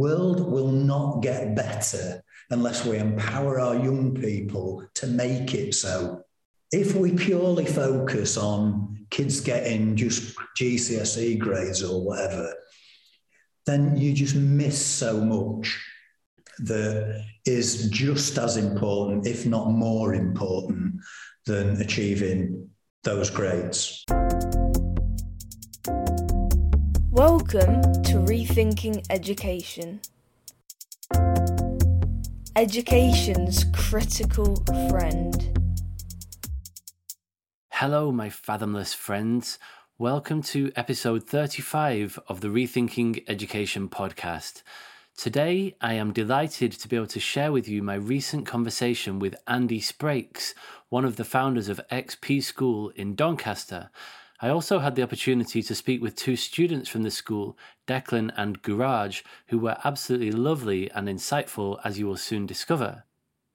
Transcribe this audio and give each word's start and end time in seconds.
world 0.00 0.40
will 0.40 0.72
not 0.72 1.20
get 1.20 1.54
better 1.54 2.22
unless 2.48 2.86
we 2.86 2.96
empower 2.96 3.60
our 3.60 3.76
young 3.76 4.14
people 4.14 4.82
to 4.94 5.06
make 5.06 5.52
it 5.54 5.74
so. 5.74 6.24
If 6.72 6.94
we 6.96 7.12
purely 7.12 7.66
focus 7.66 8.38
on 8.38 9.06
kids 9.10 9.42
getting 9.42 9.96
just 9.96 10.34
GCSE 10.58 11.38
grades 11.38 11.82
or 11.82 12.02
whatever, 12.02 12.54
then 13.66 13.94
you 13.94 14.14
just 14.14 14.36
miss 14.36 14.84
so 14.84 15.20
much 15.20 15.78
that 16.60 17.22
is 17.44 17.90
just 17.90 18.38
as 18.38 18.56
important, 18.56 19.26
if 19.26 19.44
not 19.44 19.70
more 19.70 20.14
important, 20.14 20.94
than 21.44 21.80
achieving 21.80 22.70
those 23.04 23.28
grades. 23.28 24.04
Welcome 27.20 27.82
to 28.04 28.14
Rethinking 28.14 29.04
Education. 29.10 30.00
Education's 32.56 33.64
critical 33.74 34.56
friend. 34.88 35.60
Hello, 37.72 38.10
my 38.10 38.30
fathomless 38.30 38.94
friends. 38.94 39.58
Welcome 39.98 40.40
to 40.44 40.72
episode 40.76 41.24
35 41.24 42.18
of 42.26 42.40
the 42.40 42.48
Rethinking 42.48 43.22
Education 43.28 43.90
podcast. 43.90 44.62
Today, 45.14 45.76
I 45.82 45.92
am 45.92 46.14
delighted 46.14 46.72
to 46.72 46.88
be 46.88 46.96
able 46.96 47.06
to 47.08 47.20
share 47.20 47.52
with 47.52 47.68
you 47.68 47.82
my 47.82 47.96
recent 47.96 48.46
conversation 48.46 49.18
with 49.18 49.36
Andy 49.46 49.82
Sprakes, 49.82 50.54
one 50.88 51.04
of 51.04 51.16
the 51.16 51.24
founders 51.24 51.68
of 51.68 51.82
XP 51.92 52.42
School 52.42 52.88
in 52.96 53.14
Doncaster. 53.14 53.90
I 54.42 54.48
also 54.48 54.78
had 54.78 54.94
the 54.94 55.02
opportunity 55.02 55.62
to 55.62 55.74
speak 55.74 56.00
with 56.00 56.16
two 56.16 56.34
students 56.34 56.88
from 56.88 57.02
the 57.02 57.10
school, 57.10 57.58
Declan 57.86 58.32
and 58.38 58.62
Guraj, 58.62 59.22
who 59.48 59.58
were 59.58 59.76
absolutely 59.84 60.32
lovely 60.32 60.90
and 60.92 61.08
insightful, 61.08 61.78
as 61.84 61.98
you 61.98 62.06
will 62.06 62.16
soon 62.16 62.46
discover. 62.46 63.04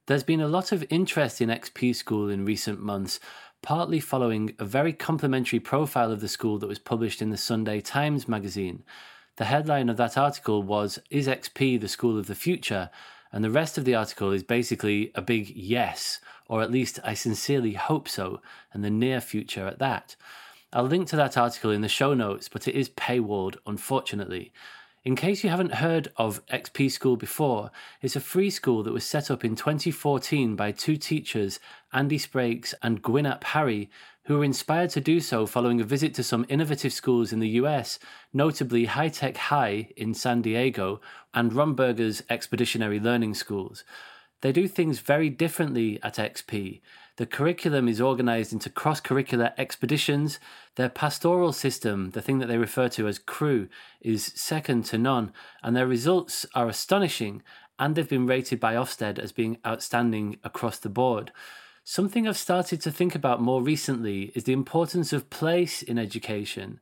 There's 0.06 0.22
been 0.22 0.40
a 0.40 0.46
lot 0.46 0.70
of 0.70 0.84
interest 0.88 1.40
in 1.40 1.48
XP 1.48 1.96
School 1.96 2.28
in 2.28 2.44
recent 2.44 2.80
months, 2.80 3.18
partly 3.62 3.98
following 3.98 4.54
a 4.60 4.64
very 4.64 4.92
complimentary 4.92 5.58
profile 5.58 6.12
of 6.12 6.20
the 6.20 6.28
school 6.28 6.56
that 6.60 6.68
was 6.68 6.78
published 6.78 7.20
in 7.20 7.30
the 7.30 7.36
Sunday 7.36 7.80
Times 7.80 8.28
magazine. 8.28 8.84
The 9.38 9.46
headline 9.46 9.88
of 9.88 9.96
that 9.96 10.16
article 10.16 10.62
was 10.62 11.00
Is 11.10 11.26
XP 11.26 11.80
the 11.80 11.88
School 11.88 12.16
of 12.16 12.28
the 12.28 12.36
Future? 12.36 12.90
And 13.32 13.42
the 13.42 13.50
rest 13.50 13.76
of 13.76 13.84
the 13.84 13.96
article 13.96 14.30
is 14.30 14.44
basically 14.44 15.10
a 15.16 15.20
big 15.20 15.50
yes, 15.50 16.20
or 16.46 16.62
at 16.62 16.70
least 16.70 17.00
I 17.02 17.14
sincerely 17.14 17.72
hope 17.72 18.08
so, 18.08 18.40
and 18.72 18.84
the 18.84 18.90
near 18.90 19.20
future 19.20 19.66
at 19.66 19.80
that. 19.80 20.14
I'll 20.76 20.84
link 20.84 21.08
to 21.08 21.16
that 21.16 21.38
article 21.38 21.70
in 21.70 21.80
the 21.80 21.88
show 21.88 22.12
notes, 22.12 22.50
but 22.50 22.68
it 22.68 22.74
is 22.74 22.90
paywalled, 22.90 23.56
unfortunately. 23.66 24.52
In 25.06 25.16
case 25.16 25.42
you 25.42 25.48
haven't 25.48 25.76
heard 25.76 26.12
of 26.18 26.44
XP 26.48 26.90
School 26.90 27.16
before, 27.16 27.70
it's 28.02 28.14
a 28.14 28.20
free 28.20 28.50
school 28.50 28.82
that 28.82 28.92
was 28.92 29.06
set 29.06 29.30
up 29.30 29.42
in 29.42 29.56
2014 29.56 30.54
by 30.54 30.72
two 30.72 30.98
teachers, 30.98 31.60
Andy 31.94 32.18
Sprakes 32.18 32.74
and 32.82 33.00
Gwyn 33.00 33.24
ap 33.24 33.42
Harri, 33.42 33.88
who 34.24 34.36
were 34.36 34.44
inspired 34.44 34.90
to 34.90 35.00
do 35.00 35.18
so 35.18 35.46
following 35.46 35.80
a 35.80 35.84
visit 35.84 36.12
to 36.12 36.22
some 36.22 36.44
innovative 36.50 36.92
schools 36.92 37.32
in 37.32 37.40
the 37.40 37.56
US, 37.60 37.98
notably 38.34 38.84
High 38.84 39.08
Tech 39.08 39.38
High 39.38 39.88
in 39.96 40.12
San 40.12 40.42
Diego 40.42 41.00
and 41.32 41.54
Ron 41.54 41.72
Berger's 41.72 42.22
Expeditionary 42.28 43.00
Learning 43.00 43.32
Schools. 43.32 43.82
They 44.42 44.52
do 44.52 44.68
things 44.68 44.98
very 44.98 45.30
differently 45.30 45.98
at 46.02 46.16
XP. 46.16 46.82
The 47.16 47.26
curriculum 47.26 47.88
is 47.88 47.98
organized 47.98 48.52
into 48.52 48.68
cross 48.68 49.00
curricular 49.00 49.54
expeditions. 49.56 50.38
Their 50.74 50.90
pastoral 50.90 51.52
system, 51.54 52.10
the 52.10 52.20
thing 52.20 52.40
that 52.40 52.46
they 52.46 52.58
refer 52.58 52.88
to 52.90 53.08
as 53.08 53.18
crew, 53.18 53.68
is 54.02 54.32
second 54.34 54.84
to 54.86 54.98
none, 54.98 55.32
and 55.62 55.74
their 55.74 55.86
results 55.86 56.44
are 56.54 56.68
astonishing, 56.68 57.42
and 57.78 57.94
they've 57.94 58.08
been 58.08 58.26
rated 58.26 58.60
by 58.60 58.74
Ofsted 58.74 59.18
as 59.18 59.32
being 59.32 59.56
outstanding 59.66 60.36
across 60.44 60.78
the 60.78 60.90
board. 60.90 61.32
Something 61.84 62.28
I've 62.28 62.36
started 62.36 62.82
to 62.82 62.90
think 62.90 63.14
about 63.14 63.40
more 63.40 63.62
recently 63.62 64.32
is 64.34 64.44
the 64.44 64.52
importance 64.52 65.14
of 65.14 65.30
place 65.30 65.82
in 65.82 65.98
education, 65.98 66.80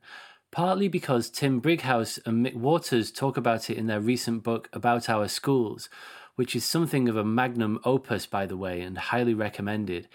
partly 0.51 0.89
because 0.89 1.29
Tim 1.29 1.61
Brighouse 1.61 2.19
and 2.25 2.45
Mick 2.45 2.55
Waters 2.55 3.11
talk 3.11 3.37
about 3.37 3.69
it 3.69 3.77
in 3.77 3.87
their 3.87 4.01
recent 4.01 4.43
book 4.43 4.67
About 4.73 5.07
Our 5.07 5.29
Schools, 5.29 5.89
which 6.35 6.55
is 6.55 6.63
something 6.63 7.09
of 7.09 7.17
a 7.17 7.23
magnum 7.23 7.79
opus, 7.83 8.25
by 8.25 8.45
the 8.45 8.57
way, 8.57 8.81
and 8.81 8.97
highly 8.97 9.33
recommended. 9.33 10.07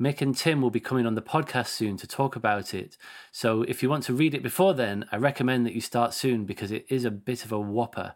Mick 0.00 0.20
and 0.20 0.36
Tim 0.36 0.60
will 0.60 0.70
be 0.70 0.80
coming 0.80 1.06
on 1.06 1.14
the 1.14 1.22
podcast 1.22 1.68
soon 1.68 1.96
to 1.96 2.06
talk 2.06 2.36
about 2.36 2.74
it. 2.74 2.98
So 3.32 3.62
if 3.62 3.82
you 3.82 3.88
want 3.88 4.04
to 4.04 4.14
read 4.14 4.34
it 4.34 4.42
before 4.42 4.74
then, 4.74 5.06
I 5.10 5.16
recommend 5.16 5.64
that 5.64 5.74
you 5.74 5.80
start 5.80 6.12
soon 6.12 6.44
because 6.44 6.70
it 6.70 6.84
is 6.90 7.04
a 7.04 7.10
bit 7.10 7.44
of 7.44 7.52
a 7.52 7.58
whopper. 7.58 8.14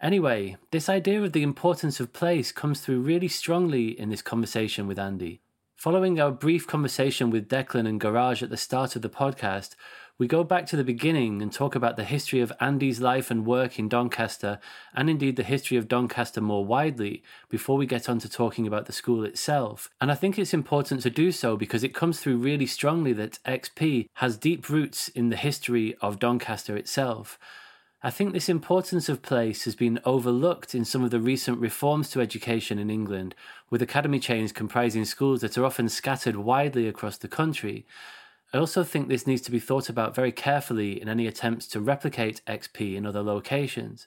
Anyway, 0.00 0.56
this 0.70 0.88
idea 0.88 1.20
of 1.22 1.32
the 1.32 1.42
importance 1.42 1.98
of 1.98 2.12
place 2.12 2.52
comes 2.52 2.80
through 2.80 3.00
really 3.00 3.26
strongly 3.26 3.98
in 3.98 4.10
this 4.10 4.22
conversation 4.22 4.86
with 4.86 4.98
Andy. 4.98 5.40
Following 5.74 6.20
our 6.20 6.30
brief 6.30 6.68
conversation 6.68 7.30
with 7.30 7.48
Declan 7.48 7.88
and 7.88 8.00
Guraj 8.00 8.42
at 8.42 8.50
the 8.50 8.56
start 8.56 8.94
of 8.94 9.02
the 9.02 9.08
podcast, 9.08 9.74
we 10.18 10.26
go 10.26 10.42
back 10.42 10.66
to 10.66 10.76
the 10.76 10.82
beginning 10.82 11.40
and 11.40 11.52
talk 11.52 11.76
about 11.76 11.96
the 11.96 12.02
history 12.02 12.40
of 12.40 12.52
Andy's 12.60 13.00
life 13.00 13.30
and 13.30 13.46
work 13.46 13.78
in 13.78 13.88
Doncaster, 13.88 14.58
and 14.92 15.08
indeed 15.08 15.36
the 15.36 15.44
history 15.44 15.76
of 15.76 15.86
Doncaster 15.86 16.40
more 16.40 16.64
widely, 16.64 17.22
before 17.48 17.76
we 17.76 17.86
get 17.86 18.08
on 18.08 18.18
to 18.18 18.28
talking 18.28 18.66
about 18.66 18.86
the 18.86 18.92
school 18.92 19.22
itself. 19.24 19.88
And 20.00 20.10
I 20.10 20.16
think 20.16 20.36
it's 20.36 20.52
important 20.52 21.02
to 21.02 21.10
do 21.10 21.30
so 21.30 21.56
because 21.56 21.84
it 21.84 21.94
comes 21.94 22.18
through 22.18 22.38
really 22.38 22.66
strongly 22.66 23.12
that 23.12 23.38
XP 23.46 24.08
has 24.14 24.36
deep 24.36 24.68
roots 24.68 25.06
in 25.08 25.28
the 25.28 25.36
history 25.36 25.94
of 26.00 26.18
Doncaster 26.18 26.76
itself. 26.76 27.38
I 28.02 28.10
think 28.10 28.32
this 28.32 28.48
importance 28.48 29.08
of 29.08 29.22
place 29.22 29.64
has 29.64 29.74
been 29.74 30.00
overlooked 30.04 30.74
in 30.74 30.84
some 30.84 31.02
of 31.02 31.10
the 31.10 31.20
recent 31.20 31.60
reforms 31.60 32.10
to 32.10 32.20
education 32.20 32.78
in 32.78 32.90
England, 32.90 33.36
with 33.70 33.82
academy 33.82 34.18
chains 34.18 34.50
comprising 34.50 35.04
schools 35.04 35.40
that 35.42 35.56
are 35.58 35.64
often 35.64 35.88
scattered 35.88 36.36
widely 36.36 36.88
across 36.88 37.18
the 37.18 37.28
country. 37.28 37.86
I 38.52 38.58
also 38.58 38.82
think 38.82 39.08
this 39.08 39.26
needs 39.26 39.42
to 39.42 39.50
be 39.50 39.58
thought 39.58 39.88
about 39.88 40.14
very 40.14 40.32
carefully 40.32 41.00
in 41.00 41.08
any 41.08 41.26
attempts 41.26 41.66
to 41.68 41.80
replicate 41.80 42.40
XP 42.46 42.96
in 42.96 43.06
other 43.06 43.22
locations. 43.22 44.06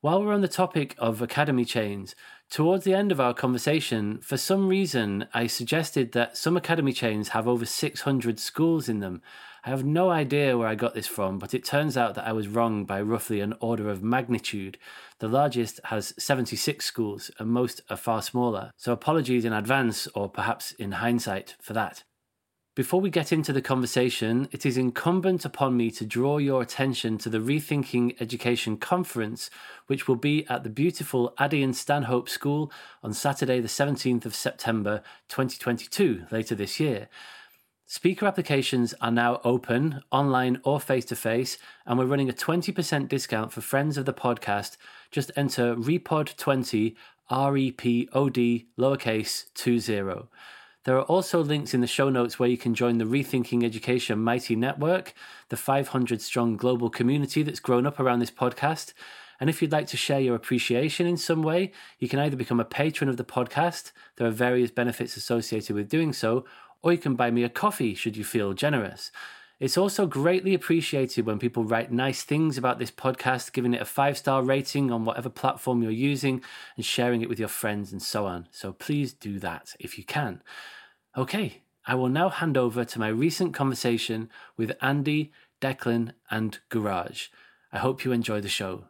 While 0.00 0.22
we're 0.22 0.32
on 0.32 0.40
the 0.40 0.48
topic 0.48 0.94
of 0.98 1.20
academy 1.20 1.64
chains, 1.64 2.14
towards 2.50 2.84
the 2.84 2.94
end 2.94 3.10
of 3.12 3.20
our 3.20 3.34
conversation, 3.34 4.18
for 4.18 4.36
some 4.36 4.68
reason, 4.68 5.26
I 5.34 5.48
suggested 5.48 6.12
that 6.12 6.36
some 6.36 6.56
academy 6.56 6.92
chains 6.92 7.30
have 7.30 7.48
over 7.48 7.66
600 7.66 8.38
schools 8.38 8.88
in 8.88 9.00
them, 9.00 9.22
I 9.64 9.70
have 9.70 9.84
no 9.84 10.08
idea 10.08 10.56
where 10.56 10.68
I 10.68 10.76
got 10.76 10.94
this 10.94 11.06
from, 11.06 11.38
but 11.38 11.52
it 11.52 11.64
turns 11.64 11.96
out 11.96 12.14
that 12.14 12.26
I 12.26 12.32
was 12.32 12.48
wrong 12.48 12.84
by 12.84 13.02
roughly 13.02 13.40
an 13.40 13.54
order 13.60 13.90
of 13.90 14.02
magnitude. 14.02 14.78
The 15.18 15.28
largest 15.28 15.78
has 15.84 16.14
76 16.16 16.84
schools, 16.86 17.30
and 17.38 17.50
most 17.50 17.82
are 17.90 17.96
far 17.96 18.22
smaller, 18.22 18.72
so 18.76 18.92
apologies 18.92 19.44
in 19.44 19.52
advance, 19.52 20.06
or 20.14 20.28
perhaps 20.28 20.72
in 20.72 20.92
hindsight, 20.92 21.56
for 21.60 21.72
that. 21.74 22.04
Before 22.78 23.00
we 23.00 23.10
get 23.10 23.32
into 23.32 23.52
the 23.52 23.60
conversation, 23.60 24.48
it 24.52 24.64
is 24.64 24.76
incumbent 24.76 25.44
upon 25.44 25.76
me 25.76 25.90
to 25.90 26.06
draw 26.06 26.38
your 26.38 26.62
attention 26.62 27.18
to 27.18 27.28
the 27.28 27.40
Rethinking 27.40 28.14
Education 28.20 28.76
Conference, 28.76 29.50
which 29.88 30.06
will 30.06 30.14
be 30.14 30.46
at 30.46 30.62
the 30.62 30.70
beautiful 30.70 31.34
Addey 31.40 31.64
and 31.64 31.74
Stanhope 31.74 32.28
School 32.28 32.70
on 33.02 33.12
Saturday, 33.12 33.58
the 33.58 33.66
17th 33.66 34.24
of 34.26 34.36
September 34.36 35.02
2022, 35.26 36.26
later 36.30 36.54
this 36.54 36.78
year. 36.78 37.08
Speaker 37.86 38.26
applications 38.26 38.94
are 39.00 39.10
now 39.10 39.40
open, 39.42 40.04
online 40.12 40.60
or 40.62 40.78
face 40.78 41.06
to 41.06 41.16
face, 41.16 41.58
and 41.84 41.98
we're 41.98 42.06
running 42.06 42.30
a 42.30 42.32
20% 42.32 43.08
discount 43.08 43.52
for 43.52 43.60
friends 43.60 43.98
of 43.98 44.04
the 44.04 44.14
podcast. 44.14 44.76
Just 45.10 45.32
enter 45.34 45.74
REPOD20, 45.74 46.94
R 47.28 47.56
E 47.56 47.72
P 47.72 48.08
O 48.12 48.28
D, 48.28 48.68
lowercase 48.78 49.52
20. 49.54 50.28
There 50.88 50.96
are 50.96 51.02
also 51.02 51.44
links 51.44 51.74
in 51.74 51.82
the 51.82 51.86
show 51.86 52.08
notes 52.08 52.38
where 52.38 52.48
you 52.48 52.56
can 52.56 52.72
join 52.72 52.96
the 52.96 53.04
Rethinking 53.04 53.62
Education 53.62 54.20
Mighty 54.20 54.56
Network, 54.56 55.12
the 55.50 55.56
500 55.58 56.22
strong 56.22 56.56
global 56.56 56.88
community 56.88 57.42
that's 57.42 57.60
grown 57.60 57.86
up 57.86 58.00
around 58.00 58.20
this 58.20 58.30
podcast. 58.30 58.94
And 59.38 59.50
if 59.50 59.60
you'd 59.60 59.70
like 59.70 59.86
to 59.88 59.98
share 59.98 60.18
your 60.18 60.34
appreciation 60.34 61.06
in 61.06 61.18
some 61.18 61.42
way, 61.42 61.72
you 61.98 62.08
can 62.08 62.18
either 62.18 62.38
become 62.38 62.58
a 62.58 62.64
patron 62.64 63.10
of 63.10 63.18
the 63.18 63.22
podcast, 63.22 63.92
there 64.16 64.26
are 64.26 64.30
various 64.30 64.70
benefits 64.70 65.14
associated 65.14 65.76
with 65.76 65.90
doing 65.90 66.14
so, 66.14 66.46
or 66.80 66.92
you 66.92 66.98
can 66.98 67.16
buy 67.16 67.30
me 67.30 67.44
a 67.44 67.50
coffee 67.50 67.94
should 67.94 68.16
you 68.16 68.24
feel 68.24 68.54
generous. 68.54 69.10
It's 69.60 69.76
also 69.76 70.06
greatly 70.06 70.54
appreciated 70.54 71.26
when 71.26 71.38
people 71.38 71.64
write 71.64 71.92
nice 71.92 72.22
things 72.22 72.56
about 72.56 72.78
this 72.78 72.92
podcast, 72.92 73.52
giving 73.52 73.74
it 73.74 73.82
a 73.82 73.84
five 73.84 74.16
star 74.16 74.42
rating 74.42 74.90
on 74.90 75.04
whatever 75.04 75.28
platform 75.28 75.82
you're 75.82 75.92
using 75.92 76.40
and 76.76 76.86
sharing 76.86 77.20
it 77.20 77.28
with 77.28 77.38
your 77.38 77.48
friends 77.48 77.92
and 77.92 78.00
so 78.00 78.24
on. 78.24 78.48
So 78.52 78.72
please 78.72 79.12
do 79.12 79.38
that 79.40 79.74
if 79.78 79.98
you 79.98 80.04
can. 80.04 80.40
Okay, 81.16 81.62
I 81.86 81.94
will 81.94 82.10
now 82.10 82.28
hand 82.28 82.58
over 82.58 82.84
to 82.84 82.98
my 82.98 83.08
recent 83.08 83.54
conversation 83.54 84.28
with 84.56 84.76
Andy, 84.82 85.32
Declan, 85.60 86.12
and 86.30 86.58
Guraj. 86.70 87.28
I 87.72 87.78
hope 87.78 88.04
you 88.04 88.12
enjoy 88.12 88.40
the 88.40 88.48
show. 88.48 88.84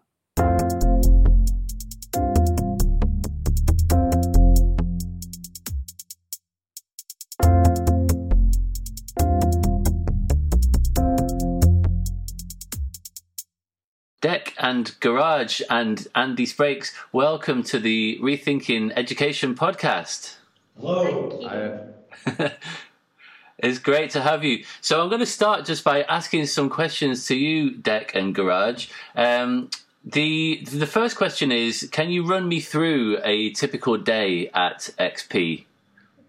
Deck 14.21 14.53
and 14.59 14.87
Guraj 15.01 15.63
and 15.71 16.09
Andy 16.17 16.45
Sprakes. 16.45 16.93
Welcome 17.13 17.63
to 17.63 17.79
the 17.79 18.19
Rethinking 18.21 18.93
Education 18.97 19.55
podcast. 19.55 20.35
Hello. 20.77 21.95
It's 23.59 23.81
great 23.81 24.11
to 24.11 24.21
have 24.21 24.45
you. 24.45 24.65
So 24.81 25.03
I'm 25.03 25.09
going 25.09 25.21
to 25.21 25.27
start 25.27 25.65
just 25.65 25.83
by 25.83 26.03
asking 26.03 26.47
some 26.47 26.71
questions 26.71 27.27
to 27.27 27.35
you, 27.35 27.73
Deck 27.73 28.15
and 28.15 28.35
Guraj. 28.35 28.89
Um, 29.17 29.71
the 30.05 30.65
the 30.65 30.87
first 30.87 31.17
question 31.17 31.51
is: 31.51 31.89
Can 31.91 32.09
you 32.11 32.25
run 32.25 32.49
me 32.49 32.61
through 32.61 33.19
a 33.25 33.51
typical 33.51 33.97
day 33.97 34.49
at 34.55 34.91
XP? 34.99 35.65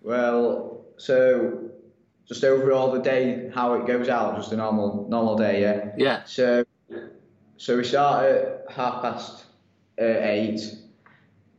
Well, 0.02 0.82
so 0.98 1.70
just 2.28 2.44
overall 2.44 2.92
the 2.92 3.00
day, 3.00 3.52
how 3.54 3.76
it 3.76 3.86
goes 3.86 4.10
out, 4.10 4.36
just 4.36 4.52
a 4.52 4.58
normal 4.58 5.08
normal 5.08 5.38
day, 5.38 5.62
yeah. 5.62 5.92
Yeah. 5.98 6.24
So, 6.26 6.66
so 7.58 7.78
we 7.78 7.84
start 7.84 8.26
at 8.26 8.66
half 8.72 9.04
past 9.04 9.46
uh, 10.02 10.04
eight. 10.06 10.62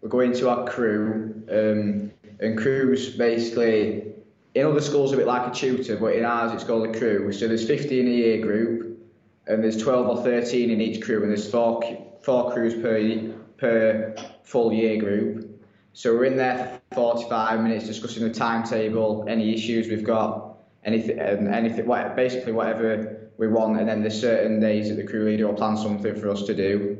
We 0.03 0.09
go 0.09 0.21
into 0.21 0.49
our 0.49 0.67
crew, 0.67 1.45
um, 1.49 2.11
and 2.41 2.59
crews 2.59 3.17
basically 3.17 4.10
in 4.55 4.67
other 4.67 4.81
schools 4.81 5.13
a 5.13 5.17
bit 5.17 5.27
like 5.27 5.51
a 5.51 5.55
tutor, 5.55 5.97
but 5.97 6.15
in 6.15 6.25
ours 6.25 6.53
it's 6.53 6.65
called 6.65 6.89
a 6.89 6.99
crew. 6.99 7.33
So 7.33 7.47
there's 7.47 7.67
15 7.67 7.99
in 7.99 8.07
a 8.07 8.11
year 8.11 8.41
group, 8.41 8.99
and 9.47 9.63
there's 9.63 9.81
12 9.83 10.19
or 10.19 10.23
13 10.23 10.71
in 10.71 10.81
each 10.81 11.03
crew, 11.03 11.23
and 11.23 11.31
there's 11.31 11.51
four 11.51 11.83
four 12.23 12.53
crews 12.53 12.75
per 12.75 13.35
per 13.57 14.15
full 14.43 14.73
year 14.73 14.99
group. 14.99 15.47
So 15.93 16.15
we're 16.15 16.25
in 16.25 16.37
there 16.37 16.81
for 16.93 17.19
45 17.19 17.61
minutes 17.61 17.87
discussing 17.87 18.23
the 18.23 18.33
timetable, 18.33 19.27
any 19.29 19.53
issues 19.53 19.89
we've 19.89 20.05
got, 20.05 20.57
anything, 20.85 21.21
um, 21.21 21.53
anything, 21.53 21.87
basically 22.15 22.53
whatever 22.53 23.31
we 23.39 23.49
want. 23.49 23.79
And 23.79 23.89
then 23.89 24.01
there's 24.01 24.21
certain 24.21 24.61
days 24.61 24.89
that 24.89 24.95
the 24.95 25.07
crew 25.07 25.25
leader 25.25 25.47
will 25.49 25.55
plan 25.55 25.77
something 25.77 26.15
for 26.15 26.31
us 26.31 26.45
to 26.45 26.55
do. 26.55 26.99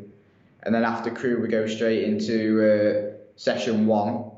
And 0.65 0.75
then 0.75 0.85
after 0.85 1.11
crew, 1.11 1.41
we 1.41 1.49
go 1.49 1.67
straight 1.67 2.05
into 2.05 2.61
uh, 2.63 3.17
session 3.37 3.87
one. 3.87 4.31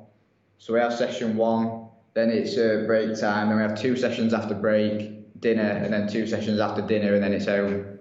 So 0.58 0.74
we 0.74 0.80
have 0.80 0.92
session 0.94 1.36
one, 1.36 1.81
then 2.14 2.30
it's 2.30 2.56
uh, 2.56 2.84
break 2.86 3.18
time, 3.18 3.48
then 3.48 3.56
we 3.56 3.62
have 3.62 3.78
two 3.78 3.96
sessions 3.96 4.34
after 4.34 4.54
break, 4.54 5.40
dinner, 5.40 5.62
and 5.62 5.92
then 5.92 6.08
two 6.08 6.26
sessions 6.26 6.60
after 6.60 6.82
dinner, 6.82 7.14
and 7.14 7.22
then 7.22 7.32
it's 7.32 7.46
home. 7.46 7.91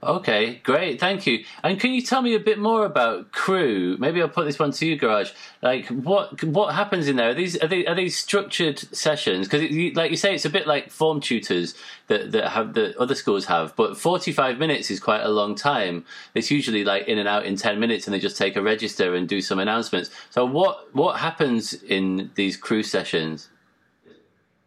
Okay, 0.00 0.60
great, 0.62 1.00
thank 1.00 1.26
you. 1.26 1.44
And 1.64 1.80
can 1.80 1.90
you 1.90 2.00
tell 2.00 2.22
me 2.22 2.36
a 2.36 2.38
bit 2.38 2.60
more 2.60 2.84
about 2.84 3.32
crew? 3.32 3.96
Maybe 3.98 4.22
I'll 4.22 4.28
put 4.28 4.44
this 4.44 4.56
one 4.56 4.70
to 4.70 4.86
you, 4.86 4.96
Guraj. 4.96 5.32
Like, 5.60 5.86
what 5.88 6.40
what 6.44 6.72
happens 6.76 7.08
in 7.08 7.16
there? 7.16 7.30
Are 7.30 7.34
these 7.34 7.60
are 7.60 7.66
they 7.66 7.84
are 7.84 7.96
these 7.96 8.16
structured 8.16 8.78
sessions? 8.78 9.48
Because, 9.48 9.62
like 9.96 10.12
you 10.12 10.16
say, 10.16 10.36
it's 10.36 10.44
a 10.44 10.50
bit 10.50 10.68
like 10.68 10.90
form 10.90 11.20
tutors 11.20 11.74
that 12.06 12.30
that 12.30 12.50
have 12.50 12.74
that 12.74 12.96
other 12.96 13.16
schools 13.16 13.46
have. 13.46 13.74
But 13.74 13.96
forty 13.96 14.30
five 14.30 14.58
minutes 14.58 14.88
is 14.88 15.00
quite 15.00 15.22
a 15.22 15.30
long 15.30 15.56
time. 15.56 16.04
It's 16.32 16.48
usually 16.48 16.84
like 16.84 17.08
in 17.08 17.18
and 17.18 17.28
out 17.28 17.44
in 17.44 17.56
ten 17.56 17.80
minutes, 17.80 18.06
and 18.06 18.14
they 18.14 18.20
just 18.20 18.36
take 18.36 18.54
a 18.54 18.62
register 18.62 19.16
and 19.16 19.28
do 19.28 19.40
some 19.40 19.58
announcements. 19.58 20.10
So, 20.30 20.44
what 20.44 20.94
what 20.94 21.18
happens 21.18 21.72
in 21.72 22.30
these 22.36 22.56
crew 22.56 22.84
sessions? 22.84 23.48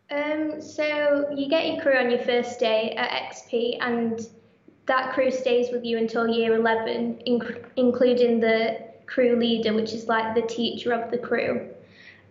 Um, 0.09 0.61
so 0.61 1.29
you 1.33 1.47
get 1.47 1.67
your 1.67 1.81
crew 1.81 1.95
on 1.95 2.09
your 2.09 2.19
first 2.19 2.59
day 2.59 2.93
at 2.97 3.31
XP, 3.31 3.77
and 3.79 4.19
that 4.87 5.13
crew 5.13 5.31
stays 5.31 5.71
with 5.71 5.85
you 5.85 5.97
until 5.97 6.27
year 6.27 6.55
11, 6.55 7.21
inc- 7.27 7.65
including 7.75 8.39
the 8.39 8.79
crew 9.05 9.35
leader, 9.35 9.73
which 9.73 9.93
is 9.93 10.07
like 10.07 10.35
the 10.35 10.41
teacher 10.41 10.93
of 10.93 11.11
the 11.11 11.17
crew. 11.17 11.69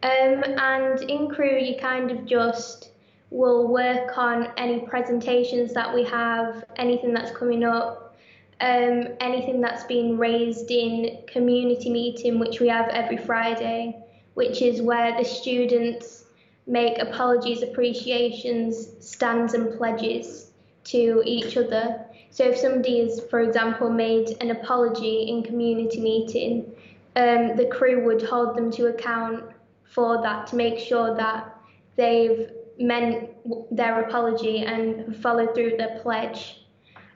Um, 0.03 0.43
and 0.45 1.01
in 1.03 1.29
crew, 1.29 1.59
you 1.59 1.79
kind 1.79 2.11
of 2.11 2.25
just 2.25 2.91
will 3.31 3.69
work 3.69 4.17
on 4.19 4.49
any 4.57 4.81
presentations 4.81 5.73
that 5.75 5.95
we 5.95 6.05
have, 6.05 6.65
anything 6.77 7.13
that's 7.13 7.31
coming 7.31 7.65
up, 7.65 8.17
um, 8.61 9.09
anything 9.21 9.61
that's 9.61 9.85
been 9.85 10.19
raised 10.19 10.71
in 10.71 11.19
community 11.27 11.91
meeting, 11.91 12.39
which 12.39 12.61
we 12.61 12.69
have 12.69 12.89
every 12.89 13.17
Friday, 13.17 13.97
which 14.35 14.63
is 14.63 14.83
where 14.83 15.17
the 15.17 15.25
students 15.25 16.25
make 16.67 16.99
apologies, 16.99 17.63
appreciations, 17.63 18.89
stands, 19.01 19.55
and 19.55 19.77
pledges 19.77 20.51
to 20.85 21.23
each 21.25 21.57
other. 21.57 22.05
So 22.31 22.45
if 22.45 22.57
somebody 22.57 23.01
has, 23.01 23.21
for 23.29 23.41
example, 23.41 23.91
made 23.91 24.37
an 24.41 24.51
apology 24.51 25.29
in 25.29 25.43
community 25.43 26.01
meeting, 26.01 26.73
um, 27.17 27.57
the 27.57 27.67
crew 27.67 28.05
would 28.05 28.23
hold 28.23 28.57
them 28.57 28.71
to 28.73 28.87
account 28.87 29.45
for 29.85 30.23
that 30.23 30.47
to 30.49 30.57
make 30.57 30.79
sure 30.79 31.15
that 31.17 31.57
they've 31.97 32.51
meant 32.79 33.31
their 33.71 34.03
apology 34.03 34.65
and 34.65 35.17
followed 35.17 35.55
through 35.55 35.77
their 35.77 35.99
pledge. 36.01 36.65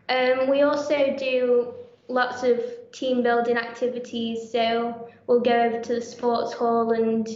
Um, 0.08 0.50
we 0.50 0.62
also 0.62 1.16
do 1.16 1.74
lots 2.08 2.42
of 2.42 2.60
team 2.92 3.22
building 3.22 3.56
activities, 3.56 4.50
so 4.50 5.08
we'll 5.26 5.40
go 5.40 5.62
over 5.62 5.80
to 5.80 5.94
the 5.94 6.02
sports 6.02 6.52
hall 6.52 6.92
and 6.92 7.26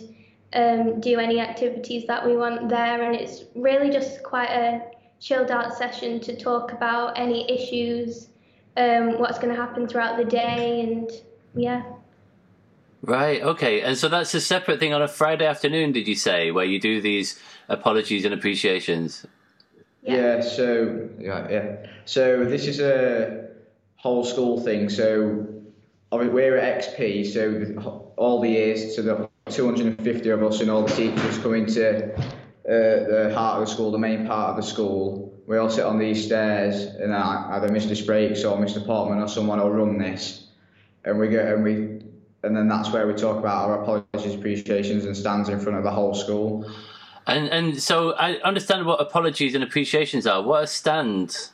um, 0.52 1.00
do 1.00 1.18
any 1.18 1.40
activities 1.40 2.06
that 2.06 2.26
we 2.26 2.36
want 2.36 2.68
there, 2.68 3.02
and 3.02 3.14
it's 3.14 3.44
really 3.54 3.90
just 3.90 4.22
quite 4.22 4.50
a 4.50 4.82
chilled 5.20 5.50
out 5.50 5.76
session 5.76 6.20
to 6.20 6.36
talk 6.36 6.72
about 6.72 7.18
any 7.18 7.50
issues, 7.50 8.28
um, 8.76 9.18
what's 9.18 9.38
going 9.38 9.54
to 9.54 9.60
happen 9.60 9.88
throughout 9.88 10.16
the 10.16 10.24
day, 10.24 10.80
and 10.80 11.10
yeah. 11.54 11.82
Right. 13.02 13.42
Okay. 13.42 13.82
And 13.82 13.96
so 13.96 14.08
that's 14.08 14.34
a 14.34 14.40
separate 14.40 14.80
thing 14.80 14.92
on 14.92 15.02
a 15.02 15.08
Friday 15.08 15.46
afternoon. 15.46 15.92
Did 15.92 16.08
you 16.08 16.16
say 16.16 16.50
where 16.50 16.64
you 16.64 16.80
do 16.80 17.00
these 17.00 17.40
apologies 17.68 18.24
and 18.24 18.34
appreciations? 18.34 19.24
Yeah. 20.02 20.14
yeah 20.14 20.40
so 20.40 21.08
yeah, 21.18 21.48
yeah. 21.48 21.86
So 22.06 22.44
this 22.44 22.66
is 22.66 22.80
a 22.80 23.48
whole 23.96 24.24
school 24.24 24.60
thing. 24.60 24.88
So 24.88 25.46
we're 26.10 26.56
at 26.56 26.82
XP. 26.84 27.32
So 27.32 28.12
all 28.16 28.40
the 28.40 28.48
years, 28.48 28.96
so 28.96 29.02
the 29.02 29.28
250 29.50 30.28
of 30.30 30.42
us 30.42 30.60
and 30.60 30.70
all 30.70 30.82
the 30.82 30.94
teachers 30.94 31.38
come 31.38 31.54
into 31.54 32.14
Uh, 32.68 33.08
the 33.08 33.32
heart 33.34 33.62
of 33.62 33.66
the 33.66 33.72
school, 33.72 33.90
the 33.90 33.98
main 33.98 34.26
part 34.26 34.50
of 34.50 34.56
the 34.56 34.62
school. 34.62 35.32
We 35.46 35.56
all 35.56 35.70
sit 35.70 35.86
on 35.86 35.98
these 35.98 36.22
stairs, 36.22 36.84
and 36.84 37.14
either 37.14 37.70
Mr. 37.70 37.96
Sprakes 37.96 38.44
or 38.44 38.58
Mr. 38.58 38.84
Portman 38.84 39.22
or 39.22 39.28
someone 39.28 39.58
will 39.58 39.70
run 39.70 39.96
this, 39.96 40.48
and 41.02 41.18
we 41.18 41.28
go 41.28 41.40
and 41.40 41.64
we, 41.64 41.72
and 42.42 42.54
then 42.54 42.68
that's 42.68 42.92
where 42.92 43.06
we 43.06 43.14
talk 43.14 43.38
about 43.38 43.70
our 43.70 43.82
apologies, 43.82 44.34
appreciations, 44.34 45.06
and 45.06 45.16
stands 45.16 45.48
in 45.48 45.58
front 45.58 45.78
of 45.78 45.84
the 45.84 45.90
whole 45.90 46.12
school. 46.12 46.70
And 47.26 47.48
and 47.48 47.82
so 47.82 48.12
I 48.12 48.34
understand 48.40 48.84
what 48.84 49.00
apologies 49.00 49.54
and 49.54 49.64
appreciations 49.64 50.26
are. 50.26 50.42
What 50.42 50.64
are 50.64 50.66
stands? 50.66 51.52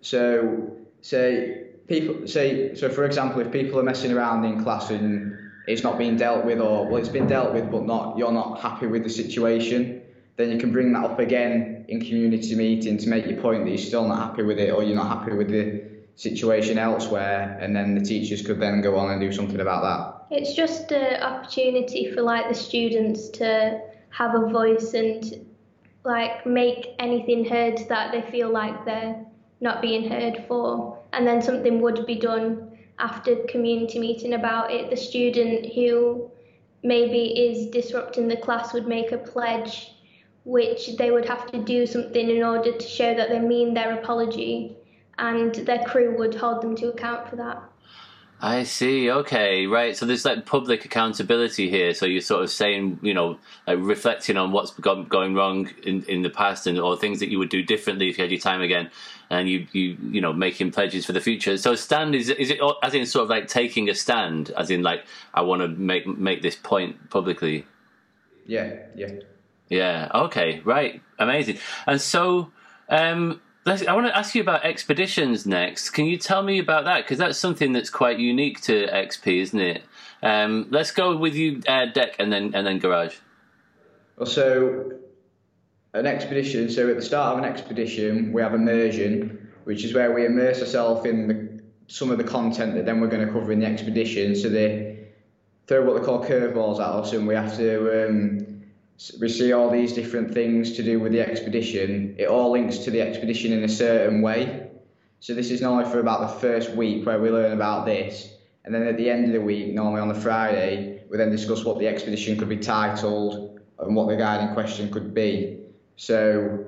So 0.00 0.76
say 1.02 1.66
people 1.86 2.26
say 2.26 2.74
so 2.74 2.88
for 2.88 3.04
example, 3.04 3.40
if 3.42 3.52
people 3.52 3.78
are 3.78 3.84
messing 3.84 4.10
around 4.10 4.44
in 4.44 4.60
class 4.60 4.90
and 4.90 5.38
it's 5.66 5.82
not 5.82 5.98
being 5.98 6.16
dealt 6.16 6.44
with 6.44 6.60
or 6.60 6.86
well 6.86 6.96
it's 6.96 7.08
been 7.08 7.26
dealt 7.26 7.52
with 7.52 7.70
but 7.70 7.84
not 7.84 8.16
you're 8.18 8.32
not 8.32 8.60
happy 8.60 8.86
with 8.86 9.02
the 9.02 9.10
situation 9.10 10.02
then 10.36 10.50
you 10.50 10.58
can 10.58 10.72
bring 10.72 10.92
that 10.92 11.04
up 11.04 11.18
again 11.18 11.84
in 11.88 12.00
community 12.00 12.54
meeting 12.54 12.98
to 12.98 13.08
make 13.08 13.26
your 13.26 13.40
point 13.40 13.64
that 13.64 13.70
you're 13.70 13.78
still 13.78 14.06
not 14.06 14.30
happy 14.30 14.42
with 14.42 14.58
it 14.58 14.70
or 14.70 14.82
you're 14.82 14.96
not 14.96 15.18
happy 15.18 15.32
with 15.32 15.48
the 15.48 15.84
situation 16.16 16.78
elsewhere 16.78 17.56
and 17.60 17.74
then 17.74 17.94
the 17.94 18.04
teachers 18.04 18.42
could 18.42 18.60
then 18.60 18.80
go 18.80 18.96
on 18.96 19.10
and 19.10 19.20
do 19.20 19.32
something 19.32 19.60
about 19.60 19.82
that. 19.82 20.36
It's 20.36 20.54
just 20.54 20.90
an 20.92 21.22
opportunity 21.22 22.12
for 22.12 22.22
like 22.22 22.48
the 22.48 22.54
students 22.54 23.28
to 23.30 23.80
have 24.10 24.34
a 24.34 24.48
voice 24.48 24.94
and 24.94 25.46
like 26.04 26.46
make 26.46 26.94
anything 26.98 27.44
heard 27.44 27.78
that 27.88 28.12
they 28.12 28.22
feel 28.30 28.50
like 28.50 28.84
they're 28.84 29.24
not 29.60 29.80
being 29.80 30.08
heard 30.08 30.44
for 30.46 30.98
and 31.12 31.26
then 31.26 31.40
something 31.40 31.80
would 31.80 32.04
be 32.06 32.16
done 32.16 32.73
after 32.98 33.36
community 33.48 33.98
meeting 33.98 34.34
about 34.34 34.70
it, 34.70 34.90
the 34.90 34.96
student 34.96 35.72
who 35.74 36.30
maybe 36.82 37.48
is 37.48 37.70
disrupting 37.70 38.28
the 38.28 38.36
class 38.36 38.72
would 38.72 38.86
make 38.86 39.12
a 39.12 39.18
pledge 39.18 39.90
which 40.44 40.96
they 40.98 41.10
would 41.10 41.24
have 41.24 41.50
to 41.50 41.58
do 41.64 41.86
something 41.86 42.28
in 42.28 42.42
order 42.42 42.72
to 42.72 42.86
show 42.86 43.14
that 43.14 43.30
they 43.30 43.38
mean 43.38 43.72
their 43.72 43.98
apology 43.98 44.76
and 45.18 45.54
their 45.54 45.82
crew 45.84 46.16
would 46.18 46.34
hold 46.34 46.62
them 46.62 46.76
to 46.76 46.88
account 46.88 47.28
for 47.28 47.36
that. 47.36 47.62
I 48.40 48.64
see. 48.64 49.10
Okay, 49.10 49.66
right. 49.66 49.96
So 49.96 50.04
there's 50.04 50.26
like 50.26 50.44
public 50.44 50.84
accountability 50.84 51.70
here. 51.70 51.94
So 51.94 52.04
you're 52.04 52.20
sort 52.20 52.42
of 52.42 52.50
saying, 52.50 52.98
you 53.00 53.14
know, 53.14 53.38
like 53.66 53.78
reflecting 53.80 54.36
on 54.36 54.52
what's 54.52 54.72
gone, 54.72 55.06
going 55.06 55.34
wrong 55.34 55.70
in, 55.84 56.02
in 56.04 56.20
the 56.20 56.28
past 56.28 56.66
and 56.66 56.78
or 56.78 56.96
things 56.96 57.20
that 57.20 57.30
you 57.30 57.38
would 57.38 57.48
do 57.48 57.62
differently 57.62 58.10
if 58.10 58.18
you 58.18 58.24
had 58.24 58.30
your 58.30 58.40
time 58.40 58.60
again, 58.60 58.90
and 59.30 59.48
you 59.48 59.66
you 59.72 59.96
you 60.10 60.20
know 60.20 60.32
making 60.32 60.70
pledges 60.70 61.06
for 61.06 61.12
the 61.12 61.20
future. 61.20 61.56
So 61.56 61.74
stand 61.74 62.14
is 62.14 62.30
is 62.30 62.50
it 62.50 62.60
as 62.82 62.94
in 62.94 63.06
sort 63.06 63.24
of 63.24 63.30
like 63.30 63.48
taking 63.48 63.88
a 63.88 63.94
stand, 63.94 64.50
as 64.50 64.70
in 64.70 64.82
like 64.82 65.04
I 65.32 65.42
want 65.42 65.62
to 65.62 65.68
make 65.68 66.06
make 66.06 66.42
this 66.42 66.56
point 66.56 67.10
publicly. 67.10 67.66
Yeah. 68.46 68.76
Yeah. 68.94 69.12
Yeah. 69.68 70.10
Okay. 70.14 70.60
Right. 70.64 71.02
Amazing. 71.18 71.58
And 71.86 72.00
so. 72.00 72.50
Um, 72.88 73.40
Let's, 73.66 73.86
I 73.86 73.94
want 73.94 74.06
to 74.06 74.14
ask 74.14 74.34
you 74.34 74.42
about 74.42 74.62
expeditions 74.66 75.46
next. 75.46 75.90
Can 75.90 76.04
you 76.04 76.18
tell 76.18 76.42
me 76.42 76.58
about 76.58 76.84
that? 76.84 77.04
Because 77.04 77.16
that's 77.16 77.38
something 77.38 77.72
that's 77.72 77.88
quite 77.88 78.18
unique 78.18 78.60
to 78.62 78.86
XP, 78.86 79.40
isn't 79.40 79.58
it? 79.58 79.82
Um, 80.22 80.66
let's 80.70 80.90
go 80.90 81.16
with 81.16 81.34
you, 81.34 81.62
uh, 81.66 81.86
Deck, 81.86 82.16
and 82.18 82.30
then 82.30 82.54
and 82.54 82.66
then 82.66 82.78
Guraj. 82.78 83.14
Well, 84.16 84.26
so 84.26 84.92
an 85.94 86.06
expedition. 86.06 86.68
So 86.68 86.88
at 86.90 86.96
the 86.96 87.02
start 87.02 87.32
of 87.32 87.44
an 87.44 87.50
expedition, 87.50 88.32
we 88.32 88.42
have 88.42 88.52
immersion, 88.52 89.48
which 89.64 89.84
is 89.84 89.94
where 89.94 90.12
we 90.12 90.26
immerse 90.26 90.60
ourselves 90.60 91.06
in 91.06 91.28
the, 91.28 91.62
some 91.86 92.10
of 92.10 92.18
the 92.18 92.24
content 92.24 92.74
that 92.74 92.84
then 92.84 93.00
we're 93.00 93.08
going 93.08 93.26
to 93.26 93.32
cover 93.32 93.52
in 93.52 93.60
the 93.60 93.66
expedition. 93.66 94.34
So 94.34 94.48
they 94.48 95.08
throw 95.66 95.84
what 95.84 95.98
they 95.98 96.04
call 96.04 96.24
curveballs 96.24 96.80
at 96.80 96.86
us, 96.86 97.12
and 97.12 97.26
we 97.26 97.34
have 97.34 97.56
to. 97.56 98.08
Um, 98.08 98.46
we 99.20 99.28
see 99.28 99.52
all 99.52 99.70
these 99.70 99.92
different 99.92 100.32
things 100.32 100.72
to 100.74 100.82
do 100.82 101.00
with 101.00 101.10
the 101.10 101.20
expedition. 101.20 102.14
It 102.16 102.28
all 102.28 102.52
links 102.52 102.78
to 102.78 102.92
the 102.92 103.00
expedition 103.00 103.52
in 103.52 103.64
a 103.64 103.68
certain 103.68 104.22
way. 104.22 104.70
So 105.18 105.34
this 105.34 105.50
is 105.50 105.60
normally 105.60 105.90
for 105.90 105.98
about 105.98 106.20
the 106.20 106.40
first 106.40 106.70
week 106.70 107.04
where 107.04 107.20
we 107.20 107.28
learn 107.30 107.52
about 107.52 107.86
this, 107.86 108.34
and 108.64 108.74
then 108.74 108.86
at 108.86 108.96
the 108.96 109.10
end 109.10 109.26
of 109.26 109.32
the 109.32 109.40
week, 109.40 109.74
normally 109.74 110.00
on 110.00 110.08
the 110.08 110.14
Friday, 110.14 111.02
we 111.10 111.18
then 111.18 111.30
discuss 111.30 111.64
what 111.64 111.78
the 111.78 111.88
expedition 111.88 112.38
could 112.38 112.48
be 112.48 112.56
titled 112.56 113.60
and 113.78 113.96
what 113.96 114.08
the 114.08 114.16
guiding 114.16 114.54
question 114.54 114.90
could 114.90 115.12
be. 115.12 115.63
So 115.96 116.64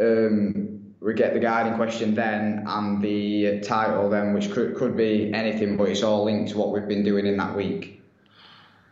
um, 0.00 0.94
we 1.00 1.14
get 1.14 1.34
the 1.34 1.40
guiding 1.40 1.74
question 1.74 2.14
then 2.14 2.64
and 2.66 3.02
the 3.02 3.60
title 3.60 4.08
then, 4.08 4.32
which 4.32 4.50
could, 4.50 4.74
could 4.74 4.96
be 4.96 5.32
anything, 5.32 5.76
but 5.76 5.88
it's 5.88 6.02
all 6.02 6.24
linked 6.24 6.52
to 6.52 6.58
what 6.58 6.72
we've 6.72 6.88
been 6.88 7.04
doing 7.04 7.26
in 7.26 7.36
that 7.36 7.56
week. 7.56 8.02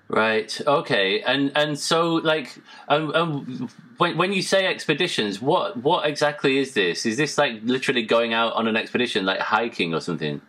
Right. 0.09 0.61
Okay. 0.67 1.23
And 1.23 1.53
and 1.57 1.79
so 1.79 2.17
like 2.17 2.59
um, 2.89 3.13
um, 3.15 3.71
when 3.97 4.19
when 4.19 4.35
you 4.35 4.43
say 4.43 4.67
expeditions, 4.67 5.41
what 5.41 5.79
what 5.79 6.07
exactly 6.07 6.59
is 6.59 6.75
this? 6.75 7.07
Is 7.07 7.17
this 7.17 7.39
like 7.39 7.61
literally 7.63 8.03
going 8.03 8.35
out 8.35 8.53
on 8.53 8.69
an 8.69 8.77
expedition, 8.77 9.25
like 9.25 9.41
hiking 9.41 9.95
or 9.95 10.01
something? 10.01 10.43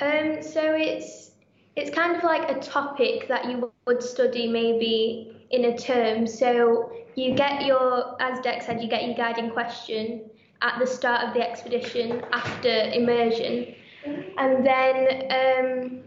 Um. 0.00 0.42
So 0.42 0.74
it's 0.74 1.30
it's 1.76 1.90
kind 1.90 2.16
of 2.16 2.24
like 2.24 2.50
a 2.50 2.58
topic 2.58 3.28
that 3.28 3.44
you 3.44 3.72
would 3.86 4.02
study 4.02 4.48
maybe 4.48 5.30
in 5.50 5.66
a 5.66 5.78
term. 5.78 6.26
So 6.26 6.90
you 7.18 7.34
get 7.34 7.66
your, 7.66 8.16
as 8.22 8.40
Dex 8.40 8.66
said, 8.66 8.80
you 8.80 8.88
get 8.88 9.04
your 9.04 9.16
guiding 9.16 9.50
question 9.50 10.30
at 10.62 10.78
the 10.78 10.86
start 10.86 11.26
of 11.26 11.34
the 11.34 11.40
expedition 11.40 12.22
after 12.32 12.68
immersion, 12.68 13.74
and 14.38 14.64
then 14.64 14.96
um, 15.40 16.00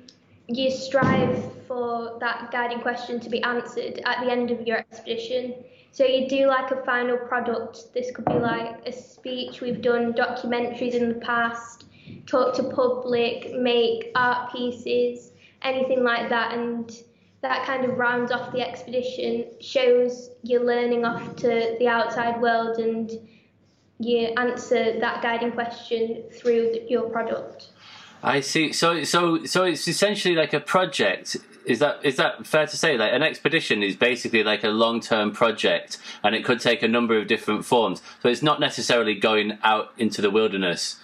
you 0.48 0.72
strive 0.72 1.38
for 1.68 2.18
that 2.20 2.50
guiding 2.52 2.80
question 2.80 3.20
to 3.20 3.30
be 3.30 3.44
answered 3.44 4.02
at 4.06 4.24
the 4.24 4.32
end 4.32 4.52
of 4.52 4.66
your 4.66 4.78
expedition. 4.78 5.56
So 5.92 6.06
you 6.06 6.30
do 6.30 6.48
like 6.48 6.72
a 6.72 6.82
final 6.84 7.18
product. 7.18 7.94
This 7.94 8.12
could 8.12 8.26
be 8.26 8.40
like 8.40 8.88
a 8.88 8.94
speech. 8.94 9.60
We've 9.60 9.82
done 9.82 10.14
documentaries 10.14 10.94
in 10.94 11.10
the 11.10 11.16
past, 11.16 11.86
talk 12.26 12.56
to 12.56 12.64
public, 12.64 13.54
make 13.54 14.12
art 14.16 14.54
pieces, 14.54 15.32
anything 15.62 16.04
like 16.04 16.30
that, 16.30 16.54
and 16.54 16.90
that 17.42 17.66
kind 17.66 17.86
of 17.86 17.98
rounds 17.98 18.32
off 18.32 18.52
the 18.52 18.62
expedition, 18.62 19.46
shows 19.60 20.30
you're 20.44 20.64
learning 20.64 21.06
off 21.06 21.36
to 21.38 21.76
the 21.80 21.88
outside 21.88 22.40
world, 22.42 22.78
and 22.78 23.12
you 24.00 24.28
answer 24.38 25.00
that 25.00 25.22
guiding 25.22 25.52
question 25.52 26.24
through 26.32 26.80
your 26.88 27.10
product. 27.10 27.70
I 28.24 28.42
see. 28.42 28.72
So 28.72 29.04
so 29.04 29.46
so 29.46 29.64
it's 29.64 29.88
essentially 29.88 30.36
like 30.36 30.54
a 30.54 30.60
project. 30.60 31.38
Is 31.66 31.80
that 31.80 32.00
is 32.04 32.18
that 32.18 32.46
fair 32.46 32.68
to 32.68 32.78
say? 32.78 32.98
Like 32.98 33.14
an 33.14 33.24
expedition 33.24 33.82
is 33.82 33.96
basically 33.96 34.44
like 34.44 34.64
a 34.64 34.70
long 34.70 35.00
term 35.00 35.32
project, 35.32 35.98
and 36.24 36.36
it 36.36 36.46
could 36.46 36.60
take 36.60 36.84
a 36.84 36.88
number 36.88 37.18
of 37.18 37.28
different 37.28 37.66
forms. 37.66 38.02
So 38.22 38.30
it's 38.30 38.44
not 38.44 38.60
necessarily 38.60 39.16
going 39.16 39.58
out 39.64 39.92
into 39.98 40.22
the 40.22 40.30
wilderness. 40.30 40.98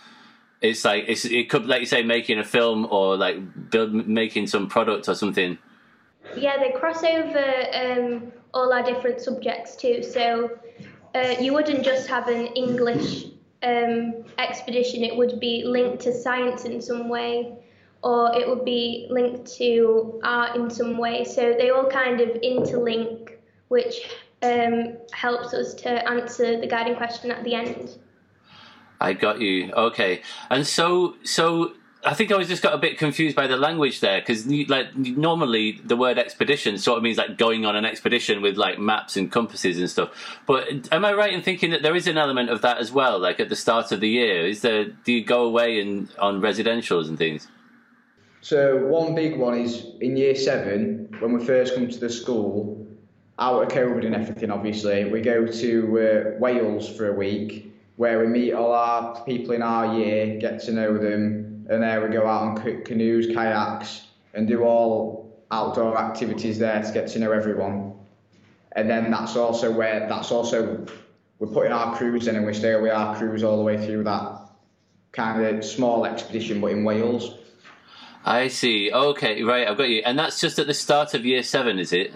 It's 0.62 0.86
like 0.86 1.06
it's 1.08 1.26
it 1.26 1.50
could 1.50 1.66
like 1.66 1.82
you 1.82 1.86
say 1.88 2.04
making 2.04 2.38
a 2.38 2.44
film 2.44 2.88
or 2.90 3.18
like 3.18 3.70
build 3.72 3.94
making 4.08 4.48
some 4.48 4.68
product 4.68 5.10
or 5.10 5.16
something. 5.16 5.58
Yeah, 6.36 6.58
they 6.58 6.72
cross 6.72 7.04
over 7.04 7.66
um, 7.74 8.32
all 8.54 8.74
our 8.74 8.84
different 8.84 9.22
subjects 9.22 9.76
too. 9.76 10.04
So 10.04 10.58
uh, 11.16 11.36
you 11.40 11.54
wouldn't 11.54 11.84
just 11.84 12.08
have 12.08 12.28
an 12.28 12.48
English 12.48 13.26
um, 13.64 14.26
expedition, 14.38 15.04
it 15.04 15.16
would 15.16 15.40
be 15.40 15.64
linked 15.66 16.02
to 16.04 16.14
science 16.14 16.66
in 16.66 16.82
some 16.82 17.10
way, 17.10 17.58
or 18.04 18.34
it 18.36 18.48
would 18.48 18.64
be 18.64 19.08
linked 19.10 19.52
to 19.58 20.20
art 20.24 20.56
in 20.56 20.70
some 20.70 20.98
way. 20.98 21.24
So 21.24 21.56
they 21.58 21.72
all 21.72 21.90
kind 21.90 22.22
of 22.22 22.30
interlink, 22.42 23.32
which 23.70 24.10
um, 24.44 24.98
helps 25.12 25.54
us 25.54 25.74
to 25.76 26.08
answer 26.10 26.60
the 26.60 26.68
guiding 26.68 26.96
question 26.96 27.32
at 27.32 27.44
the 27.44 27.56
end. 27.56 27.98
I 29.00 29.14
got 29.14 29.40
you. 29.42 29.72
Okay, 29.74 30.22
and 30.50 30.66
so 30.66 31.16
so 31.24 31.74
I 32.08 32.14
think 32.14 32.32
I 32.32 32.38
was 32.38 32.48
just 32.48 32.64
got 32.64 32.74
a 32.74 32.78
bit 32.78 32.98
confused 32.98 33.36
by 33.36 33.48
the 33.48 33.58
language 33.58 34.00
there 34.00 34.22
because 34.22 34.48
like 34.70 34.96
normally 34.96 35.82
the 35.84 35.98
word 35.98 36.18
expedition 36.18 36.78
sort 36.78 36.96
of 36.96 37.04
means 37.04 37.18
like 37.18 37.38
going 37.38 37.66
on 37.66 37.76
an 37.76 37.84
expedition 37.84 38.42
with 38.42 38.56
like 38.56 38.80
maps 38.80 39.18
and 39.18 39.30
compasses 39.30 39.78
and 39.78 39.90
stuff. 39.90 40.40
But 40.46 40.88
am 40.94 41.04
I 41.04 41.12
right 41.12 41.34
in 41.34 41.42
thinking 41.42 41.72
that 41.72 41.82
there 41.82 41.98
is 41.98 42.08
an 42.08 42.18
element 42.18 42.50
of 42.50 42.62
that 42.62 42.78
as 42.78 42.94
well? 42.94 43.20
Like 43.20 43.42
at 43.42 43.50
the 43.50 43.58
start 43.58 43.92
of 43.92 44.00
the 44.00 44.08
year, 44.08 44.48
is 44.48 44.62
there? 44.62 44.86
Do 44.86 45.12
you 45.12 45.26
go 45.26 45.44
away 45.44 45.82
and 45.82 46.08
on 46.18 46.40
residentials 46.40 47.10
and 47.10 47.18
things? 47.18 47.50
So 48.40 48.86
one 48.86 49.14
big 49.14 49.38
one 49.38 49.60
is 49.60 49.88
in 50.00 50.16
year 50.16 50.36
seven 50.36 51.14
when 51.20 51.34
we 51.34 51.46
first 51.46 51.76
come 51.76 51.90
to 51.90 52.00
the 52.00 52.10
school, 52.10 52.88
out 53.38 53.64
of 53.64 53.68
COVID 53.68 54.06
and 54.06 54.16
everything. 54.16 54.50
Obviously, 54.50 55.04
we 55.12 55.20
go 55.20 55.46
to 55.46 56.00
uh, 56.00 56.40
Wales 56.40 56.88
for 56.88 57.10
a 57.10 57.14
week 57.14 57.74
where 57.98 58.20
we 58.20 58.28
meet 58.28 58.54
all 58.54 58.72
our 58.72 59.26
people 59.26 59.52
in 59.52 59.62
our 59.62 60.00
year, 60.00 60.40
get 60.40 60.62
to 60.62 60.72
know 60.72 60.98
them 60.98 61.57
and 61.70 61.84
there 61.84 62.02
we 62.02 62.14
go 62.14 62.26
out 62.26 62.44
on 62.44 62.84
canoes, 62.84 63.28
kayaks, 63.28 64.08
and 64.34 64.48
do 64.48 64.64
all 64.64 65.44
outdoor 65.52 65.98
activities 65.98 66.60
there 66.60 66.82
to 66.82 66.92
get 66.92 67.08
to 67.10 67.20
know 67.20 67.32
everyone. 67.32 67.94
And 68.74 68.90
then 68.90 69.12
that's 69.12 69.36
also 69.36 69.72
where 69.72 70.08
that's 70.08 70.32
also 70.32 70.86
we're 71.40 71.48
putting 71.48 71.72
our 71.72 71.96
crews 71.96 72.28
in, 72.28 72.36
and 72.36 72.46
we 72.46 72.54
stay 72.54 72.76
with 72.80 72.92
our 72.92 73.16
crews 73.18 73.44
all 73.44 73.58
the 73.58 73.64
way 73.64 73.84
through 73.86 74.04
that 74.04 74.40
kind 75.12 75.44
of 75.44 75.64
small 75.64 76.06
expedition, 76.06 76.62
but 76.62 76.72
in 76.72 76.84
Wales. 76.84 77.36
I 78.26 78.50
see. 78.50 78.92
Okay, 78.92 79.44
right, 79.44 79.68
I've 79.68 79.78
got 79.78 79.90
you. 79.90 80.02
And 80.06 80.20
that's 80.20 80.40
just 80.42 80.60
at 80.60 80.68
the 80.68 80.74
start 80.74 81.14
of 81.14 81.26
year 81.26 81.44
seven, 81.44 81.80
is 81.80 81.94
it? 81.94 82.14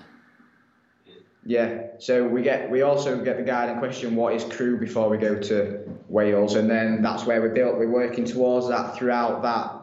Yeah. 1.46 1.88
So 2.00 2.28
we 2.28 2.44
get 2.44 2.70
we 2.70 2.84
also 2.84 3.24
get 3.24 3.38
the 3.38 3.44
guiding 3.44 3.80
question, 3.80 4.16
what 4.16 4.36
is 4.36 4.44
crew 4.44 4.78
before 4.78 5.10
we 5.10 5.18
go 5.18 5.40
to 5.40 5.80
Wales, 6.08 6.56
and 6.56 6.70
then 6.70 7.02
that's 7.02 7.26
where 7.26 7.42
we're 7.42 7.54
built. 7.54 7.78
We're 7.78 7.90
working 7.90 8.26
towards 8.26 8.68
that 8.70 8.96
throughout 8.96 9.42
that 9.42 9.82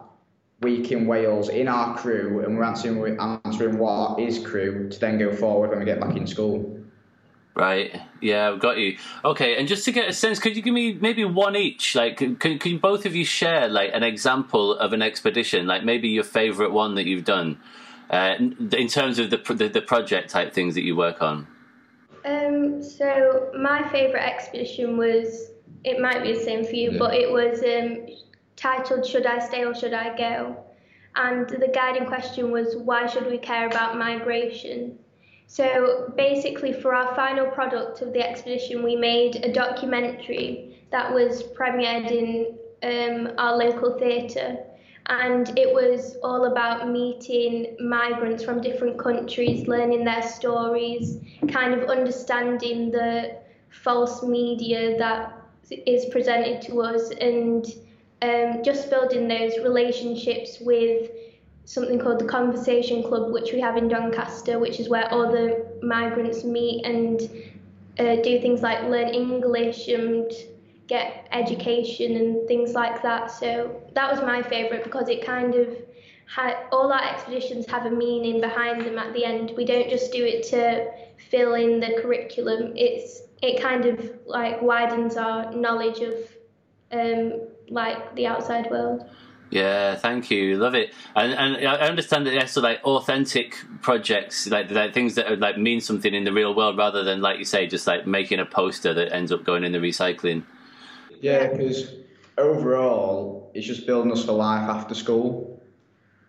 week 0.61 0.93
in 0.93 1.07
Wales 1.07 1.49
in 1.49 1.67
our 1.67 1.97
crew, 1.97 2.45
and 2.45 2.57
we're 2.57 2.65
answering 2.65 2.99
we're 2.99 3.19
answering 3.45 3.79
what 3.79 4.21
is 4.21 4.38
crew 4.38 4.88
to 4.88 5.00
then 5.00 5.19
go 5.19 5.35
forward 5.35 5.71
when 5.71 5.81
we 5.81 5.85
get 5.85 6.00
back 6.00 6.17
in 6.17 6.27
school. 6.27 6.77
Right. 7.57 8.00
Yeah, 8.23 8.50
I've 8.50 8.61
got 8.61 8.79
you. 8.79 8.97
Okay, 9.25 9.57
and 9.57 9.67
just 9.67 9.85
to 9.87 9.91
get 9.91 10.09
a 10.09 10.12
sense, 10.12 10.38
could 10.38 10.55
you 10.55 10.62
give 10.62 10.73
me 10.73 10.93
maybe 10.93 11.25
one 11.25 11.57
each? 11.57 11.97
Like, 11.97 12.19
can, 12.19 12.37
can 12.37 12.79
both 12.79 13.05
of 13.05 13.17
you 13.17 13.25
share 13.25 13.67
like 13.67 13.91
an 13.95 14.05
example 14.05 14.77
of 14.77 14.93
an 14.93 15.03
expedition? 15.03 15.67
Like 15.67 15.83
maybe 15.83 16.09
your 16.09 16.23
favourite 16.23 16.71
one 16.71 16.95
that 16.95 17.07
you've 17.07 17.25
done 17.25 17.59
uh, 18.11 18.35
in 18.38 18.88
terms 18.88 19.19
of 19.19 19.31
the, 19.31 19.37
the, 19.37 19.69
the 19.69 19.83
project 19.83 20.31
type 20.31 20.53
things 20.53 20.75
that 20.75 20.83
you 20.83 20.97
work 20.97 21.23
on? 21.23 21.47
Um, 22.25 22.83
so 22.83 23.50
my 23.59 23.88
favourite 23.88 24.25
expedition 24.25 24.97
was 24.97 25.50
it 25.85 26.00
might 26.00 26.23
be 26.23 26.33
the 26.33 26.41
same 26.41 26.65
for 26.65 26.75
you, 26.75 26.93
yeah. 26.93 26.99
but 26.99 27.15
it 27.15 27.31
was 27.31 27.62
um, 27.62 28.07
titled 28.57 29.07
"Should 29.07 29.27
I 29.27 29.38
Stay 29.38 29.65
or 29.65 29.75
Should 29.75 29.95
I 29.95 30.17
Go?" 30.17 30.57
And 31.17 31.49
the 31.49 31.71
guiding 31.73 32.07
question 32.07 32.50
was, 32.50 32.77
"Why 32.77 33.07
should 33.07 33.27
we 33.27 33.38
care 33.38 33.67
about 33.67 33.97
migration?" 33.97 34.99
So 35.47 36.12
basically, 36.17 36.73
for 36.73 36.95
our 36.95 37.15
final 37.15 37.47
product 37.47 38.03
of 38.03 38.12
the 38.12 38.29
expedition, 38.29 38.83
we 38.83 38.97
made 38.97 39.37
a 39.37 39.53
documentary 39.53 40.85
that 40.91 41.12
was 41.12 41.43
premiered 41.43 42.11
in 42.11 42.59
um, 42.83 43.33
our 43.38 43.57
local 43.57 43.99
theatre 43.99 44.59
and 45.09 45.59
it 45.59 45.73
was 45.73 46.17
all 46.23 46.45
about 46.45 46.88
meeting 46.88 47.77
migrants 47.81 48.45
from 48.45 48.61
different 48.61 48.99
countries, 48.99 49.67
learning 49.67 50.05
their 50.05 50.23
stories, 50.23 51.19
kind 51.49 51.73
of 51.73 51.88
understanding 51.88 52.91
the 52.91 53.38
false 53.71 54.23
media 54.23 54.99
that 54.99 55.33
is 55.71 56.07
presented 56.07 56.61
to 56.62 56.83
us, 56.83 57.11
and 57.11 57.67
um, 58.21 58.62
just 58.62 58.91
building 58.91 59.29
those 59.29 59.59
relationships 59.59 60.59
with 60.61 61.11
something 61.65 61.99
called 61.99 62.19
the 62.19 62.25
Conversation 62.27 63.03
Club, 63.03 63.33
which 63.33 63.53
we 63.53 63.61
have 63.61 63.77
in 63.77 63.88
Doncaster, 63.88 64.59
which 64.59 64.79
is 64.79 64.88
where 64.88 65.11
all 65.12 65.31
the 65.31 65.67
migrants 65.83 66.45
meet 66.45 66.85
and 66.85 67.21
uh, 67.99 68.17
do 68.23 68.41
things 68.41 68.62
like 68.62 68.83
learn 68.85 69.09
English 69.09 69.88
and 69.88 70.31
get 70.88 71.28
education 71.33 72.16
and 72.16 72.49
things 72.49 72.73
like 72.73 73.02
that. 73.02 73.30
So 73.30 73.83
that 73.95 74.11
was 74.11 74.21
my 74.23 74.42
favourite 74.42 74.83
because 74.83 75.09
it 75.09 75.25
kind 75.25 75.54
of 75.54 75.76
had 76.26 76.57
all 76.73 76.92
our 76.92 77.04
expeditions 77.04 77.66
have 77.66 77.87
a 77.87 77.90
meaning 77.90 78.40
behind 78.40 78.85
them 78.85 78.99
at 78.99 79.12
the 79.12 79.25
end. 79.25 79.52
We 79.57 79.64
don't 79.64 79.88
just 79.88 80.12
do 80.12 80.25
it 80.25 80.42
to 80.49 80.90
fill 81.30 81.54
in 81.54 81.80
the 81.80 82.00
curriculum. 82.00 82.73
It's 82.76 83.23
it 83.40 83.62
kind 83.62 83.87
of 83.87 84.12
like 84.26 84.61
widens 84.61 85.16
our 85.16 85.52
knowledge 85.52 86.00
of 86.00 86.14
um, 86.90 87.49
like 87.68 88.14
the 88.16 88.26
outside 88.26 88.71
world. 88.71 89.09
Yeah, 89.50 89.95
thank 89.95 90.30
you. 90.30 90.59
Love 90.59 90.75
it. 90.75 90.92
And 91.16 91.33
and 91.33 91.66
I 91.66 91.88
understand 91.88 92.26
that 92.26 92.33
they're 92.33 92.62
like 92.62 92.83
authentic 92.85 93.57
projects, 93.80 94.47
like 94.49 94.71
like 94.71 94.92
things 94.92 95.14
that 95.14 95.30
are, 95.30 95.37
like 95.37 95.57
mean 95.57 95.80
something 95.80 96.12
in 96.12 96.25
the 96.25 96.33
real 96.33 96.54
world, 96.54 96.76
rather 96.76 97.04
than 97.04 97.21
like 97.23 97.38
you 97.38 97.45
say, 97.45 97.66
just 97.66 97.87
like 97.87 98.07
making 98.07 98.40
a 98.40 98.45
poster 98.45 98.92
that 98.95 99.12
ends 99.12 99.33
up 99.33 99.45
going 99.45 99.64
in 99.64 99.73
the 99.73 99.78
recycling. 99.78 100.45
Yeah, 101.21 101.49
because 101.49 101.95
overall, 102.37 103.51
it's 103.55 103.67
just 103.67 103.87
building 103.87 104.13
us 104.13 104.25
for 104.25 104.33
life 104.33 104.69
after 104.69 104.95
school. 104.95 105.61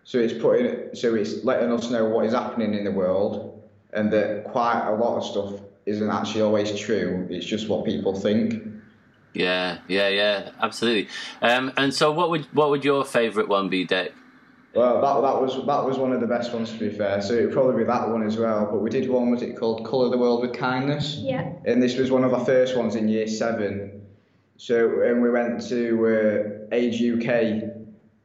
So 0.04 0.18
it's 0.18 0.32
putting, 0.32 0.94
so 0.94 1.14
it's 1.14 1.44
letting 1.44 1.72
us 1.72 1.90
know 1.90 2.06
what 2.06 2.24
is 2.24 2.32
happening 2.32 2.74
in 2.74 2.84
the 2.84 2.90
world, 2.90 3.62
and 3.92 4.12
that 4.12 4.44
quite 4.44 4.86
a 4.88 4.94
lot 4.94 5.18
of 5.18 5.24
stuff 5.24 5.60
isn't 5.86 6.10
actually 6.10 6.42
always 6.42 6.76
true. 6.78 7.26
It's 7.30 7.46
just 7.46 7.68
what 7.68 7.84
people 7.84 8.18
think. 8.18 8.62
Yeah, 9.34 9.78
yeah, 9.86 10.08
yeah, 10.08 10.50
absolutely. 10.60 11.08
Um, 11.40 11.72
and 11.76 11.94
so, 11.94 12.10
what 12.10 12.30
would 12.30 12.46
what 12.52 12.70
would 12.70 12.84
your 12.84 13.04
favourite 13.04 13.48
one 13.48 13.68
be, 13.68 13.84
Dick? 13.84 14.12
Well, 14.74 15.00
that, 15.00 15.20
that 15.20 15.40
was 15.40 15.54
that 15.66 15.84
was 15.84 15.98
one 15.98 16.12
of 16.12 16.20
the 16.20 16.26
best 16.26 16.52
ones 16.52 16.70
to 16.72 16.78
be 16.78 16.90
fair. 16.90 17.20
So 17.20 17.34
it'd 17.34 17.52
probably 17.52 17.82
be 17.82 17.86
that 17.86 18.08
one 18.08 18.22
as 18.22 18.36
well. 18.36 18.68
But 18.70 18.78
we 18.78 18.90
did 18.90 19.08
one. 19.08 19.30
Was 19.30 19.42
it 19.42 19.56
called 19.56 19.86
Colour 19.86 20.10
the 20.10 20.18
World 20.18 20.42
with 20.42 20.52
Kindness? 20.52 21.16
Yeah. 21.18 21.52
And 21.64 21.82
this 21.82 21.96
was 21.96 22.10
one 22.10 22.24
of 22.24 22.32
our 22.34 22.44
first 22.44 22.76
ones 22.76 22.94
in 22.94 23.08
Year 23.08 23.26
Seven. 23.26 24.06
So 24.60 25.00
and 25.00 25.22
we 25.22 25.30
went 25.30 25.66
to 25.68 26.66
uh, 26.70 26.74
Age 26.76 27.00
UK 27.00 27.62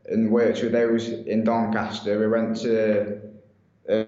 and 0.08 0.30
worked 0.30 0.62
with 0.62 0.74
those 0.74 1.08
in 1.08 1.46
Doncaster. 1.46 2.20
We 2.20 2.28
went 2.28 2.58
to 2.58 3.22
uh, 3.90 4.04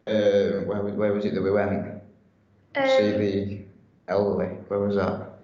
where 0.68 0.82
was- 0.84 0.94
where 0.96 1.14
was 1.14 1.24
it 1.24 1.34
that 1.36 1.42
we 1.42 1.52
went? 1.52 2.02
See 2.76 3.14
Um, 3.14 3.20
the 3.22 3.60
elderly. 4.10 4.48
Where 4.68 4.80
was 4.82 4.98
that? 4.98 5.36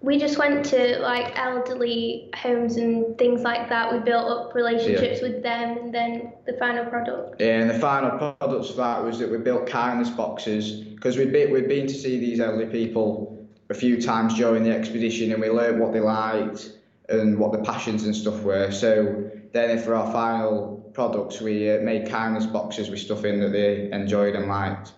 we 0.00 0.18
just 0.18 0.36
went 0.36 0.64
to 0.64 0.98
like 0.98 1.38
elderly 1.38 2.28
homes 2.34 2.76
and 2.76 3.16
things 3.18 3.42
like 3.42 3.68
that. 3.68 3.92
We 3.92 3.98
built 4.00 4.28
up 4.30 4.54
relationships 4.54 5.20
with 5.20 5.42
them, 5.42 5.76
and 5.78 5.94
then 5.94 6.32
the 6.46 6.54
final 6.54 6.86
product. 6.86 7.38
Yeah, 7.40 7.60
And 7.60 7.70
the 7.70 7.78
final 7.78 8.10
product 8.18 8.70
of 8.70 8.76
that 8.76 9.04
was 9.04 9.18
that 9.18 9.30
we 9.30 9.36
built 9.38 9.66
kindness 9.66 10.08
boxes 10.10 10.72
because 10.72 11.18
we'd 11.18 11.32
been, 11.32 11.52
we'd 11.52 11.68
been 11.68 11.86
to 11.86 11.94
see 11.94 12.18
these 12.18 12.40
elderly 12.40 12.66
people 12.66 13.41
a 13.70 13.74
few 13.74 14.00
times 14.00 14.34
during 14.34 14.62
the 14.62 14.70
expedition 14.70 15.32
and 15.32 15.40
we 15.40 15.48
learned 15.48 15.80
what 15.80 15.92
they 15.92 16.00
liked 16.00 16.72
and 17.08 17.38
what 17.38 17.52
the 17.52 17.58
passions 17.58 18.04
and 18.04 18.14
stuff 18.14 18.42
were. 18.42 18.70
So 18.70 19.30
then 19.52 19.78
for 19.78 19.94
our 19.94 20.10
final 20.12 20.90
products, 20.94 21.40
we 21.40 21.70
uh, 21.70 21.80
made 21.80 22.08
kindness 22.08 22.46
boxes 22.46 22.90
with 22.90 23.00
stuff 23.00 23.24
in 23.24 23.40
that 23.40 23.52
they 23.52 23.90
enjoyed 23.92 24.34
and 24.34 24.48
liked. 24.48 24.92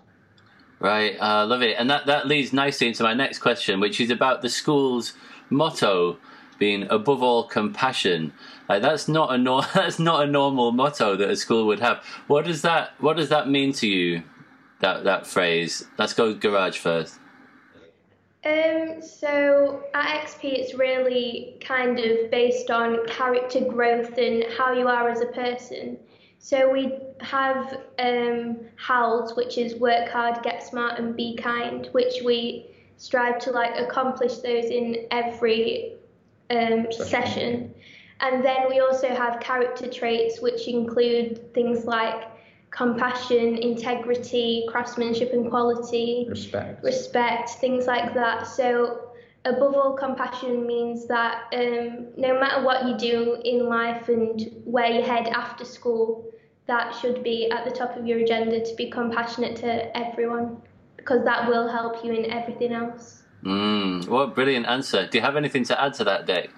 Right, 0.80 1.16
uh, 1.20 1.46
love 1.46 1.62
it. 1.62 1.76
And 1.78 1.88
that, 1.90 2.06
that 2.06 2.26
leads 2.26 2.52
nicely 2.52 2.88
into 2.88 3.02
my 3.02 3.14
next 3.14 3.38
question, 3.38 3.80
which 3.80 4.00
is 4.00 4.10
about 4.10 4.42
the 4.42 4.48
school's 4.48 5.14
motto 5.50 6.18
being 6.58 6.86
above 6.90 7.22
all 7.22 7.44
compassion. 7.44 8.32
Like 8.68 8.82
that's 8.82 9.08
not 9.08 9.34
a 9.34 9.38
nor- 9.38 9.62
that's 9.74 9.98
not 9.98 10.24
a 10.24 10.30
normal 10.30 10.72
motto 10.72 11.16
that 11.16 11.30
a 11.30 11.36
school 11.36 11.66
would 11.66 11.80
have. 11.80 12.04
What 12.26 12.44
does 12.44 12.62
that 12.62 12.92
what 13.00 13.16
does 13.16 13.28
that 13.28 13.48
mean 13.48 13.72
to 13.74 13.88
you? 13.88 14.22
That 14.80 15.04
that 15.04 15.26
phrase. 15.26 15.86
Let's 15.98 16.14
go 16.14 16.34
Guraj 16.34 16.76
first. 16.76 17.18
Um, 18.44 19.00
so 19.00 19.84
at 19.94 20.26
XP, 20.26 20.40
it's 20.44 20.74
really 20.74 21.56
kind 21.60 21.98
of 21.98 22.30
based 22.30 22.70
on 22.70 23.06
character 23.06 23.60
growth 23.60 24.18
and 24.18 24.44
how 24.58 24.72
you 24.72 24.86
are 24.86 25.08
as 25.08 25.22
a 25.22 25.26
person. 25.26 25.98
So 26.38 26.70
we 26.70 26.92
have 27.20 27.80
um, 27.98 28.58
HOWLs, 28.76 29.34
which 29.34 29.56
is 29.56 29.76
work 29.76 30.10
hard, 30.10 30.42
get 30.42 30.62
smart, 30.62 30.98
and 30.98 31.16
be 31.16 31.36
kind, 31.36 31.88
which 31.92 32.22
we 32.22 32.66
strive 32.98 33.38
to 33.40 33.50
like 33.50 33.78
accomplish 33.78 34.36
those 34.38 34.66
in 34.66 35.06
every 35.10 35.94
um, 36.50 36.86
Session. 36.90 37.06
session. 37.06 37.74
And 38.20 38.44
then 38.44 38.68
we 38.68 38.80
also 38.80 39.08
have 39.08 39.40
character 39.40 39.88
traits, 39.88 40.40
which 40.42 40.68
include 40.68 41.52
things 41.54 41.86
like 41.86 42.28
compassion, 42.74 43.56
integrity, 43.56 44.66
craftsmanship, 44.68 45.32
and 45.32 45.48
quality 45.48 46.26
Respect. 46.28 46.82
respect, 46.82 47.50
things 47.60 47.86
like 47.86 48.12
that. 48.14 48.46
So, 48.46 49.10
above 49.44 49.74
all, 49.74 49.92
compassion 49.92 50.66
means 50.66 51.06
that 51.06 51.44
um, 51.54 52.08
no 52.16 52.38
matter 52.40 52.64
what 52.64 52.86
you 52.86 52.96
do 52.96 53.40
in 53.44 53.68
life 53.68 54.08
and 54.08 54.40
where 54.64 54.90
you 54.90 55.02
head 55.02 55.28
after 55.28 55.64
school, 55.64 56.30
that 56.66 56.94
should 56.96 57.22
be 57.22 57.50
at 57.50 57.64
the 57.64 57.70
top 57.70 57.96
of 57.96 58.06
your 58.06 58.18
agenda 58.18 58.64
to 58.64 58.74
be 58.74 58.90
compassionate 58.90 59.56
to 59.56 59.96
everyone 59.96 60.56
because 60.96 61.22
that 61.24 61.46
will 61.48 61.68
help 61.68 62.04
you 62.04 62.12
in 62.12 62.30
everything 62.30 62.72
else. 62.72 63.22
Mm, 63.44 64.08
what 64.08 64.22
a 64.22 64.26
brilliant 64.28 64.66
answer. 64.66 65.06
Do 65.06 65.18
you 65.18 65.22
have 65.22 65.36
anything 65.36 65.64
to 65.64 65.80
add 65.80 65.94
to 65.94 66.04
that, 66.04 66.26
Dick? 66.26 66.50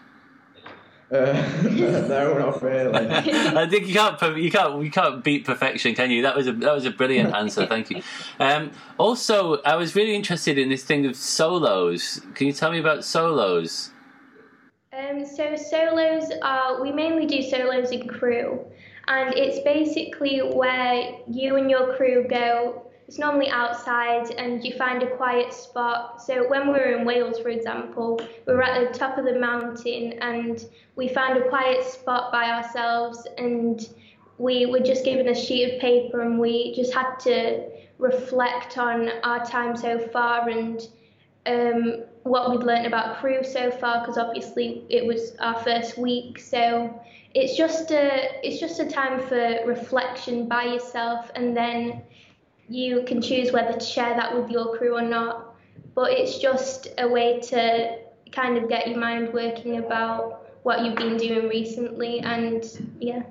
Uh, 1.11 1.33
no, 2.09 2.37
not 2.37 2.61
really. 2.63 2.93
I 2.93 3.69
think 3.69 3.87
you 3.87 3.95
can't 3.95 4.37
you 4.37 4.51
can't 4.51 4.83
you 4.83 4.91
can't 4.91 5.23
beat 5.23 5.45
perfection, 5.45 5.95
can 5.95 6.11
you? 6.11 6.23
That 6.23 6.35
was 6.35 6.49
a 6.49 6.53
that 6.53 6.75
was 6.75 6.85
a 6.85 6.91
brilliant 6.91 7.33
answer. 7.33 7.65
Thank 7.67 7.91
you. 7.91 8.03
Um, 8.41 8.73
also, 8.99 9.63
I 9.63 9.77
was 9.77 9.95
really 9.95 10.17
interested 10.17 10.59
in 10.59 10.69
this 10.69 10.83
thing 10.83 11.07
of 11.07 11.15
solos. 11.15 12.21
Can 12.35 12.49
you 12.49 12.53
tell 12.53 12.73
me 12.73 12.81
about 12.81 13.05
solos? 13.05 13.93
Um, 14.93 15.25
so 15.25 15.55
solos 15.55 16.33
are 16.43 16.83
we 16.83 16.91
mainly 16.91 17.27
do 17.27 17.41
solos 17.41 17.93
in 17.93 18.09
crew, 18.09 18.65
and 19.07 19.33
it's 19.35 19.63
basically 19.63 20.41
where 20.41 21.13
you 21.29 21.55
and 21.55 21.71
your 21.71 21.97
crew 21.97 22.27
go. 22.29 22.86
It's 23.09 23.19
normally 23.19 23.49
outside, 23.49 24.33
and 24.33 24.65
you 24.65 24.75
find 24.77 25.03
a 25.03 25.17
quiet 25.17 25.53
spot. 25.53 26.21
So 26.21 26.49
when 26.49 26.67
we 26.67 26.73
were 26.73 26.97
in 26.99 27.05
Wales, 27.05 27.39
for 27.39 27.51
example, 27.51 28.21
we 28.47 28.53
were 28.53 28.65
at 28.65 28.93
the 28.93 28.99
top 28.99 29.17
of 29.17 29.25
the 29.25 29.39
mountain, 29.39 30.15
and 30.15 30.65
we 30.97 31.09
found 31.09 31.39
a 31.39 31.49
quiet 31.49 31.85
spot 31.85 32.33
by 32.33 32.51
ourselves, 32.51 33.27
and 33.39 33.89
we 34.39 34.67
were 34.67 34.81
just 34.81 35.05
given 35.05 35.29
a 35.29 35.35
sheet 35.35 35.75
of 35.75 35.81
paper, 35.81 36.23
and 36.23 36.39
we 36.39 36.75
just 36.75 36.93
had 36.93 37.17
to 37.21 37.71
reflect 37.99 38.77
on 38.77 39.09
our 39.23 39.45
time 39.45 39.77
so 39.77 39.99
far 39.99 40.49
and 40.49 40.89
um, 41.47 42.05
what 42.25 42.51
we'd 42.51 42.65
learned 42.65 42.87
about 42.87 43.19
crew 43.19 43.43
so 43.43 43.71
far 43.71 44.01
because 44.01 44.19
obviously 44.19 44.85
it 44.91 45.05
was 45.05 45.37
our 45.39 45.55
first 45.63 45.97
week 45.97 46.39
so 46.39 46.93
it's 47.35 47.57
just 47.57 47.91
a 47.93 48.47
it's 48.47 48.59
just 48.59 48.81
a 48.81 48.85
time 48.85 49.21
for 49.21 49.65
reflection 49.65 50.49
by 50.49 50.65
yourself 50.65 51.31
and 51.37 51.57
then 51.57 52.03
you 52.69 53.03
can 53.07 53.23
choose 53.23 53.53
whether 53.53 53.73
to 53.73 53.85
share 53.85 54.15
that 54.17 54.37
with 54.37 54.51
your 54.51 54.77
crew 54.77 54.97
or 54.97 55.03
not 55.03 55.55
but 55.95 56.13
it's 56.13 56.39
just 56.39 56.89
a 56.99 57.09
way 57.09 57.41
to 57.41 57.99
kind 58.33 58.59
of 58.59 58.69
get 58.69 58.87
your 58.89 58.99
mind 58.99 59.33
working 59.33 59.79
about 59.79 60.47
what 60.63 60.85
you've 60.85 60.97
been 60.97 61.17
doing 61.17 61.49
recently 61.49 62.21
and 62.21 62.65
yeah 63.01 63.23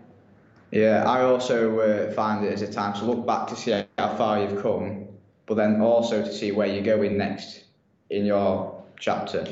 Yeah, 0.71 1.03
I 1.05 1.21
also 1.21 1.79
uh, 1.79 2.11
find 2.13 2.43
it 2.45 2.51
as 2.51 2.61
a 2.61 2.71
time 2.71 2.93
to 2.99 3.05
look 3.05 3.25
back 3.25 3.47
to 3.47 3.55
see 3.55 3.71
how 3.97 4.15
far 4.17 4.41
you've 4.41 4.61
come, 4.61 5.07
but 5.45 5.55
then 5.55 5.79
also 5.79 6.21
to 6.21 6.33
see 6.33 6.51
where 6.51 6.67
you're 6.67 6.83
going 6.83 7.17
next 7.17 7.65
in 8.09 8.25
your 8.25 8.83
chapter. 8.99 9.45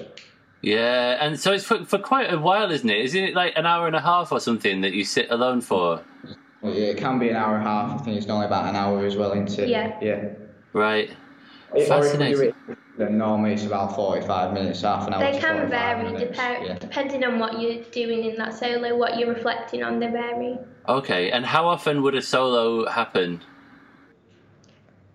Yeah, 0.61 1.17
and 1.21 1.39
so 1.39 1.53
it's 1.53 1.65
for, 1.65 1.85
for 1.85 1.99
quite 1.99 2.33
a 2.33 2.39
while, 2.39 2.71
isn't 2.71 2.89
it? 2.89 3.05
Isn't 3.05 3.23
it 3.23 3.35
like 3.35 3.53
an 3.55 3.65
hour 3.65 3.85
and 3.87 3.95
a 3.95 4.01
half 4.01 4.31
or 4.31 4.39
something 4.39 4.81
that 4.81 4.93
you 4.93 5.03
sit 5.05 5.29
alone 5.29 5.61
for? 5.61 6.01
Well, 6.63 6.73
yeah, 6.73 6.87
it 6.87 6.97
can 6.97 7.19
be 7.19 7.27
an 7.29 7.35
hour 7.35 7.57
and 7.57 7.67
a 7.67 7.69
half. 7.69 7.99
I 7.99 8.03
think 8.03 8.17
it's 8.17 8.25
normally 8.25 8.47
about 8.47 8.69
an 8.69 8.75
hour 8.77 9.05
as 9.05 9.17
well 9.17 9.33
into. 9.33 9.67
Yeah. 9.67 9.97
Yeah. 10.01 10.29
Right. 10.71 11.09
Or 11.71 11.77
if 11.77 11.87
you 11.89 11.93
do 11.95 12.01
Fascinating. 12.01 12.53
it, 12.69 12.77
then 12.97 13.17
normally 13.17 13.53
it's 13.53 13.65
about 13.65 13.95
45 13.95 14.53
minutes, 14.53 14.81
half 14.81 15.05
an 15.07 15.13
hour. 15.13 15.19
they 15.19 15.33
to 15.33 15.39
can 15.39 15.55
45 15.67 15.69
vary 15.69 16.03
minutes. 16.13 16.37
dep- 16.37 16.63
Yeah. 16.63 16.77
depending 16.79 17.23
on 17.25 17.37
what 17.37 17.59
you're 17.59 17.83
doing 17.91 18.23
in 18.23 18.37
that 18.37 18.53
solo 18.53 18.95
what 18.95 19.17
you're 19.17 19.33
reflecting 19.33 19.83
on 19.83 19.99
they 19.99 20.07
vary 20.07 20.57
Okay, 20.87 21.31
and 21.31 21.45
how 21.45 21.65
often 21.67 22.01
would 22.03 22.13
a 22.15 22.21
solo 22.21 22.87
happen? 22.87 23.41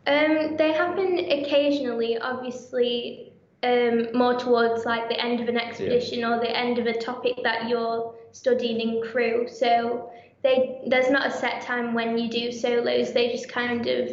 Um, 0.07 0.57
they 0.57 0.73
happen 0.73 1.19
occasionally, 1.19 2.19
obviously, 2.19 3.33
um, 3.63 4.09
more 4.15 4.35
towards 4.35 4.85
like 4.85 5.09
the 5.09 5.23
end 5.23 5.41
of 5.41 5.49
an 5.49 5.59
expedition 5.59 6.25
or 6.25 6.41
the 6.41 6.55
end 6.55 6.79
of 6.79 6.87
a 6.87 6.95
topic 6.99 7.39
that 7.43 7.69
you're 7.69 8.15
studying 8.33 8.81
in 8.81 9.03
crew. 9.03 9.47
So 9.49 10.11
they 10.43 10.81
there's 10.87 11.11
not 11.11 11.27
a 11.27 11.31
set 11.31 11.63
time 11.63 11.95
when 11.95 12.19
you 12.19 12.29
do 12.31 12.53
solos. 12.53 13.13
They 13.13 13.31
just 13.31 13.49
kind 13.49 13.87
of 13.87 14.11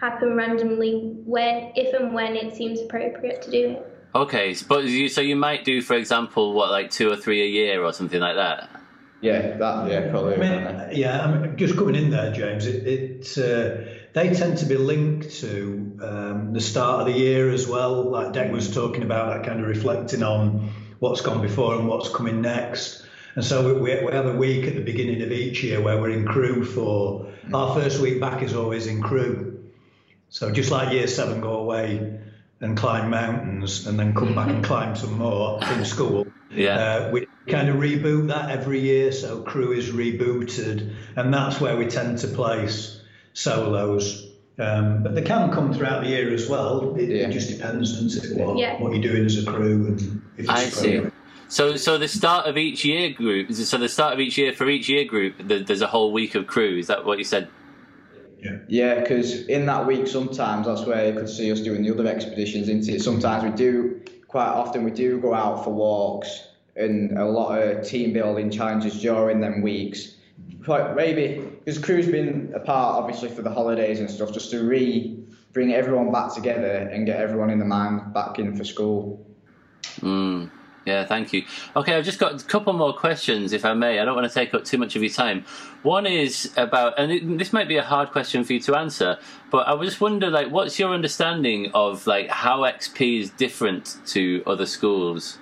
happen 0.00 0.36
randomly 0.36 1.16
when, 1.24 1.72
if 1.74 1.92
and 1.94 2.14
when 2.14 2.36
it 2.36 2.54
seems 2.54 2.80
appropriate 2.80 3.42
to 3.42 3.50
do 3.50 3.70
it. 3.70 3.94
Okay, 4.14 4.54
but 4.68 4.84
you, 4.84 5.08
so 5.08 5.20
you 5.20 5.36
might 5.36 5.64
do, 5.64 5.82
for 5.82 5.94
example, 5.94 6.54
what 6.54 6.70
like 6.70 6.90
two 6.90 7.10
or 7.10 7.16
three 7.16 7.42
a 7.42 7.46
year 7.46 7.84
or 7.84 7.92
something 7.92 8.20
like 8.20 8.36
that. 8.36 8.70
Yeah, 9.20 9.56
that, 9.56 9.90
yeah, 9.90 10.10
probably. 10.10 10.34
I 10.34 10.36
mean, 10.36 10.96
yeah, 10.96 11.20
I 11.20 11.36
mean, 11.36 11.56
just 11.56 11.76
coming 11.76 11.96
in 11.96 12.10
there, 12.10 12.32
James, 12.32 12.66
it, 12.66 12.86
it 12.86 13.38
uh, 13.38 13.90
they 14.14 14.32
tend 14.32 14.58
to 14.58 14.66
be 14.66 14.76
linked 14.76 15.30
to 15.40 15.98
um, 16.02 16.52
the 16.52 16.60
start 16.60 17.00
of 17.00 17.12
the 17.12 17.18
year 17.18 17.50
as 17.50 17.66
well. 17.66 18.04
Like 18.04 18.32
Deck 18.32 18.52
was 18.52 18.72
talking 18.72 19.02
about, 19.02 19.34
that 19.34 19.46
kind 19.46 19.60
of 19.60 19.66
reflecting 19.66 20.22
on 20.22 20.70
what's 21.00 21.20
gone 21.20 21.42
before 21.42 21.74
and 21.74 21.88
what's 21.88 22.08
coming 22.08 22.40
next. 22.40 23.04
And 23.38 23.46
so 23.46 23.72
we, 23.72 23.94
we 24.04 24.10
have 24.10 24.26
a 24.26 24.32
week 24.36 24.66
at 24.66 24.74
the 24.74 24.80
beginning 24.80 25.22
of 25.22 25.30
each 25.30 25.62
year 25.62 25.80
where 25.80 25.96
we're 26.00 26.10
in 26.10 26.26
crew 26.26 26.64
for 26.64 27.30
our 27.54 27.72
first 27.72 28.00
week 28.00 28.20
back 28.20 28.42
is 28.42 28.52
always 28.52 28.88
in 28.88 29.00
crew. 29.00 29.62
So 30.28 30.50
just 30.50 30.72
like 30.72 30.92
year 30.92 31.06
seven, 31.06 31.40
go 31.40 31.52
away 31.60 32.18
and 32.60 32.76
climb 32.76 33.10
mountains 33.10 33.86
and 33.86 33.96
then 33.96 34.12
come 34.12 34.34
back 34.34 34.48
and 34.48 34.64
climb 34.70 34.96
some 34.96 35.18
more 35.18 35.62
in 35.72 35.84
school. 35.84 36.26
Yeah. 36.50 36.78
Uh, 36.78 37.10
we 37.12 37.28
kind 37.46 37.68
of 37.68 37.76
reboot 37.76 38.26
that 38.26 38.50
every 38.50 38.80
year, 38.80 39.12
so 39.12 39.42
crew 39.42 39.70
is 39.70 39.90
rebooted, 39.92 40.92
and 41.14 41.32
that's 41.32 41.60
where 41.60 41.76
we 41.76 41.86
tend 41.86 42.18
to 42.18 42.26
place 42.26 43.00
solos. 43.34 44.32
Um, 44.58 45.04
but 45.04 45.14
they 45.14 45.22
can 45.22 45.52
come 45.52 45.72
throughout 45.72 46.02
the 46.02 46.08
year 46.08 46.34
as 46.34 46.48
well. 46.48 46.96
It, 46.96 47.08
Yeah. 47.08 47.28
it 47.28 47.30
just 47.30 47.50
depends, 47.50 47.92
doesn't 48.02 48.32
it, 48.32 48.36
what, 48.36 48.58
Yeah. 48.58 48.82
what 48.82 48.92
you're 48.92 49.12
doing 49.12 49.26
as 49.26 49.40
a 49.40 49.46
crew 49.48 49.86
and 49.86 50.00
if 50.36 50.40
it's 50.40 50.48
I 50.48 50.64
see. 50.64 50.96
appropriate. 50.96 51.14
So, 51.48 51.76
so 51.76 51.96
the 51.96 52.08
start 52.08 52.46
of 52.46 52.56
each 52.58 52.84
year 52.84 53.10
group. 53.10 53.52
So 53.52 53.78
the 53.78 53.88
start 53.88 54.12
of 54.12 54.20
each 54.20 54.36
year 54.36 54.52
for 54.52 54.68
each 54.68 54.88
year 54.88 55.04
group, 55.04 55.36
there's 55.38 55.80
a 55.80 55.86
whole 55.86 56.12
week 56.12 56.34
of 56.34 56.46
crew. 56.46 56.78
Is 56.78 56.86
that 56.88 57.04
what 57.04 57.18
you 57.18 57.24
said? 57.24 57.48
Yeah. 58.38 58.58
Yeah, 58.68 59.00
because 59.00 59.46
in 59.46 59.66
that 59.66 59.86
week, 59.86 60.06
sometimes 60.06 60.66
that's 60.66 60.84
where 60.84 61.08
you 61.08 61.18
could 61.18 61.28
see 61.28 61.50
us 61.50 61.60
doing 61.60 61.82
the 61.82 61.90
other 61.90 62.06
expeditions. 62.06 62.68
Into 62.68 62.94
it. 62.94 63.02
Sometimes 63.02 63.44
we 63.44 63.50
do 63.50 64.00
quite 64.28 64.48
often 64.48 64.84
we 64.84 64.90
do 64.90 65.18
go 65.20 65.34
out 65.34 65.64
for 65.64 65.72
walks 65.72 66.48
and 66.76 67.18
a 67.18 67.24
lot 67.24 67.60
of 67.60 67.84
team 67.84 68.12
building 68.12 68.50
challenges 68.50 69.00
during 69.00 69.40
them 69.40 69.62
weeks. 69.62 70.14
Quite 70.64 70.94
maybe 70.94 71.42
because 71.64 71.78
crew's 71.82 72.06
been 72.06 72.52
a 72.54 72.60
part 72.60 73.02
obviously 73.02 73.30
for 73.30 73.42
the 73.42 73.50
holidays 73.50 74.00
and 74.00 74.10
stuff, 74.10 74.32
just 74.32 74.50
to 74.50 74.62
re 74.62 75.18
bring 75.52 75.72
everyone 75.72 76.12
back 76.12 76.34
together 76.34 76.88
and 76.92 77.06
get 77.06 77.18
everyone 77.18 77.50
in 77.50 77.58
the 77.58 77.64
mind 77.64 78.12
back 78.12 78.38
in 78.38 78.54
for 78.54 78.64
school. 78.64 79.26
Mm. 80.00 80.50
Yeah, 80.88 81.04
thank 81.04 81.34
you. 81.34 81.44
Okay, 81.76 81.94
I've 81.94 82.04
just 82.06 82.18
got 82.18 82.40
a 82.40 82.44
couple 82.46 82.72
more 82.72 82.94
questions, 82.94 83.52
if 83.52 83.66
I 83.66 83.74
may. 83.74 83.98
I 83.98 84.06
don't 84.06 84.16
want 84.16 84.26
to 84.26 84.32
take 84.32 84.54
up 84.54 84.64
too 84.64 84.78
much 84.78 84.96
of 84.96 85.02
your 85.02 85.12
time. 85.12 85.44
One 85.82 86.06
is 86.06 86.50
about, 86.56 86.98
and 86.98 87.38
this 87.38 87.52
might 87.52 87.68
be 87.68 87.76
a 87.76 87.82
hard 87.82 88.10
question 88.10 88.42
for 88.42 88.54
you 88.54 88.60
to 88.60 88.74
answer, 88.74 89.18
but 89.50 89.68
I 89.68 89.76
just 89.84 90.00
wonder, 90.00 90.30
like, 90.30 90.50
what's 90.50 90.78
your 90.78 90.94
understanding 90.94 91.70
of 91.74 92.06
like 92.06 92.30
how 92.30 92.60
XP 92.60 93.20
is 93.20 93.28
different 93.28 93.98
to 94.06 94.42
other 94.46 94.64
schools? 94.64 95.36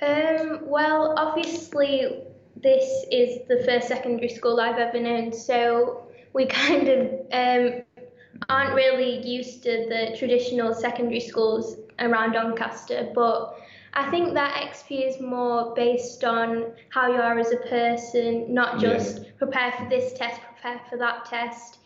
Um, 0.00 0.60
well, 0.62 1.14
obviously, 1.16 2.22
this 2.54 3.04
is 3.10 3.40
the 3.48 3.64
first 3.64 3.88
secondary 3.88 4.28
school 4.28 4.60
I've 4.60 4.78
ever 4.78 5.00
known, 5.00 5.32
so 5.32 6.06
we 6.34 6.46
kind 6.62 6.86
of 6.86 7.10
um, 7.32 7.82
aren't 8.48 8.74
really 8.76 9.26
used 9.26 9.64
to 9.64 9.86
the 9.88 10.16
traditional 10.16 10.72
secondary 10.72 11.18
schools 11.18 11.78
around 11.98 12.32
Doncaster, 12.32 13.10
but 13.12 13.58
I 13.94 14.10
think 14.10 14.32
that 14.34 14.54
XP 14.54 15.06
is 15.06 15.20
more 15.20 15.74
based 15.74 16.24
on 16.24 16.72
how 16.88 17.08
you 17.08 17.20
are 17.20 17.38
as 17.38 17.52
a 17.52 17.58
person, 17.58 18.52
not 18.52 18.80
just 18.80 19.18
yeah. 19.18 19.30
prepare 19.38 19.72
for 19.72 19.88
this 19.88 20.14
test, 20.14 20.40
prepare 20.40 20.80
for 20.88 20.96
that 20.96 21.26
test. 21.26 21.78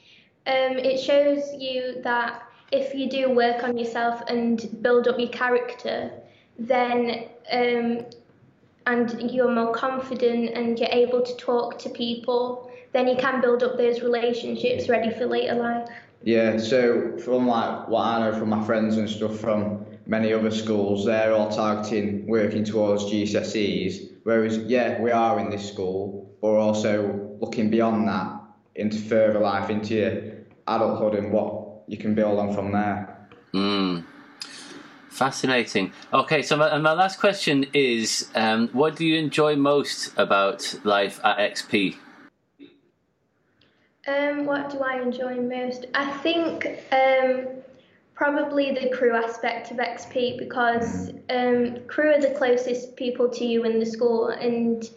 Um, 0.46 0.78
it 0.78 0.98
shows 0.98 1.42
you 1.58 2.00
that 2.04 2.42
if 2.70 2.94
you 2.94 3.10
do 3.10 3.30
work 3.30 3.64
on 3.64 3.76
yourself 3.76 4.22
and 4.28 4.82
build 4.82 5.08
up 5.08 5.18
your 5.18 5.30
character, 5.30 6.12
then 6.58 7.28
um, 7.50 8.06
and 8.86 9.32
you're 9.32 9.52
more 9.52 9.72
confident 9.72 10.50
and 10.50 10.78
you're 10.78 10.88
able 10.92 11.22
to 11.22 11.36
talk 11.36 11.76
to 11.80 11.88
people, 11.88 12.70
then 12.92 13.08
you 13.08 13.16
can 13.16 13.40
build 13.40 13.64
up 13.64 13.76
those 13.76 14.00
relationships 14.00 14.88
ready 14.88 15.10
for 15.10 15.26
later 15.26 15.54
life. 15.54 15.88
Yeah, 16.22 16.56
so 16.56 17.18
from 17.18 17.48
like 17.48 17.88
what 17.88 18.02
I 18.02 18.20
know 18.20 18.38
from 18.38 18.50
my 18.50 18.64
friends 18.64 18.96
and 18.96 19.10
stuff 19.10 19.38
from 19.38 19.84
many 20.06 20.32
other 20.32 20.50
schools, 20.50 21.04
they're 21.04 21.32
all 21.32 21.50
targeting 21.50 22.26
working 22.26 22.64
towards 22.64 23.04
GCSEs. 23.04 24.10
Whereas, 24.22 24.58
yeah, 24.58 25.00
we 25.00 25.10
are 25.10 25.38
in 25.38 25.50
this 25.50 25.68
school, 25.68 26.36
but 26.40 26.52
we're 26.52 26.58
also 26.58 27.36
looking 27.40 27.70
beyond 27.70 28.08
that 28.08 28.40
into 28.74 28.98
further 28.98 29.40
life, 29.40 29.70
into 29.70 29.94
your 29.94 30.22
adulthood 30.66 31.14
and 31.14 31.32
what 31.32 31.82
you 31.86 31.96
can 31.96 32.14
build 32.14 32.38
on 32.38 32.54
from 32.54 32.72
there. 32.72 33.28
Mm. 33.54 34.04
Fascinating. 35.08 35.92
Okay, 36.12 36.42
so 36.42 36.56
my, 36.56 36.76
my 36.78 36.92
last 36.92 37.18
question 37.18 37.64
is 37.72 38.28
um, 38.34 38.68
what 38.68 38.96
do 38.96 39.06
you 39.06 39.18
enjoy 39.18 39.56
most 39.56 40.12
about 40.18 40.78
life 40.84 41.20
at 41.24 41.38
XP? 41.38 41.96
Um, 44.06 44.44
what 44.44 44.70
do 44.70 44.80
I 44.80 45.00
enjoy 45.00 45.36
most? 45.36 45.86
I 45.94 46.10
think 46.18 46.66
um, 46.92 47.46
probably 48.16 48.72
the 48.72 48.88
crew 48.88 49.14
aspect 49.14 49.70
of 49.70 49.76
XP 49.76 50.38
because 50.38 51.10
um, 51.30 51.78
crew 51.86 52.14
are 52.14 52.20
the 52.20 52.34
closest 52.36 52.96
people 52.96 53.28
to 53.28 53.44
you 53.44 53.64
in 53.64 53.78
the 53.78 53.86
school, 53.86 54.28
and 54.28 54.90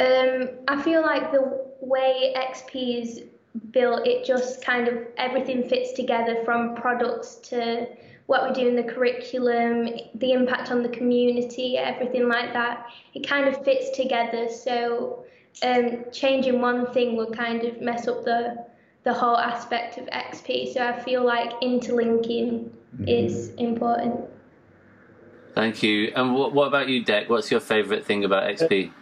um, 0.00 0.48
I 0.66 0.82
feel 0.82 1.02
like 1.02 1.30
the 1.30 1.66
way 1.80 2.34
XP 2.36 3.02
is 3.02 3.22
built, 3.70 4.06
it 4.06 4.24
just 4.24 4.64
kind 4.64 4.88
of 4.88 4.98
everything 5.18 5.68
fits 5.68 5.92
together 5.92 6.42
from 6.44 6.74
products 6.74 7.36
to 7.50 7.86
what 8.26 8.46
we 8.48 8.54
do 8.54 8.68
in 8.68 8.76
the 8.76 8.82
curriculum, 8.82 9.88
the 10.16 10.32
impact 10.32 10.70
on 10.70 10.82
the 10.82 10.88
community, 10.90 11.76
everything 11.78 12.28
like 12.28 12.52
that. 12.52 12.86
It 13.14 13.26
kind 13.26 13.48
of 13.48 13.64
fits 13.64 13.96
together. 13.96 14.48
So 14.48 15.24
um, 15.62 16.04
changing 16.12 16.60
one 16.60 16.92
thing 16.92 17.16
would 17.16 17.36
kind 17.36 17.64
of 17.64 17.80
mess 17.80 18.06
up 18.06 18.24
the 18.24 18.66
the 19.04 19.12
whole 19.12 19.36
aspect 19.36 19.98
of 19.98 20.06
XP. 20.06 20.72
So 20.72 20.86
I 20.86 20.98
feel 21.00 21.24
like 21.24 21.52
interlinking 21.62 22.70
mm-hmm. 22.94 23.08
is 23.08 23.50
important. 23.54 24.28
Thank 25.54 25.82
you. 25.82 26.12
And 26.14 26.34
what, 26.34 26.52
what 26.52 26.68
about 26.68 26.88
you, 26.88 27.04
Deck? 27.04 27.28
What's 27.28 27.50
your 27.50 27.60
favourite 27.60 28.04
thing 28.04 28.24
about 28.24 28.44
XP? 28.44 28.92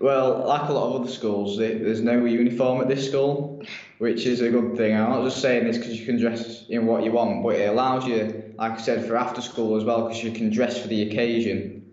Well, 0.00 0.46
like 0.46 0.68
a 0.68 0.72
lot 0.72 0.94
of 0.94 1.02
other 1.02 1.10
schools, 1.10 1.58
there's 1.58 2.00
no 2.00 2.24
uniform 2.24 2.80
at 2.80 2.88
this 2.88 3.06
school, 3.06 3.62
which 3.98 4.24
is 4.24 4.40
a 4.40 4.48
good 4.48 4.76
thing. 4.76 4.96
I'm 4.96 5.10
not 5.10 5.24
just 5.24 5.42
saying 5.42 5.64
this 5.64 5.76
because 5.76 6.00
you 6.00 6.06
can 6.06 6.18
dress 6.18 6.64
in 6.68 6.86
what 6.86 7.04
you 7.04 7.12
want, 7.12 7.42
but 7.42 7.56
it 7.56 7.68
allows 7.68 8.06
you, 8.06 8.54
like 8.56 8.72
I 8.72 8.76
said, 8.78 9.06
for 9.06 9.16
after 9.16 9.42
school 9.42 9.76
as 9.76 9.84
well, 9.84 10.08
because 10.08 10.24
you 10.24 10.32
can 10.32 10.50
dress 10.50 10.80
for 10.80 10.88
the 10.88 11.02
occasion 11.02 11.84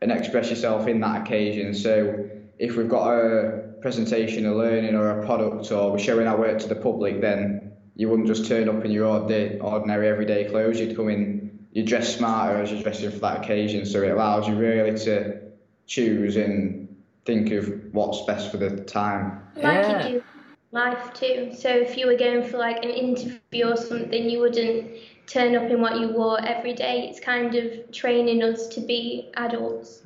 and 0.00 0.12
express 0.12 0.48
yourself 0.48 0.86
in 0.86 1.00
that 1.00 1.22
occasion. 1.22 1.74
So 1.74 2.28
if 2.58 2.76
we've 2.76 2.88
got 2.88 3.10
a 3.10 3.63
presentation, 3.84 4.46
a 4.46 4.54
learning, 4.54 4.94
or 4.94 5.20
a 5.20 5.26
product, 5.26 5.70
or 5.70 5.92
we're 5.92 5.98
showing 5.98 6.26
our 6.26 6.38
work 6.38 6.58
to 6.58 6.66
the 6.66 6.74
public, 6.74 7.20
then 7.20 7.70
you 7.96 8.08
wouldn't 8.08 8.26
just 8.26 8.46
turn 8.46 8.66
up 8.66 8.82
in 8.82 8.90
your 8.90 9.04
ordinary 9.04 10.08
everyday 10.08 10.46
clothes. 10.46 10.80
You'd 10.80 10.96
come 10.96 11.10
in, 11.10 11.66
you 11.72 11.84
dress 11.84 12.16
smarter 12.16 12.62
as 12.62 12.72
you're 12.72 12.82
dressing 12.82 13.10
for 13.10 13.18
that 13.18 13.44
occasion. 13.44 13.84
So 13.84 14.02
it 14.02 14.10
allows 14.10 14.48
you 14.48 14.54
really 14.56 14.98
to 15.00 15.38
choose 15.86 16.36
and 16.36 16.96
think 17.26 17.50
of 17.50 17.70
what's 17.92 18.22
best 18.22 18.50
for 18.50 18.56
the 18.56 18.70
time. 18.84 19.42
Like 19.54 19.64
yeah. 19.64 20.06
you 20.06 20.12
do 20.14 20.24
life 20.72 21.12
too. 21.12 21.52
So 21.54 21.68
if 21.68 21.98
you 21.98 22.06
were 22.06 22.16
going 22.16 22.48
for 22.48 22.56
like 22.56 22.82
an 22.82 22.90
interview 22.90 23.66
or 23.66 23.76
something, 23.76 24.30
you 24.30 24.40
wouldn't 24.40 24.92
turn 25.26 25.54
up 25.56 25.70
in 25.70 25.82
what 25.82 26.00
you 26.00 26.08
wore 26.08 26.40
every 26.40 26.72
day. 26.72 27.06
It's 27.10 27.20
kind 27.20 27.54
of 27.54 27.92
training 27.92 28.42
us 28.42 28.66
to 28.68 28.80
be 28.80 29.30
adults 29.36 30.04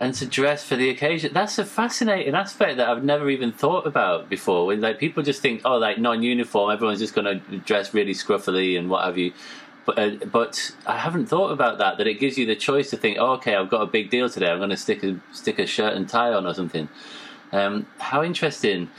and 0.00 0.14
to 0.14 0.26
dress 0.26 0.64
for 0.64 0.76
the 0.76 0.90
occasion. 0.90 1.32
That's 1.32 1.58
a 1.58 1.64
fascinating 1.64 2.34
aspect 2.34 2.78
that 2.78 2.88
I've 2.88 3.04
never 3.04 3.30
even 3.30 3.52
thought 3.52 3.86
about 3.86 4.28
before. 4.28 4.66
When 4.66 4.80
like 4.80 4.98
people 4.98 5.22
just 5.22 5.40
think, 5.40 5.62
oh, 5.64 5.76
like 5.76 5.98
non-uniform, 5.98 6.70
everyone's 6.70 6.98
just 6.98 7.14
going 7.14 7.40
to 7.40 7.58
dress 7.58 7.94
really 7.94 8.14
scruffily 8.14 8.78
and 8.78 8.90
what 8.90 9.04
have 9.04 9.18
you. 9.18 9.32
But 9.86 9.98
uh, 9.98 10.10
but 10.26 10.74
I 10.86 10.98
haven't 10.98 11.26
thought 11.26 11.50
about 11.50 11.78
that. 11.78 11.98
That 11.98 12.06
it 12.06 12.18
gives 12.18 12.38
you 12.38 12.46
the 12.46 12.56
choice 12.56 12.90
to 12.90 12.96
think, 12.96 13.18
oh, 13.20 13.32
okay, 13.34 13.54
I've 13.54 13.70
got 13.70 13.82
a 13.82 13.86
big 13.86 14.10
deal 14.10 14.28
today. 14.28 14.50
I'm 14.50 14.58
going 14.58 14.70
to 14.70 14.76
stick 14.76 15.02
a 15.04 15.20
stick 15.32 15.58
a 15.58 15.66
shirt 15.66 15.94
and 15.94 16.08
tie 16.08 16.32
on 16.32 16.46
or 16.46 16.54
something. 16.54 16.88
Um, 17.52 17.86
how 17.98 18.22
interesting. 18.22 18.90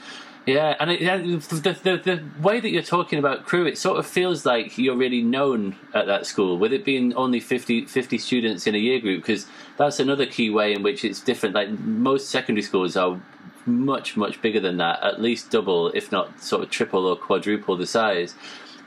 Yeah, 0.45 0.75
and 0.79 0.91
it, 0.91 0.99
the, 1.49 1.77
the, 1.83 1.97
the 1.97 2.23
way 2.39 2.59
that 2.59 2.69
you're 2.69 2.83
talking 2.83 3.17
about 3.17 3.45
crew, 3.45 3.65
it 3.65 3.79
sort 3.79 3.97
of 3.97 4.05
feels 4.05 4.45
like 4.45 4.77
you're 4.77 4.95
really 4.95 5.23
known 5.23 5.75
at 5.93 6.05
that 6.05 6.27
school, 6.27 6.59
with 6.59 6.71
it 6.71 6.85
being 6.85 7.15
only 7.15 7.39
50, 7.39 7.85
50 7.85 8.17
students 8.19 8.67
in 8.67 8.75
a 8.75 8.77
year 8.77 8.99
group, 8.99 9.23
because 9.23 9.47
that's 9.77 9.99
another 9.99 10.27
key 10.27 10.51
way 10.51 10.73
in 10.73 10.83
which 10.83 11.03
it's 11.03 11.19
different. 11.19 11.55
Like 11.55 11.69
most 11.79 12.29
secondary 12.29 12.61
schools 12.61 12.95
are 12.95 13.19
much, 13.65 14.15
much 14.15 14.39
bigger 14.39 14.59
than 14.59 14.77
that, 14.77 15.01
at 15.01 15.19
least 15.19 15.49
double, 15.49 15.87
if 15.89 16.11
not 16.11 16.39
sort 16.39 16.61
of 16.61 16.69
triple 16.69 17.07
or 17.07 17.15
quadruple 17.15 17.75
the 17.75 17.87
size. 17.87 18.35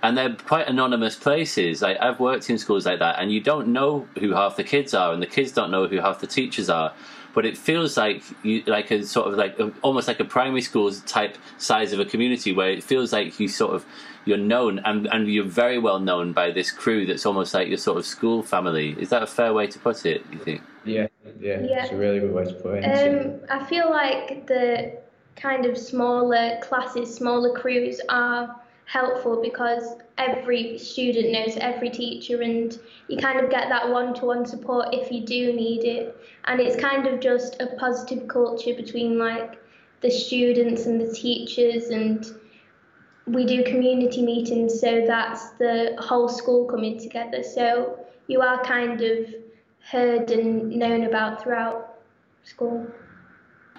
And 0.00 0.16
they're 0.16 0.34
quite 0.34 0.68
anonymous 0.68 1.16
places. 1.16 1.82
Like 1.82 2.00
I've 2.00 2.20
worked 2.20 2.48
in 2.50 2.58
schools 2.58 2.86
like 2.86 3.00
that, 3.00 3.18
and 3.18 3.32
you 3.32 3.40
don't 3.40 3.68
know 3.68 4.06
who 4.20 4.32
half 4.32 4.54
the 4.54 4.62
kids 4.62 4.94
are, 4.94 5.12
and 5.12 5.20
the 5.20 5.26
kids 5.26 5.50
don't 5.50 5.72
know 5.72 5.88
who 5.88 5.96
half 5.96 6.20
the 6.20 6.28
teachers 6.28 6.70
are 6.70 6.94
but 7.38 7.46
it 7.46 7.56
feels 7.56 7.96
like 7.96 8.20
you, 8.42 8.64
like 8.66 8.90
a 8.90 9.04
sort 9.04 9.28
of 9.28 9.34
like 9.34 9.56
a, 9.60 9.70
almost 9.82 10.08
like 10.08 10.18
a 10.18 10.24
primary 10.24 10.60
school 10.60 10.90
type 11.06 11.38
size 11.56 11.92
of 11.92 12.00
a 12.00 12.04
community 12.04 12.52
where 12.52 12.68
it 12.68 12.82
feels 12.82 13.12
like 13.12 13.38
you 13.38 13.46
sort 13.46 13.76
of 13.76 13.86
you're 14.24 14.36
known 14.36 14.80
and, 14.80 15.06
and 15.12 15.28
you're 15.32 15.44
very 15.44 15.78
well 15.78 16.00
known 16.00 16.32
by 16.32 16.50
this 16.50 16.72
crew 16.72 17.06
that's 17.06 17.24
almost 17.24 17.54
like 17.54 17.68
your 17.68 17.78
sort 17.78 17.96
of 17.96 18.04
school 18.04 18.42
family. 18.42 18.96
Is 18.98 19.10
that 19.10 19.22
a 19.22 19.26
fair 19.28 19.54
way 19.54 19.68
to 19.68 19.78
put 19.78 20.04
it? 20.04 20.24
You 20.32 20.38
think? 20.40 20.62
Yeah, 20.84 21.06
yeah, 21.38 21.60
yeah. 21.60 21.84
it's 21.84 21.92
a 21.92 21.96
really 21.96 22.18
good 22.18 22.34
way 22.34 22.44
to 22.44 22.54
put 22.54 22.82
it. 22.82 22.82
Um, 22.82 23.38
I 23.48 23.64
feel 23.66 23.88
like 23.88 24.48
the 24.48 24.98
kind 25.36 25.64
of 25.64 25.78
smaller 25.78 26.58
classes, 26.60 27.14
smaller 27.14 27.56
crews 27.56 28.00
are 28.08 28.60
helpful 28.88 29.42
because 29.42 29.96
every 30.16 30.78
student 30.78 31.30
knows 31.30 31.58
every 31.58 31.90
teacher 31.90 32.40
and 32.40 32.78
you 33.08 33.18
kind 33.18 33.38
of 33.38 33.50
get 33.50 33.68
that 33.68 33.90
one-to-one 33.90 34.46
support 34.46 34.88
if 34.92 35.12
you 35.12 35.20
do 35.20 35.52
need 35.52 35.84
it. 35.84 36.16
And 36.46 36.58
it's 36.58 36.74
kind 36.74 37.06
of 37.06 37.20
just 37.20 37.60
a 37.60 37.66
positive 37.76 38.26
culture 38.28 38.74
between 38.74 39.18
like 39.18 39.60
the 40.00 40.10
students 40.10 40.86
and 40.86 40.98
the 40.98 41.12
teachers 41.12 41.88
and 41.90 42.26
we 43.26 43.44
do 43.44 43.62
community 43.62 44.22
meetings 44.22 44.80
so 44.80 45.04
that's 45.06 45.50
the 45.58 45.94
whole 45.98 46.28
school 46.28 46.64
coming 46.64 46.98
together. 46.98 47.42
So 47.42 47.98
you 48.26 48.40
are 48.40 48.64
kind 48.64 49.02
of 49.02 49.34
heard 49.82 50.30
and 50.30 50.70
known 50.70 51.04
about 51.04 51.42
throughout 51.42 51.98
school 52.42 52.86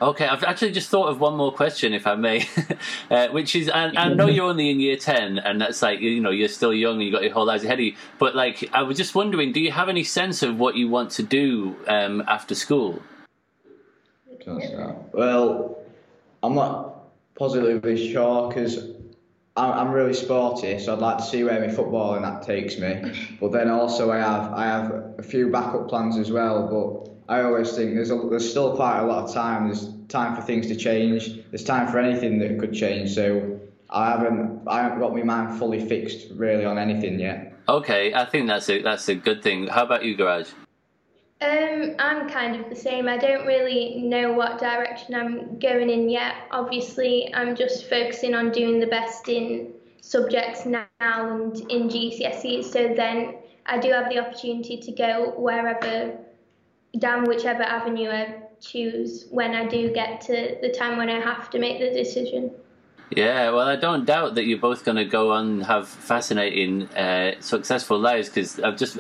Okay, 0.02 0.26
I've 0.26 0.44
actually 0.46 0.72
just 0.72 0.90
thought 0.90 1.10
of 1.10 1.20
one 1.20 1.36
more 1.36 1.52
question, 1.52 1.94
if 1.94 2.08
I 2.08 2.16
may, 2.16 2.48
uh, 3.12 3.28
which 3.30 3.54
is 3.56 3.70
I, 3.70 4.10
know 4.14 4.28
you're 4.28 4.46
only 4.46 4.70
in 4.70 4.80
year 4.80 4.96
ten, 4.96 5.40
and 5.40 5.60
that's 5.60 5.82
like 5.82 6.00
you 6.00 6.22
know 6.22 6.30
you're 6.30 6.48
still 6.48 6.74
young 6.74 6.96
and 6.96 7.04
you've 7.04 7.14
got 7.14 7.24
your 7.24 7.34
whole 7.34 7.46
lives 7.46 7.66
ahead 7.66 7.80
of 7.80 7.86
you. 7.86 7.96
But 8.18 8.34
like, 8.34 8.70
I 8.72 8.84
was 8.84 8.96
just 8.96 9.14
wondering, 9.14 9.52
do 9.52 9.60
you 9.60 9.72
have 9.72 9.90
any 9.90 10.06
sense 10.06 10.42
of 10.42 10.58
what 10.58 10.76
you 10.76 10.88
want 10.88 11.12
to 11.12 11.24
do 11.24 11.76
um, 11.88 12.24
after 12.28 12.56
school? 12.56 13.02
Well, 15.12 15.80
I'm 16.44 16.56
not 16.56 17.10
positively 17.36 18.12
sure 18.12 18.48
because 18.48 18.80
I'm 19.58 19.92
really 19.92 20.14
sporty, 20.14 20.80
so 20.80 20.94
I'd 20.94 21.00
like 21.00 21.18
to 21.18 21.24
see 21.24 21.44
where 21.44 21.60
my 21.60 21.68
footballing 21.74 22.22
that 22.22 22.44
takes 22.44 22.78
me. 22.78 23.38
But 23.42 23.52
then 23.52 23.70
also 23.70 24.12
I 24.12 24.20
have 24.20 24.54
I 24.54 24.64
have 24.64 24.92
a 25.18 25.24
few 25.24 25.50
backup 25.50 25.90
plans 25.90 26.18
as 26.18 26.32
well. 26.32 26.68
But 26.68 27.19
I 27.30 27.44
always 27.44 27.72
think 27.74 27.94
there's 27.94 28.10
a, 28.10 28.16
there's 28.16 28.50
still 28.50 28.76
quite 28.76 29.00
a 29.00 29.06
lot 29.06 29.24
of 29.24 29.34
time. 29.34 29.68
There's 29.68 29.88
time 30.08 30.36
for 30.36 30.42
things 30.42 30.66
to 30.68 30.76
change. 30.76 31.40
There's 31.52 31.64
time 31.64 31.88
for 31.88 32.00
anything 32.00 32.40
that 32.40 32.60
could 32.60 32.74
change. 32.74 33.14
So 33.14 33.60
I 33.92 34.10
haven't 34.10 34.64
I 34.68 34.82
haven't 34.82 35.00
got 35.00 35.14
my 35.14 35.22
mind 35.22 35.60
fully 35.60 35.88
fixed 35.88 36.32
really 36.32 36.66
on 36.66 36.80
anything 36.80 37.20
yet. 37.20 37.54
Okay, 37.70 38.16
I 38.16 38.26
think 38.26 38.48
that's 38.48 38.68
a 38.68 38.82
that's 38.82 39.08
a 39.10 39.16
good 39.16 39.44
thing. 39.44 39.68
How 39.68 39.84
about 39.84 40.04
you, 40.04 40.18
Guraj? 40.18 40.52
Um, 41.42 41.96
I'm 42.00 42.28
kind 42.28 42.60
of 42.60 42.68
the 42.68 42.76
same. 42.76 43.08
I 43.08 43.18
don't 43.18 43.46
really 43.46 44.02
know 44.02 44.34
what 44.34 44.58
direction 44.58 45.14
I'm 45.14 45.60
going 45.60 45.90
in 45.90 46.10
yet. 46.10 46.34
Obviously, 46.50 47.34
I'm 47.34 47.56
just 47.56 47.88
focusing 47.90 48.34
on 48.34 48.52
doing 48.52 48.80
the 48.80 48.88
best 48.88 49.30
in 49.30 49.72
subjects 50.02 50.66
now 50.66 50.88
and 51.00 51.56
in 51.72 51.88
GCSE. 51.90 52.64
So 52.64 52.94
then 52.96 53.36
I 53.68 53.78
do 53.78 53.92
have 53.92 54.10
the 54.10 54.18
opportunity 54.18 54.78
to 54.78 54.92
go 54.92 55.34
wherever 55.38 56.18
down 56.98 57.26
whichever 57.26 57.64
avenue 57.64 58.10
I 58.10 58.36
choose 58.60 59.26
when 59.30 59.54
I 59.54 59.68
do 59.68 59.92
get 59.92 60.22
to 60.22 60.58
the 60.62 60.70
time 60.70 60.98
when 60.98 61.10
I 61.10 61.20
have 61.20 61.50
to 61.52 61.60
make 61.60 61.80
the 61.80 61.92
decision. 61.92 62.52
Yeah, 63.12 63.50
well, 63.50 63.68
I 63.68 63.76
don't 63.76 64.06
doubt 64.06 64.36
that 64.36 64.46
you're 64.46 64.60
both 64.60 64.86
going 64.86 64.98
to 64.98 65.06
go 65.06 65.32
on 65.32 65.48
and 65.48 65.66
have 65.66 65.88
fascinating, 65.88 66.84
uh, 66.90 67.34
successful 67.40 67.98
lives 67.98 68.30
because 68.30 68.60
I've 68.60 68.78
just, 68.78 69.00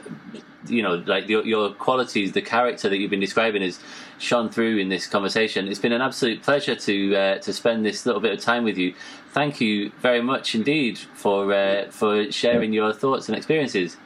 you 0.67 0.81
know, 0.81 0.95
like 1.05 1.29
your, 1.29 1.45
your 1.45 1.71
qualities, 1.73 2.31
the 2.31 2.41
character 2.41 2.89
that 2.89 2.97
you've 2.97 3.11
been 3.11 3.19
describing 3.19 3.61
is 3.61 3.79
shone 4.17 4.49
through 4.49 4.77
in 4.77 4.89
this 4.89 5.05
conversation. 5.05 5.67
It's 5.67 5.79
been 5.79 5.91
an 5.91 6.01
absolute 6.01 6.41
pleasure 6.41 6.75
to 6.75 7.15
uh, 7.15 7.37
to 7.39 7.53
spend 7.53 7.85
this 7.85 8.07
little 8.07 8.21
bit 8.21 8.33
of 8.33 8.39
time 8.39 8.63
with 8.63 8.77
you. 8.77 8.95
Thank 9.31 9.61
you 9.61 9.91
very 9.99 10.21
much 10.21 10.55
indeed 10.55 10.97
for 10.97 11.53
uh, 11.53 11.91
for 11.91 12.31
sharing 12.31 12.73
your 12.73 12.93
thoughts 12.93 13.29
and 13.29 13.37
experiences. 13.37 13.97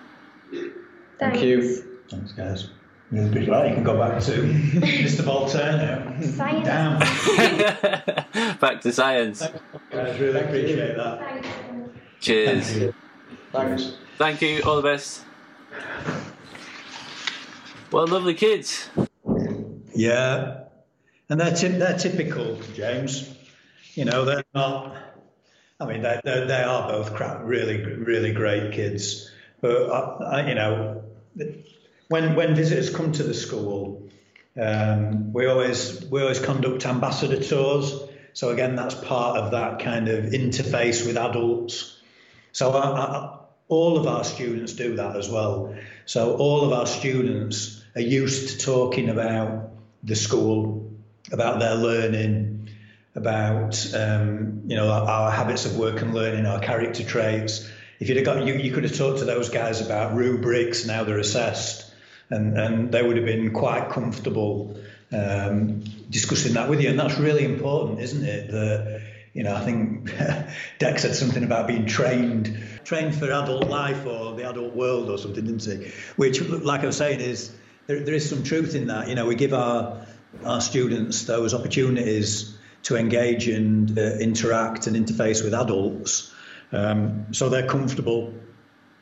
Thank 1.17 1.41
you. 1.41 2.01
Thanks, 2.09 2.33
guys. 2.33 2.69
You'll 3.13 3.30
be 3.30 3.45
glad 3.45 3.69
you 3.69 3.76
can 3.76 3.84
go 3.84 3.95
back 3.99 4.19
to 4.23 4.32
Mr. 4.41 5.21
Voltaire 5.21 6.17
Science. 6.19 6.65
Down. 6.65 6.99
Back 8.60 8.82
to 8.82 8.91
science. 8.91 9.47
Guys, 9.91 10.19
really 10.19 10.39
appreciate 10.39 10.95
that. 10.97 11.19
Thanks. 11.19 11.47
Cheers. 12.19 12.65
Thank 12.67 12.82
you. 12.82 12.93
Thanks. 13.52 13.93
Thank 14.17 14.41
you. 14.41 14.62
All 14.65 14.78
the 14.78 14.82
best. 14.82 15.23
Well, 17.91 18.08
lovely 18.08 18.34
kids. 18.34 18.89
Yeah, 19.93 20.63
and 21.30 21.39
they're 21.39 21.56
ty- 21.56 21.78
they're 21.78 21.97
typical, 21.99 22.56
James. 22.73 23.32
You 23.93 24.06
know, 24.06 24.26
they're 24.26 24.43
not. 24.56 24.95
I 25.80 25.86
mean, 25.86 26.02
they 26.02 26.19
they 26.23 26.45
they 26.47 26.63
are 26.63 26.88
both 26.89 27.13
crap, 27.13 27.41
really 27.43 27.84
really 27.84 28.34
great 28.34 28.71
kids. 28.73 29.30
But 29.62 29.91
I, 29.91 30.39
I, 30.41 30.47
you 30.49 30.56
know, 30.56 31.04
when 32.13 32.36
when 32.36 32.54
visitors 32.54 32.91
come 32.91 33.12
to 33.12 33.23
the 33.23 33.34
school, 33.34 34.04
um, 34.62 35.34
we 35.34 35.47
always 35.47 36.06
we 36.12 36.21
always 36.21 36.39
conduct 36.39 36.86
ambassador 36.86 37.41
tours. 37.41 37.91
So 38.34 38.49
again, 38.49 38.76
that's 38.76 38.93
part 38.93 39.38
of 39.38 39.52
that 39.52 39.80
kind 39.80 40.08
of 40.08 40.26
interface 40.26 41.08
with 41.08 41.17
adults. 41.17 41.97
So 42.52 42.71
I, 42.71 42.84
I, 42.84 43.38
all 43.67 43.97
of 43.97 44.06
our 44.06 44.23
students 44.23 44.73
do 44.73 44.97
that 44.97 45.15
as 45.15 45.28
well. 45.28 45.76
So 46.06 46.38
all 46.38 46.63
of 46.65 46.71
our 46.71 46.86
students 46.86 47.84
are 47.95 48.02
used 48.02 48.60
to 48.60 48.65
talking 48.65 49.10
about 49.10 49.71
the 50.04 50.15
school, 50.15 50.91
about 51.32 51.60
their 51.60 51.76
learning, 51.76 52.69
about 53.15 53.73
um, 53.95 54.62
you 54.67 54.76
know 54.76 54.88
our, 54.91 55.10
our, 55.10 55.32
habits 55.32 55.65
of 55.65 55.78
work 55.78 56.04
and 56.04 56.13
learning, 56.13 56.45
our 56.45 56.60
character 56.60 57.04
traits. 57.04 57.67
If 57.99 58.08
you'd 58.08 58.17
have 58.17 58.26
got 58.26 58.45
you, 58.45 58.54
you 58.54 58.71
could 58.71 58.84
have 58.84 58.95
talked 58.95 59.19
to 59.19 59.26
those 59.26 59.49
guys 59.49 59.82
about 59.82 60.13
rubrics 60.13 60.84
and 60.84 60.91
how 60.91 61.06
they're 61.06 61.17
assessed, 61.17 61.92
and 62.33 62.57
and 62.57 62.91
they 62.91 63.03
would 63.03 63.17
have 63.17 63.25
been 63.25 63.51
quite 63.51 63.89
comfortable 63.89 64.77
um, 65.11 65.83
discussing 66.09 66.53
that 66.53 66.69
with 66.69 66.81
you. 66.81 66.89
And 66.89 66.99
that's 66.99 67.17
really 67.17 67.45
important, 67.45 67.99
isn't 67.99 68.25
it? 68.25 68.51
That 68.51 69.01
you 69.33 69.43
know, 69.43 69.55
I 69.55 69.61
think 69.61 70.13
Dex 70.79 71.01
said 71.01 71.15
something 71.15 71.43
about 71.43 71.67
being 71.67 71.85
trained, 71.85 72.57
trained 72.83 73.15
for 73.15 73.25
adult 73.25 73.67
life 73.67 74.05
or 74.05 74.35
the 74.35 74.47
adult 74.49 74.75
world 74.75 75.09
or 75.09 75.17
something, 75.17 75.45
didn't 75.45 75.63
he? 75.63 75.91
Which, 76.15 76.41
like 76.41 76.81
I 76.81 76.85
was 76.85 76.97
saying, 76.97 77.19
is 77.19 77.51
there, 77.87 77.99
there 77.99 78.13
is 78.13 78.29
some 78.29 78.43
truth 78.43 78.75
in 78.75 78.87
that. 78.87 79.09
You 79.09 79.15
know, 79.15 79.25
we 79.25 79.35
give 79.35 79.53
our 79.53 80.05
our 80.43 80.61
students 80.61 81.23
those 81.23 81.53
opportunities 81.53 82.57
to 82.83 82.95
engage 82.95 83.47
and 83.47 83.97
uh, 83.97 84.01
interact 84.19 84.87
and 84.87 84.95
interface 84.95 85.43
with 85.43 85.53
adults, 85.53 86.33
um, 86.71 87.27
so 87.31 87.49
they're 87.49 87.67
comfortable 87.67 88.33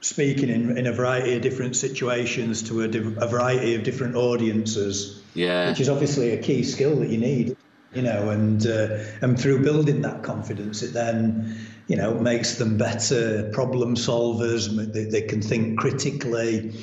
speaking 0.02 0.50
in, 0.50 0.78
in 0.78 0.88
a 0.88 0.92
variety 0.92 1.36
of 1.36 1.42
different 1.42 1.76
situations 1.76 2.64
to 2.64 2.82
a, 2.82 2.86
a 3.24 3.28
variety 3.28 3.76
of 3.76 3.84
different 3.84 4.16
audiences. 4.16 5.22
Yeah, 5.34 5.70
which 5.70 5.80
is 5.80 5.90
obviously 5.90 6.32
a 6.32 6.42
key 6.42 6.64
skill 6.64 6.98
that 6.98 7.10
you 7.10 7.18
need. 7.18 7.58
You 7.94 8.04
know, 8.04 8.30
and 8.30 8.66
uh, 8.66 9.00
and 9.22 9.40
through 9.40 9.64
building 9.64 10.02
that 10.04 10.24
confidence, 10.24 10.82
it 10.82 10.94
then 10.94 11.58
you 11.88 11.98
know 11.98 12.14
makes 12.14 12.56
them 12.56 12.78
better 12.78 13.50
problem 13.52 13.96
solvers. 13.96 14.70
They, 14.94 15.06
they 15.06 15.24
can 15.24 15.42
think 15.42 15.78
critically 15.78 16.74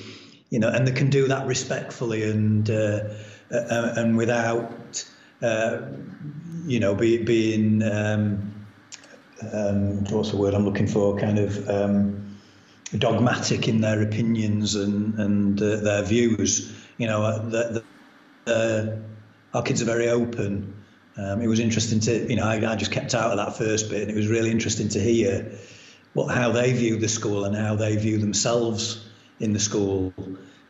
you 0.50 0.58
know, 0.58 0.68
and 0.68 0.86
they 0.86 0.92
can 0.92 1.10
do 1.10 1.28
that 1.28 1.46
respectfully 1.46 2.28
and 2.28 2.68
uh, 2.70 3.00
and 3.50 4.16
without, 4.16 5.04
uh, 5.42 5.80
you 6.66 6.80
know, 6.80 6.94
be, 6.94 7.22
being 7.22 7.82
um, 7.82 8.66
um, 9.52 10.04
what's 10.04 10.30
the 10.30 10.36
word 10.36 10.54
I'm 10.54 10.64
looking 10.64 10.86
for? 10.86 11.18
Kind 11.18 11.38
of 11.38 11.68
um, 11.68 12.27
dogmatic 12.96 13.68
in 13.68 13.80
their 13.80 14.02
opinions 14.02 14.74
and 14.74 15.18
and 15.18 15.60
uh, 15.60 15.76
their 15.76 16.02
views. 16.02 16.74
You 16.96 17.06
know, 17.06 17.38
the, 17.48 17.84
the, 18.44 19.02
our 19.54 19.62
kids 19.62 19.82
are 19.82 19.84
very 19.84 20.08
open. 20.08 20.74
Um, 21.16 21.42
it 21.42 21.48
was 21.48 21.60
interesting 21.60 22.00
to, 22.00 22.28
you 22.28 22.36
know, 22.36 22.44
I, 22.44 22.72
I 22.72 22.76
just 22.76 22.92
kept 22.92 23.14
out 23.14 23.30
of 23.32 23.36
that 23.38 23.56
first 23.56 23.90
bit, 23.90 24.02
and 24.02 24.10
it 24.10 24.16
was 24.16 24.28
really 24.28 24.50
interesting 24.50 24.88
to 24.90 25.00
hear 25.00 25.58
what 26.14 26.34
how 26.34 26.52
they 26.52 26.72
view 26.72 26.96
the 26.96 27.08
school 27.08 27.44
and 27.44 27.56
how 27.56 27.76
they 27.76 27.96
view 27.96 28.18
themselves 28.18 29.04
in 29.40 29.52
the 29.52 29.60
school. 29.60 30.12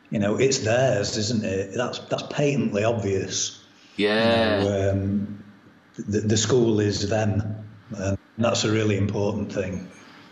You 0.09 0.19
know, 0.19 0.37
it's 0.37 0.59
theirs, 0.59 1.17
isn't 1.17 1.43
it? 1.43 1.75
That's 1.75 1.99
that's 1.99 2.23
patently 2.23 2.83
obvious. 2.83 3.63
Yeah. 3.95 4.59
You 4.61 4.63
know, 4.63 4.91
um, 4.91 5.43
the, 5.97 6.21
the 6.21 6.37
school 6.37 6.79
is 6.79 7.09
them, 7.09 7.67
and 7.95 8.17
that's 8.37 8.63
a 8.63 8.71
really 8.71 8.97
important 8.97 9.51
thing. 9.51 9.89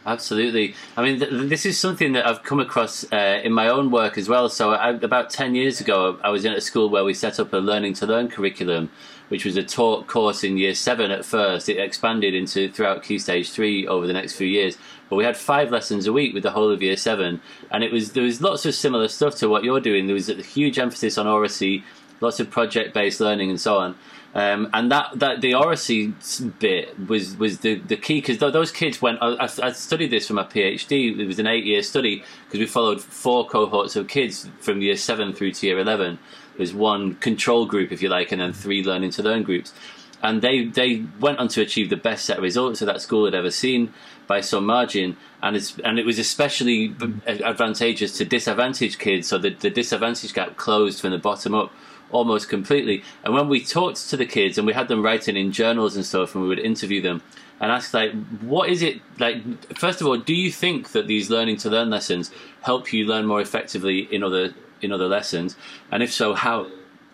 Absolutely. 0.08 0.74
I 0.96 1.04
mean, 1.04 1.20
th- 1.20 1.50
this 1.50 1.65
is 1.65 1.78
something 1.78 2.13
that 2.13 2.26
I've 2.26 2.41
come 2.41 2.62
across 2.62 3.04
uh, 3.12 3.41
in 3.43 3.52
my 3.52 3.67
own 3.67 3.91
work 3.91 4.17
as 4.17 4.30
well. 4.30 4.48
So, 4.48 4.72
I, 4.72 4.91
about 4.91 5.30
10 5.30 5.54
years 5.54 5.82
ago, 5.82 6.17
I 6.24 6.30
was 6.30 6.46
in 6.46 6.54
a 6.54 6.62
school 6.62 6.89
where 6.89 7.04
we 7.04 7.13
set 7.13 7.41
up 7.41 7.52
a 7.52 7.58
learning 7.58 7.96
to 7.96 8.06
learn 8.06 8.30
curriculum, 8.30 8.89
which 9.28 9.43
was 9.43 9.58
a 9.58 9.63
taught 9.63 10.08
course 10.08 10.46
in 10.46 10.58
year 10.58 10.74
seven 10.74 11.12
at 11.12 11.26
first. 11.26 11.67
It 11.67 11.78
expanded 11.78 12.34
into 12.34 12.72
throughout 12.72 13.04
Key 13.04 13.20
Stage 13.20 13.52
3 13.52 13.86
over 13.88 14.08
the 14.08 14.13
next 14.13 14.38
few 14.38 14.48
years. 14.48 14.78
But 15.10 15.17
we 15.17 15.26
had 15.26 15.36
five 15.36 15.72
lessons 15.72 16.08
a 16.08 16.13
week 16.13 16.34
with 16.34 16.43
the 16.43 16.52
whole 16.52 16.72
of 16.72 16.82
year 16.82 16.96
seven. 16.96 17.41
And 17.70 17.84
it 17.84 17.91
was 17.91 18.13
there 18.13 18.24
was 18.24 18.41
lots 18.41 18.65
of 18.65 18.76
similar 18.76 19.10
stuff 19.10 19.36
to 19.36 19.50
what 19.50 19.65
you're 19.65 19.82
doing. 19.82 20.08
There 20.08 20.13
was 20.13 20.30
a 20.30 20.41
huge 20.41 20.80
emphasis 20.80 21.17
on 21.17 21.28
oracy, 21.28 21.84
lots 22.22 22.39
of 22.39 22.50
project 22.50 22.93
based 22.93 23.20
learning, 23.20 23.50
and 23.50 23.60
so 23.60 23.78
on. 23.78 23.96
Um, 24.38 24.69
and 24.71 24.91
that, 24.91 25.17
that 25.17 25.41
the 25.41 25.56
oracy 25.56 26.13
bit 26.60 27.08
was 27.10 27.36
was 27.38 27.62
the, 27.62 27.80
the 27.80 27.97
key 27.97 28.21
because 28.21 28.38
those 28.38 28.71
kids 28.71 29.02
went. 29.02 29.17
I, 29.19 29.50
I, 29.63 29.71
studied 29.71 30.12
this 30.12 30.28
for 30.28 30.34
my 30.34 30.43
PhD. 30.43 31.17
It 31.17 31.26
was 31.26 31.39
an 31.39 31.47
eight 31.47 31.65
year 31.65 31.82
study 31.82 32.23
because 32.45 32.60
we 32.60 32.67
followed 32.67 33.02
four 33.02 33.47
cohorts 33.47 33.95
of 33.95 34.08
kids 34.08 34.47
from 34.60 34.84
year 34.84 34.95
seven 34.95 35.34
through 35.34 35.54
to 35.54 35.65
year 35.65 35.80
eleven. 35.80 36.19
There's 36.56 36.71
one 36.71 37.15
control 37.15 37.65
group, 37.65 37.91
if 37.91 38.04
you 38.04 38.10
like, 38.10 38.32
and 38.32 38.39
then 38.39 38.54
three 38.54 38.84
learning 38.84 39.10
to 39.12 39.23
learn 39.23 39.41
groups. 39.41 39.73
And 40.21 40.43
they 40.43 40.65
they 40.65 41.04
went 41.19 41.39
on 41.39 41.47
to 41.47 41.62
achieve 41.63 41.89
the 41.89 41.97
best 41.97 42.23
set 42.23 42.38
of 42.38 42.43
results 42.43 42.80
that 42.82 42.86
that 42.86 43.02
school 43.02 43.26
had 43.26 43.34
ever 43.34 43.50
seen 43.50 43.91
by 44.28 44.41
some 44.41 44.67
margin. 44.67 45.17
And 45.41 45.56
it's 45.56 45.80
and 45.80 45.97
it 45.97 46.06
was 46.06 46.19
especially 46.19 46.93
advantageous 47.26 48.15
to 48.19 48.26
disadvantaged 48.26 49.00
kids. 49.00 49.28
So 49.28 49.39
the, 49.39 49.50
the 49.50 49.71
disadvantage 49.71 50.36
gap 50.36 50.58
closed 50.58 51.02
from 51.02 51.10
the 51.10 51.17
bottom 51.17 51.56
up 51.56 51.71
almost 52.12 52.50
completely. 52.50 53.04
And 53.24 53.34
when 53.34 53.50
we 53.50 53.63
talked 53.63 54.10
to 54.10 54.17
the 54.17 54.26
kids 54.26 54.58
and 54.58 54.65
we 54.65 54.74
had 54.74 54.88
them 54.88 55.04
writing 55.04 55.38
in 55.38 55.52
journals 55.52 55.96
and 55.96 56.06
stuff, 56.06 56.36
and 56.36 56.43
we 56.43 56.50
would 56.50 56.60
interview 56.60 57.02
them 57.02 57.22
and 57.60 57.72
ask 57.72 57.93
like, 57.93 58.12
what 58.41 58.70
is 58.70 58.82
it 58.82 59.02
like? 59.20 59.41
First 59.78 60.02
of 60.02 60.08
all, 60.08 60.17
do 60.17 60.34
you 60.34 60.52
think 60.52 60.91
that 60.91 61.08
these 61.08 61.30
learning 61.30 61.58
to 61.58 61.70
learn 61.70 61.89
lessons 61.89 62.32
help 62.62 62.93
you 62.93 63.06
learn 63.06 63.26
more 63.26 63.41
effectively 63.41 64.08
in 64.13 64.24
other 64.24 64.54
in 64.82 64.91
other 64.91 65.08
lessons? 65.08 65.56
And 65.91 66.04
if 66.04 66.12
so, 66.13 66.34
how? 66.34 66.67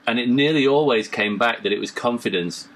and 0.06 0.19
it 0.19 0.29
nearly 0.29 0.67
always 0.67 1.08
came 1.08 1.38
back 1.38 1.63
that 1.63 1.71
it 1.71 1.79
was 1.79 1.91
confidence 1.91 2.67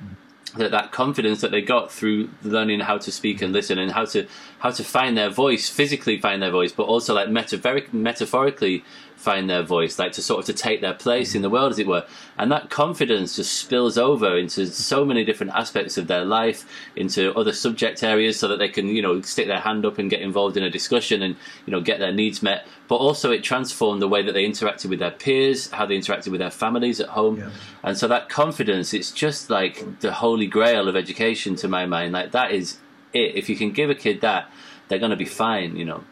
that 0.55 0.71
that 0.71 0.91
confidence 0.91 1.41
that 1.41 1.51
they 1.51 1.61
got 1.61 1.91
through 1.91 2.29
learning 2.41 2.79
how 2.79 2.97
to 2.97 3.11
speak 3.11 3.41
and 3.41 3.53
listen 3.53 3.77
and 3.77 3.91
how 3.91 4.05
to 4.05 4.25
how 4.59 4.71
to 4.71 4.83
find 4.83 5.17
their 5.17 5.29
voice 5.29 5.69
physically 5.69 6.19
find 6.19 6.41
their 6.41 6.51
voice 6.51 6.71
but 6.71 6.83
also 6.83 7.13
like 7.13 7.29
metaphoric, 7.29 7.93
metaphorically 7.93 8.83
find 9.17 9.49
their 9.49 9.63
voice 9.63 9.97
like 9.97 10.11
to 10.13 10.21
sort 10.21 10.39
of 10.39 10.45
to 10.45 10.53
take 10.53 10.79
their 10.79 10.93
place 10.93 11.33
in 11.33 11.41
the 11.41 11.49
world 11.49 11.71
as 11.71 11.79
it 11.79 11.87
were. 11.87 12.05
And 12.37 12.51
that 12.51 12.69
confidence 12.69 13.35
just 13.35 13.53
spills 13.53 13.97
over 13.97 14.37
into 14.37 14.67
so 14.67 15.03
many 15.03 15.25
different 15.25 15.53
aspects 15.53 15.97
of 15.97 16.07
their 16.07 16.23
life 16.23 16.65
into 16.95 17.33
other 17.35 17.51
subject 17.51 18.03
areas 18.03 18.39
so 18.39 18.47
that 18.47 18.59
they 18.59 18.69
can 18.69 18.87
you 18.87 19.01
know 19.01 19.21
stick 19.21 19.47
their 19.47 19.59
hand 19.59 19.85
up 19.85 19.97
and 19.97 20.09
get 20.09 20.21
involved 20.21 20.55
in 20.55 20.63
a 20.63 20.69
discussion 20.69 21.23
and 21.23 21.35
you 21.65 21.71
know 21.71 21.81
get 21.81 21.99
their 21.99 22.13
needs 22.13 22.43
met. 22.43 22.67
But 22.87 22.97
also 22.97 23.31
it 23.31 23.43
transformed 23.43 24.01
the 24.01 24.07
way 24.07 24.21
that 24.21 24.33
they 24.33 24.45
interacted 24.45 24.89
with 24.89 24.99
their 24.99 25.11
peers 25.11 25.69
how 25.71 25.85
they 25.85 25.97
interacted 25.97 26.29
with 26.29 26.39
their 26.39 26.51
families 26.51 26.99
at 27.01 27.09
home. 27.09 27.37
Yeah. 27.37 27.49
and 27.83 27.97
so 27.97 28.07
that 28.07 28.29
confidence 28.29 28.93
it's 28.93 29.11
just 29.11 29.49
like 29.49 29.99
the 29.99 30.13
holy 30.13 30.47
grail 30.47 30.87
of 30.87 30.95
education 30.95 31.55
to 31.57 31.67
my 31.67 31.87
mind. 31.87 32.13
Like 32.13 32.31
that 32.31 32.51
is 32.51 32.77
it. 33.13 33.35
If 33.35 33.49
you 33.49 33.55
can 33.55 33.71
give 33.71 33.89
a 33.89 33.95
kid 33.95 34.21
that 34.21 34.49
they're 34.87 34.99
going 34.99 35.11
to 35.11 35.17
be 35.17 35.25
fine 35.25 35.75
you 35.75 35.85
know? 35.85 36.03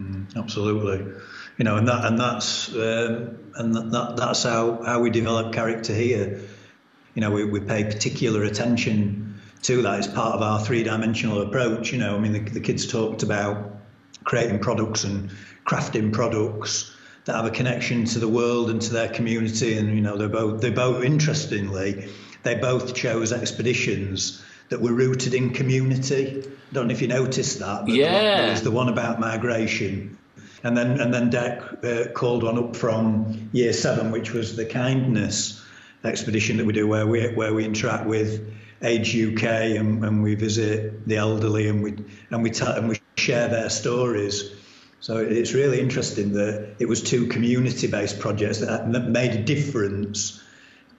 Mm, 0.00 0.36
absolutely 0.36 1.04
you 1.56 1.64
know, 1.64 1.76
and 1.76 1.88
that 1.88 2.04
and 2.04 2.18
that's 2.18 2.68
um, 2.74 3.38
and 3.54 3.74
that, 3.74 3.90
that, 3.90 4.16
that's 4.16 4.42
how 4.42 4.82
how 4.82 5.00
we 5.00 5.10
develop 5.10 5.52
character 5.52 5.94
here. 5.94 6.40
You 7.14 7.20
know, 7.20 7.30
we, 7.30 7.44
we 7.44 7.60
pay 7.60 7.84
particular 7.84 8.42
attention 8.42 9.40
to 9.62 9.82
that 9.82 10.00
as 10.00 10.08
part 10.08 10.34
of 10.34 10.42
our 10.42 10.60
three 10.60 10.82
dimensional 10.82 11.42
approach. 11.42 11.92
You 11.92 11.98
know, 11.98 12.16
I 12.16 12.18
mean, 12.18 12.32
the, 12.32 12.40
the 12.40 12.60
kids 12.60 12.86
talked 12.86 13.22
about 13.22 13.70
creating 14.24 14.58
products 14.58 15.04
and 15.04 15.30
crafting 15.64 16.12
products 16.12 16.94
that 17.24 17.36
have 17.36 17.46
a 17.46 17.50
connection 17.50 18.04
to 18.04 18.18
the 18.18 18.28
world 18.28 18.68
and 18.68 18.82
to 18.82 18.92
their 18.92 19.08
community, 19.08 19.78
and 19.78 19.94
you 19.94 20.00
know, 20.00 20.16
they're 20.16 20.28
both 20.28 20.60
they 20.60 20.70
both 20.70 21.04
interestingly 21.04 22.08
they 22.42 22.54
both 22.54 22.94
chose 22.94 23.32
expeditions 23.32 24.44
that 24.68 24.80
were 24.80 24.92
rooted 24.92 25.34
in 25.34 25.50
community. 25.50 26.42
I 26.44 26.74
don't 26.74 26.88
know 26.88 26.92
if 26.92 27.02
you 27.02 27.08
noticed 27.08 27.58
that. 27.58 27.82
But 27.86 27.94
yeah. 27.94 28.42
There 28.42 28.50
was 28.50 28.62
the 28.62 28.70
one 28.70 28.88
about 28.88 29.18
migration 29.18 30.18
and 30.64 30.76
then 30.76 30.98
and 30.98 31.12
then 31.12 31.30
Dec 31.30 31.84
uh, 31.84 32.10
called 32.12 32.42
on 32.42 32.58
up 32.58 32.74
from 32.74 33.50
year 33.52 33.72
seven, 33.72 34.10
which 34.10 34.32
was 34.32 34.56
the 34.56 34.64
kindness 34.64 35.62
expedition 36.02 36.56
that 36.56 36.66
we 36.66 36.72
do, 36.72 36.88
where 36.88 37.06
we 37.06 37.32
where 37.34 37.54
we 37.54 37.64
interact 37.64 38.06
with 38.06 38.52
Age 38.82 39.16
UK 39.16 39.44
and, 39.44 40.04
and 40.04 40.22
we 40.22 40.34
visit 40.34 41.06
the 41.06 41.16
elderly 41.16 41.68
and 41.68 41.82
we 41.82 41.94
and 42.30 42.42
we 42.42 42.50
ta- 42.50 42.76
and 42.76 42.88
we 42.88 42.98
share 43.16 43.48
their 43.48 43.68
stories. 43.68 44.52
So 45.00 45.18
it's 45.18 45.52
really 45.52 45.80
interesting 45.80 46.32
that 46.32 46.76
it 46.78 46.88
was 46.88 47.02
two 47.02 47.26
community-based 47.26 48.18
projects 48.20 48.60
that, 48.60 48.90
that 48.90 49.08
made 49.08 49.32
a 49.32 49.42
difference 49.42 50.42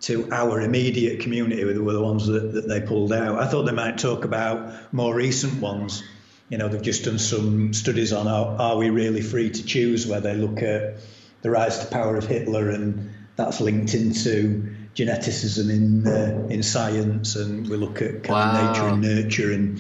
to 0.02 0.30
our 0.32 0.62
immediate 0.62 1.22
community 1.22 1.64
were 1.64 1.94
the 1.94 2.04
ones 2.04 2.28
that, 2.28 2.54
that 2.54 2.68
they 2.68 2.82
pulled 2.82 3.12
out. 3.12 3.40
I 3.40 3.48
thought 3.48 3.64
they 3.64 3.72
might 3.72 3.98
talk 3.98 4.24
about 4.24 4.94
more 4.94 5.16
recent 5.16 5.60
ones 5.60 6.04
you 6.50 6.58
know, 6.58 6.68
they've 6.68 6.82
just 6.82 7.06
done 7.06 7.20
some 7.20 7.74
studies 7.74 8.14
on 8.14 8.28
are, 8.28 8.60
are 8.60 8.78
we 8.78 8.90
really 8.90 9.22
free 9.22 9.50
to 9.50 9.66
choose, 9.66 10.06
where 10.06 10.22
they 10.22 10.36
look 10.36 10.62
at 10.62 10.98
the 11.42 11.50
rise 11.50 11.80
to 11.80 11.88
power 11.88 12.16
of 12.16 12.28
Hitler, 12.28 12.70
and 12.70 13.12
that's 13.36 13.62
linked 13.62 13.94
into 13.94 14.76
geneticism 14.96 15.70
in 15.70 16.08
uh, 16.08 16.48
in 16.50 16.64
science, 16.64 17.36
and 17.36 17.68
we 17.68 17.78
look 17.78 18.02
at 18.02 18.24
kind 18.24 18.54
wow. 18.54 18.62
of 18.62 18.68
nature 18.70 18.88
and 18.88 19.02
nurture 19.02 19.52
and. 19.52 19.80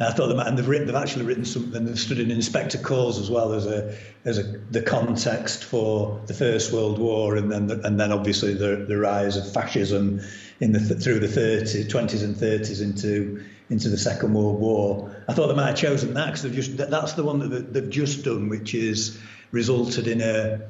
I 0.00 0.10
thought 0.10 0.26
they 0.26 0.34
might, 0.34 0.48
and 0.48 0.58
they've 0.58 0.66
written, 0.66 0.88
they've 0.88 0.96
actually 0.96 1.24
written 1.24 1.44
something. 1.44 1.84
They've 1.84 1.98
studied 1.98 2.28
Inspector 2.28 2.76
Calls 2.78 3.20
as 3.20 3.30
well 3.30 3.52
as 3.52 3.64
a 3.64 3.96
as 4.24 4.38
a 4.38 4.42
the 4.42 4.82
context 4.82 5.62
for 5.62 6.20
the 6.26 6.34
First 6.34 6.72
World 6.72 6.98
War, 6.98 7.36
and 7.36 7.50
then 7.50 7.68
the, 7.68 7.80
and 7.86 7.98
then 7.98 8.10
obviously 8.10 8.54
the 8.54 8.84
the 8.88 8.98
rise 8.98 9.36
of 9.36 9.52
fascism 9.52 10.20
in 10.58 10.72
the 10.72 10.80
through 10.80 11.20
the 11.20 11.28
30s, 11.28 11.88
20s 11.88 12.24
and 12.24 12.34
30s 12.34 12.82
into 12.82 13.44
into 13.70 13.88
the 13.88 13.98
Second 13.98 14.34
World 14.34 14.60
War. 14.60 15.14
I 15.28 15.32
thought 15.32 15.48
they 15.48 15.54
might 15.54 15.68
have 15.68 15.76
chosen 15.76 16.14
that 16.14 16.26
because 16.26 16.42
they've 16.42 16.52
just 16.52 16.76
that's 16.76 17.14
the 17.14 17.24
one 17.24 17.38
that 17.50 17.72
they've 17.72 17.90
just 17.90 18.24
done, 18.24 18.48
which 18.48 18.74
is 18.74 19.18
resulted 19.50 20.06
in 20.06 20.20
a 20.20 20.60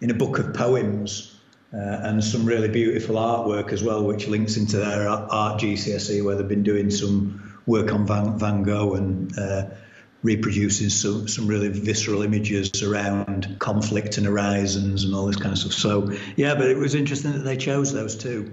in 0.00 0.10
a 0.10 0.14
book 0.14 0.38
of 0.38 0.54
poems 0.54 1.38
uh, 1.74 1.76
and 1.76 2.22
some 2.22 2.46
really 2.46 2.68
beautiful 2.68 3.16
artwork 3.16 3.72
as 3.72 3.82
well, 3.82 4.04
which 4.04 4.26
links 4.28 4.56
into 4.56 4.78
their 4.78 5.08
art 5.08 5.60
GCSE 5.60 6.24
where 6.24 6.36
they've 6.36 6.48
been 6.48 6.62
doing 6.62 6.90
some 6.90 7.60
work 7.66 7.92
on 7.92 8.06
Van, 8.06 8.38
Van 8.38 8.62
Gogh 8.62 8.94
and. 8.94 9.38
Uh, 9.38 9.66
reproducing 10.22 10.88
some, 10.88 11.28
some 11.28 11.46
really 11.46 11.68
visceral 11.68 12.22
images 12.22 12.82
around 12.82 13.56
conflict 13.60 14.18
and 14.18 14.26
horizons 14.26 15.04
and 15.04 15.14
all 15.14 15.26
this 15.26 15.36
kind 15.36 15.52
of 15.52 15.58
stuff. 15.58 15.72
So, 15.72 16.12
yeah, 16.36 16.56
but 16.56 16.68
it 16.68 16.76
was 16.76 16.96
interesting 16.96 17.32
that 17.32 17.44
they 17.44 17.56
chose 17.56 17.92
those 17.92 18.16
two. 18.16 18.50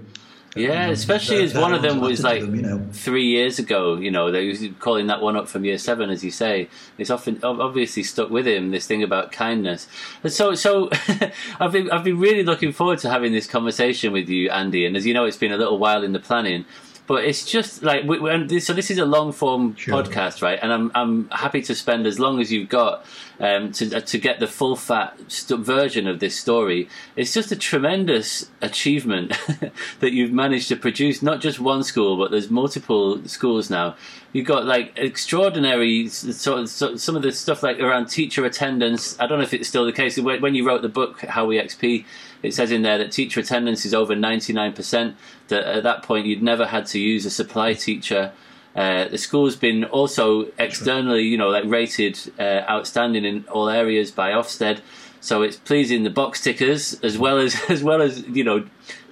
Yeah, 0.54 0.86
um, 0.86 0.90
especially 0.90 1.42
as 1.42 1.54
one 1.54 1.74
of 1.74 1.82
them 1.82 2.00
was 2.00 2.22
like 2.22 2.40
them, 2.40 2.54
you 2.54 2.62
know. 2.62 2.86
three 2.92 3.26
years 3.26 3.58
ago. 3.58 3.96
You 3.96 4.10
know, 4.10 4.30
they 4.30 4.48
was 4.48 4.62
calling 4.78 5.06
that 5.08 5.20
one 5.20 5.36
up 5.36 5.48
from 5.48 5.64
year 5.64 5.76
seven, 5.76 6.08
as 6.08 6.24
you 6.24 6.30
say. 6.30 6.68
It's 6.96 7.10
often 7.10 7.40
obviously 7.42 8.02
stuck 8.02 8.30
with 8.30 8.46
him. 8.46 8.70
This 8.70 8.86
thing 8.86 9.02
about 9.02 9.32
kindness. 9.32 9.86
And 10.22 10.32
so, 10.32 10.54
so 10.54 10.88
I've 11.60 11.72
been 11.72 11.90
I've 11.90 12.04
been 12.04 12.18
really 12.18 12.42
looking 12.42 12.72
forward 12.72 13.00
to 13.00 13.10
having 13.10 13.32
this 13.32 13.46
conversation 13.46 14.12
with 14.12 14.28
you, 14.28 14.48
Andy. 14.50 14.86
And 14.86 14.96
as 14.96 15.04
you 15.04 15.12
know, 15.12 15.24
it's 15.24 15.36
been 15.36 15.52
a 15.52 15.58
little 15.58 15.78
while 15.78 16.02
in 16.02 16.12
the 16.12 16.20
planning. 16.20 16.64
But 17.06 17.24
it's 17.24 17.44
just 17.44 17.82
like 17.82 18.04
we, 18.04 18.18
we, 18.18 18.60
so. 18.60 18.72
This 18.72 18.90
is 18.90 18.98
a 18.98 19.04
long 19.04 19.32
form 19.32 19.76
sure. 19.76 19.94
podcast, 19.94 20.42
right? 20.42 20.58
And 20.60 20.72
I'm 20.72 20.90
I'm 20.94 21.28
happy 21.30 21.62
to 21.62 21.74
spend 21.74 22.06
as 22.06 22.18
long 22.18 22.40
as 22.40 22.50
you've 22.50 22.68
got 22.68 23.04
um, 23.38 23.70
to 23.72 23.96
uh, 23.96 24.00
to 24.00 24.18
get 24.18 24.40
the 24.40 24.46
full 24.48 24.74
fat 24.74 25.16
st- 25.28 25.60
version 25.60 26.08
of 26.08 26.18
this 26.18 26.38
story. 26.38 26.88
It's 27.14 27.32
just 27.32 27.52
a 27.52 27.56
tremendous 27.56 28.50
achievement 28.60 29.34
that 30.00 30.12
you've 30.12 30.32
managed 30.32 30.68
to 30.68 30.76
produce. 30.76 31.22
Not 31.22 31.40
just 31.40 31.60
one 31.60 31.84
school, 31.84 32.16
but 32.16 32.30
there's 32.30 32.50
multiple 32.50 33.22
schools 33.28 33.70
now. 33.70 33.96
You've 34.32 34.46
got 34.46 34.66
like 34.66 34.92
extraordinary 34.96 36.08
sort 36.08 36.60
of, 36.60 36.68
so, 36.68 36.96
some 36.96 37.16
of 37.16 37.22
the 37.22 37.32
stuff 37.32 37.62
like 37.62 37.78
around 37.80 38.06
teacher 38.06 38.44
attendance. 38.44 39.18
I 39.20 39.26
don't 39.26 39.38
know 39.38 39.44
if 39.44 39.54
it's 39.54 39.68
still 39.68 39.86
the 39.86 39.92
case. 39.92 40.18
When 40.18 40.54
you 40.54 40.66
wrote 40.66 40.82
the 40.82 40.88
book 40.88 41.20
How 41.20 41.46
We 41.46 41.58
XP, 41.58 42.04
it 42.42 42.54
says 42.54 42.70
in 42.70 42.82
there 42.82 42.98
that 42.98 43.12
teacher 43.12 43.40
attendance 43.40 43.84
is 43.84 43.94
over 43.94 44.14
99%. 44.14 45.14
That 45.48 45.64
at 45.64 45.82
that 45.82 46.02
point 46.02 46.26
you'd 46.26 46.42
never 46.42 46.66
had 46.66 46.86
to 46.86 46.98
use 46.98 47.24
a 47.26 47.30
supply 47.30 47.74
teacher. 47.74 48.32
Uh, 48.74 49.08
the 49.08 49.18
school's 49.18 49.56
been 49.56 49.84
also 49.84 50.48
externally, 50.58 51.22
you 51.22 51.38
know, 51.38 51.48
like 51.48 51.64
rated 51.64 52.18
uh, 52.38 52.62
outstanding 52.68 53.24
in 53.24 53.44
all 53.48 53.68
areas 53.68 54.10
by 54.10 54.32
Ofsted. 54.32 54.80
So 55.20 55.42
it's 55.42 55.56
pleasing 55.56 56.04
the 56.04 56.10
box 56.10 56.42
tickers 56.42 57.00
as 57.02 57.18
well 57.18 57.38
as 57.38 57.56
as 57.68 57.82
well 57.82 58.02
as 58.02 58.22
you 58.28 58.44
know 58.44 58.66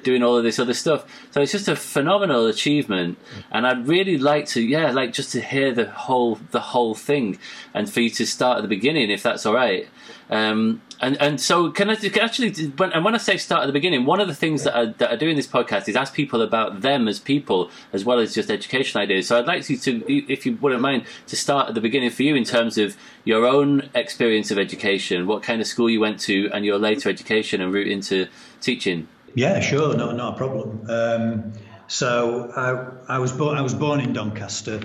doing 0.05 0.23
all 0.23 0.37
of 0.37 0.45
this 0.45 0.59
other 0.59 0.75
stuff. 0.75 1.05
So 1.33 1.41
it's 1.41 1.51
just 1.51 1.67
a 1.67 1.75
phenomenal 1.75 2.47
achievement, 2.47 3.19
and 3.51 3.67
I'd 3.67 3.89
really 3.89 4.19
like 4.19 4.47
to, 4.49 4.61
yeah, 4.63 4.93
like 4.93 5.13
just 5.13 5.33
to 5.33 5.41
hear 5.41 5.73
the 5.73 5.87
whole 5.87 6.37
the 6.53 6.61
whole 6.61 6.95
thing, 6.95 7.39
and 7.73 7.91
for 7.91 8.01
you 8.01 8.11
to 8.11 8.27
start 8.27 8.59
at 8.59 8.63
the 8.63 8.69
beginning, 8.69 9.11
if 9.11 9.23
that's 9.23 9.45
all 9.45 9.55
right. 9.55 9.89
Um, 10.31 10.83
and 11.01 11.21
and 11.21 11.41
so 11.41 11.71
can 11.71 11.91
I 11.91 11.97
can 11.97 12.23
actually 12.23 12.53
when, 12.77 12.93
and 12.93 13.05
when 13.05 13.15
I 13.15 13.19
say 13.19 13.37
start 13.37 13.63
at 13.63 13.67
the 13.67 13.73
beginning, 13.73 14.05
one 14.07 14.21
of 14.21 14.29
the 14.29 14.35
things 14.35 14.65
that 14.65 14.77
I, 14.77 14.87
that 14.87 15.11
I 15.11 15.17
do 15.17 15.29
in 15.29 15.37
this 15.37 15.47
podcast 15.47 15.89
is 15.89 15.97
ask 15.97 16.15
people 16.15 16.43
about 16.43 16.81
them 16.81 17.09
as 17.09 17.19
people 17.19 17.71
as 17.93 18.05
well 18.05 18.19
as 18.19 18.35
just 18.35 18.51
education 18.51 19.01
ideas. 19.01 19.29
So 19.29 19.39
I'd 19.39 19.47
like 19.47 19.69
you 19.69 19.77
to, 19.77 20.33
if 20.33 20.47
you 20.47 20.57
wouldn't 20.57 20.81
mind, 20.81 21.05
to 21.27 21.37
start 21.37 21.69
at 21.69 21.75
the 21.75 21.81
beginning 21.81 22.11
for 22.11 22.23
you 22.23 22.35
in 22.35 22.45
terms 22.45 22.79
of 22.79 22.97
your 23.25 23.47
own 23.47 23.89
experience 23.95 24.51
of 24.51 24.59
education, 24.59 25.27
what 25.27 25.43
kind 25.43 25.61
of 25.61 25.67
school 25.67 25.89
you 25.89 26.01
went 26.01 26.21
to, 26.21 26.51
and 26.53 26.65
your 26.65 26.79
later 26.79 27.09
education 27.09 27.61
and 27.61 27.73
route 27.73 27.89
into 27.89 28.29
teaching. 28.61 29.09
Yeah, 29.35 29.61
sure, 29.61 29.97
no, 29.97 30.13
not 30.13 30.35
a 30.35 30.37
problem. 30.37 30.87
Um, 30.89 31.53
so 31.87 32.51
I, 32.57 33.15
I 33.17 33.19
was 33.19 33.33
born 33.33 33.59
I 33.59 33.63
was 33.63 33.75
born 33.75 34.01
in 34.01 34.13
Doncaster 34.13 34.81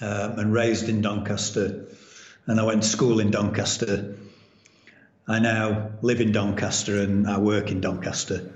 um, 0.00 0.38
and 0.38 0.52
raised 0.52 0.88
in 0.88 1.00
Doncaster, 1.00 1.86
and 2.46 2.60
I 2.60 2.64
went 2.64 2.82
to 2.82 2.88
school 2.88 3.20
in 3.20 3.30
Doncaster. 3.30 4.16
I 5.26 5.38
now 5.38 5.90
live 6.02 6.20
in 6.20 6.32
Doncaster 6.32 7.00
and 7.00 7.26
I 7.28 7.38
work 7.38 7.70
in 7.70 7.80
Doncaster. 7.80 8.52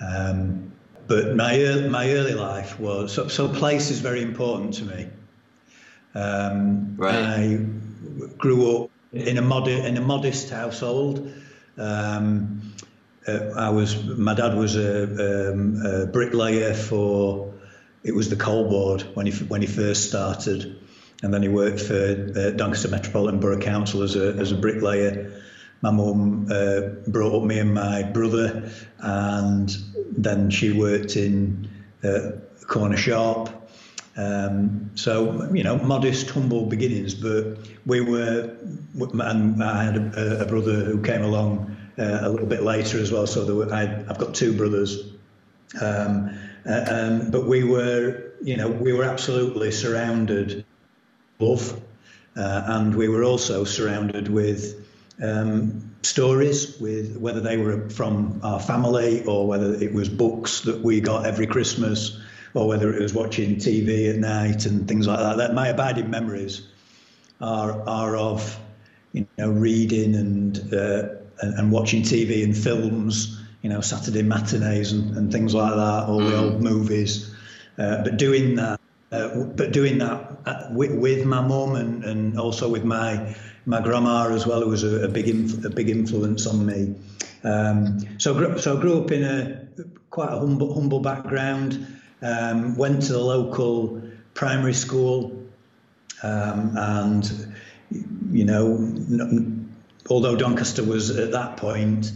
Um, 0.00 0.72
but 1.06 1.34
my 1.34 1.60
early, 1.60 1.88
my 1.88 2.10
early 2.12 2.34
life 2.34 2.78
was 2.78 3.12
so, 3.12 3.28
so 3.28 3.48
place 3.48 3.90
is 3.90 4.00
very 4.00 4.22
important 4.22 4.74
to 4.74 4.84
me. 4.84 5.08
Um, 6.14 6.96
right. 6.96 7.14
I 7.14 7.58
grew 8.38 8.84
up 8.84 8.90
in 9.12 9.38
a 9.38 9.42
modest 9.42 9.84
in 9.84 9.96
a 9.96 10.00
modest 10.00 10.50
household. 10.50 11.32
Um, 11.76 12.74
uh, 13.26 13.50
I 13.56 13.70
was 13.70 14.02
my 14.04 14.34
dad 14.34 14.56
was 14.56 14.76
a, 14.76 15.52
um, 15.52 15.82
a, 15.84 16.06
bricklayer 16.06 16.74
for 16.74 17.52
it 18.02 18.14
was 18.14 18.28
the 18.28 18.36
coal 18.36 18.68
board 18.68 19.02
when 19.14 19.26
he 19.26 19.32
when 19.44 19.60
he 19.60 19.66
first 19.66 20.08
started, 20.08 20.78
and 21.22 21.34
then 21.34 21.42
he 21.42 21.48
worked 21.48 21.80
for 21.80 22.32
uh, 22.36 22.50
Doncaster 22.50 22.88
Metropolitan 22.88 23.40
Borough 23.40 23.60
Council 23.60 24.02
as 24.02 24.14
a 24.14 24.34
as 24.34 24.52
a 24.52 24.56
bricklayer 24.56 25.42
my 25.84 25.90
mum 25.90 26.48
uh, 26.50 26.80
brought 27.06 27.34
up 27.34 27.44
me 27.44 27.58
and 27.58 27.74
my 27.74 28.02
brother, 28.02 28.70
and 29.00 29.76
then 30.16 30.48
she 30.48 30.72
worked 30.72 31.14
in 31.14 31.68
a 32.02 32.32
corner 32.66 32.96
shop. 32.96 33.70
Um, 34.16 34.90
so 34.94 35.52
you 35.52 35.62
know, 35.62 35.76
modest, 35.76 36.30
humble 36.30 36.64
beginnings. 36.64 37.14
But 37.14 37.58
we 37.84 38.00
were, 38.00 38.56
and 38.98 39.62
I 39.62 39.84
had 39.84 39.96
a, 39.96 40.42
a 40.42 40.46
brother 40.46 40.84
who 40.84 41.02
came 41.02 41.22
along 41.22 41.76
uh, 41.98 42.20
a 42.22 42.28
little 42.30 42.46
bit 42.46 42.62
later 42.62 42.98
as 42.98 43.12
well. 43.12 43.26
So 43.26 43.54
were, 43.54 43.72
I, 43.72 43.84
have 43.84 44.18
got 44.18 44.34
two 44.34 44.56
brothers, 44.56 45.12
um, 45.82 46.30
uh, 46.66 46.84
um, 46.88 47.30
but 47.30 47.46
we 47.46 47.62
were, 47.62 48.32
you 48.42 48.56
know, 48.56 48.68
we 48.68 48.94
were 48.94 49.04
absolutely 49.04 49.70
surrounded 49.70 50.64
love, 51.40 51.78
uh, 52.36 52.62
and 52.68 52.94
we 52.94 53.08
were 53.08 53.22
also 53.22 53.64
surrounded 53.64 54.28
with 54.28 54.83
um, 55.22 55.94
stories, 56.02 56.78
with 56.78 57.16
whether 57.16 57.40
they 57.40 57.56
were 57.56 57.88
from 57.90 58.40
our 58.42 58.60
family 58.60 59.24
or 59.24 59.46
whether 59.46 59.74
it 59.74 59.92
was 59.92 60.08
books 60.08 60.62
that 60.62 60.80
we 60.80 61.00
got 61.00 61.26
every 61.26 61.46
Christmas, 61.46 62.20
or 62.54 62.68
whether 62.68 62.92
it 62.92 63.00
was 63.00 63.14
watching 63.14 63.56
TV 63.56 64.10
at 64.10 64.16
night 64.16 64.66
and 64.66 64.88
things 64.88 65.06
like 65.06 65.18
that. 65.18 65.36
That 65.36 65.54
my 65.54 65.68
abiding 65.68 66.10
memories 66.10 66.66
are 67.40 67.86
are 67.88 68.16
of 68.16 68.58
you 69.12 69.26
know 69.38 69.50
reading 69.50 70.14
and 70.14 70.72
uh, 70.72 71.08
and, 71.40 71.58
and, 71.58 71.72
watching 71.72 72.02
TV 72.02 72.44
and 72.44 72.56
films, 72.56 73.40
you 73.62 73.70
know 73.70 73.80
Saturday 73.80 74.22
matinees 74.22 74.92
and, 74.92 75.16
and 75.16 75.32
things 75.32 75.54
like 75.54 75.74
that, 75.74 76.08
all 76.08 76.18
the 76.18 76.32
mm. 76.32 76.42
old 76.42 76.62
movies. 76.62 77.34
Uh, 77.76 78.02
but 78.04 78.16
doing 78.16 78.54
that, 78.54 78.80
uh, 79.10 79.44
but 79.56 79.72
doing 79.72 79.98
that 79.98 80.38
uh, 80.46 80.68
with, 80.70 80.92
with 80.92 81.26
my 81.26 81.40
mum 81.40 81.74
and, 81.74 82.04
and 82.04 82.38
also 82.38 82.68
with 82.68 82.84
my 82.84 83.34
my 83.66 83.80
grandma 83.80 84.28
as 84.32 84.46
well, 84.46 84.66
was 84.66 84.84
a, 84.84 85.04
a 85.04 85.08
big 85.08 85.28
inf- 85.28 85.64
a 85.64 85.70
big 85.70 85.88
influence 85.88 86.46
on 86.46 86.66
me. 86.66 86.94
Um, 87.42 88.00
so 88.18 88.56
so 88.56 88.76
I 88.76 88.80
grew 88.80 89.02
up 89.02 89.10
in 89.10 89.24
a 89.24 89.66
quite 90.10 90.32
a 90.32 90.38
humble 90.38 90.74
humble 90.74 91.00
background. 91.00 91.86
Um, 92.22 92.76
went 92.76 93.02
to 93.02 93.12
the 93.12 93.20
local 93.20 94.02
primary 94.32 94.72
school, 94.72 95.44
um, 96.22 96.76
and 96.76 97.54
you 98.30 98.44
know, 98.44 99.52
although 100.08 100.36
Doncaster 100.36 100.82
was 100.82 101.10
at 101.10 101.32
that 101.32 101.56
point, 101.58 102.12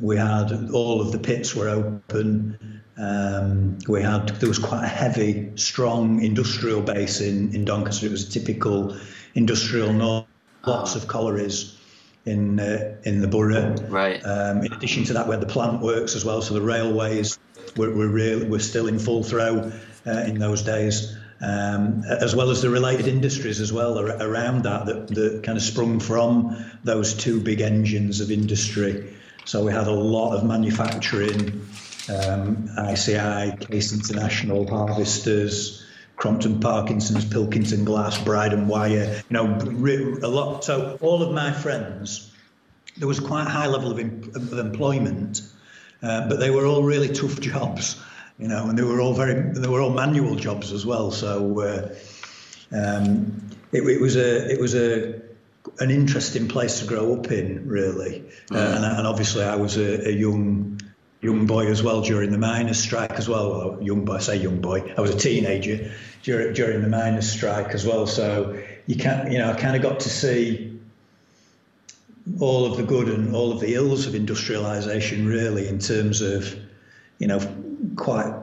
we 0.00 0.16
had 0.16 0.70
all 0.72 1.00
of 1.00 1.12
the 1.12 1.18
pits 1.18 1.54
were 1.54 1.68
open. 1.68 2.82
Um, 2.98 3.78
we 3.88 4.02
had 4.02 4.28
there 4.40 4.48
was 4.48 4.58
quite 4.58 4.84
a 4.84 4.88
heavy, 4.88 5.52
strong 5.56 6.22
industrial 6.22 6.82
base 6.82 7.20
in 7.20 7.54
in 7.54 7.64
Doncaster. 7.64 8.06
It 8.06 8.12
was 8.12 8.28
a 8.28 8.30
typical 8.30 8.96
industrial 9.34 9.92
north, 9.92 10.26
lots 10.66 10.96
of 10.96 11.06
collieries 11.06 11.76
in 12.24 12.58
uh, 12.58 12.96
in 13.04 13.20
the 13.20 13.28
borough. 13.28 13.74
Right. 13.88 14.20
Um, 14.22 14.64
in 14.64 14.72
addition 14.72 15.04
to 15.04 15.14
that, 15.14 15.28
where 15.28 15.38
the 15.38 15.46
plant 15.46 15.80
works 15.80 16.16
as 16.16 16.24
well. 16.24 16.42
So 16.42 16.54
the 16.54 16.60
railways 16.60 17.38
were, 17.76 17.90
were, 17.90 18.08
real, 18.08 18.46
were 18.46 18.58
still 18.58 18.88
in 18.88 18.98
full 18.98 19.22
throw 19.22 19.72
uh, 20.06 20.10
in 20.10 20.38
those 20.38 20.62
days, 20.62 21.16
um, 21.40 22.02
as 22.04 22.34
well 22.34 22.50
as 22.50 22.62
the 22.62 22.70
related 22.70 23.06
industries 23.06 23.60
as 23.60 23.72
well 23.72 23.98
around 23.98 24.64
that, 24.64 24.86
that 24.86 25.08
that 25.08 25.42
kind 25.44 25.56
of 25.56 25.62
sprung 25.62 26.00
from 26.00 26.56
those 26.84 27.14
two 27.14 27.40
big 27.40 27.60
engines 27.60 28.20
of 28.20 28.30
industry. 28.30 29.14
So 29.44 29.64
we 29.64 29.72
had 29.72 29.86
a 29.86 29.92
lot 29.92 30.36
of 30.36 30.44
manufacturing, 30.44 31.64
um, 32.08 32.68
ICI, 32.76 33.56
Case 33.60 33.92
International, 33.92 34.66
Harvesters. 34.66 35.85
Crompton 36.16 36.60
Parkinson's, 36.60 37.24
Pilkington 37.24 37.84
Glass, 37.84 38.18
Bridon 38.18 38.66
Wire, 38.66 39.22
you 39.28 39.34
know, 39.34 39.58
a 40.22 40.28
lot. 40.28 40.64
So 40.64 40.98
all 41.00 41.22
of 41.22 41.34
my 41.34 41.52
friends, 41.52 42.32
there 42.96 43.06
was 43.06 43.20
quite 43.20 43.46
a 43.46 43.50
high 43.50 43.66
level 43.66 43.92
of, 43.92 43.98
of 43.98 44.58
employment 44.58 45.42
uh, 46.02 46.28
but 46.28 46.38
they 46.38 46.50
were 46.50 46.66
all 46.66 46.82
really 46.82 47.08
tough 47.08 47.40
jobs, 47.40 48.00
you 48.38 48.48
know, 48.48 48.68
and 48.68 48.78
they 48.78 48.82
were 48.82 49.00
all 49.00 49.14
very 49.14 49.52
they 49.52 49.68
were 49.68 49.80
all 49.80 49.90
manual 49.90 50.34
jobs 50.36 50.72
as 50.72 50.84
well. 50.84 51.10
So 51.10 51.60
uh, 51.60 51.94
um, 52.72 53.50
it, 53.72 53.82
it, 53.82 54.00
was 54.00 54.16
a 54.16 54.50
it 54.50 54.60
was 54.60 54.74
a 54.74 55.20
an 55.78 55.90
interesting 55.90 56.48
place 56.48 56.80
to 56.80 56.86
grow 56.86 57.14
up 57.14 57.32
in, 57.32 57.66
really, 57.66 58.24
mm. 58.50 58.56
uh, 58.56 58.76
and, 58.76 58.84
and, 58.84 59.06
obviously 59.06 59.42
I 59.42 59.56
was 59.56 59.76
a, 59.78 60.08
a, 60.08 60.12
young 60.12 60.80
young 61.20 61.46
boy 61.46 61.66
as 61.66 61.82
well 61.82 62.02
during 62.02 62.30
the 62.30 62.38
miners' 62.38 62.78
strike 62.78 63.12
as 63.12 63.28
well. 63.28 63.50
well. 63.50 63.82
Young 63.82 64.04
boy, 64.04 64.16
I 64.16 64.20
say 64.20 64.36
young 64.36 64.60
boy. 64.60 64.92
I 64.96 65.00
was 65.00 65.14
a 65.14 65.18
teenager 65.18 65.92
during 66.22 66.54
during 66.54 66.82
the 66.82 66.88
miners' 66.88 67.30
strike 67.30 67.74
as 67.74 67.86
well. 67.86 68.06
So 68.06 68.62
you 68.86 68.96
can't, 68.96 69.32
you 69.32 69.38
know, 69.38 69.50
I 69.50 69.54
kind 69.54 69.76
of 69.76 69.82
got 69.82 70.00
to 70.00 70.08
see 70.08 70.78
all 72.40 72.66
of 72.66 72.76
the 72.76 72.82
good 72.82 73.08
and 73.08 73.34
all 73.34 73.52
of 73.52 73.60
the 73.60 73.74
ills 73.74 74.06
of 74.06 74.14
industrialization, 74.14 75.26
really, 75.26 75.68
in 75.68 75.78
terms 75.78 76.20
of, 76.20 76.54
you 77.18 77.28
know, 77.28 77.40
quite 77.96 78.34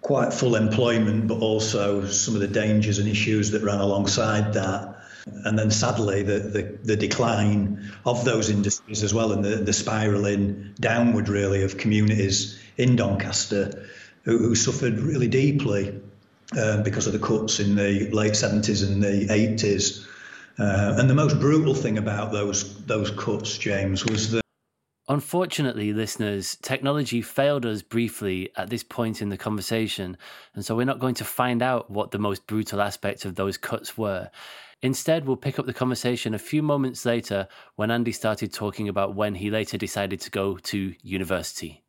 quite 0.00 0.32
full 0.32 0.56
employment, 0.56 1.28
but 1.28 1.38
also 1.38 2.06
some 2.06 2.34
of 2.34 2.40
the 2.40 2.48
dangers 2.48 2.98
and 2.98 3.08
issues 3.08 3.50
that 3.50 3.62
ran 3.62 3.80
alongside 3.80 4.54
that. 4.54 4.89
And 5.44 5.58
then 5.58 5.70
sadly, 5.70 6.22
the, 6.22 6.38
the, 6.38 6.78
the 6.82 6.96
decline 6.96 7.90
of 8.04 8.24
those 8.24 8.50
industries 8.50 9.02
as 9.02 9.14
well, 9.14 9.32
and 9.32 9.44
the, 9.44 9.56
the 9.56 9.72
spiralling 9.72 10.74
downward, 10.80 11.28
really, 11.28 11.62
of 11.62 11.78
communities 11.78 12.58
in 12.76 12.96
Doncaster 12.96 13.86
who, 14.24 14.38
who 14.38 14.54
suffered 14.54 14.98
really 14.98 15.28
deeply 15.28 16.00
uh, 16.56 16.82
because 16.82 17.06
of 17.06 17.12
the 17.12 17.18
cuts 17.18 17.60
in 17.60 17.74
the 17.74 18.10
late 18.10 18.32
70s 18.32 18.86
and 18.86 19.02
the 19.02 19.26
80s. 19.28 20.06
Uh, 20.58 20.96
and 20.98 21.08
the 21.08 21.14
most 21.14 21.40
brutal 21.40 21.74
thing 21.74 21.96
about 21.96 22.32
those 22.32 22.84
those 22.84 23.10
cuts, 23.10 23.56
James, 23.56 24.04
was 24.04 24.32
that. 24.32 24.42
Unfortunately, 25.08 25.92
listeners, 25.92 26.56
technology 26.62 27.22
failed 27.22 27.66
us 27.66 27.82
briefly 27.82 28.50
at 28.56 28.70
this 28.70 28.84
point 28.84 29.22
in 29.22 29.28
the 29.28 29.36
conversation, 29.36 30.16
and 30.54 30.64
so 30.64 30.76
we're 30.76 30.84
not 30.84 30.98
going 30.98 31.14
to 31.14 31.24
find 31.24 31.62
out 31.62 31.90
what 31.90 32.10
the 32.10 32.18
most 32.18 32.46
brutal 32.46 32.80
aspects 32.80 33.24
of 33.24 33.36
those 33.36 33.56
cuts 33.56 33.96
were. 33.96 34.30
Instead, 34.82 35.26
we'll 35.26 35.36
pick 35.36 35.58
up 35.58 35.66
the 35.66 35.74
conversation 35.74 36.32
a 36.32 36.38
few 36.38 36.62
moments 36.62 37.04
later 37.04 37.46
when 37.76 37.90
Andy 37.90 38.12
started 38.12 38.50
talking 38.50 38.88
about 38.88 39.14
when 39.14 39.34
he 39.34 39.50
later 39.50 39.76
decided 39.76 40.20
to 40.22 40.30
go 40.30 40.56
to 40.56 40.94
university. 41.02 41.84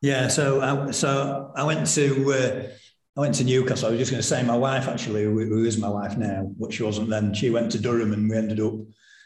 Yeah, 0.00 0.28
so 0.28 0.60
I, 0.60 0.90
so 0.92 1.50
I 1.56 1.64
went 1.64 1.88
to 1.94 2.32
uh, 2.32 2.68
I 3.16 3.20
went 3.20 3.34
to 3.36 3.44
Newcastle. 3.44 3.88
I 3.88 3.90
was 3.90 3.98
just 3.98 4.12
going 4.12 4.22
to 4.22 4.28
say 4.28 4.44
my 4.44 4.56
wife 4.56 4.86
actually, 4.86 5.24
who, 5.24 5.44
who 5.46 5.64
is 5.64 5.78
my 5.78 5.88
wife 5.88 6.16
now, 6.16 6.48
but 6.60 6.72
she 6.72 6.84
wasn't 6.84 7.10
then. 7.10 7.34
She 7.34 7.50
went 7.50 7.72
to 7.72 7.80
Durham, 7.80 8.12
and 8.12 8.30
we 8.30 8.36
ended 8.36 8.60
up 8.60 8.74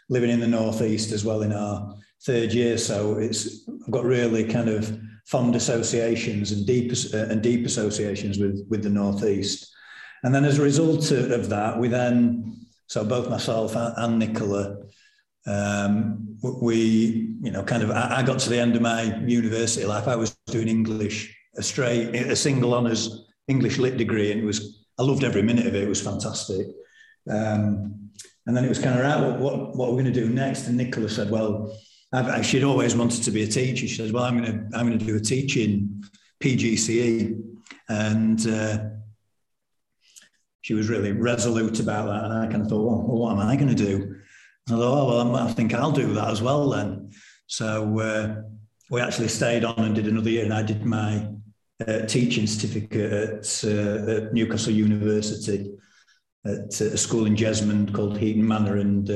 living 0.08 0.30
in 0.30 0.40
the 0.40 0.48
northeast 0.48 1.12
as 1.12 1.22
well 1.22 1.42
in 1.42 1.52
our 1.52 1.96
third 2.22 2.54
year. 2.54 2.78
So 2.78 3.18
it's 3.18 3.68
I've 3.68 3.90
got 3.90 4.04
really 4.04 4.44
kind 4.44 4.70
of 4.70 4.98
fond 5.30 5.54
associations 5.54 6.52
and 6.52 6.66
deep 6.66 6.92
uh, 7.14 7.30
and 7.30 7.42
deep 7.42 7.64
associations 7.66 8.38
with 8.38 8.66
with 8.68 8.82
the 8.82 8.90
northeast. 8.90 9.72
And 10.22 10.34
then 10.34 10.44
as 10.44 10.58
a 10.58 10.62
result 10.62 11.10
of 11.10 11.48
that, 11.48 11.78
we 11.78 11.88
then 11.88 12.66
so 12.86 13.04
both 13.04 13.30
myself 13.30 13.74
and 13.76 14.18
Nicola 14.18 14.76
um, 15.46 16.36
we, 16.42 17.34
you 17.42 17.50
know, 17.50 17.62
kind 17.62 17.82
of, 17.82 17.90
I, 17.90 18.22
got 18.22 18.38
to 18.40 18.50
the 18.50 18.58
end 18.58 18.76
of 18.76 18.82
my 18.82 19.16
university 19.20 19.86
life. 19.86 20.08
I 20.08 20.16
was 20.16 20.36
doing 20.46 20.68
English, 20.68 21.34
a 21.56 21.62
straight, 21.62 22.14
a 22.14 22.36
single 22.36 22.74
honours 22.74 23.26
English 23.48 23.78
lit 23.78 23.96
degree, 23.96 24.32
and 24.32 24.40
it 24.40 24.44
was, 24.44 24.86
I 24.98 25.02
loved 25.02 25.24
every 25.24 25.42
minute 25.42 25.66
of 25.66 25.74
it. 25.74 25.82
It 25.82 25.88
was 25.88 26.00
fantastic. 26.00 26.66
Um, 27.28 28.10
and 28.46 28.56
then 28.56 28.64
it 28.64 28.68
was 28.68 28.78
kind 28.78 28.98
of 28.98 29.04
right. 29.04 29.20
What, 29.20 29.40
what, 29.40 29.76
what 29.76 29.88
are 29.88 29.92
we 29.92 30.02
going 30.02 30.12
to 30.12 30.20
do 30.20 30.28
next? 30.28 30.66
And 30.66 30.76
Nicola 30.76 31.08
said, 31.08 31.30
"Well, 31.30 31.76
I've, 32.12 32.44
she'd 32.44 32.64
always 32.64 32.96
wanted 32.96 33.22
to 33.22 33.30
be 33.30 33.42
a 33.42 33.46
teacher. 33.46 33.86
She 33.86 33.96
says, 33.96 34.12
"Well, 34.12 34.24
I'm 34.24 34.42
going 34.42 34.70
to, 34.70 34.76
I'm 34.76 34.86
going 34.86 34.98
to 34.98 35.04
do 35.04 35.16
a 35.16 35.20
teaching 35.20 36.02
PGCE," 36.40 37.40
and 37.88 38.46
uh, 38.46 38.78
she 40.60 40.74
was 40.74 40.88
really 40.88 41.12
resolute 41.12 41.80
about 41.80 42.06
that. 42.06 42.24
And 42.24 42.32
I 42.32 42.46
kind 42.46 42.62
of 42.62 42.68
thought, 42.68 42.86
well, 42.86 43.02
well 43.06 43.18
what 43.18 43.32
am 43.32 43.40
I 43.40 43.56
going 43.56 43.74
to 43.74 43.74
do? 43.74 44.16
I 44.68 44.72
thought, 44.72 44.82
oh, 44.82 45.32
well, 45.32 45.36
I 45.36 45.52
think 45.52 45.74
I'll 45.74 45.92
do 45.92 46.12
that 46.14 46.28
as 46.28 46.42
well 46.42 46.70
then. 46.70 47.10
So 47.46 47.98
uh, 47.98 48.42
we 48.90 49.00
actually 49.00 49.28
stayed 49.28 49.64
on 49.64 49.78
and 49.78 49.94
did 49.94 50.06
another 50.06 50.30
year, 50.30 50.44
and 50.44 50.54
I 50.54 50.62
did 50.62 50.84
my 50.84 51.28
uh, 51.86 52.06
teaching 52.06 52.46
certificate 52.46 53.12
at, 53.12 53.64
uh, 53.64 54.12
at, 54.12 54.34
Newcastle 54.34 54.72
University 54.72 55.72
at 56.44 56.80
a 56.80 56.96
school 56.96 57.26
in 57.26 57.36
Jesmond 57.36 57.94
called 57.94 58.18
Heaton 58.18 58.46
Manor 58.46 58.76
and 58.76 59.10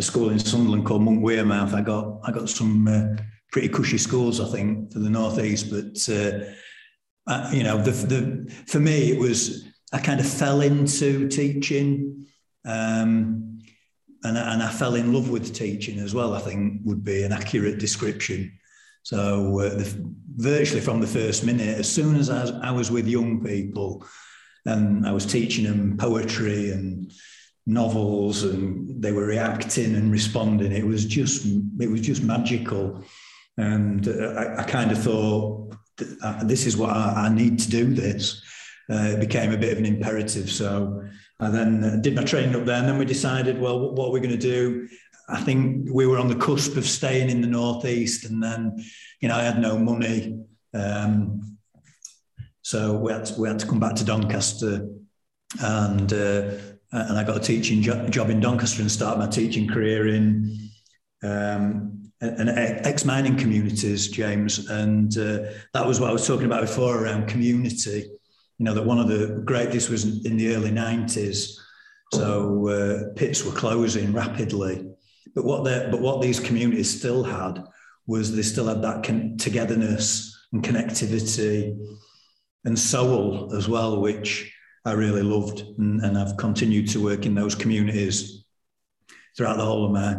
uh, 0.00 0.06
a 0.06 0.12
school 0.12 0.30
in 0.30 0.38
Sunderland 0.38 0.86
called 0.86 1.02
Monkwearmouth. 1.02 1.74
I 1.74 1.82
got 1.82 2.20
I 2.24 2.32
got 2.32 2.48
some 2.48 2.88
uh, 2.88 3.22
pretty 3.52 3.68
cushy 3.68 3.98
schools, 3.98 4.40
I 4.40 4.48
think, 4.50 4.92
for 4.92 4.98
the 4.98 5.10
northeast. 5.10 5.70
But 5.70 6.14
uh, 6.14 6.44
I, 7.26 7.52
you 7.52 7.62
know, 7.62 7.78
the, 7.78 7.90
the 7.90 8.54
for 8.66 8.80
me 8.80 9.12
it 9.12 9.18
was 9.18 9.64
I 9.92 9.98
kind 9.98 10.20
of 10.20 10.26
fell 10.26 10.60
into 10.62 11.28
teaching. 11.28 12.26
Um, 12.64 13.46
and, 14.22 14.36
and 14.36 14.62
I 14.62 14.70
fell 14.70 14.96
in 14.96 15.14
love 15.14 15.30
with 15.30 15.54
teaching 15.54 15.98
as 15.98 16.14
well, 16.14 16.34
I 16.34 16.40
think 16.40 16.82
would 16.84 17.02
be 17.02 17.22
an 17.22 17.32
accurate 17.32 17.78
description. 17.78 18.52
So, 19.02 19.60
uh, 19.60 19.70
the, 19.70 20.14
virtually 20.36 20.82
from 20.82 21.00
the 21.00 21.06
first 21.06 21.42
minute, 21.42 21.78
as 21.78 21.90
soon 21.90 22.16
as 22.16 22.28
I 22.28 22.68
I 22.68 22.70
was 22.70 22.90
with 22.90 23.08
young 23.08 23.42
people 23.42 24.06
and 24.66 25.06
I 25.06 25.12
was 25.12 25.24
teaching 25.24 25.64
them 25.64 25.96
poetry 25.96 26.70
and 26.70 27.12
novels 27.66 28.42
and 28.42 29.02
they 29.02 29.12
were 29.12 29.26
reacting 29.26 29.94
and 29.94 30.10
responding, 30.10 30.72
it 30.72 30.86
was 30.86 31.04
just, 31.04 31.46
it 31.78 31.90
was 31.90 32.00
just 32.00 32.22
magical. 32.22 33.04
And 33.56 34.08
uh, 34.08 34.34
I, 34.36 34.60
I, 34.60 34.62
kind 34.64 34.90
of 34.90 35.02
thought, 35.02 35.74
uh, 36.22 36.44
this 36.44 36.66
is 36.66 36.76
what 36.76 36.90
I, 36.90 37.26
I 37.26 37.28
need 37.28 37.58
to 37.58 37.70
do 37.70 37.92
this. 37.92 38.42
Uh, 38.90 39.14
it 39.14 39.20
became 39.20 39.52
a 39.52 39.56
bit 39.56 39.72
of 39.72 39.78
an 39.78 39.86
imperative. 39.86 40.50
So 40.50 41.04
I 41.38 41.48
then 41.48 41.84
uh, 41.84 41.96
did 41.96 42.14
my 42.14 42.24
training 42.24 42.54
up 42.54 42.64
there, 42.64 42.78
and 42.78 42.88
then 42.88 42.98
we 42.98 43.04
decided, 43.04 43.60
well, 43.60 43.92
what, 43.92 44.08
are 44.08 44.12
we 44.12 44.20
going 44.20 44.30
to 44.30 44.36
do? 44.36 44.88
I 45.28 45.40
think 45.40 45.88
we 45.90 46.06
were 46.06 46.18
on 46.18 46.28
the 46.28 46.34
cusp 46.34 46.76
of 46.76 46.86
staying 46.86 47.30
in 47.30 47.40
the 47.40 47.46
northeast, 47.46 48.24
and 48.24 48.42
then, 48.42 48.84
you 49.20 49.28
know, 49.28 49.36
I 49.36 49.42
had 49.42 49.60
no 49.60 49.78
money, 49.78 50.38
um, 50.74 51.56
so 52.62 52.96
we 52.96 53.12
had 53.12 53.26
to, 53.26 53.40
we 53.40 53.48
had 53.48 53.58
to 53.60 53.66
come 53.66 53.80
back 53.80 53.94
to 53.96 54.04
Doncaster, 54.04 54.88
and 55.62 56.12
uh, 56.12 56.52
and 56.92 57.18
I 57.18 57.24
got 57.24 57.36
a 57.36 57.40
teaching 57.40 57.82
jo- 57.82 58.08
job 58.08 58.30
in 58.30 58.40
Doncaster 58.40 58.82
and 58.82 58.90
started 58.90 59.18
my 59.18 59.28
teaching 59.28 59.68
career 59.68 60.08
in 60.08 60.58
um, 61.22 62.10
an 62.20 62.48
ex 62.48 63.04
mining 63.04 63.36
communities, 63.36 64.08
James, 64.08 64.68
and 64.68 65.16
uh, 65.16 65.50
that 65.72 65.86
was 65.86 66.00
what 66.00 66.10
I 66.10 66.12
was 66.12 66.26
talking 66.26 66.46
about 66.46 66.62
before 66.62 67.02
around 67.02 67.28
community. 67.28 68.04
You 68.58 68.64
know 68.64 68.74
that 68.74 68.84
one 68.84 68.98
of 68.98 69.08
the 69.08 69.42
great 69.44 69.70
this 69.70 69.88
was 69.88 70.24
in 70.26 70.36
the 70.36 70.54
early 70.54 70.70
nineties, 70.70 71.58
so 72.12 72.68
uh, 72.68 73.14
pits 73.16 73.44
were 73.44 73.52
closing 73.52 74.12
rapidly, 74.12 74.90
but 75.34 75.44
what 75.44 75.64
but 75.64 76.00
what 76.00 76.20
these 76.20 76.40
communities 76.40 76.98
still 76.98 77.22
had 77.22 77.64
was 78.06 78.34
they 78.34 78.42
still 78.42 78.66
had 78.66 78.82
that 78.82 79.02
con- 79.02 79.36
togetherness 79.38 80.46
and 80.52 80.62
connectivity 80.62 81.78
and 82.64 82.78
soul 82.78 83.54
as 83.54 83.68
well, 83.68 84.00
which 84.00 84.52
I 84.90 84.94
really 84.94 85.22
loved, 85.22 85.60
and, 85.78 86.00
and 86.04 86.18
I've 86.18 86.36
continued 86.36 86.88
to 86.88 87.02
work 87.02 87.24
in 87.24 87.32
those 87.32 87.54
communities 87.54 88.44
throughout 89.36 89.56
the 89.56 89.64
whole 89.64 89.84
of 89.84 89.92
my 89.92 90.16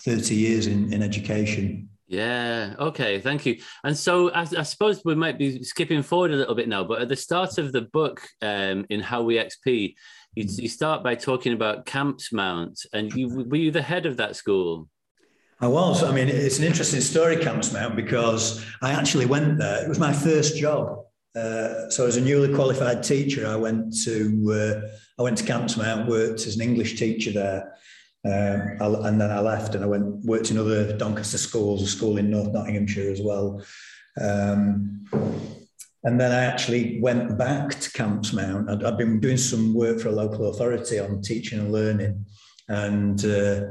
30 0.00 0.34
years 0.34 0.66
in, 0.66 0.92
in 0.92 1.02
education. 1.02 1.88
Yeah. 2.06 2.74
Okay. 2.78 3.18
Thank 3.18 3.46
you. 3.46 3.56
And 3.82 3.96
so 3.96 4.30
I, 4.32 4.42
I, 4.42 4.62
suppose 4.64 5.00
we 5.06 5.14
might 5.14 5.38
be 5.38 5.62
skipping 5.62 6.02
forward 6.02 6.32
a 6.32 6.36
little 6.36 6.54
bit 6.54 6.68
now, 6.68 6.84
but 6.84 7.00
at 7.00 7.08
the 7.08 7.16
start 7.16 7.56
of 7.56 7.72
the 7.72 7.82
book, 7.82 8.20
um, 8.42 8.84
in 8.90 9.00
How 9.00 9.22
We 9.22 9.36
XP, 9.36 9.94
you, 10.34 10.44
you, 10.46 10.68
start 10.68 11.02
by 11.02 11.14
talking 11.14 11.54
about 11.54 11.86
Campsmount, 11.86 12.84
and 12.92 13.10
you 13.14 13.46
were 13.48 13.56
you 13.56 13.70
the 13.70 13.80
head 13.80 14.04
of 14.04 14.18
that 14.18 14.36
school? 14.36 14.86
I 15.60 15.66
was. 15.66 16.02
I 16.02 16.12
mean, 16.12 16.28
it's 16.28 16.58
an 16.58 16.64
interesting 16.64 17.00
story, 17.00 17.36
Campsmount, 17.36 17.96
because 17.96 18.64
I 18.82 18.92
actually 18.92 19.26
went 19.26 19.58
there. 19.58 19.82
It 19.82 19.88
was 19.88 19.98
my 19.98 20.12
first 20.12 20.56
job. 20.56 21.04
Uh, 21.36 21.88
so 21.90 22.06
as 22.06 22.16
a 22.16 22.20
newly 22.20 22.52
qualified 22.54 23.02
teacher, 23.02 23.46
I 23.46 23.56
went 23.56 23.96
to 24.04 24.52
uh, 24.52 24.88
I 25.18 25.22
went 25.22 25.38
to 25.38 25.44
Campsmount, 25.44 26.08
worked 26.08 26.46
as 26.46 26.56
an 26.56 26.62
English 26.62 26.98
teacher 26.98 27.30
there, 27.30 27.76
um, 28.24 29.04
and 29.04 29.20
then 29.20 29.30
I 29.30 29.40
left 29.40 29.74
and 29.74 29.84
I 29.84 29.86
went 29.86 30.24
worked 30.24 30.50
in 30.50 30.58
other 30.58 30.96
Doncaster 30.96 31.38
schools, 31.38 31.82
a 31.82 31.86
school 31.86 32.16
in 32.16 32.30
North 32.30 32.52
Nottinghamshire 32.52 33.10
as 33.10 33.20
well. 33.22 33.62
Um, 34.20 35.06
and 36.02 36.18
then 36.18 36.32
I 36.32 36.44
actually 36.44 36.98
went 37.00 37.36
back 37.38 37.78
to 37.78 37.90
Campsmount. 37.90 38.70
I'd, 38.70 38.84
I'd, 38.84 38.98
been 38.98 39.20
doing 39.20 39.36
some 39.36 39.74
work 39.74 40.00
for 40.00 40.08
a 40.08 40.12
local 40.12 40.48
authority 40.48 40.98
on 40.98 41.20
teaching 41.20 41.60
and 41.60 41.72
learning, 41.72 42.24
and 42.68 43.24
uh, 43.24 43.62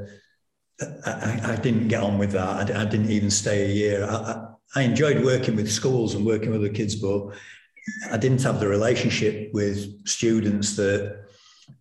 I, 1.06 1.40
I, 1.44 1.56
didn't 1.58 1.88
get 1.88 2.04
on 2.04 2.18
with 2.20 2.32
that. 2.34 2.72
I, 2.72 2.82
I 2.82 2.86
didn't 2.86 3.10
even 3.10 3.32
stay 3.32 3.66
a 3.66 3.74
year. 3.74 4.06
I, 4.06 4.49
I 4.76 4.84
enjoyed 4.84 5.24
working 5.24 5.56
with 5.56 5.72
schools 5.72 6.16
and 6.16 6.26
working 6.26 6.52
with 6.52 6.62
the 6.62 6.70
kids, 6.70 6.96
but 6.96 7.30
I 8.12 8.18
didn't 8.18 8.44
have 8.44 8.60
the 8.60 8.68
relationship 8.68 9.52
with 9.54 10.08
students 10.08 10.76
that 10.76 11.26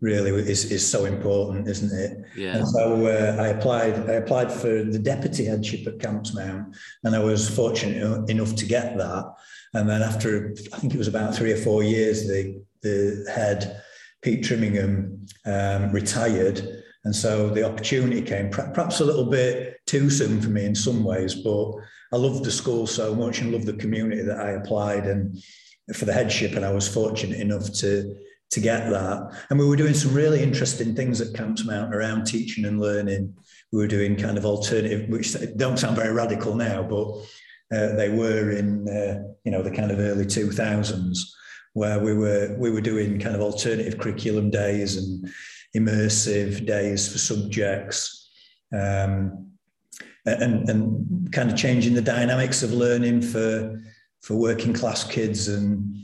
really 0.01 0.31
is, 0.31 0.71
is 0.71 0.89
so 0.89 1.05
important, 1.05 1.69
isn't 1.69 1.99
it? 1.99 2.25
Yeah. 2.37 2.57
And 2.57 2.69
so 2.69 3.07
uh, 3.07 3.43
I 3.43 3.49
applied. 3.49 4.09
I 4.09 4.15
applied 4.15 4.53
for 4.53 4.83
the 4.83 4.99
deputy 4.99 5.45
headship 5.45 5.87
at 5.87 5.99
Campsmount, 5.99 6.75
and 7.05 7.15
I 7.15 7.19
was 7.19 7.49
fortunate 7.49 8.29
enough 8.31 8.55
to 8.57 8.67
get 8.67 8.97
that. 8.99 9.35
And 9.75 9.89
then 9.89 10.03
after 10.03 10.55
I 10.73 10.79
think 10.79 10.95
it 10.95 10.99
was 10.99 11.09
about 11.09 11.35
three 11.35 11.53
or 11.53 11.57
four 11.57 11.83
years, 11.83 12.27
the 12.27 12.63
the 12.83 13.31
head 13.35 13.83
Pete 14.23 14.45
Trimingham 14.45 15.29
um, 15.47 15.93
retired, 15.93 16.67
and 17.05 17.15
so 17.15 17.51
the 17.51 17.65
opportunity 17.65 18.23
came. 18.23 18.51
Perhaps 18.51 19.01
a 19.01 19.05
little 19.05 19.27
bit 19.27 19.81
too 19.87 20.11
soon 20.11 20.41
for 20.41 20.51
me 20.51 20.65
in 20.65 20.75
some 20.75 21.05
ways, 21.05 21.35
but 21.35 21.73
I 22.13 22.17
loved 22.17 22.45
the 22.45 22.51
school 22.51 22.87
so 22.87 23.15
much 23.15 23.41
and 23.41 23.53
loved 23.53 23.67
the 23.67 23.75
community 23.75 24.23
that 24.23 24.41
I 24.41 24.51
applied 24.53 25.07
and 25.07 25.39
for 25.95 26.05
the 26.05 26.13
headship, 26.13 26.55
and 26.55 26.65
I 26.65 26.73
was 26.73 26.89
fortunate 26.89 27.41
enough 27.41 27.73
to 27.75 28.17
to 28.51 28.61
get 28.61 28.89
that. 28.91 29.31
And 29.51 29.59
we 29.59 29.69
were 29.69 29.77
doing 29.77 29.95
some 29.95 30.15
really 30.15 30.43
interesting 30.43 30.95
things 30.95 31.21
at 31.21 31.35
Campsmount 31.35 31.93
around 31.93 32.25
teaching 32.25 32.65
and 32.65 32.81
learning. 32.81 33.35
We 33.73 33.79
were 33.79 33.87
doing 33.87 34.17
kind 34.17 34.39
of 34.39 34.47
alternative, 34.47 35.11
which 35.11 35.37
don't 35.57 35.79
sound 35.79 35.97
very 35.97 36.13
radical 36.15 36.55
now, 36.55 36.83
but 36.83 37.09
uh, 37.77 37.95
they 37.97 38.09
were 38.09 38.51
in 38.53 38.89
uh, 38.89 39.23
you 39.45 39.53
know 39.53 39.63
the 39.63 39.71
kind 39.71 39.91
of 39.91 39.99
early 39.99 40.27
two 40.27 40.51
thousands, 40.51 41.35
where 41.75 41.99
we 41.99 42.15
were 42.15 42.57
we 42.59 42.71
were 42.71 42.81
doing 42.81 43.19
kind 43.21 43.35
of 43.35 43.43
alternative 43.43 43.99
curriculum 43.99 44.51
days 44.51 44.97
and 44.97 45.31
immersive 45.77 46.67
days 46.67 47.11
for 47.11 47.19
subjects. 47.19 48.31
Um, 48.75 49.48
and, 50.41 50.69
and 50.69 51.33
kind 51.33 51.51
of 51.51 51.57
changing 51.57 51.95
the 51.95 52.03
dynamics 52.03 52.63
of 52.63 52.73
learning 52.73 53.23
for 53.23 53.81
for 54.21 54.35
working 54.35 54.73
class 54.73 55.05
kids 55.05 55.49
and 55.49 55.95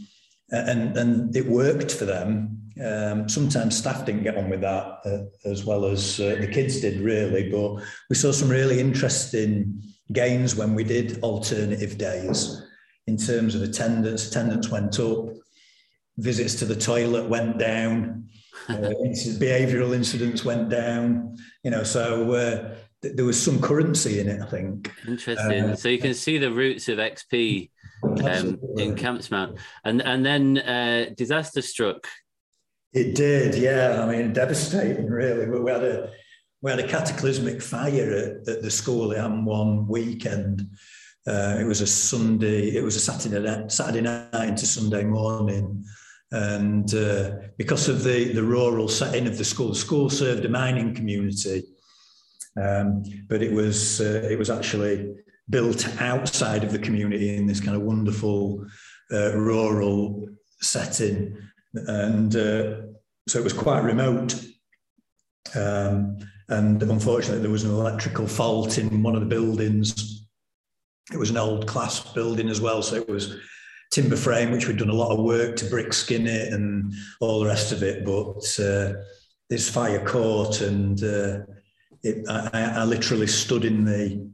and 0.50 0.96
and 0.96 1.34
it 1.36 1.46
worked 1.46 1.92
for 1.92 2.04
them. 2.04 2.60
Um, 2.84 3.28
sometimes 3.28 3.78
staff 3.78 4.04
didn't 4.04 4.24
get 4.24 4.36
on 4.36 4.50
with 4.50 4.60
that 4.62 4.98
uh, 5.04 5.48
as 5.48 5.64
well 5.64 5.84
as 5.84 6.18
uh, 6.18 6.36
the 6.40 6.48
kids 6.48 6.80
did, 6.80 7.00
really. 7.00 7.48
But 7.50 7.84
we 8.10 8.16
saw 8.16 8.32
some 8.32 8.48
really 8.48 8.80
interesting 8.80 9.80
gains 10.12 10.56
when 10.56 10.74
we 10.74 10.82
did 10.82 11.22
alternative 11.22 11.96
days 11.98 12.62
in 13.06 13.16
terms 13.16 13.54
of 13.54 13.62
attendance. 13.62 14.28
Attendance 14.28 14.70
went 14.70 14.98
up, 14.98 15.28
visits 16.18 16.56
to 16.56 16.64
the 16.64 16.76
toilet 16.76 17.28
went 17.28 17.58
down, 17.58 18.28
uh, 18.68 18.72
behavioural 18.74 19.94
incidents 19.94 20.44
went 20.44 20.68
down. 20.68 21.36
You 21.62 21.70
know, 21.70 21.84
so 21.84 22.32
uh, 22.32 22.74
there 23.14 23.24
was 23.24 23.40
some 23.40 23.60
currency 23.60 24.20
in 24.20 24.28
it, 24.28 24.40
I 24.40 24.46
think. 24.46 24.92
Interesting. 25.06 25.64
Uh, 25.64 25.76
so 25.76 25.88
you 25.88 25.98
can 25.98 26.14
see 26.14 26.38
the 26.38 26.52
roots 26.52 26.88
of 26.88 26.98
XP 26.98 27.70
um, 28.02 28.58
in 28.76 28.94
Campsmount, 28.94 29.58
and 29.84 30.02
and 30.02 30.24
then 30.24 30.58
uh, 30.58 31.10
disaster 31.16 31.62
struck. 31.62 32.06
It 32.92 33.14
did, 33.14 33.56
yeah. 33.56 34.02
I 34.02 34.10
mean, 34.10 34.32
devastating, 34.32 35.06
really. 35.06 35.46
We 35.48 35.70
had 35.70 35.84
a 35.84 36.10
we 36.62 36.70
had 36.70 36.80
a 36.80 36.88
cataclysmic 36.88 37.60
fire 37.60 38.10
at, 38.10 38.48
at 38.48 38.62
the 38.62 38.70
school 38.70 39.12
in 39.12 39.44
one 39.44 39.86
weekend. 39.86 40.68
Uh, 41.26 41.56
it 41.58 41.64
was 41.64 41.80
a 41.80 41.86
Sunday. 41.86 42.68
It 42.76 42.82
was 42.82 42.96
a 42.96 43.00
Saturday 43.00 43.68
Saturday 43.68 44.02
night 44.02 44.48
into 44.48 44.66
Sunday 44.66 45.04
morning. 45.04 45.84
And 46.30 46.92
uh, 46.94 47.30
because 47.58 47.88
of 47.88 48.02
the, 48.02 48.32
the 48.32 48.42
rural 48.42 48.88
setting 48.88 49.28
of 49.28 49.38
the 49.38 49.44
school, 49.44 49.68
the 49.68 49.76
school 49.76 50.10
served 50.10 50.44
a 50.44 50.48
mining 50.48 50.92
community 50.92 51.62
um, 52.60 53.02
but 53.28 53.42
it 53.42 53.52
was 53.52 54.00
uh, 54.00 54.26
it 54.30 54.38
was 54.38 54.50
actually 54.50 55.14
built 55.50 55.86
outside 56.00 56.64
of 56.64 56.72
the 56.72 56.78
community 56.78 57.36
in 57.36 57.46
this 57.46 57.60
kind 57.60 57.76
of 57.76 57.82
wonderful 57.82 58.64
uh, 59.12 59.36
rural 59.36 60.28
setting, 60.60 61.36
and 61.74 62.36
uh, 62.36 62.76
so 63.28 63.38
it 63.38 63.44
was 63.44 63.52
quite 63.52 63.82
remote. 63.82 64.34
Um, 65.54 66.18
and 66.48 66.82
unfortunately, 66.82 67.40
there 67.40 67.50
was 67.50 67.64
an 67.64 67.70
electrical 67.70 68.26
fault 68.26 68.78
in 68.78 69.02
one 69.02 69.14
of 69.14 69.20
the 69.20 69.26
buildings. 69.26 70.26
It 71.12 71.16
was 71.18 71.30
an 71.30 71.36
old 71.36 71.66
class 71.66 72.00
building 72.12 72.48
as 72.48 72.60
well, 72.60 72.82
so 72.82 72.96
it 72.96 73.08
was 73.08 73.36
timber 73.90 74.16
frame, 74.16 74.50
which 74.50 74.66
we'd 74.66 74.76
done 74.76 74.90
a 74.90 74.94
lot 74.94 75.12
of 75.12 75.24
work 75.24 75.56
to 75.56 75.66
brick 75.66 75.92
skin 75.92 76.26
it 76.26 76.52
and 76.52 76.92
all 77.20 77.40
the 77.40 77.46
rest 77.46 77.72
of 77.72 77.82
it. 77.82 78.04
But 78.04 78.58
uh, 78.62 78.94
this 79.48 79.70
fire 79.70 80.04
caught 80.04 80.60
and 80.60 81.02
uh, 81.02 81.40
it, 82.04 82.28
I, 82.28 82.80
I, 82.80 82.84
literally 82.84 83.26
stood 83.26 83.64
in 83.64 83.84
the 83.84 84.30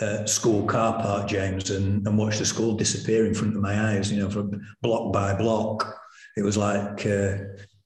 uh, 0.00 0.24
school 0.24 0.64
car 0.64 1.00
park, 1.00 1.28
James, 1.28 1.70
and, 1.70 2.06
and 2.06 2.18
watched 2.18 2.38
the 2.38 2.46
school 2.46 2.74
disappear 2.74 3.26
in 3.26 3.34
front 3.34 3.54
of 3.54 3.62
my 3.62 3.92
eyes, 3.92 4.10
you 4.10 4.18
know, 4.18 4.30
from 4.30 4.60
block 4.82 5.12
by 5.12 5.34
block. 5.34 5.94
It 6.36 6.42
was 6.42 6.56
like 6.56 7.06
uh, 7.06 7.36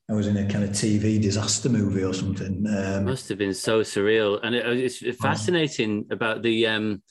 I 0.09 0.13
was 0.13 0.29
in 0.29 0.37
a 0.37 0.49
kind 0.49 0.65
of 0.65 0.71
TV 0.71 1.21
disaster 1.21 1.69
movie 1.69 2.05
or 2.05 2.15
something. 2.15 2.65
Um, 2.69 3.05
Must 3.05 3.29
have 3.29 3.39
been 3.39 3.55
so 3.55 3.81
surreal. 3.81 4.39
And 4.43 4.55
it, 4.55 4.65
it's 4.67 5.17
fascinating 5.21 6.07
about 6.11 6.43
the. 6.43 6.67
Um, 6.67 7.03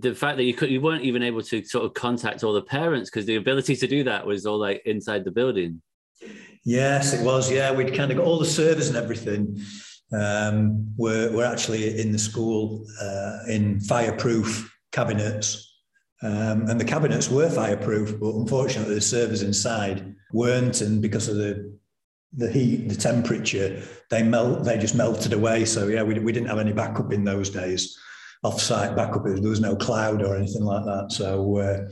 the 0.00 0.14
fact 0.14 0.36
that 0.36 0.44
you 0.44 0.52
could 0.52 0.70
you 0.70 0.78
weren't 0.78 1.04
even 1.04 1.22
able 1.22 1.40
to 1.40 1.64
sort 1.64 1.86
of 1.86 1.94
contact 1.94 2.44
all 2.44 2.52
the 2.52 2.60
parents 2.60 3.08
because 3.08 3.24
the 3.24 3.36
ability 3.36 3.74
to 3.74 3.86
do 3.86 4.04
that 4.04 4.26
was 4.26 4.44
all 4.44 4.58
like 4.58 4.82
inside 4.84 5.24
the 5.24 5.30
building 5.30 5.80
yes 6.66 7.14
it 7.14 7.24
was 7.24 7.50
yeah 7.50 7.72
we'd 7.72 7.94
kind 7.94 8.10
of 8.10 8.18
got 8.18 8.26
all 8.26 8.38
the 8.38 8.44
servers 8.44 8.88
and 8.88 8.96
everything 8.98 9.58
um, 10.12 10.92
were, 10.96 11.30
were 11.32 11.44
actually 11.44 12.00
in 12.00 12.12
the 12.12 12.18
school 12.18 12.86
uh, 13.00 13.38
in 13.48 13.80
fireproof 13.80 14.76
cabinets. 14.92 15.66
Um, 16.22 16.68
and 16.68 16.78
the 16.78 16.84
cabinets 16.84 17.30
were 17.30 17.48
fireproof, 17.48 18.20
but 18.20 18.34
unfortunately 18.34 18.94
the 18.94 19.00
servers 19.00 19.42
inside 19.42 20.14
weren't. 20.32 20.80
And 20.80 21.00
because 21.00 21.28
of 21.28 21.36
the 21.36 21.78
the 22.32 22.50
heat, 22.50 22.88
the 22.88 22.94
temperature, 22.94 23.82
they 24.08 24.22
melt. 24.22 24.64
They 24.64 24.78
just 24.78 24.94
melted 24.94 25.32
away. 25.32 25.64
So 25.64 25.88
yeah, 25.88 26.02
we, 26.02 26.18
we 26.18 26.32
didn't 26.32 26.48
have 26.48 26.60
any 26.60 26.72
backup 26.72 27.12
in 27.12 27.24
those 27.24 27.50
days, 27.50 27.98
off-site 28.44 28.94
backup. 28.94 29.24
There 29.24 29.40
was 29.40 29.60
no 29.60 29.74
cloud 29.74 30.22
or 30.22 30.36
anything 30.36 30.62
like 30.62 30.84
that. 30.84 31.10
So 31.10 31.58
uh, 31.58 31.88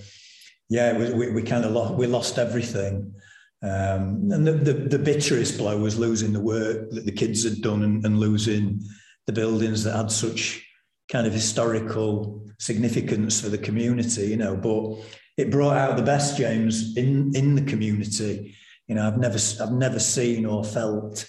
yeah, 0.68 0.96
we, 0.96 1.12
we, 1.14 1.32
we 1.32 1.42
kind 1.42 1.64
of 1.64 1.72
lost 1.72 2.38
everything. 2.38 3.14
Um, 3.61 4.30
and 4.30 4.46
the, 4.46 4.52
the, 4.52 4.72
the, 4.72 4.98
bitterest 5.00 5.59
blow 5.59 5.78
was 5.78 5.98
losing 5.98 6.32
the 6.32 6.40
work 6.40 6.90
that 6.90 7.04
the 7.04 7.12
kids 7.12 7.42
had 7.42 7.61
done 7.61 7.82
and, 7.82 8.04
and 8.06 8.20
losing 8.20 8.80
the 9.26 9.32
buildings 9.32 9.82
that 9.82 9.96
had 9.96 10.12
such 10.12 10.64
kind 11.11 11.26
of 11.26 11.32
historical 11.32 12.46
significance 12.61 13.40
for 13.40 13.48
the 13.48 13.59
community, 13.59 14.28
you 14.28 14.36
know. 14.36 14.56
But 14.56 15.04
it 15.36 15.50
brought 15.50 15.76
out 15.76 15.96
the 15.96 16.04
best, 16.04 16.36
James, 16.36 16.96
in 16.96 17.34
in 17.34 17.56
the 17.56 17.62
community. 17.62 18.54
You 18.86 18.94
know, 18.94 19.06
I've 19.06 19.18
never 19.18 19.38
I've 19.61 19.72
never 19.72 19.98
seen 19.98 20.46
or 20.46 20.64
felt 20.64 21.28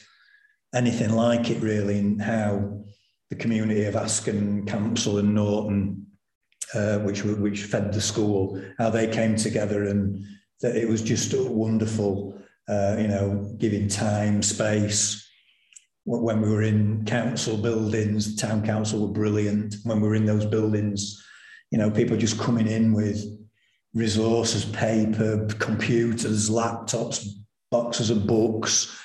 anything 0.74 1.12
like 1.14 1.50
it 1.50 1.62
really 1.62 1.98
in 1.98 2.20
how 2.20 2.84
the 3.32 3.36
community 3.36 3.86
of 3.86 3.96
Askern 3.96 4.68
Campsall 4.68 5.20
and 5.20 5.34
Norton, 5.34 6.06
uh, 6.76 7.00
which 7.00 7.24
which 7.24 7.64
fed 7.64 7.92
the 7.92 8.02
school, 8.02 8.62
how 8.78 8.92
they 8.92 9.08
came 9.08 9.36
together 9.36 9.86
and 9.86 10.24
that 10.62 10.76
it 10.76 10.88
was 10.88 11.02
just 11.02 11.34
wonderful. 11.36 12.36
Uh, 12.68 12.96
you 13.00 13.08
know, 13.08 13.52
giving 13.58 13.88
time, 13.88 14.44
space. 14.44 15.28
When 16.06 16.40
we 16.40 16.50
were 16.50 16.62
in 16.62 17.04
council 17.06 17.58
buildings, 17.58 18.36
town 18.36 18.64
council 18.64 19.08
were 19.08 19.14
brilliant. 19.14 19.76
When 19.86 20.02
we 20.02 20.08
were 20.08 20.14
in 20.14 20.26
those 20.26 20.46
buildings, 20.46 21.20
you 21.72 21.80
know, 21.80 21.90
people 21.90 22.16
just 22.16 22.40
coming 22.40 22.68
in 22.68 22.94
with 22.94 23.26
resources, 23.96 24.66
paper, 24.66 25.48
computers, 25.58 26.50
laptops, 26.50 27.28
boxes 27.72 28.12
of 28.12 28.28
books, 28.28 28.96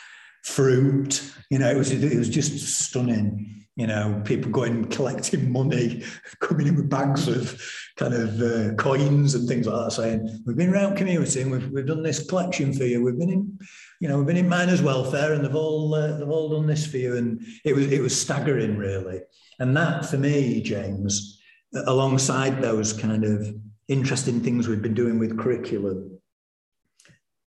fruit. 0.43 1.23
You 1.51 1.59
know, 1.59 1.71
it 1.71 1.79
was 1.79 1.91
it 1.91 2.19
was 2.19 2.29
just 2.29 2.85
stunning 2.85 3.65
you 3.77 3.87
know, 3.87 4.23
people 4.25 4.51
going 4.51 4.85
collecting 4.91 5.51
money, 5.51 6.05
coming 6.41 6.67
in 6.67 6.77
with 6.77 6.89
bags 6.89 7.29
of 7.29 7.61
kind 7.97 8.15
of 8.15 8.41
uh, 8.43 8.75
coins 8.75 9.35
and 9.35 9.49
things 9.49 9.67
like 9.67 9.85
that, 9.85 9.93
saying, 9.93 10.43
"We've 10.45 10.57
been 10.57 10.73
around 10.73 10.97
community 10.97 11.43
and 11.43 11.51
we've, 11.51 11.69
we've 11.71 11.87
done 11.87 12.03
this 12.03 12.27
collection 12.27 12.73
for 12.73 12.85
you. 12.85 13.03
We've 13.03 13.19
been 13.19 13.31
in, 13.31 13.59
you 14.01 14.09
know, 14.09 14.19
we've 14.19 14.27
been 14.27 14.37
in 14.37 14.49
miners' 14.49 14.83
welfare 14.83 15.33
and 15.33 15.45
they've 15.45 15.55
all 15.55 15.95
uh, 15.95 16.19
they've 16.19 16.29
all 16.29 16.49
done 16.49 16.67
this 16.67 16.87
for 16.87 16.99
you." 16.99 17.17
And 17.17 17.41
it 17.65 17.75
was 17.75 17.91
it 17.93 18.01
was 18.01 18.19
staggering, 18.19 18.77
really. 18.77 19.21
And 19.61 19.77
that 19.77 20.07
for 20.07 20.19
me, 20.19 20.61
James, 20.63 21.41
alongside 21.87 22.61
those 22.61 22.93
kind 22.93 23.25
of 23.25 23.55
interesting 23.89 24.41
things 24.41 24.67
we've 24.67 24.83
been 24.83 24.95
doing 24.95 25.19
with 25.19 25.39
curriculum, 25.39 26.19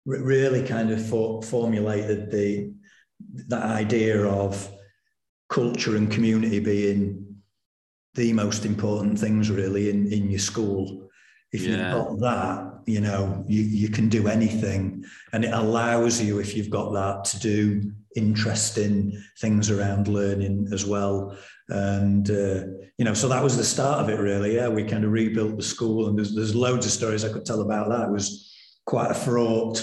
really 0.05 0.65
kind 0.65 0.91
of 0.91 1.05
for, 1.05 1.41
formulated 1.41 2.31
the 2.31 2.73
that 3.47 3.63
idea 3.63 4.23
of 4.25 4.69
culture 5.49 5.95
and 5.95 6.11
community 6.11 6.59
being 6.59 7.26
the 8.18 8.34
most 8.34 8.65
important 8.65 9.18
things 9.18 9.49
really 9.49 9.89
in, 9.89 10.11
in 10.11 10.30
your 10.30 10.39
school. 10.39 11.09
If 11.53 11.61
yeah. 11.61 11.70
you've 11.70 11.93
got 11.93 12.20
that, 12.20 12.82
you 12.86 12.99
know, 12.99 13.45
you, 13.47 13.61
you 13.61 13.89
can 13.89 14.09
do 14.09 14.28
anything. 14.28 15.05
And 15.32 15.45
it 15.45 15.53
allows 15.53 16.22
you, 16.22 16.39
if 16.39 16.55
you've 16.55 16.70
got 16.70 16.91
that, 16.91 17.24
to 17.32 17.39
do 17.39 17.93
interesting 18.15 19.13
things 19.39 19.70
around 19.70 20.07
learning 20.07 20.68
as 20.74 20.86
well. 20.86 21.38
And, 21.70 22.30
uh, 22.30 22.65
you 22.97 23.05
know, 23.05 23.13
so 23.13 23.30
that 23.30 23.43
was 23.43 23.55
the 23.55 23.63
start 23.63 23.99
of 24.01 24.09
it 24.09 24.20
really. 24.20 24.55
Yeah, 24.55 24.68
we 24.68 24.84
kind 24.84 25.05
of 25.05 25.11
rebuilt 25.11 25.55
the 25.55 25.63
school 25.63 26.07
and 26.07 26.18
there's, 26.18 26.34
there's 26.34 26.55
loads 26.55 26.86
of 26.86 26.91
stories 26.91 27.24
I 27.24 27.32
could 27.32 27.45
tell 27.45 27.61
about 27.61 27.89
that. 27.89 28.07
It 28.07 28.11
was 28.11 28.53
quite 28.86 29.11
a 29.11 29.15
fraught 29.15 29.78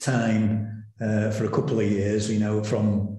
time 0.00 0.84
uh, 1.00 1.30
for 1.30 1.46
a 1.46 1.50
couple 1.50 1.80
of 1.80 1.90
years, 1.90 2.30
you 2.30 2.38
know, 2.38 2.62
from 2.62 3.15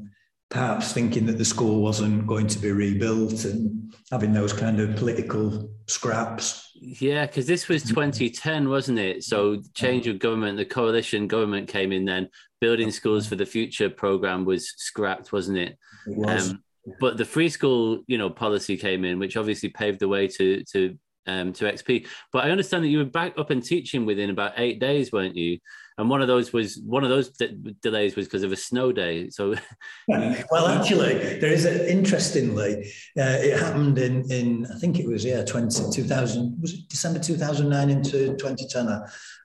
perhaps 0.49 0.93
thinking 0.93 1.25
that 1.25 1.37
the 1.37 1.45
school 1.45 1.81
wasn't 1.81 2.25
going 2.25 2.47
to 2.47 2.59
be 2.59 2.71
rebuilt 2.71 3.45
and 3.45 3.93
having 4.11 4.33
those 4.33 4.53
kind 4.53 4.79
of 4.79 4.95
political 4.95 5.69
scraps. 5.87 6.71
Yeah, 6.75 7.25
because 7.25 7.47
this 7.47 7.67
was 7.67 7.83
2010, 7.83 8.69
wasn't 8.69 8.99
it? 8.99 9.23
So 9.23 9.61
change 9.73 10.07
of 10.07 10.19
government, 10.19 10.57
the 10.57 10.65
coalition 10.65 11.27
government 11.27 11.67
came 11.67 11.91
in 11.91 12.05
then. 12.05 12.29
Building 12.61 12.91
Schools 12.91 13.27
for 13.27 13.35
the 13.35 13.45
Future 13.45 13.89
program 13.89 14.45
was 14.45 14.73
scrapped, 14.77 15.31
wasn't 15.31 15.57
it? 15.57 15.77
It 16.07 16.17
was. 16.17 16.51
Um, 16.51 16.63
but 16.99 17.17
the 17.17 17.25
free 17.25 17.49
school, 17.49 18.03
you 18.07 18.17
know, 18.17 18.29
policy 18.29 18.77
came 18.77 19.03
in, 19.03 19.19
which 19.19 19.37
obviously 19.37 19.69
paved 19.69 19.99
the 19.99 20.07
way 20.07 20.27
to 20.27 20.63
to 20.71 20.97
um, 21.27 21.53
to 21.53 21.65
XP. 21.65 22.07
But 22.31 22.45
I 22.45 22.51
understand 22.51 22.83
that 22.83 22.89
you 22.89 22.99
were 22.99 23.05
back 23.05 23.37
up 23.37 23.49
and 23.49 23.63
teaching 23.63 24.05
within 24.05 24.29
about 24.29 24.53
eight 24.57 24.79
days, 24.79 25.11
weren't 25.11 25.35
you? 25.35 25.59
And 25.97 26.09
one 26.09 26.21
of 26.21 26.27
those 26.27 26.53
was 26.53 26.79
one 26.79 27.03
of 27.03 27.09
those 27.09 27.29
de- 27.29 27.53
delays 27.81 28.15
was 28.15 28.27
because 28.27 28.43
of 28.43 28.51
a 28.51 28.55
snow 28.55 28.91
day. 28.91 29.29
So, 29.29 29.55
well, 30.07 30.67
actually, 30.67 31.39
there 31.39 31.51
is 31.51 31.65
a, 31.65 31.91
interestingly, 31.91 32.91
uh, 33.17 33.37
it 33.41 33.59
happened 33.59 33.97
in 33.97 34.29
in 34.31 34.67
I 34.67 34.77
think 34.77 34.99
it 34.99 35.07
was 35.07 35.25
yeah 35.25 35.43
20, 35.43 35.91
2000 35.91 36.61
was 36.61 36.73
it 36.73 36.87
December 36.87 37.19
two 37.19 37.35
thousand 37.35 37.69
nine 37.69 37.89
into 37.89 38.35
twenty 38.37 38.67
ten. 38.67 38.87
I, 38.87 39.01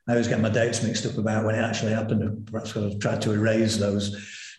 always 0.08 0.28
get 0.28 0.40
my 0.40 0.50
dates 0.50 0.82
mixed 0.82 1.06
up 1.06 1.16
about 1.16 1.44
when 1.44 1.54
it 1.54 1.62
actually 1.62 1.92
happened. 1.92 2.46
Perhaps 2.50 2.76
I've 2.76 2.98
tried 2.98 3.22
to 3.22 3.32
erase 3.32 3.78
those 3.78 4.14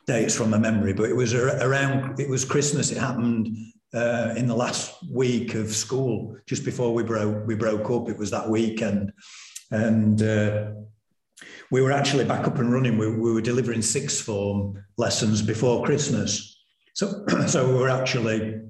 dates 0.08 0.36
from 0.36 0.50
my 0.50 0.58
memory, 0.58 0.94
but 0.94 1.10
it 1.10 1.16
was 1.16 1.36
around 1.36 2.20
it 2.20 2.30
was 2.30 2.44
Christmas. 2.44 2.91
It 2.91 2.98
happened 2.98 3.56
uh, 3.94 4.34
in 4.36 4.48
the 4.48 4.56
last 4.56 4.96
week 5.12 5.54
of 5.54 5.70
school, 5.70 6.38
just 6.48 6.66
before 6.66 6.91
we 6.91 7.04
broke 7.04 7.46
we 7.46 7.54
broke 7.54 7.88
up. 7.91 8.10
It 8.10 8.18
was 8.18 8.32
that 8.32 8.50
weekend, 8.50 9.14
and. 9.70 10.24
Uh, 10.24 10.72
we 11.74 11.82
were 11.82 11.91
actually 11.91 12.24
back 12.24 12.45
up 12.45 12.59
and 12.59 12.71
running. 12.71 12.99
We, 12.99 13.07
we 13.09 13.34
were 13.34 13.41
delivering 13.41 13.82
sixth 13.82 14.24
form 14.24 14.78
lessons 14.97 15.41
before 15.41 15.84
Christmas. 15.84 16.55
So, 16.93 17.26
so 17.47 17.67
we 17.67 17.74
were 17.74 17.89
actually, 17.89 18.61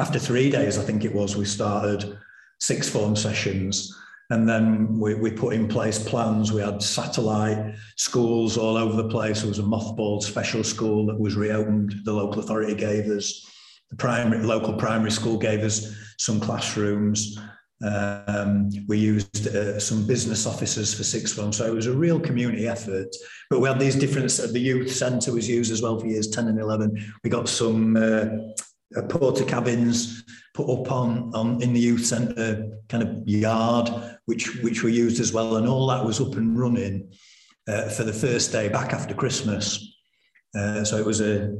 after 0.00 0.18
three 0.18 0.50
days, 0.50 0.76
I 0.76 0.82
think 0.82 1.04
it 1.04 1.14
was, 1.14 1.36
we 1.36 1.44
started 1.44 2.18
sixth 2.58 2.92
form 2.92 3.14
sessions. 3.14 3.96
And 4.30 4.48
then 4.48 4.98
we, 4.98 5.14
we 5.14 5.30
put 5.30 5.54
in 5.54 5.68
place 5.68 6.02
plans. 6.02 6.50
We 6.50 6.60
had 6.60 6.82
satellite 6.82 7.76
schools 7.94 8.58
all 8.58 8.76
over 8.76 9.00
the 9.00 9.08
place. 9.10 9.42
There 9.42 9.48
was 9.48 9.60
a 9.60 9.62
mothballed 9.62 10.24
special 10.24 10.64
school 10.64 11.06
that 11.06 11.20
was 11.20 11.36
reopened. 11.36 11.94
The 12.02 12.12
local 12.12 12.40
authority 12.40 12.74
gave 12.74 13.04
us, 13.10 13.48
the 13.90 13.96
primary 13.96 14.42
local 14.42 14.74
primary 14.74 15.12
school 15.12 15.38
gave 15.38 15.60
us 15.60 15.94
some 16.18 16.40
classrooms. 16.40 17.38
Um, 17.84 18.70
we 18.88 18.96
used 18.98 19.46
uh, 19.48 19.78
some 19.78 20.06
business 20.06 20.46
officers 20.46 20.94
for 20.94 21.04
sixth 21.04 21.36
form, 21.36 21.52
so 21.52 21.66
it 21.66 21.74
was 21.74 21.86
a 21.86 21.92
real 21.92 22.18
community 22.18 22.66
effort. 22.66 23.14
But 23.50 23.60
we 23.60 23.68
had 23.68 23.78
these 23.78 23.94
different. 23.94 24.30
The 24.30 24.58
youth 24.58 24.90
centre 24.90 25.32
was 25.32 25.48
used 25.48 25.70
as 25.70 25.82
well 25.82 25.98
for 25.98 26.06
years 26.06 26.28
ten 26.28 26.48
and 26.48 26.58
eleven. 26.58 26.90
We 27.22 27.30
got 27.30 27.48
some 27.48 27.96
uh, 27.96 28.26
uh, 28.96 29.02
porter 29.08 29.44
cabins 29.44 30.24
put 30.54 30.70
up 30.70 30.90
on 30.90 31.30
on 31.34 31.62
in 31.62 31.74
the 31.74 31.80
youth 31.80 32.06
centre 32.06 32.70
kind 32.88 33.02
of 33.02 33.28
yard, 33.28 33.90
which 34.24 34.62
which 34.62 34.82
were 34.82 34.88
used 34.88 35.20
as 35.20 35.32
well, 35.32 35.56
and 35.56 35.68
all 35.68 35.86
that 35.88 36.04
was 36.04 36.20
up 36.20 36.36
and 36.36 36.58
running 36.58 37.12
uh, 37.68 37.90
for 37.90 38.04
the 38.04 38.12
first 38.12 38.50
day 38.50 38.68
back 38.68 38.94
after 38.94 39.14
Christmas. 39.14 39.94
Uh, 40.56 40.84
so 40.84 40.96
it 40.96 41.04
was 41.04 41.20
a 41.20 41.54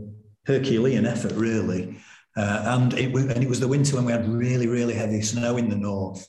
Herculean 0.46 1.04
effort, 1.04 1.32
really. 1.32 1.96
Uh, 2.36 2.62
and 2.66 2.94
it 2.94 3.14
and 3.14 3.42
it 3.42 3.48
was 3.48 3.60
the 3.60 3.68
winter 3.68 3.96
when 3.96 4.04
we 4.04 4.12
had 4.12 4.28
really 4.28 4.66
really 4.66 4.94
heavy 4.94 5.22
snow 5.22 5.56
in 5.56 5.68
the 5.68 5.76
north, 5.76 6.26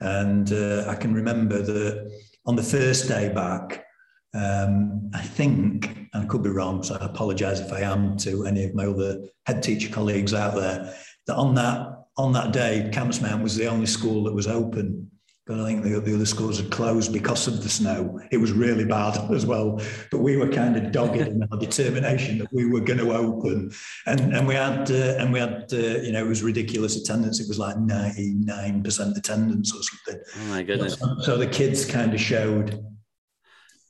and 0.00 0.52
uh, 0.52 0.84
I 0.86 0.94
can 0.94 1.12
remember 1.12 1.60
that 1.60 2.12
on 2.46 2.56
the 2.56 2.62
first 2.62 3.08
day 3.08 3.28
back, 3.28 3.84
um, 4.32 5.10
I 5.12 5.22
think 5.22 6.08
and 6.12 6.24
I 6.24 6.26
could 6.26 6.42
be 6.42 6.50
wrong, 6.50 6.82
so 6.82 6.96
I 6.96 7.04
apologise 7.04 7.60
if 7.60 7.72
I 7.72 7.80
am 7.80 8.16
to 8.18 8.46
any 8.46 8.64
of 8.64 8.74
my 8.74 8.86
other 8.86 9.22
head 9.46 9.62
teacher 9.62 9.92
colleagues 9.92 10.34
out 10.34 10.54
there. 10.54 10.94
That 11.26 11.36
on 11.36 11.54
that 11.56 12.04
on 12.16 12.32
that 12.32 12.52
day, 12.52 12.88
Campsmount 12.92 13.42
was 13.42 13.56
the 13.56 13.66
only 13.66 13.86
school 13.86 14.24
that 14.24 14.34
was 14.34 14.46
open 14.46 15.10
I 15.48 15.64
think 15.64 15.82
the, 15.82 16.00
the, 16.00 16.14
other 16.14 16.26
schools 16.26 16.58
had 16.58 16.70
closed 16.70 17.12
because 17.12 17.48
of 17.48 17.62
the 17.62 17.68
snow. 17.68 18.20
It 18.30 18.36
was 18.36 18.52
really 18.52 18.84
bad 18.84 19.18
as 19.32 19.46
well. 19.46 19.80
But 20.10 20.18
we 20.18 20.36
were 20.36 20.48
kind 20.48 20.76
of 20.76 20.92
dogged 20.92 21.16
in 21.16 21.42
our 21.50 21.58
determination 21.58 22.38
that 22.38 22.52
we 22.52 22.66
were 22.66 22.80
going 22.80 23.00
to 23.00 23.12
open, 23.12 23.72
and 24.06 24.20
and 24.34 24.46
we 24.46 24.54
had 24.54 24.90
uh, 24.90 25.16
and 25.18 25.32
we 25.32 25.40
had 25.40 25.72
uh, 25.72 25.76
you 25.76 26.12
know 26.12 26.24
it 26.24 26.28
was 26.28 26.42
ridiculous 26.42 26.96
attendance. 26.96 27.40
It 27.40 27.48
was 27.48 27.58
like 27.58 27.78
ninety 27.78 28.34
nine 28.34 28.82
percent 28.82 29.16
attendance 29.16 29.74
or 29.74 29.82
something. 29.82 30.22
Oh 30.36 30.44
my 30.50 30.62
goodness! 30.62 30.98
So, 30.98 31.16
so 31.20 31.36
the 31.36 31.48
kids 31.48 31.84
kind 31.84 32.14
of 32.14 32.20
showed 32.20 32.84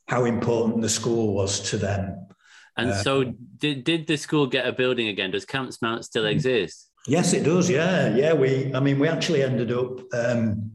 how 0.07 0.25
important 0.25 0.81
the 0.81 0.89
school 0.89 1.33
was 1.33 1.59
to 1.69 1.77
them. 1.77 2.27
And 2.77 2.89
uh, 2.89 3.03
so, 3.03 3.33
did 3.57 3.83
did 3.83 4.07
the 4.07 4.17
school 4.17 4.47
get 4.47 4.65
a 4.67 4.71
building 4.71 5.09
again? 5.09 5.31
Does 5.31 5.45
Campsmount 5.45 6.05
still 6.05 6.23
mm. 6.23 6.31
exist? 6.31 6.89
Yes, 7.07 7.33
it 7.33 7.43
does. 7.43 7.69
Yeah, 7.69 8.15
yeah. 8.15 8.33
We, 8.33 8.73
I 8.73 8.79
mean, 8.79 8.99
we 8.99 9.07
actually 9.07 9.43
ended 9.43 9.71
up. 9.71 9.99
Um, 10.13 10.71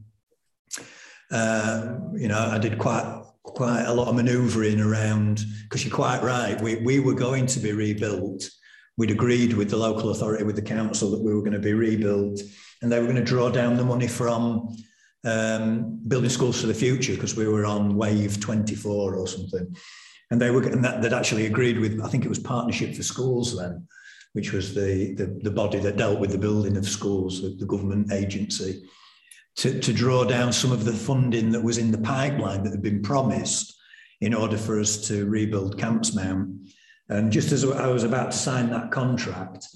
uh, 1.31 1.95
you 2.13 2.27
know, 2.27 2.39
I 2.39 2.57
did 2.57 2.77
quite 2.77 3.23
quite 3.43 3.83
a 3.83 3.93
lot 3.93 4.07
of 4.07 4.15
manoeuvring 4.15 4.79
around 4.79 5.43
because 5.63 5.85
you're 5.85 5.95
quite 5.95 6.21
right. 6.21 6.59
We 6.61 6.75
we 6.77 6.99
were 6.99 7.13
going 7.13 7.45
to 7.47 7.59
be 7.59 7.71
rebuilt. 7.71 8.49
We'd 8.97 9.11
agreed 9.11 9.53
with 9.53 9.69
the 9.69 9.77
local 9.77 10.09
authority, 10.09 10.43
with 10.43 10.55
the 10.55 10.61
council, 10.61 11.11
that 11.11 11.21
we 11.21 11.33
were 11.33 11.41
going 11.41 11.53
to 11.53 11.59
be 11.59 11.73
rebuilt, 11.73 12.41
and 12.81 12.91
they 12.91 12.99
were 12.99 13.05
going 13.05 13.17
to 13.17 13.23
draw 13.23 13.49
down 13.49 13.77
the 13.77 13.83
money 13.83 14.07
from 14.07 14.75
um, 15.23 15.99
building 16.07 16.29
schools 16.29 16.59
for 16.59 16.67
the 16.67 16.73
future 16.73 17.13
because 17.13 17.35
we 17.35 17.47
were 17.47 17.65
on 17.65 17.95
wave 17.95 18.39
24 18.39 19.15
or 19.15 19.27
something. 19.27 19.75
And 20.31 20.41
they 20.41 20.51
were 20.51 20.63
and 20.63 20.83
that 20.83 21.01
they'd 21.01 21.13
actually 21.13 21.45
agreed 21.45 21.79
with. 21.79 22.01
I 22.01 22.09
think 22.09 22.25
it 22.25 22.29
was 22.29 22.39
Partnership 22.39 22.95
for 22.95 23.03
Schools 23.03 23.57
then, 23.57 23.87
which 24.33 24.51
was 24.51 24.73
the 24.73 25.13
the, 25.13 25.39
the 25.43 25.51
body 25.51 25.79
that 25.79 25.97
dealt 25.97 26.19
with 26.19 26.31
the 26.31 26.37
building 26.37 26.77
of 26.77 26.87
schools, 26.87 27.41
the, 27.41 27.49
the 27.49 27.65
government 27.65 28.11
agency 28.11 28.83
to, 29.57 29.79
to 29.79 29.93
draw 29.93 30.23
down 30.23 30.53
some 30.53 30.71
of 30.71 30.85
the 30.85 30.93
funding 30.93 31.51
that 31.51 31.63
was 31.63 31.77
in 31.77 31.91
the 31.91 31.97
pipeline 31.97 32.63
that 32.63 32.71
had 32.71 32.81
been 32.81 33.01
promised 33.01 33.75
in 34.21 34.33
order 34.33 34.57
for 34.57 34.79
us 34.79 35.07
to 35.07 35.25
rebuild 35.25 35.77
Campsmount. 35.77 36.69
And 37.09 37.31
just 37.31 37.51
as 37.51 37.63
I 37.63 37.87
was 37.87 38.03
about 38.03 38.31
to 38.31 38.37
sign 38.37 38.69
that 38.69 38.91
contract, 38.91 39.67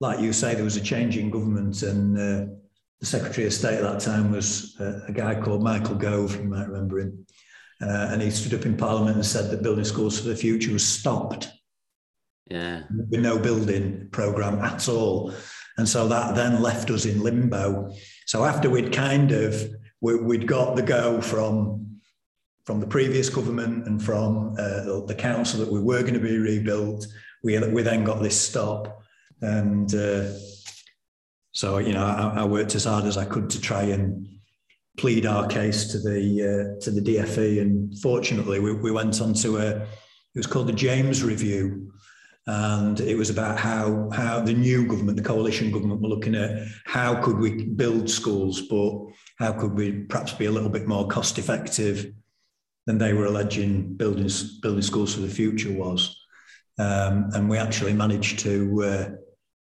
like 0.00 0.20
you 0.20 0.32
say, 0.32 0.54
there 0.54 0.64
was 0.64 0.76
a 0.76 0.80
change 0.80 1.16
in 1.16 1.30
government, 1.30 1.82
and 1.82 2.18
uh, 2.18 2.52
the 3.00 3.06
Secretary 3.06 3.46
of 3.46 3.52
State 3.52 3.76
at 3.76 3.82
that 3.82 4.00
time 4.00 4.32
was 4.32 4.76
uh, 4.80 5.00
a 5.08 5.12
guy 5.12 5.40
called 5.40 5.62
Michael 5.62 5.94
Gove, 5.94 6.36
you 6.36 6.44
might 6.44 6.68
remember 6.68 7.00
him. 7.00 7.26
Uh, 7.80 8.08
and 8.10 8.22
he 8.22 8.30
stood 8.30 8.58
up 8.58 8.66
in 8.66 8.76
Parliament 8.76 9.16
and 9.16 9.26
said 9.26 9.50
that 9.50 9.62
building 9.62 9.84
schools 9.84 10.20
for 10.20 10.28
the 10.28 10.36
future 10.36 10.72
was 10.72 10.86
stopped. 10.86 11.48
Yeah. 12.50 12.82
With 13.10 13.20
no 13.20 13.38
building 13.38 14.08
programme 14.10 14.60
at 14.60 14.88
all. 14.88 15.32
And 15.78 15.88
so 15.88 16.06
that 16.08 16.34
then 16.34 16.62
left 16.62 16.90
us 16.90 17.06
in 17.06 17.22
limbo. 17.22 17.92
So 18.32 18.46
after 18.46 18.70
we'd 18.70 18.94
kind 18.94 19.30
of, 19.30 19.62
we, 20.00 20.16
would 20.16 20.46
got 20.46 20.74
the 20.74 20.80
go 20.80 21.20
from 21.20 22.00
from 22.64 22.80
the 22.80 22.86
previous 22.86 23.28
government 23.28 23.86
and 23.86 24.02
from 24.02 24.56
uh, 24.58 25.04
the 25.04 25.14
council 25.14 25.60
that 25.60 25.70
we 25.70 25.80
were 25.80 26.00
going 26.00 26.14
to 26.14 26.18
be 26.20 26.38
rebuilt, 26.38 27.06
we, 27.44 27.58
we 27.58 27.82
then 27.82 28.04
got 28.04 28.22
this 28.22 28.40
stop. 28.40 29.02
And 29.42 29.94
uh, 29.94 30.32
so, 31.50 31.76
you 31.76 31.92
know, 31.92 32.06
I, 32.06 32.40
I, 32.40 32.44
worked 32.46 32.74
as 32.74 32.84
hard 32.84 33.04
as 33.04 33.18
I 33.18 33.26
could 33.26 33.50
to 33.50 33.60
try 33.60 33.82
and 33.82 34.26
plead 34.96 35.26
our 35.26 35.46
case 35.46 35.92
to 35.92 35.98
the 35.98 36.22
uh, 36.48 36.80
to 36.84 36.90
the 36.90 37.02
DFE. 37.02 37.60
And 37.60 37.98
fortunately, 37.98 38.60
we, 38.60 38.72
we 38.72 38.92
went 38.92 39.20
on 39.20 39.34
to 39.34 39.58
a, 39.58 39.68
it 39.82 40.36
was 40.36 40.46
called 40.46 40.68
the 40.68 40.72
James 40.72 41.22
Review. 41.22 41.91
And 42.46 42.98
it 43.00 43.16
was 43.16 43.30
about 43.30 43.58
how 43.58 44.10
how 44.12 44.40
the 44.40 44.52
new 44.52 44.86
government, 44.86 45.16
the 45.16 45.22
coalition 45.22 45.70
government, 45.70 46.00
were 46.00 46.08
looking 46.08 46.34
at 46.34 46.66
how 46.86 47.22
could 47.22 47.38
we 47.38 47.64
build 47.64 48.10
schools, 48.10 48.62
but 48.62 49.06
how 49.38 49.52
could 49.52 49.74
we 49.74 49.92
perhaps 50.08 50.32
be 50.32 50.46
a 50.46 50.50
little 50.50 50.68
bit 50.68 50.88
more 50.88 51.06
cost 51.06 51.38
effective 51.38 52.12
than 52.86 52.98
they 52.98 53.12
were 53.12 53.26
alleging 53.26 53.94
building 53.94 54.28
building 54.60 54.82
schools 54.82 55.14
for 55.14 55.20
the 55.20 55.28
future 55.28 55.72
was. 55.72 56.18
Um, 56.78 57.30
and 57.34 57.48
we 57.48 57.58
actually 57.58 57.92
managed 57.92 58.40
to 58.40 58.82
uh, 58.82 59.10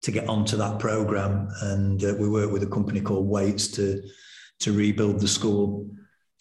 to 0.03 0.11
get 0.11 0.29
onto 0.29 0.57
that 0.57 0.79
program, 0.79 1.49
and 1.63 2.03
uh, 2.03 2.15
we 2.19 2.29
worked 2.29 2.53
with 2.53 2.63
a 2.63 2.67
company 2.67 3.01
called 3.01 3.29
Wates 3.29 3.69
to 3.69 4.03
to 4.61 4.73
rebuild 4.73 5.21
the 5.21 5.29
school. 5.29 5.91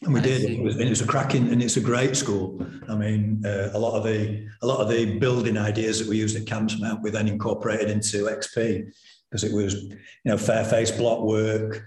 And 0.03 0.13
we 0.13 0.21
I 0.21 0.23
did. 0.23 0.49
It 0.49 0.63
was, 0.63 0.77
it 0.77 0.87
was, 0.87 1.01
a 1.01 1.07
cracking, 1.07 1.49
and 1.51 1.61
it's 1.61 1.75
a 1.75 1.81
great 1.81 2.15
school. 2.15 2.65
I 2.87 2.95
mean, 2.95 3.43
uh, 3.45 3.71
a 3.73 3.79
lot 3.79 3.97
of 3.97 4.03
the 4.05 4.47
a 4.61 4.65
lot 4.65 4.79
of 4.79 4.87
the 4.87 5.17
building 5.19 5.57
ideas 5.57 5.99
that 5.99 6.07
we 6.07 6.17
used 6.17 6.37
at 6.37 6.45
Campsmount, 6.45 7.01
we 7.01 7.09
then 7.09 7.27
incorporated 7.27 7.89
into 7.89 8.25
XP 8.25 8.91
because 9.29 9.43
it 9.43 9.53
was, 9.53 9.75
you 9.83 9.97
know, 10.25 10.37
fair 10.37 10.63
face 10.63 10.89
block 10.89 11.21
work, 11.21 11.83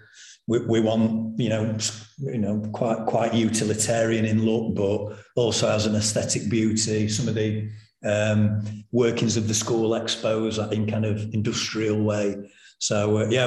we, 0.46 0.58
we 0.66 0.80
want 0.80 1.38
you 1.38 1.48
know 1.48 1.76
you 2.18 2.38
know 2.38 2.62
quite 2.72 3.06
quite 3.06 3.34
utilitarian 3.34 4.24
in 4.24 4.44
look, 4.44 4.74
but 4.74 5.18
also 5.36 5.68
has 5.68 5.86
an 5.86 5.94
aesthetic 5.94 6.48
beauty. 6.48 7.08
Some 7.08 7.28
of 7.28 7.34
the 7.34 7.70
um, 8.04 8.84
workings 8.90 9.36
of 9.36 9.48
the 9.48 9.54
school 9.54 9.94
expose 9.94 10.58
in 10.58 10.90
kind 10.90 11.04
of 11.04 11.32
industrial 11.32 12.02
way. 12.02 12.36
So 12.78 13.18
uh, 13.18 13.28
yeah, 13.30 13.46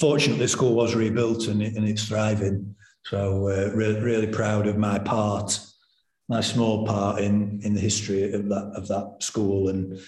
fortunately 0.00 0.42
the 0.42 0.48
school 0.48 0.74
was 0.74 0.94
rebuilt 0.94 1.46
and, 1.48 1.62
it, 1.62 1.76
and 1.76 1.86
it's 1.86 2.08
thriving. 2.08 2.74
So 3.08 3.48
uh, 3.48 3.70
really, 3.72 4.00
really 4.00 4.26
proud 4.26 4.66
of 4.66 4.76
my 4.76 4.98
part, 4.98 5.60
my 6.28 6.40
small 6.40 6.84
part 6.86 7.20
in 7.20 7.60
in 7.62 7.72
the 7.74 7.80
history 7.80 8.32
of 8.32 8.48
that 8.48 8.72
of 8.74 8.88
that 8.88 9.16
school 9.20 9.68
and 9.68 9.98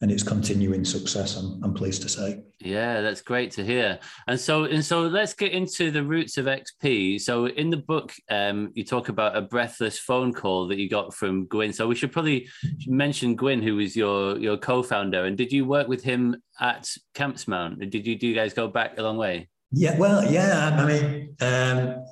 and 0.00 0.10
its 0.12 0.22
continuing 0.22 0.84
success. 0.84 1.36
I'm, 1.36 1.60
I'm 1.62 1.74
pleased 1.74 2.02
to 2.02 2.08
say. 2.08 2.42
Yeah, 2.60 3.00
that's 3.00 3.20
great 3.20 3.50
to 3.52 3.64
hear. 3.64 3.98
And 4.28 4.38
so, 4.38 4.64
and 4.64 4.84
so, 4.84 5.02
let's 5.02 5.34
get 5.34 5.52
into 5.52 5.90
the 5.90 6.02
roots 6.04 6.36
of 6.38 6.46
XP. 6.46 7.20
So, 7.20 7.46
in 7.46 7.70
the 7.70 7.76
book, 7.76 8.12
um, 8.30 8.70
you 8.74 8.84
talk 8.84 9.08
about 9.08 9.36
a 9.36 9.42
breathless 9.42 9.98
phone 9.98 10.32
call 10.32 10.68
that 10.68 10.78
you 10.78 10.88
got 10.88 11.14
from 11.14 11.46
Gwyn. 11.46 11.72
So, 11.72 11.86
we 11.86 11.94
should 11.94 12.12
probably 12.12 12.48
mention 12.86 13.36
Gwyn, 13.36 13.62
who 13.62 13.76
was 13.76 13.96
your 13.96 14.38
your 14.38 14.56
co-founder. 14.56 15.24
And 15.24 15.36
did 15.36 15.52
you 15.52 15.64
work 15.64 15.88
with 15.88 16.02
him 16.02 16.42
at 16.60 16.90
Campsmount? 17.14 17.90
Did 17.90 18.06
you 18.06 18.16
do 18.16 18.26
you 18.26 18.34
guys 18.34 18.52
go 18.52 18.68
back 18.68 18.98
a 18.98 19.02
long 19.02 19.16
way? 19.16 19.48
Yeah, 19.70 19.98
well, 19.98 20.28
yeah. 20.30 20.76
I 20.78 20.86
mean, 20.86 21.36
um, 21.40 22.04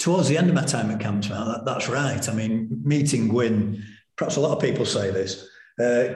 towards 0.00 0.28
the 0.28 0.36
end 0.36 0.48
of 0.48 0.54
my 0.56 0.64
time 0.64 0.90
at 0.90 0.98
Campsmount, 0.98 1.46
that, 1.46 1.62
that's 1.64 1.88
right. 1.88 2.28
I 2.28 2.32
mean, 2.32 2.68
meeting 2.82 3.28
Gwyn. 3.28 3.84
Perhaps 4.16 4.36
a 4.36 4.40
lot 4.40 4.56
of 4.56 4.62
people 4.62 4.84
say 4.84 5.10
this 5.10 5.48
uh, 5.80 6.14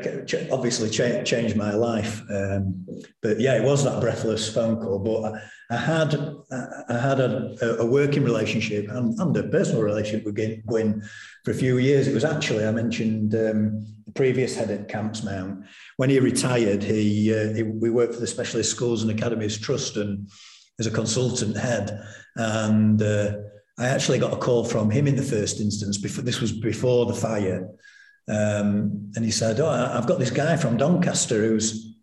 obviously 0.51 0.91
cha- 0.91 1.23
changed 1.23 1.57
my 1.57 1.73
life. 1.73 2.23
Um, 2.31 2.87
but 3.23 3.41
yeah, 3.41 3.57
it 3.57 3.65
was 3.65 3.85
that 3.85 4.01
breathless 4.01 4.53
phone 4.53 4.77
call. 4.77 4.99
But 4.99 5.35
I, 5.35 5.41
I 5.71 5.77
had 5.77 6.15
I 6.89 6.99
had 6.99 7.21
a, 7.21 7.77
a 7.79 7.87
working 7.87 8.25
relationship 8.25 8.89
and, 8.91 9.19
and, 9.19 9.37
a 9.37 9.45
personal 9.45 9.83
relationship 9.83 10.27
with 10.27 10.67
Gwyn 10.67 11.03
for 11.45 11.53
a 11.53 11.55
few 11.55 11.79
years. 11.79 12.07
It 12.07 12.15
was 12.15 12.25
actually 12.25 12.67
I 12.67 12.71
mentioned 12.73 13.35
um, 13.35 13.87
the 14.05 14.13
previous 14.15 14.55
head 14.55 14.71
at 14.71 14.89
Campsmount 14.89 15.65
when 15.97 16.11
he 16.11 16.21
retired. 16.21 16.83
He, 16.83 17.35
uh, 17.35 17.55
he, 17.55 17.63
we 17.63 17.91
worked 17.91 18.15
for 18.15 18.21
the 18.21 18.27
Specialist 18.27 18.71
Schools 18.71 19.03
and 19.03 19.11
Academies 19.11 19.59
Trust 19.59 19.97
and 19.97 20.29
as 20.79 20.87
a 20.87 20.91
consultant 20.91 21.57
head 21.57 22.05
and. 22.37 23.01
Uh, 23.01 23.33
I 23.79 23.89
actually 23.89 24.19
got 24.19 24.33
a 24.33 24.37
call 24.37 24.65
from 24.65 24.91
him 24.91 25.07
in 25.09 25.17
the 25.17 25.23
first 25.23 25.61
instance. 25.61 25.99
Before 25.99 26.23
this 26.23 26.41
was 26.41 26.53
before 26.53 27.07
the 27.07 27.15
fire, 27.15 27.69
um, 28.29 29.13
and 29.17 29.25
he 29.25 29.31
said, 29.31 29.61
"Oh, 29.61 29.69
I've 29.69 30.07
got 30.07 30.19
this 30.19 30.31
guy 30.31 30.57
from 30.57 30.77
Doncaster 30.77 31.43
who's 31.43 31.97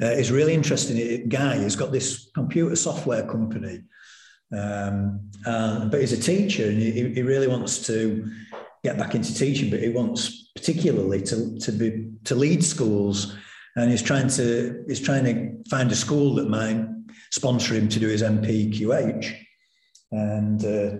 uh, 0.00 0.06
is 0.06 0.32
really 0.32 0.54
interesting 0.54 1.28
guy. 1.28 1.58
He's 1.58 1.76
got 1.76 1.92
this 1.92 2.30
computer 2.34 2.74
software 2.74 3.26
company, 3.26 3.82
um, 4.52 5.30
and, 5.44 5.90
but 5.90 6.00
he's 6.00 6.12
a 6.12 6.20
teacher 6.20 6.68
and 6.68 6.78
he, 6.78 7.14
he 7.14 7.22
really 7.22 7.46
wants 7.46 7.86
to 7.86 8.28
get 8.82 8.98
back 8.98 9.14
into 9.14 9.34
teaching, 9.34 9.70
but 9.70 9.80
he 9.80 9.90
wants 9.90 10.50
particularly 10.56 11.22
to 11.22 11.58
to 11.58 11.72
be 11.72 12.10
to 12.24 12.34
lead 12.34 12.64
schools, 12.64 13.36
and 13.76 13.90
he's 13.90 14.02
trying 14.02 14.28
to 14.28 14.84
he's 14.88 15.00
trying 15.00 15.24
to 15.24 15.70
find 15.70 15.90
a 15.92 15.96
school 15.96 16.34
that 16.34 16.48
might 16.48 16.84
sponsor 17.30 17.74
him 17.74 17.88
to 17.88 18.00
do 18.00 18.08
his 18.08 18.22
NPQH, 18.22 19.43
and." 20.14 20.64
Uh, 20.64 20.90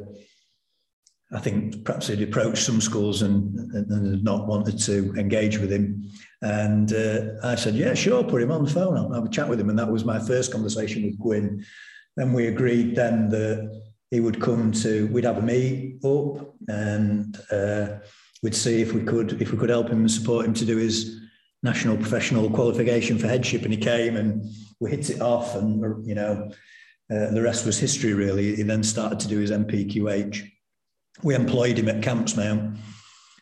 I 1.32 1.40
think 1.40 1.84
perhaps 1.84 2.06
he'd 2.06 2.22
approached 2.22 2.62
some 2.62 2.80
schools 2.80 3.22
and, 3.22 3.58
and, 3.74 3.90
and 3.90 4.22
not 4.22 4.46
wanted 4.46 4.78
to 4.80 5.12
engage 5.16 5.58
with 5.58 5.72
him. 5.72 6.08
And 6.42 6.92
uh, 6.92 7.32
I 7.42 7.56
said, 7.56 7.74
yeah, 7.74 7.94
sure, 7.94 8.22
put 8.22 8.42
him 8.42 8.52
on 8.52 8.64
the 8.64 8.70
phone. 8.70 8.96
I'll 8.96 9.12
have 9.12 9.24
a 9.24 9.30
chat 9.30 9.48
with 9.48 9.58
him. 9.58 9.68
And 9.68 9.78
that 9.78 9.90
was 9.90 10.04
my 10.04 10.20
first 10.20 10.52
conversation 10.52 11.02
with 11.02 11.18
Gwyn. 11.18 11.64
Then 12.16 12.34
we 12.34 12.46
agreed 12.46 12.94
then 12.94 13.30
that 13.30 13.82
he 14.12 14.20
would 14.20 14.40
come 14.40 14.70
to, 14.72 15.08
we'd 15.08 15.24
have 15.24 15.38
a 15.38 15.42
meet 15.42 16.04
up 16.04 16.54
and 16.68 17.36
uh, 17.50 17.86
we'd 18.44 18.54
see 18.54 18.80
if 18.80 18.92
we 18.92 19.02
could, 19.02 19.42
if 19.42 19.50
we 19.50 19.58
could 19.58 19.70
help 19.70 19.88
him 19.88 20.00
and 20.00 20.10
support 20.10 20.46
him 20.46 20.54
to 20.54 20.64
do 20.64 20.76
his 20.76 21.20
national 21.64 21.96
professional 21.96 22.48
qualification 22.48 23.18
for 23.18 23.26
headship. 23.26 23.62
And 23.62 23.72
he 23.72 23.80
came 23.80 24.16
and 24.16 24.44
we 24.78 24.90
hit 24.90 25.10
it 25.10 25.20
off 25.20 25.56
and, 25.56 26.06
you 26.06 26.14
know, 26.14 26.52
uh, 27.12 27.30
the 27.30 27.42
rest 27.42 27.66
was 27.66 27.78
history 27.78 28.14
really. 28.14 28.56
He 28.56 28.62
then 28.62 28.82
started 28.82 29.20
to 29.20 29.28
do 29.28 29.38
his 29.38 29.50
NPQH. 29.50 30.48
we 31.22 31.34
employed 31.34 31.78
him 31.78 31.88
at 31.88 32.00
Campsmount 32.00 32.78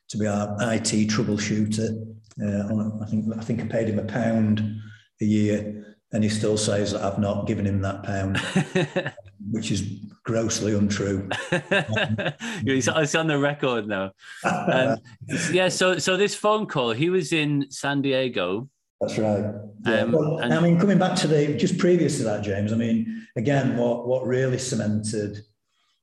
to 0.08 0.18
be 0.18 0.26
our 0.26 0.56
IT 0.60 1.08
troubleshooter. 1.08 2.06
Uh, 2.42 3.02
I 3.02 3.06
think 3.06 3.24
I 3.36 3.42
think 3.42 3.60
I 3.60 3.66
paid 3.66 3.88
him 3.88 3.98
a 3.98 4.04
pound 4.04 4.80
a 5.20 5.24
year, 5.24 5.96
and 6.12 6.24
he 6.24 6.30
still 6.30 6.56
says 6.56 6.92
that 6.92 7.02
I've 7.02 7.18
not 7.18 7.46
given 7.46 7.66
him 7.66 7.80
that 7.82 8.02
pound, 8.02 8.38
which 9.50 9.70
is 9.70 9.82
grossly 10.24 10.74
untrue. 10.74 11.28
it's 11.50 13.14
on 13.14 13.26
the 13.26 13.38
record 13.38 13.86
now. 13.86 14.12
Um, 14.44 14.98
yeah. 15.52 15.68
So 15.68 15.98
so 15.98 16.16
this 16.16 16.34
phone 16.34 16.66
call, 16.66 16.92
he 16.92 17.10
was 17.10 17.32
in 17.32 17.66
San 17.70 18.02
Diego. 18.02 18.68
That's 19.02 19.18
right. 19.18 19.44
Yeah. 19.84 20.00
Um, 20.00 20.12
well, 20.12 20.38
and- 20.38 20.54
I 20.54 20.60
mean, 20.60 20.78
coming 20.80 20.98
back 20.98 21.16
to 21.16 21.26
the 21.26 21.56
just 21.56 21.76
previous 21.78 22.16
to 22.18 22.24
that, 22.24 22.42
James. 22.42 22.72
I 22.72 22.76
mean, 22.76 23.26
again, 23.36 23.76
what 23.76 24.06
what 24.06 24.26
really 24.26 24.58
cemented 24.58 25.42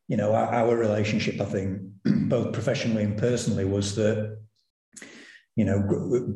you 0.10 0.18
know, 0.18 0.34
our, 0.34 0.54
our 0.54 0.76
relationship, 0.76 1.40
I 1.40 1.46
think, 1.46 1.82
both 2.04 2.52
professionally 2.52 3.04
and 3.04 3.18
personally, 3.18 3.64
was 3.64 3.96
that, 3.96 4.38
you 5.56 5.64
know, 5.64 5.80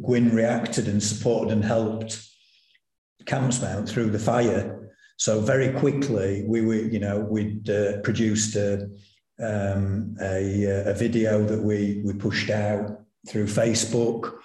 Gwyn 0.04 0.34
reacted 0.34 0.88
and 0.88 1.02
supported 1.02 1.52
and 1.52 1.66
helped 1.66 2.24
Campsmount 3.26 3.90
through 3.90 4.12
the 4.12 4.20
fire. 4.20 4.92
So 5.18 5.42
very 5.42 5.74
quickly, 5.74 6.46
we 6.48 6.62
were, 6.62 6.76
you 6.76 7.00
know, 7.00 7.20
we'd 7.20 7.68
uh, 7.70 8.02
produced 8.02 8.56
a, 8.56 8.90
um, 9.42 10.16
a, 10.22 10.66
a, 10.86 10.94
video 10.94 11.44
that 11.44 11.62
we, 11.62 12.04
we 12.06 12.14
pushed 12.14 12.52
out 12.52 13.00
through 13.28 13.48
Facebook. 13.48 14.36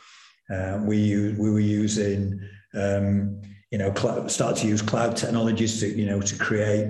Uh, 0.53 0.81
we, 0.83 1.35
we 1.39 1.51
were 1.51 1.61
using, 1.61 2.41
um, 2.75 3.41
you 3.71 3.79
know, 3.79 3.93
cl- 3.95 4.29
started 4.29 4.61
to 4.63 4.67
use 4.67 4.83
cloud 4.83 5.17
technologies 5.17 5.81
to, 5.81 5.89
you 5.89 6.07
know, 6.07 6.21
to 6.21 6.37
create 6.37 6.89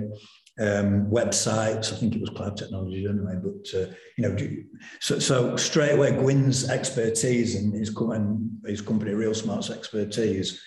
um, 0.59 1.09
websites. 1.09 1.93
I 1.93 1.97
think 1.97 2.15
it 2.15 2.21
was 2.21 2.29
cloud 2.29 2.57
technologies 2.57 3.07
anyway. 3.09 3.35
But 3.41 3.79
uh, 3.79 3.93
you 4.17 4.27
know, 4.27 4.37
so, 4.99 5.19
so 5.19 5.55
straight 5.55 5.93
away, 5.93 6.11
Gwyn's 6.11 6.69
expertise 6.69 7.55
and 7.55 7.73
his, 7.73 7.89
and 7.89 8.51
his 8.65 8.81
company 8.81 9.11
Realsmart's 9.11 9.69
expertise 9.69 10.61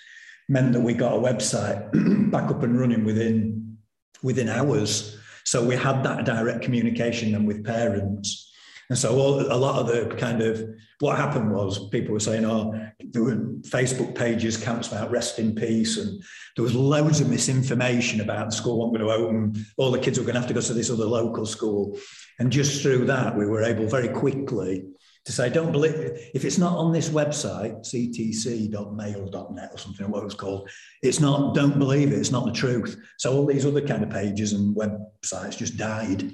meant 0.49 0.73
that 0.73 0.81
we 0.81 0.93
got 0.93 1.13
a 1.13 1.17
website 1.17 1.89
back 2.31 2.49
up 2.49 2.63
and 2.63 2.79
running 2.79 3.05
within 3.05 3.77
within 4.23 4.49
hours. 4.49 5.17
So 5.45 5.63
we 5.63 5.75
had 5.75 6.03
that 6.03 6.25
direct 6.25 6.61
communication 6.61 7.33
then 7.33 7.45
with 7.45 7.65
parents. 7.65 8.51
And 8.89 8.97
so 8.97 9.17
all, 9.17 9.39
a 9.39 9.55
lot 9.55 9.79
of 9.79 9.87
the 9.87 10.15
kind 10.15 10.41
of 10.41 10.63
what 10.99 11.17
happened 11.17 11.51
was 11.51 11.89
people 11.89 12.13
were 12.13 12.19
saying, 12.19 12.45
oh, 12.45 12.73
there 13.11 13.23
were 13.23 13.35
Facebook 13.61 14.15
pages, 14.15 14.57
Campsmount 14.57 15.11
rest 15.11 15.39
in 15.39 15.55
peace. 15.55 15.97
And 15.97 16.21
there 16.55 16.63
was 16.63 16.75
loads 16.75 17.21
of 17.21 17.29
misinformation 17.29 18.21
about 18.21 18.49
the 18.49 18.55
school 18.55 18.77
wasn't 18.77 18.97
going 18.97 19.07
to 19.07 19.25
open. 19.25 19.65
All 19.77 19.91
the 19.91 19.99
kids 19.99 20.17
were 20.17 20.25
going 20.25 20.35
to 20.35 20.41
have 20.41 20.47
to 20.49 20.53
go 20.53 20.61
to 20.61 20.73
this 20.73 20.89
other 20.89 21.05
local 21.05 21.45
school. 21.45 21.97
And 22.39 22.51
just 22.51 22.81
through 22.81 23.05
that, 23.05 23.35
we 23.35 23.45
were 23.45 23.63
able 23.63 23.87
very 23.87 24.09
quickly 24.09 24.85
to 25.25 25.31
say, 25.31 25.49
don't 25.49 25.71
believe 25.71 25.93
if 26.33 26.43
it's 26.43 26.57
not 26.57 26.77
on 26.77 26.91
this 26.91 27.09
website, 27.09 27.79
ctc.mail.net 27.81 29.69
or 29.71 29.77
something, 29.77 30.09
what 30.09 30.21
it 30.21 30.25
was 30.25 30.35
called, 30.35 30.69
it's 31.01 31.21
not, 31.21 31.55
don't 31.55 31.79
believe 31.79 32.11
it, 32.11 32.19
it's 32.19 32.31
not 32.31 32.45
the 32.45 32.51
truth. 32.51 32.97
So 33.17 33.33
all 33.33 33.45
these 33.45 33.65
other 33.65 33.81
kind 33.81 34.03
of 34.03 34.09
pages 34.09 34.51
and 34.51 34.75
websites 34.75 35.57
just 35.57 35.77
died. 35.77 36.29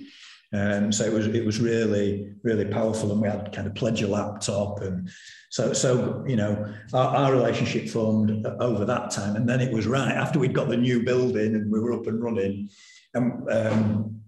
Um, 0.52 0.92
so 0.92 1.06
it 1.06 1.14
was 1.14 1.28
it 1.28 1.46
was 1.46 1.60
really 1.60 2.34
really 2.42 2.66
powerful, 2.66 3.12
and 3.12 3.22
we 3.22 3.28
had 3.28 3.54
kind 3.54 3.68
of 3.68 3.76
pledge 3.76 4.02
a 4.02 4.08
laptop, 4.08 4.82
and 4.82 5.08
so 5.52 5.74
so 5.74 6.24
you 6.28 6.36
know 6.36 6.74
our, 6.92 7.16
our, 7.16 7.32
relationship 7.32 7.88
formed 7.88 8.46
over 8.60 8.84
that 8.84 9.12
time, 9.12 9.36
and 9.36 9.48
then 9.48 9.62
it 9.62 9.72
was 9.72 9.86
right 9.86 10.12
after 10.12 10.40
we'd 10.40 10.56
got 10.56 10.68
the 10.68 10.78
new 10.78 11.04
building 11.04 11.54
and 11.54 11.72
we 11.72 11.80
were 11.80 11.94
up 11.94 12.08
and 12.08 12.24
running, 12.24 12.68
and 13.14 13.52
um, 13.52 14.22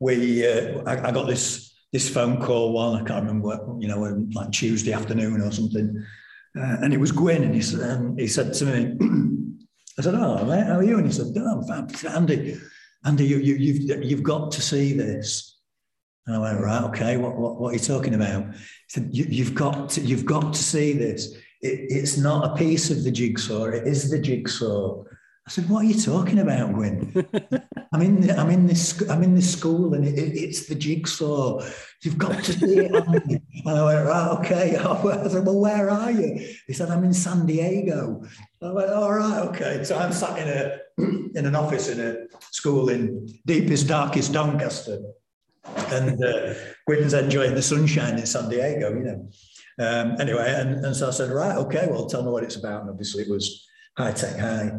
we 0.00 0.46
uh, 0.46 0.82
I, 0.86 1.08
I, 1.08 1.12
got 1.12 1.26
this 1.26 1.76
this 1.92 2.08
phone 2.08 2.40
call 2.40 2.72
one 2.72 3.02
I 3.02 3.04
can't 3.04 3.26
remember 3.26 3.48
what 3.48 3.82
you 3.82 3.88
know 3.88 4.26
like 4.32 4.50
Tuesday 4.50 4.94
afternoon 4.94 5.42
or 5.42 5.52
something, 5.52 6.02
uh, 6.58 6.76
and 6.80 6.94
it 6.94 7.00
was 7.00 7.12
Gwyn, 7.12 7.44
and 7.44 7.54
he 7.54 7.60
said 7.60 7.80
and 7.80 8.18
he 8.18 8.28
said 8.28 8.54
to 8.54 8.64
me, 8.64 8.96
I 9.98 10.02
said, 10.02 10.14
"Oh 10.14 10.42
mate, 10.46 10.64
how 10.64 10.76
are 10.76 10.82
you?" 10.82 10.96
And 10.96 11.06
he 11.06 11.12
said, 11.12 11.26
"Oh, 11.36 11.62
I'm 11.70 11.86
fine, 11.86 12.12
Andy." 12.14 12.58
Andy, 13.04 13.26
you, 13.26 13.38
you, 13.38 13.54
you've, 13.54 14.04
you've 14.04 14.22
got 14.22 14.50
to 14.52 14.62
see 14.62 14.92
this. 14.92 15.58
And 16.26 16.36
I 16.36 16.38
went, 16.38 16.60
right, 16.60 16.82
okay, 16.84 17.16
what, 17.18 17.36
what, 17.36 17.60
what 17.60 17.70
are 17.70 17.72
you 17.74 17.78
talking 17.78 18.14
about? 18.14 18.54
He 18.54 18.60
said, 18.88 19.10
you, 19.12 19.44
have 19.44 19.54
got 19.54 19.90
to, 19.90 20.00
you've 20.00 20.24
got 20.24 20.54
to 20.54 20.62
see 20.62 20.94
this. 20.94 21.34
It, 21.60 21.86
it's 21.90 22.16
not 22.16 22.50
a 22.50 22.54
piece 22.54 22.90
of 22.90 23.04
the 23.04 23.10
jigsaw, 23.10 23.66
it 23.66 23.86
is 23.86 24.10
the 24.10 24.18
jigsaw. 24.18 25.04
I 25.46 25.50
said, 25.50 25.68
"What 25.68 25.84
are 25.84 25.88
you 25.88 26.00
talking 26.00 26.38
about, 26.38 26.72
Gwyn? 26.72 27.12
I'm 27.92 28.00
in, 28.00 28.22
the, 28.22 28.34
I'm 28.38 28.48
in 28.48 28.66
this, 28.66 29.06
I'm 29.10 29.22
in 29.22 29.34
this 29.34 29.52
school, 29.52 29.92
and 29.92 30.06
it, 30.06 30.18
it, 30.18 30.34
it's 30.38 30.66
the 30.66 30.74
jigsaw. 30.74 31.60
You've 32.02 32.16
got 32.16 32.42
to 32.44 32.52
see 32.54 32.78
it." 32.78 32.92
and 32.94 33.42
I 33.66 33.84
went, 33.84 34.06
"Right, 34.06 34.38
okay." 34.38 34.76
I 34.78 35.28
said, 35.28 35.44
"Well, 35.44 35.60
where 35.60 35.90
are 35.90 36.10
you?" 36.10 36.48
He 36.66 36.72
said, 36.72 36.88
"I'm 36.88 37.04
in 37.04 37.12
San 37.12 37.44
Diego." 37.44 38.24
I 38.64 38.72
went, 38.72 38.90
"All 38.90 39.12
right, 39.12 39.42
okay." 39.48 39.84
So 39.84 39.96
I'm 39.96 40.12
sat 40.12 40.38
in 40.38 40.48
a 40.48 40.78
in 41.38 41.46
an 41.46 41.54
office 41.54 41.88
in 41.88 42.00
a 42.00 42.26
school 42.50 42.88
in 42.88 43.28
deepest, 43.46 43.88
darkest 43.88 44.32
Doncaster, 44.32 45.00
and 45.92 46.22
uh, 46.24 46.54
Gwyn's 46.86 47.14
enjoying 47.14 47.54
the 47.54 47.62
sunshine 47.62 48.18
in 48.18 48.26
San 48.26 48.48
Diego, 48.48 48.90
you 48.90 49.04
know. 49.04 49.28
Um, 49.76 50.20
anyway, 50.20 50.54
and, 50.56 50.84
and 50.84 50.96
so 50.96 51.08
I 51.08 51.10
said, 51.10 51.30
"Right, 51.30 51.56
okay, 51.56 51.88
well, 51.90 52.06
tell 52.06 52.22
me 52.22 52.30
what 52.30 52.44
it's 52.44 52.56
about." 52.56 52.82
And 52.82 52.90
obviously, 52.90 53.24
it 53.24 53.30
was 53.30 53.66
high 53.96 54.12
tech 54.12 54.38
high 54.38 54.72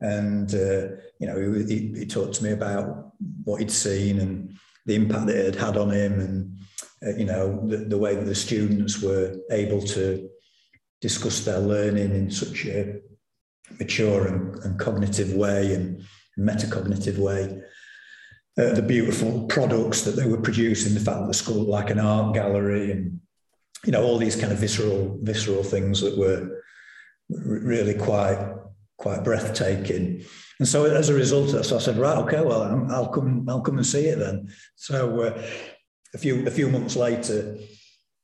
and 0.00 0.54
uh, 0.54 0.88
you 1.18 1.26
know 1.26 1.64
he, 1.66 1.92
he, 1.96 2.06
talked 2.06 2.34
to 2.34 2.44
me 2.44 2.52
about 2.52 3.12
what 3.44 3.60
he'd 3.60 3.70
seen 3.70 4.18
and 4.18 4.54
the 4.86 4.94
impact 4.94 5.26
that 5.26 5.36
it 5.36 5.54
had 5.54 5.66
had 5.66 5.76
on 5.76 5.90
him 5.90 6.20
and 6.20 6.58
uh, 7.06 7.16
you 7.18 7.24
know 7.24 7.66
the, 7.66 7.76
the, 7.76 7.98
way 7.98 8.14
that 8.14 8.24
the 8.24 8.34
students 8.34 9.02
were 9.02 9.36
able 9.50 9.80
to 9.80 10.28
discuss 11.00 11.44
their 11.44 11.58
learning 11.58 12.14
in 12.14 12.30
such 12.30 12.66
a 12.66 13.00
mature 13.78 14.26
and, 14.26 14.56
and 14.64 14.78
cognitive 14.78 15.32
way 15.32 15.74
and 15.74 16.02
metacognitive 16.38 17.18
way 17.18 17.60
uh, 18.58 18.74
the 18.74 18.82
beautiful 18.82 19.46
products 19.46 20.02
that 20.02 20.16
they 20.16 20.26
were 20.26 20.40
producing 20.40 20.94
the 20.94 21.00
fact 21.00 21.20
that 21.20 21.26
the 21.26 21.34
school 21.34 21.64
like 21.64 21.90
an 21.90 21.98
art 21.98 22.34
gallery 22.34 22.90
and 22.90 23.20
you 23.84 23.92
know 23.92 24.02
all 24.02 24.18
these 24.18 24.36
kind 24.36 24.52
of 24.52 24.58
visceral 24.58 25.18
visceral 25.22 25.62
things 25.62 26.00
that 26.00 26.16
were 26.18 26.62
really 27.28 27.94
quite 27.94 28.38
quite 29.00 29.24
breathtaking. 29.24 30.22
And 30.58 30.68
so 30.68 30.84
as 30.84 31.08
a 31.08 31.14
result 31.14 31.64
so 31.64 31.76
I 31.76 31.80
said, 31.80 31.96
right, 31.96 32.18
okay, 32.18 32.42
well, 32.42 32.86
I'll 32.90 33.08
come, 33.08 33.48
I'll 33.48 33.62
come 33.62 33.78
and 33.78 33.86
see 33.86 34.04
it 34.04 34.18
then. 34.18 34.48
So 34.76 35.22
uh, 35.22 35.42
a 36.14 36.18
few 36.18 36.46
a 36.46 36.50
few 36.50 36.68
months 36.68 36.96
later, 36.96 37.56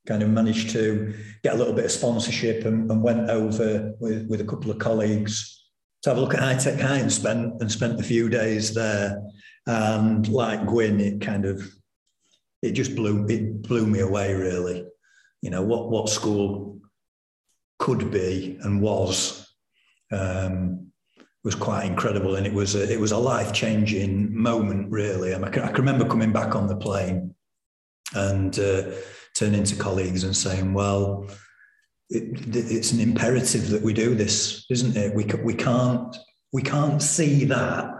kind 0.07 0.23
of 0.23 0.29
managed 0.29 0.69
to 0.71 1.13
get 1.43 1.53
a 1.53 1.57
little 1.57 1.73
bit 1.73 1.85
of 1.85 1.91
sponsorship 1.91 2.65
and, 2.65 2.89
and 2.89 3.03
went 3.03 3.29
over 3.29 3.93
with, 3.99 4.27
with 4.27 4.41
a 4.41 4.45
couple 4.45 4.71
of 4.71 4.79
colleagues 4.79 5.65
to 6.01 6.09
have 6.09 6.17
a 6.17 6.21
look 6.21 6.33
at 6.33 6.39
High 6.39 6.57
Tech 6.57 6.79
High 6.79 6.99
and 6.99 7.11
spent 7.11 7.61
and 7.61 7.71
spent 7.71 7.99
a 7.99 8.03
few 8.03 8.29
days 8.29 8.73
there. 8.73 9.21
And 9.65 10.27
like 10.29 10.65
Gwyn, 10.65 10.99
it 11.01 11.21
kind 11.21 11.45
of 11.45 11.61
it 12.61 12.71
just 12.71 12.95
blew 12.95 13.27
it 13.27 13.61
blew 13.63 13.85
me 13.85 13.99
away 13.99 14.33
really. 14.33 14.85
You 15.41 15.49
know 15.49 15.61
what 15.61 15.89
what 15.89 16.09
school 16.09 16.79
could 17.79 18.09
be 18.09 18.57
and 18.61 18.81
was 18.81 19.53
um, 20.11 20.87
was 21.43 21.55
quite 21.55 21.85
incredible, 21.85 22.35
and 22.35 22.47
it 22.47 22.53
was 22.53 22.75
a, 22.75 22.91
it 22.91 22.99
was 22.99 23.11
a 23.11 23.17
life 23.17 23.53
changing 23.53 24.35
moment, 24.35 24.89
really. 24.89 25.33
I, 25.35 25.49
can, 25.49 25.63
I, 25.63 25.67
can, 25.67 25.85
remember 25.85 26.05
coming 26.05 26.33
back 26.33 26.55
on 26.55 26.67
the 26.67 26.75
plane 26.75 27.33
and 28.13 28.57
uh, 28.59 28.91
turning 29.37 29.63
to 29.63 29.75
colleagues 29.75 30.23
and 30.23 30.35
saying, 30.35 30.73
"Well, 30.73 31.27
it, 32.09 32.55
it's 32.55 32.91
an 32.91 32.99
imperative 32.99 33.69
that 33.69 33.83
we 33.83 33.93
do 33.93 34.15
this, 34.15 34.65
isn't 34.69 34.97
it? 34.97 35.13
We 35.15 35.25
we 35.43 35.53
can't 35.53 36.15
we 36.53 36.61
can't 36.61 37.01
see 37.01 37.45
that 37.45 37.93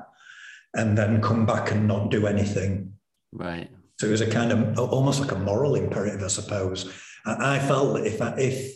and 0.74 0.98
then 0.98 1.22
come 1.22 1.46
back 1.46 1.72
and 1.72 1.88
not 1.88 2.12
do 2.12 2.28
anything." 2.28 2.94
Right. 3.32 3.70
So 4.00 4.08
it 4.08 4.12
was 4.12 4.22
a 4.22 4.30
kind 4.30 4.52
of 4.52 4.78
almost 4.80 5.20
like 5.20 5.32
a 5.32 5.40
moral 5.40 5.76
imperative, 5.76 6.24
I 6.24 6.28
suppose. 6.28 6.92
I, 7.26 7.56
I 7.56 7.60
felt 7.60 7.96
that 7.96 8.06
if 8.06 8.22
I, 8.22 8.30
if 8.38 8.76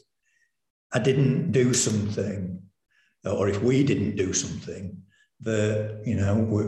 I 0.94 1.00
didn't 1.00 1.52
do 1.52 1.74
something 1.74 2.62
or 3.24 3.48
if 3.48 3.62
we 3.62 3.84
didn't 3.84 4.16
do 4.16 4.34
something, 4.34 4.98
that 5.42 6.02
you 6.06 6.16
know 6.16 6.36
we, 6.36 6.64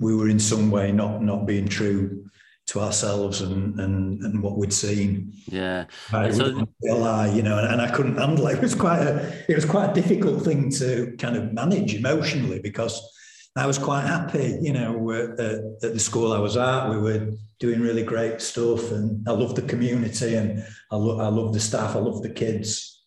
we 0.00 0.16
were 0.16 0.28
in 0.28 0.38
some 0.38 0.70
way 0.70 0.92
not 0.92 1.22
not 1.22 1.46
being 1.46 1.68
true 1.68 2.21
to 2.68 2.80
ourselves 2.80 3.40
and 3.40 3.78
and, 3.78 4.22
and 4.22 4.42
what 4.42 4.56
we'd 4.56 4.72
seen. 4.72 5.32
Yeah, 5.46 5.86
so, 6.10 6.66
lie, 6.82 7.28
you 7.28 7.42
know, 7.42 7.58
and, 7.58 7.72
and, 7.72 7.82
I 7.82 7.90
couldn't 7.90 8.16
handle 8.16 8.46
it. 8.46 8.56
It 8.56 8.62
was 8.62 8.74
quite 8.74 9.00
a 9.00 9.44
it 9.48 9.54
was 9.54 9.64
quite 9.64 9.90
a 9.90 9.94
difficult 9.94 10.42
thing 10.42 10.70
to 10.72 11.14
kind 11.18 11.36
of 11.36 11.52
manage 11.52 11.94
emotionally 11.94 12.60
because 12.60 13.00
I 13.56 13.66
was 13.66 13.78
quite 13.78 14.06
happy, 14.06 14.58
you 14.62 14.72
know, 14.72 15.10
at, 15.10 15.38
at 15.40 15.92
the 15.92 15.98
school 15.98 16.32
I 16.32 16.38
was 16.38 16.56
at. 16.56 16.88
We 16.88 16.98
were 16.98 17.30
doing 17.60 17.80
really 17.80 18.02
great 18.02 18.40
stuff, 18.40 18.90
and 18.92 19.26
I 19.28 19.32
loved 19.32 19.56
the 19.56 19.62
community, 19.62 20.34
and 20.34 20.64
I 20.90 20.96
love 20.96 21.20
I 21.20 21.28
love 21.28 21.52
the 21.52 21.60
staff, 21.60 21.96
I 21.96 21.98
love 21.98 22.22
the 22.22 22.30
kids. 22.30 23.04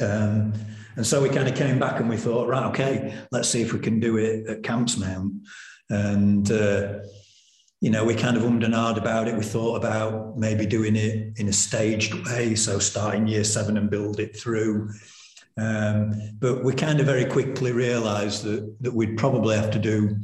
Um, 0.00 0.54
and 0.96 1.06
so 1.06 1.22
we 1.22 1.28
kind 1.28 1.48
of 1.48 1.56
came 1.56 1.78
back 1.78 2.00
and 2.00 2.08
we 2.08 2.16
thought, 2.16 2.48
right, 2.48 2.66
okay, 2.66 3.14
let's 3.32 3.48
see 3.48 3.62
if 3.62 3.72
we 3.72 3.80
can 3.80 4.00
do 4.00 4.16
it 4.16 4.48
at 4.48 4.62
Campsmount. 4.62 5.40
And, 5.90 6.50
uh, 6.50 7.00
you 7.84 7.90
know, 7.90 8.04
we 8.04 8.14
kind 8.14 8.36
of 8.38 8.44
ummed 8.44 8.64
and 8.64 8.74
ahed 8.74 8.96
about 8.96 9.28
it. 9.28 9.36
We 9.36 9.44
thought 9.44 9.76
about 9.76 10.38
maybe 10.38 10.64
doing 10.64 10.96
it 10.96 11.38
in 11.38 11.48
a 11.48 11.52
staged 11.52 12.14
way. 12.26 12.54
So 12.54 12.78
starting 12.78 13.26
year 13.26 13.44
seven 13.44 13.76
and 13.76 13.90
build 13.90 14.20
it 14.20 14.34
through. 14.34 14.90
Um, 15.58 16.14
but 16.38 16.64
we 16.64 16.72
kind 16.72 16.98
of 16.98 17.06
very 17.06 17.26
quickly 17.26 17.72
realized 17.72 18.42
that, 18.44 18.74
that 18.80 18.94
we'd 18.94 19.18
probably 19.18 19.54
have 19.56 19.70
to 19.72 19.78
do 19.78 20.16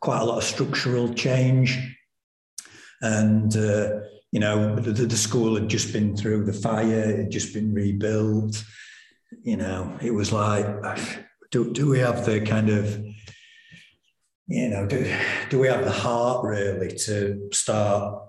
quite 0.00 0.22
a 0.22 0.24
lot 0.24 0.38
of 0.38 0.44
structural 0.44 1.14
change. 1.14 1.78
And, 3.00 3.56
uh, 3.56 4.00
you 4.32 4.40
know, 4.40 4.74
the, 4.74 5.06
the 5.06 5.16
school 5.16 5.54
had 5.54 5.68
just 5.68 5.92
been 5.92 6.16
through 6.16 6.44
the 6.44 6.52
fire, 6.52 7.10
it 7.10 7.18
had 7.18 7.30
just 7.30 7.54
been 7.54 7.72
rebuilt 7.72 8.64
you 9.42 9.56
know, 9.56 9.98
it 10.02 10.12
was 10.12 10.32
like, 10.32 10.66
do, 11.50 11.72
do 11.72 11.88
we 11.88 11.98
have 11.98 12.24
the 12.24 12.40
kind 12.40 12.70
of, 12.70 13.04
you 14.46 14.68
know, 14.68 14.86
do, 14.86 15.10
do 15.50 15.58
we 15.58 15.68
have 15.68 15.84
the 15.84 15.90
heart 15.90 16.44
really 16.44 16.88
to 17.06 17.48
start 17.52 18.22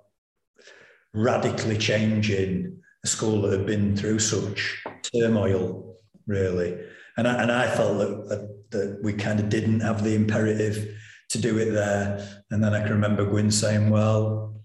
radically 1.14 1.78
changing 1.78 2.78
a 3.04 3.08
school 3.08 3.42
that 3.42 3.58
had 3.58 3.66
been 3.66 3.96
through 3.96 4.20
such 4.20 4.84
turmoil, 5.14 5.98
really? 6.28 6.78
And 7.18 7.28
I, 7.28 7.42
and 7.42 7.52
I 7.52 7.68
felt 7.70 7.98
that, 8.00 8.56
that, 8.72 9.00
we 9.04 9.14
kind 9.14 9.40
of 9.40 9.50
didn't 9.50 9.80
have 9.80 10.04
the 10.04 10.16
imperative 10.16 10.98
to 11.30 11.40
do 11.40 11.58
it 11.58 11.72
there. 11.72 12.44
And 12.52 12.64
then 12.64 12.74
I 12.74 12.82
can 12.82 12.92
remember 12.92 13.26
Gwyn 13.26 13.52
saying, 13.52 13.90
well, 13.90 14.62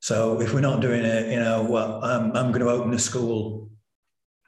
so 0.00 0.40
if 0.40 0.52
we're 0.54 0.60
not 0.60 0.80
doing 0.80 1.04
it, 1.04 1.30
you 1.30 1.38
know, 1.38 1.62
well, 1.62 2.02
I'm, 2.02 2.34
I'm 2.36 2.50
going 2.50 2.64
to 2.64 2.70
open 2.70 2.92
a 2.94 2.98
school 2.98 3.70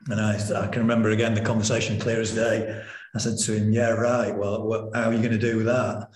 and 0.08 0.20
I, 0.20 0.36
I 0.56 0.66
can 0.68 0.82
remember 0.82 1.10
again 1.10 1.34
the 1.34 1.40
conversation 1.40 1.98
clear 1.98 2.20
as 2.20 2.34
day. 2.34 2.82
I 3.14 3.18
said 3.18 3.38
to 3.38 3.52
him, 3.52 3.72
Yeah, 3.72 3.90
right. 3.90 4.36
Well, 4.36 4.66
what, 4.66 4.90
how 4.94 5.08
are 5.08 5.12
you 5.12 5.20
going 5.20 5.32
to 5.32 5.38
do 5.38 5.62
that? 5.64 6.08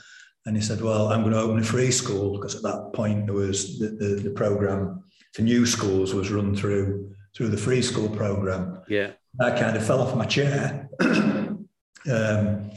And 0.48 0.56
he 0.56 0.62
said, 0.62 0.80
Well, 0.80 1.12
I'm 1.12 1.20
going 1.20 1.34
to 1.34 1.40
open 1.40 1.58
a 1.58 1.62
free 1.62 1.90
school 1.90 2.32
because 2.32 2.56
at 2.56 2.62
that 2.62 2.92
point 2.94 3.26
there 3.26 3.34
was 3.34 3.78
the, 3.78 3.88
the, 3.88 4.06
the 4.14 4.30
program 4.30 5.04
for 5.34 5.42
new 5.42 5.66
schools 5.66 6.14
was 6.14 6.30
run 6.30 6.56
through 6.56 7.14
through 7.36 7.48
the 7.48 7.58
free 7.58 7.82
school 7.82 8.08
program. 8.08 8.80
Yeah. 8.88 9.10
I 9.38 9.50
kind 9.50 9.76
of 9.76 9.86
fell 9.86 10.00
off 10.00 10.16
my 10.16 10.24
chair. 10.24 10.88
um, 11.00 12.70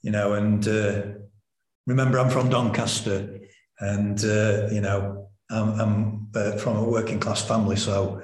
you 0.00 0.10
know, 0.10 0.32
and 0.32 0.66
uh, 0.66 1.02
remember 1.86 2.18
I'm 2.18 2.30
from 2.30 2.48
Doncaster 2.48 3.40
and 3.78 4.18
uh, 4.24 4.68
you 4.72 4.80
know, 4.80 5.28
I'm, 5.50 5.80
I'm 5.80 6.28
uh, 6.34 6.52
from 6.52 6.78
a 6.78 6.84
working 6.84 7.20
class 7.20 7.46
family, 7.46 7.76
so 7.76 8.22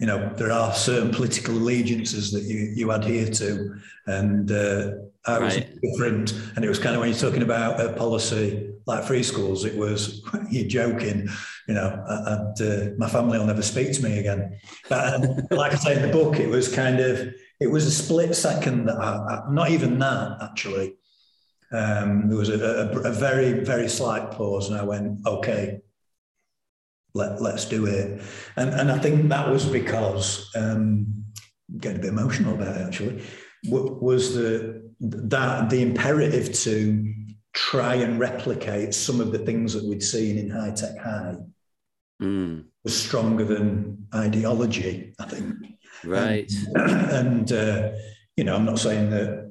you 0.00 0.06
know 0.06 0.32
there 0.36 0.52
are 0.52 0.72
certain 0.74 1.10
political 1.10 1.54
allegiances 1.54 2.30
that 2.32 2.42
you 2.42 2.72
you 2.74 2.90
adhere 2.90 3.26
to, 3.26 3.74
and 4.06 4.50
uh, 4.50 4.92
I 5.26 5.38
was 5.38 5.56
Right. 5.56 5.80
different. 5.82 6.32
And 6.54 6.64
it 6.64 6.68
was 6.68 6.78
kind 6.78 6.94
of 6.94 7.00
when 7.00 7.10
you're 7.10 7.18
talking 7.18 7.42
about 7.42 7.80
a 7.80 7.92
policy 7.94 8.70
like 8.86 9.04
free 9.04 9.24
schools, 9.24 9.64
it 9.64 9.76
was 9.76 10.22
you're 10.50 10.68
joking, 10.68 11.28
you 11.66 11.74
know. 11.74 12.04
And 12.06 12.60
uh, 12.60 12.94
my 12.96 13.08
family 13.08 13.38
will 13.38 13.46
never 13.46 13.62
speak 13.62 13.92
to 13.94 14.02
me 14.02 14.18
again. 14.18 14.58
But 14.88 15.14
um, 15.14 15.22
like 15.50 15.72
I 15.72 15.76
say 15.76 15.96
in 15.96 16.02
the 16.02 16.08
book, 16.12 16.38
it 16.38 16.48
was 16.48 16.72
kind 16.72 17.00
of 17.00 17.34
it 17.58 17.66
was 17.68 17.86
a 17.86 17.90
split 17.90 18.34
second 18.36 18.86
that 18.86 18.96
I, 18.98 19.16
I, 19.16 19.50
not 19.50 19.70
even 19.70 19.98
that 19.98 20.38
actually. 20.42 20.94
Um, 21.72 22.28
there 22.28 22.38
was 22.38 22.48
a, 22.48 22.58
a, 22.92 23.00
a 23.00 23.12
very 23.12 23.64
very 23.64 23.88
slight 23.88 24.30
pause, 24.30 24.68
and 24.68 24.78
I 24.78 24.84
went, 24.84 25.26
okay, 25.26 25.80
let, 27.16 27.40
let's 27.40 27.64
do 27.64 27.86
it. 27.86 28.22
And, 28.56 28.70
and 28.70 28.92
I 28.92 28.98
think 28.98 29.28
that 29.28 29.50
was 29.50 29.66
because, 29.66 30.50
um, 30.54 31.24
getting 31.78 31.98
a 31.98 32.02
bit 32.02 32.10
emotional 32.10 32.54
about 32.54 32.76
it 32.76 32.86
actually, 32.86 33.22
was 33.64 34.34
the, 34.34 34.82
that 35.00 35.70
the 35.70 35.82
imperative 35.82 36.52
to 36.52 37.12
try 37.52 37.94
and 37.94 38.20
replicate 38.20 38.94
some 38.94 39.20
of 39.20 39.32
the 39.32 39.38
things 39.38 39.72
that 39.72 39.84
we'd 39.84 40.02
seen 40.02 40.38
in 40.38 40.50
high 40.50 40.70
tech 40.70 40.96
high 40.98 41.36
Mm, 42.22 42.64
was 42.82 42.98
stronger 42.98 43.44
than 43.44 44.06
ideology, 44.14 45.14
I 45.20 45.26
think. 45.26 45.54
right. 46.04 46.50
and 46.74 47.52
uh, 47.52 47.90
you 48.36 48.44
know, 48.44 48.54
I'm 48.56 48.64
not 48.64 48.78
saying 48.78 49.10
that 49.10 49.45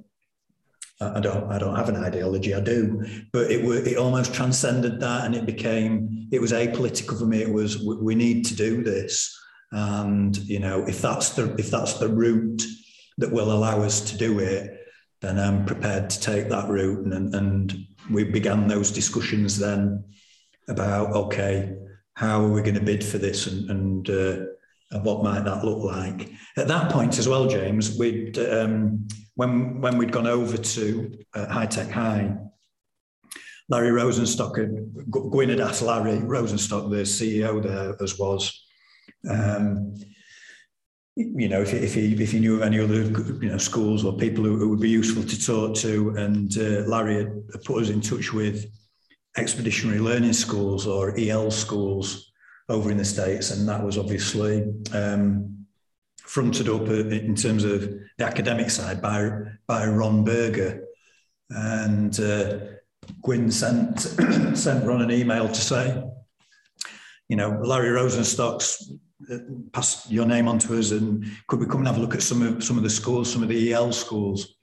I 1.02 1.20
don't 1.20 1.52
I 1.52 1.58
don't 1.58 1.76
have 1.76 1.90
an 1.90 1.98
ideology. 1.98 2.54
I 2.54 2.62
do, 2.62 3.04
but 3.34 3.52
it 3.52 3.66
it 3.86 3.98
almost 3.98 4.34
transcended 4.34 5.00
that, 5.02 5.26
and 5.26 5.36
it 5.36 5.46
became 5.46 6.30
it 6.32 6.40
was 6.40 6.54
apolitical 6.54 7.20
for 7.20 7.26
me. 7.26 7.42
It 7.42 7.52
was 7.52 7.84
we, 7.84 7.98
we 7.98 8.16
need 8.16 8.46
to 8.46 8.56
do 8.56 8.82
this, 8.82 9.38
and 9.74 10.38
you 10.38 10.60
know, 10.60 10.86
if 10.88 11.02
that's 11.02 11.32
the 11.32 11.54
if 11.56 11.70
that's 11.70 11.96
the 11.96 12.08
route 12.08 12.64
that 13.18 13.32
will 13.32 13.52
allow 13.52 13.82
us 13.82 14.00
to 14.12 14.18
do 14.18 14.40
it, 14.40 14.72
then 15.22 15.38
I'm 15.38 15.66
prepared 15.66 16.10
to 16.12 16.20
take 16.20 16.48
that 16.50 16.70
route. 16.70 17.06
And 17.14 17.36
and 17.36 17.86
we 18.10 18.24
began 18.24 18.70
those 18.70 18.90
discussions 18.90 19.60
then 19.60 20.02
about 20.70 21.12
okay, 21.14 21.76
how 22.14 22.46
are 22.46 22.50
we 22.50 22.62
going 22.62 22.76
to 22.76 22.82
bid 22.82 23.04
for 23.04 23.18
this, 23.18 23.48
and 23.48 23.70
and 23.70 24.10
uh, 24.10 24.46
and 24.96 25.04
what 25.04 25.24
might 25.24 25.44
that 25.44 25.66
look 25.66 25.84
like? 25.84 26.32
At 26.58 26.70
that 26.70 26.90
point 26.90 27.20
as 27.20 27.28
well, 27.28 27.48
James, 27.48 27.98
we'd 27.98 28.40
um, 28.40 29.08
when 29.36 29.82
when 29.82 29.98
we'd 29.98 30.14
gone 30.14 30.26
over 30.26 30.58
to 30.58 31.18
uh, 31.34 31.48
High 31.48 31.66
Tech 31.66 31.92
High, 31.92 32.34
Larry 33.68 33.90
Rosenstock 33.90 34.58
had 34.58 35.12
Gwyn 35.12 35.50
had 35.50 35.60
asked 35.60 35.82
Larry 35.82 36.20
Rosenstock, 36.20 36.90
the 36.90 37.04
CEO 37.04 37.62
there, 37.62 38.02
as 38.02 38.18
was. 38.18 38.66
Um, 39.30 39.96
you 41.18 41.48
know, 41.50 41.62
if, 41.62 41.74
if 41.74 41.94
he 41.94 42.14
if 42.14 42.32
he 42.32 42.40
knew 42.40 42.56
of 42.56 42.62
any 42.62 42.80
other 42.80 43.04
you 43.04 43.50
know 43.50 43.58
schools 43.58 44.06
or 44.06 44.16
people 44.16 44.46
who, 44.46 44.58
who 44.58 44.70
would 44.70 44.82
be 44.82 44.90
useful 44.90 45.24
to 45.24 45.46
talk 45.46 45.76
to, 45.76 46.12
and 46.12 46.58
uh, 46.58 46.88
Larry 46.88 47.16
had 47.16 47.64
put 47.66 47.84
us 47.84 47.90
in 47.90 48.00
touch 48.00 48.32
with 48.32 48.66
expeditionary 49.36 50.00
learning 50.00 50.32
schools 50.32 50.88
or 50.88 51.14
EL 51.20 51.52
schools 51.52 52.32
over 52.70 52.92
in 52.92 52.98
the 52.98 53.06
States. 53.06 53.52
And 53.52 53.68
that 53.68 53.84
was 53.84 53.98
obviously 53.98 54.74
um, 54.94 55.66
fronted 56.18 56.70
up 56.70 56.88
in 56.88 57.36
terms 57.36 57.64
of 57.64 57.82
the 58.18 58.26
academic 58.26 58.70
side 58.70 59.02
by, 59.02 59.30
by 59.68 59.86
Ron 59.88 60.24
Berger. 60.24 60.84
And 61.50 62.20
uh, 62.20 62.60
Gwyn 63.22 63.52
sent, 63.52 64.00
sent 64.58 64.86
Ron 64.86 65.02
an 65.02 65.12
email 65.12 65.48
to 65.48 65.62
say, 65.62 66.04
you 67.30 67.36
know, 67.36 67.60
Larry 67.64 67.90
Rosenstock's 67.90 68.92
uh, 69.32 69.38
passed 69.72 70.12
your 70.12 70.26
name 70.26 70.48
on 70.48 70.60
to 70.60 70.78
us 70.78 70.92
and 70.92 71.26
could 71.48 71.60
we 71.60 71.66
come 71.66 71.78
and 71.78 71.88
have 71.88 71.98
a 71.98 72.02
look 72.02 72.14
at 72.14 72.22
some 72.22 72.42
of 72.42 72.64
some 72.64 72.78
of 72.78 72.84
the 72.84 72.90
schools, 72.90 73.32
some 73.32 73.42
of 73.42 73.50
the 73.50 73.74
EL 73.74 73.92
schools? 73.92 74.56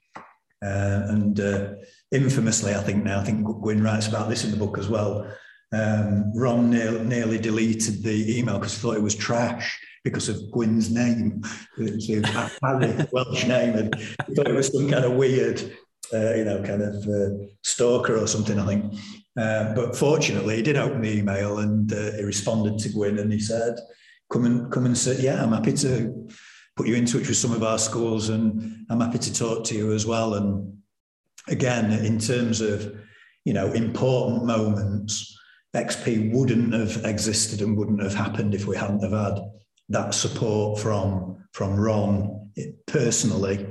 Uh, 0.63 1.07
and 1.09 1.39
uh, 1.41 1.73
infamously, 2.11 2.73
I 2.73 2.81
think 2.81 3.03
now, 3.03 3.19
I 3.19 3.23
think 3.23 3.43
Gwyn 3.43 3.83
writes 3.83 4.07
about 4.07 4.29
this 4.29 4.45
in 4.45 4.51
the 4.51 4.57
book 4.57 4.77
as 4.77 4.87
well. 4.87 5.27
Um, 5.73 6.31
Ron 6.35 6.69
nearly, 6.69 7.03
nearly 7.03 7.39
deleted 7.39 8.03
the 8.03 8.37
email 8.37 8.59
because 8.59 8.75
he 8.75 8.81
thought 8.81 8.95
it 8.95 9.01
was 9.01 9.15
trash 9.15 9.79
because 10.03 10.29
of 10.29 10.51
Gwyn's 10.51 10.91
name. 10.91 11.41
It 11.77 11.95
was 11.95 12.09
a 12.09 13.07
Welsh 13.11 13.45
name, 13.45 13.75
and 13.75 13.95
he 14.27 14.35
thought 14.35 14.47
it 14.47 14.55
was 14.55 14.67
some 14.67 14.89
kind 14.89 15.05
of 15.05 15.13
weird, 15.13 15.61
uh, 16.13 16.35
you 16.35 16.45
know, 16.45 16.61
kind 16.61 16.81
of 16.81 16.95
uh, 17.07 17.45
stalker 17.63 18.17
or 18.17 18.27
something. 18.27 18.59
I 18.59 18.65
think. 18.65 18.93
Uh, 19.35 19.73
but 19.73 19.95
fortunately, 19.95 20.57
he 20.57 20.61
did 20.61 20.77
open 20.77 21.01
the 21.01 21.17
email 21.17 21.57
and 21.57 21.91
uh, 21.91 22.11
he 22.11 22.23
responded 22.23 22.77
to 22.79 22.89
Gwyn 22.89 23.17
and 23.17 23.31
he 23.31 23.39
said, 23.39 23.75
"Come 24.31 24.45
and 24.45 24.71
come 24.71 24.85
and 24.85 24.97
sit. 24.97 25.19
Yeah, 25.19 25.43
I'm 25.43 25.53
happy 25.53 25.73
to." 25.73 26.27
Put 26.75 26.87
you 26.87 26.95
in 26.95 27.05
touch 27.05 27.27
with 27.27 27.37
some 27.37 27.51
of 27.51 27.61
our 27.61 27.77
schools, 27.77 28.29
and 28.29 28.87
I'm 28.89 28.99
happy 28.99 29.19
to 29.19 29.31
talk 29.31 29.63
to 29.65 29.75
you 29.75 29.93
as 29.93 30.07
well. 30.07 30.33
And 30.33 30.79
again, 31.47 31.91
in 31.91 32.17
terms 32.17 32.61
of 32.61 32.95
you 33.45 33.53
know 33.53 33.71
important 33.73 34.45
moments, 34.45 35.32
XP 35.75 36.31
wouldn't 36.31 36.73
have 36.73 37.03
existed 37.05 37.61
and 37.61 37.75
wouldn't 37.77 38.01
have 38.03 38.13
happened 38.13 38.53
if 38.53 38.65
we 38.67 38.77
hadn't 38.77 39.01
have 39.03 39.11
had 39.11 39.39
that 39.89 40.13
support 40.13 40.79
from 40.79 41.37
from 41.51 41.75
Ron 41.79 42.49
personally 42.87 43.65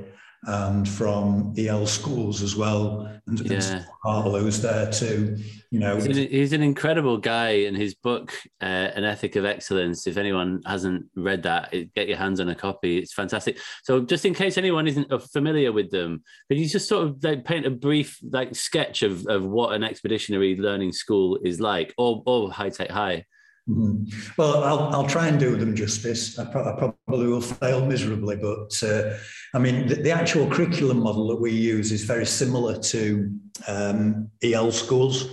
and 0.44 0.88
from 0.88 1.54
EL 1.56 1.86
schools 1.86 2.42
as 2.42 2.56
well, 2.56 3.08
and, 3.26 3.40
Yeah. 3.40 3.76
and 3.76 3.86
Harlow's 4.04 4.60
there 4.60 4.90
too. 4.90 5.38
You 5.72 5.78
know, 5.78 5.96
He's 5.96 6.04
an, 6.06 6.28
he's 6.28 6.52
an 6.52 6.62
incredible 6.62 7.16
guy, 7.16 7.64
and 7.64 7.74
his 7.74 7.94
book, 7.94 8.30
uh, 8.60 8.64
An 8.94 9.04
Ethic 9.04 9.36
of 9.36 9.46
Excellence. 9.46 10.06
If 10.06 10.18
anyone 10.18 10.60
hasn't 10.66 11.06
read 11.16 11.44
that, 11.44 11.72
get 11.94 12.08
your 12.08 12.18
hands 12.18 12.40
on 12.40 12.50
a 12.50 12.54
copy. 12.54 12.98
It's 12.98 13.14
fantastic. 13.14 13.58
So, 13.82 14.02
just 14.02 14.26
in 14.26 14.34
case 14.34 14.58
anyone 14.58 14.86
isn't 14.86 15.10
uh, 15.10 15.16
familiar 15.16 15.72
with 15.72 15.90
them, 15.90 16.24
could 16.48 16.58
you 16.58 16.68
just 16.68 16.90
sort 16.90 17.08
of 17.08 17.24
like 17.24 17.46
paint 17.46 17.64
a 17.64 17.70
brief 17.70 18.18
like 18.22 18.54
sketch 18.54 19.02
of, 19.02 19.26
of 19.28 19.44
what 19.44 19.74
an 19.74 19.82
expeditionary 19.82 20.56
learning 20.56 20.92
school 20.92 21.38
is 21.42 21.58
like, 21.58 21.94
or 21.96 22.22
or 22.26 22.52
high 22.52 22.68
tech 22.68 22.90
high? 22.90 23.24
Mhm. 23.66 24.12
Well, 24.36 24.64
I'll, 24.64 24.88
I'll 24.88 25.06
try 25.06 25.28
and 25.28 25.40
do 25.40 25.56
them 25.56 25.74
justice. 25.74 26.38
I, 26.38 26.44
pro- 26.44 26.64
I 26.64 26.92
probably 27.06 27.28
will 27.28 27.40
fail 27.40 27.86
miserably, 27.86 28.36
but 28.36 28.78
uh, 28.82 29.16
I 29.54 29.58
mean, 29.58 29.86
the, 29.86 29.94
the 29.94 30.10
actual 30.10 30.50
curriculum 30.50 30.98
model 31.00 31.28
that 31.28 31.40
we 31.40 31.52
use 31.52 31.92
is 31.92 32.04
very 32.04 32.26
similar 32.26 32.78
to 32.78 33.30
um, 33.68 34.28
EL 34.42 34.70
schools. 34.70 35.30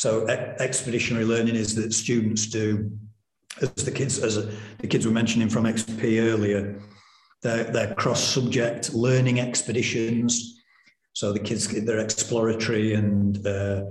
So, 0.00 0.26
expeditionary 0.60 1.26
learning 1.26 1.56
is 1.56 1.74
that 1.74 1.92
students 1.92 2.46
do, 2.46 2.90
as 3.60 3.84
the 3.84 3.90
kids, 3.90 4.18
as 4.18 4.36
the 4.78 4.86
kids 4.86 5.04
were 5.04 5.12
mentioning 5.12 5.50
from 5.50 5.64
XP 5.64 6.22
earlier, 6.22 6.80
they're, 7.42 7.64
they're 7.64 7.94
cross-subject 7.96 8.94
learning 8.94 9.40
expeditions. 9.40 10.62
So 11.12 11.34
the 11.34 11.38
kids, 11.38 11.68
they're 11.84 11.98
exploratory 11.98 12.94
and 12.94 13.36
uh, 13.46 13.82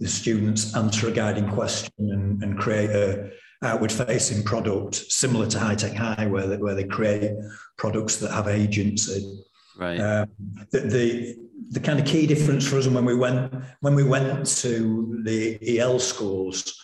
the 0.00 0.08
students 0.08 0.74
answer 0.74 1.06
a 1.06 1.12
guiding 1.12 1.48
question 1.48 1.92
and, 1.96 2.42
and 2.42 2.58
create 2.58 2.90
a 2.90 3.30
outward 3.62 3.92
facing 3.92 4.42
product 4.42 4.96
similar 4.96 5.46
to 5.46 5.60
high 5.60 5.76
tech 5.76 5.94
high 5.94 6.26
where 6.26 6.48
they, 6.48 6.56
where 6.56 6.74
they 6.74 6.82
create 6.82 7.30
products 7.78 8.16
that 8.16 8.32
have 8.32 8.48
agency 8.48 9.44
Right. 9.78 9.98
um, 10.00 10.28
the, 10.70 10.80
the 10.80 11.36
the 11.72 11.80
kind 11.80 11.98
of 11.98 12.06
key 12.06 12.26
difference 12.26 12.68
for 12.68 12.76
us 12.76 12.86
and 12.86 12.94
when 12.94 13.04
we 13.04 13.14
went 13.14 13.52
when 13.80 13.94
we 13.94 14.04
went 14.04 14.46
to 14.46 15.20
the 15.24 15.58
EL 15.78 15.98
schools 15.98 16.78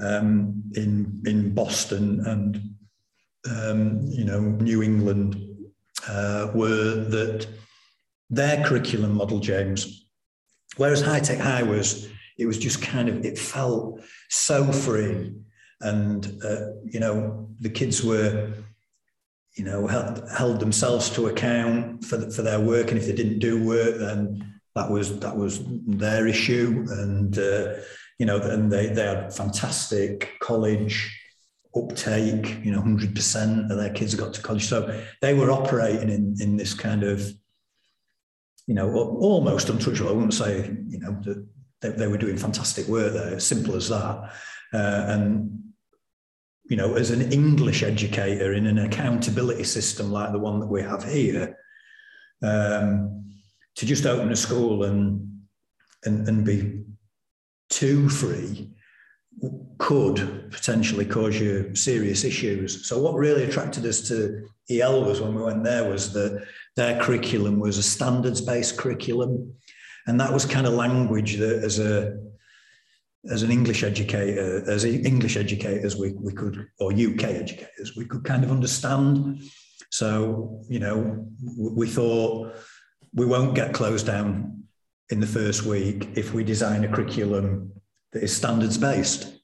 um, 0.00 0.62
in 0.74 1.20
in 1.26 1.52
Boston 1.52 2.24
and 2.26 2.62
um, 3.50 4.00
you 4.04 4.24
know 4.24 4.40
New 4.40 4.82
England 4.82 5.36
uh, 6.08 6.50
were 6.54 6.94
that 7.10 7.46
their 8.30 8.64
curriculum 8.64 9.14
model, 9.14 9.40
James, 9.40 10.08
whereas 10.76 11.02
high 11.02 11.20
tech 11.20 11.38
high 11.38 11.64
was 11.64 12.08
it 12.38 12.46
was 12.46 12.58
just 12.58 12.80
kind 12.80 13.08
of 13.08 13.24
it 13.24 13.38
felt 13.38 14.00
so 14.28 14.70
free 14.72 15.32
and 15.80 16.40
uh, 16.44 16.66
you 16.84 17.00
know 17.00 17.48
the 17.58 17.68
kids 17.68 18.04
were 18.04 18.52
you 19.56 19.64
know 19.64 19.86
held, 19.86 20.28
held 20.30 20.60
themselves 20.60 21.10
to 21.10 21.26
account 21.26 22.04
for 22.04 22.16
the, 22.16 22.30
for 22.30 22.42
their 22.42 22.60
work 22.60 22.90
and 22.90 22.98
if 22.98 23.06
they 23.06 23.12
didn't 23.12 23.40
do 23.40 23.62
work 23.64 23.96
then 23.98 24.50
that 24.74 24.90
was 24.90 25.18
that 25.20 25.36
was 25.36 25.60
their 25.86 26.26
issue. 26.26 26.86
And 26.90 27.38
uh, 27.38 27.74
you 28.18 28.26
know 28.26 28.40
and 28.40 28.70
they 28.70 28.88
they 28.88 29.04
had 29.04 29.34
fantastic 29.34 30.30
college 30.40 31.16
uptake 31.76 32.58
you 32.64 32.72
know 32.72 32.82
100% 32.82 33.70
of 33.70 33.76
their 33.76 33.90
kids 33.90 34.14
got 34.14 34.34
to 34.34 34.42
college. 34.42 34.66
So 34.66 35.02
they 35.20 35.34
were 35.34 35.50
operating 35.50 36.10
in 36.10 36.36
in 36.40 36.56
this 36.56 36.74
kind 36.74 37.02
of 37.02 37.20
you 38.66 38.74
know 38.74 38.92
almost 38.94 39.68
untouchable. 39.68 40.10
I 40.10 40.12
wouldn't 40.12 40.34
say 40.34 40.76
you 40.86 41.00
know 41.00 41.18
that 41.24 41.46
they, 41.80 41.90
they 41.90 42.06
were 42.06 42.18
doing 42.18 42.36
fantastic 42.36 42.86
work 42.86 43.12
there. 43.12 43.40
Simple 43.40 43.74
as 43.74 43.88
that. 43.88 44.32
Uh, 44.72 45.04
and 45.08 45.69
you 46.70 46.76
know, 46.76 46.94
as 46.94 47.10
an 47.10 47.32
English 47.32 47.82
educator 47.82 48.52
in 48.52 48.64
an 48.64 48.78
accountability 48.78 49.64
system 49.64 50.12
like 50.12 50.30
the 50.30 50.38
one 50.38 50.60
that 50.60 50.68
we 50.68 50.80
have 50.80 51.02
here, 51.02 51.58
um, 52.44 53.24
to 53.74 53.84
just 53.84 54.06
open 54.06 54.30
a 54.30 54.36
school 54.36 54.84
and 54.84 55.26
and, 56.04 56.26
and 56.28 56.44
be 56.46 56.84
too 57.68 58.08
free 58.08 58.70
could 59.78 60.50
potentially 60.50 61.04
cause 61.04 61.38
you 61.38 61.74
serious 61.74 62.24
issues. 62.24 62.86
So 62.88 63.00
what 63.00 63.14
really 63.14 63.44
attracted 63.44 63.84
us 63.84 64.06
to 64.08 64.46
EL 64.70 65.04
was 65.04 65.20
when 65.20 65.34
we 65.34 65.42
went 65.42 65.64
there 65.64 65.90
was 65.90 66.12
that 66.12 66.46
their 66.76 67.00
curriculum 67.00 67.58
was 67.58 67.78
a 67.78 67.82
standards-based 67.82 68.78
curriculum, 68.78 69.54
and 70.06 70.20
that 70.20 70.32
was 70.32 70.44
kind 70.44 70.66
of 70.66 70.74
language 70.74 71.36
that 71.38 71.64
as 71.64 71.80
a 71.80 72.16
as 73.28 73.42
an 73.42 73.50
English 73.50 73.82
educator, 73.82 74.64
as 74.68 74.84
English 74.84 75.36
educators, 75.36 75.96
we, 75.96 76.12
we 76.12 76.32
could, 76.32 76.66
or 76.78 76.92
UK 76.92 77.24
educators, 77.24 77.94
we 77.96 78.06
could 78.06 78.24
kind 78.24 78.44
of 78.44 78.50
understand. 78.50 79.42
So, 79.90 80.64
you 80.68 80.78
know, 80.78 81.26
we 81.56 81.86
thought 81.86 82.54
we 83.12 83.26
won't 83.26 83.54
get 83.54 83.74
closed 83.74 84.06
down 84.06 84.62
in 85.10 85.20
the 85.20 85.26
first 85.26 85.64
week 85.64 86.08
if 86.14 86.32
we 86.32 86.44
design 86.44 86.84
a 86.84 86.88
curriculum 86.88 87.72
that 88.12 88.22
is 88.22 88.34
standards 88.34 88.78
based. 88.78 89.40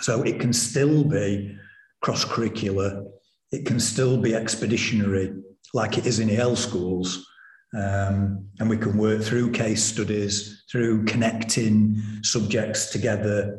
So 0.00 0.22
it 0.22 0.40
can 0.40 0.52
still 0.52 1.04
be 1.04 1.56
cross 2.02 2.24
curricular, 2.24 3.06
it 3.52 3.66
can 3.66 3.78
still 3.80 4.16
be 4.16 4.34
expeditionary, 4.34 5.34
like 5.72 5.96
it 5.96 6.06
is 6.06 6.18
in 6.18 6.30
EL 6.30 6.56
schools. 6.56 7.26
Um, 7.74 8.48
and 8.58 8.70
we 8.70 8.76
can 8.76 8.96
work 8.96 9.22
through 9.22 9.52
case 9.52 9.82
studies, 9.82 10.64
through 10.70 11.04
connecting 11.04 12.00
subjects 12.22 12.90
together, 12.90 13.58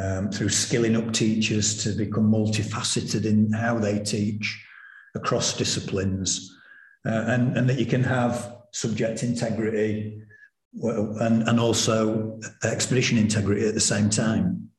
um, 0.00 0.30
through 0.30 0.50
skilling 0.50 0.96
up 0.96 1.12
teachers 1.12 1.82
to 1.84 1.90
become 1.92 2.30
multifaceted 2.30 3.24
in 3.24 3.52
how 3.52 3.78
they 3.78 3.98
teach 3.98 4.64
across 5.14 5.56
disciplines, 5.56 6.54
uh, 7.06 7.24
and, 7.26 7.56
and 7.56 7.68
that 7.68 7.78
you 7.78 7.86
can 7.86 8.02
have 8.02 8.56
subject 8.72 9.22
integrity 9.22 10.22
and, 10.82 11.42
and 11.48 11.60
also 11.60 12.40
expedition 12.64 13.18
integrity 13.18 13.66
at 13.66 13.74
the 13.74 13.80
same 13.80 14.08
time. 14.08 14.70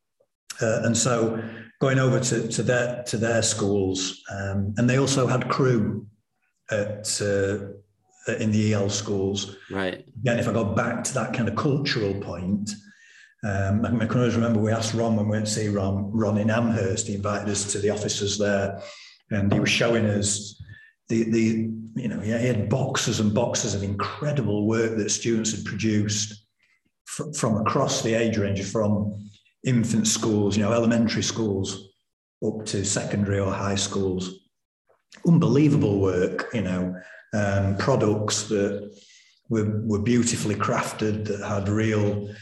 Uh, 0.60 0.82
and 0.84 0.96
so 0.96 1.42
going 1.80 1.98
over 1.98 2.18
to, 2.18 2.48
to 2.48 2.62
their 2.62 3.02
to 3.04 3.16
their 3.16 3.42
schools, 3.42 4.22
um, 4.32 4.74
and 4.76 4.88
they 4.88 4.98
also 4.98 5.26
had 5.26 5.48
crew 5.48 6.06
at 6.70 7.20
uh, 7.20 7.58
in 8.28 8.50
the 8.50 8.72
EL 8.72 8.90
schools. 8.90 9.56
Right. 9.70 10.06
Again, 10.20 10.38
if 10.38 10.48
I 10.48 10.52
go 10.52 10.64
back 10.64 11.04
to 11.04 11.14
that 11.14 11.34
kind 11.34 11.48
of 11.48 11.56
cultural 11.56 12.14
point, 12.14 12.70
um, 13.44 13.84
I 13.84 14.06
can 14.06 14.18
always 14.18 14.34
remember 14.34 14.60
we 14.60 14.72
asked 14.72 14.94
Ron 14.94 15.16
when 15.16 15.26
we 15.26 15.32
went 15.32 15.46
to 15.46 15.52
see 15.52 15.68
Ron, 15.68 16.10
Ron 16.10 16.38
in 16.38 16.50
Amherst. 16.50 17.06
He 17.06 17.14
invited 17.14 17.48
us 17.50 17.70
to 17.72 17.78
the 17.78 17.90
offices 17.90 18.38
there, 18.38 18.80
and 19.30 19.52
he 19.52 19.60
was 19.60 19.68
showing 19.68 20.06
us 20.06 20.60
the 21.08 21.24
the 21.24 21.70
you 22.00 22.08
know 22.08 22.20
he 22.20 22.30
had 22.30 22.70
boxes 22.70 23.20
and 23.20 23.34
boxes 23.34 23.74
of 23.74 23.82
incredible 23.82 24.66
work 24.66 24.96
that 24.96 25.10
students 25.10 25.52
had 25.52 25.64
produced 25.66 26.46
fr- 27.04 27.32
from 27.36 27.58
across 27.58 28.02
the 28.02 28.14
age 28.14 28.38
range, 28.38 28.62
from 28.64 29.28
infant 29.64 30.06
schools, 30.06 30.56
you 30.56 30.62
know, 30.62 30.72
elementary 30.72 31.22
schools, 31.22 31.90
up 32.44 32.64
to 32.66 32.84
secondary 32.84 33.40
or 33.40 33.52
high 33.52 33.74
schools. 33.74 34.40
Unbelievable 35.26 36.00
work, 36.00 36.48
you 36.52 36.62
know, 36.62 36.94
um, 37.34 37.76
products 37.76 38.44
that 38.44 38.94
were, 39.48 39.80
were 39.84 40.00
beautifully 40.00 40.54
crafted, 40.54 41.26
that 41.26 41.46
had 41.46 41.68
real 41.68 42.34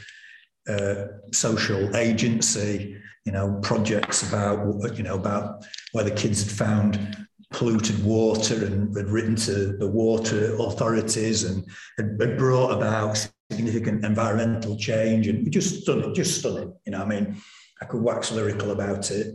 uh, 0.68 1.06
social 1.32 1.96
agency, 1.96 2.96
you 3.24 3.32
know, 3.32 3.58
projects 3.62 4.28
about, 4.28 4.96
you 4.96 5.02
know, 5.02 5.14
about 5.14 5.64
where 5.92 6.04
the 6.04 6.10
kids 6.10 6.42
had 6.44 6.52
found 6.52 7.16
polluted 7.50 8.02
water 8.04 8.64
and 8.64 8.96
had 8.96 9.08
written 9.08 9.36
to 9.36 9.76
the 9.76 9.86
water 9.86 10.54
authorities 10.58 11.44
and 11.44 11.64
had, 11.98 12.16
had 12.20 12.38
brought 12.38 12.70
about 12.70 13.28
significant 13.50 14.04
environmental 14.04 14.76
change 14.76 15.28
and 15.28 15.50
just 15.50 15.82
stunning, 15.82 16.14
just 16.14 16.38
stunning. 16.38 16.72
You 16.86 16.92
know, 16.92 17.02
I 17.02 17.04
mean, 17.04 17.36
I 17.80 17.84
could 17.84 18.02
wax 18.02 18.32
lyrical 18.32 18.70
about 18.70 19.10
it 19.10 19.34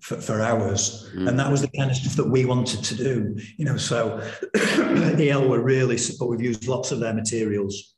for, 0.00 0.20
for 0.20 0.40
hours. 0.40 1.10
Mm. 1.14 1.28
And 1.28 1.38
that 1.38 1.50
was 1.50 1.60
the 1.62 1.68
kind 1.68 1.90
of 1.90 1.96
stuff 1.96 2.14
that 2.14 2.28
we 2.28 2.44
wanted 2.44 2.82
to 2.84 2.94
do. 2.94 3.36
You 3.56 3.64
know, 3.64 3.76
so 3.76 4.20
EL 4.54 5.48
were 5.48 5.62
really, 5.62 5.98
but 6.18 6.26
we've 6.26 6.42
used 6.42 6.66
lots 6.66 6.92
of 6.92 7.00
their 7.00 7.14
materials 7.14 7.94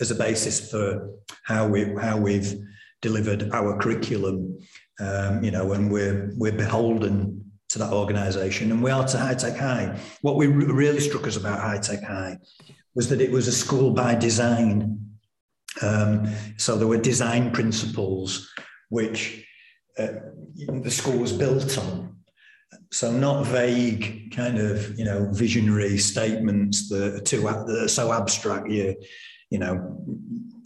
as 0.00 0.10
a 0.10 0.14
basis 0.14 0.70
for 0.70 1.10
how 1.44 1.66
we 1.66 1.94
how 2.00 2.16
we've 2.18 2.54
delivered 3.00 3.50
our 3.52 3.78
curriculum. 3.78 4.58
Um, 5.00 5.42
you 5.42 5.50
know, 5.50 5.72
and 5.72 5.90
we're 5.90 6.32
we're 6.36 6.52
beholden 6.52 7.52
to 7.70 7.78
that 7.78 7.92
organisation, 7.92 8.70
and 8.70 8.82
we 8.82 8.90
are 8.90 9.06
to 9.06 9.18
High 9.18 9.34
Tech 9.34 9.56
High. 9.56 9.98
What 10.20 10.36
we 10.36 10.46
really 10.46 11.00
struck 11.00 11.26
us 11.26 11.36
about 11.36 11.60
High 11.60 11.78
Tech 11.78 12.02
High 12.02 12.38
was 12.94 13.08
that 13.08 13.20
it 13.20 13.30
was 13.30 13.48
a 13.48 13.52
school 13.52 13.92
by 13.92 14.14
design. 14.14 14.98
Um, 15.80 16.28
so 16.58 16.76
there 16.76 16.86
were 16.86 16.98
design 16.98 17.50
principles 17.50 18.52
which 18.90 19.46
uh, 19.98 20.08
the 20.66 20.90
school 20.90 21.18
was 21.18 21.32
built 21.32 21.78
on. 21.78 22.16
So 22.90 23.10
not 23.10 23.46
vague 23.46 24.32
kind 24.34 24.58
of 24.58 24.98
you 24.98 25.04
know 25.04 25.28
visionary 25.32 25.98
statements 25.98 26.88
that 26.88 27.14
are 27.14 27.20
too 27.20 27.40
that 27.40 27.82
are 27.84 27.88
so 27.88 28.12
abstract 28.12 28.68
you 28.68 28.96
you 29.50 29.58
know 29.58 29.96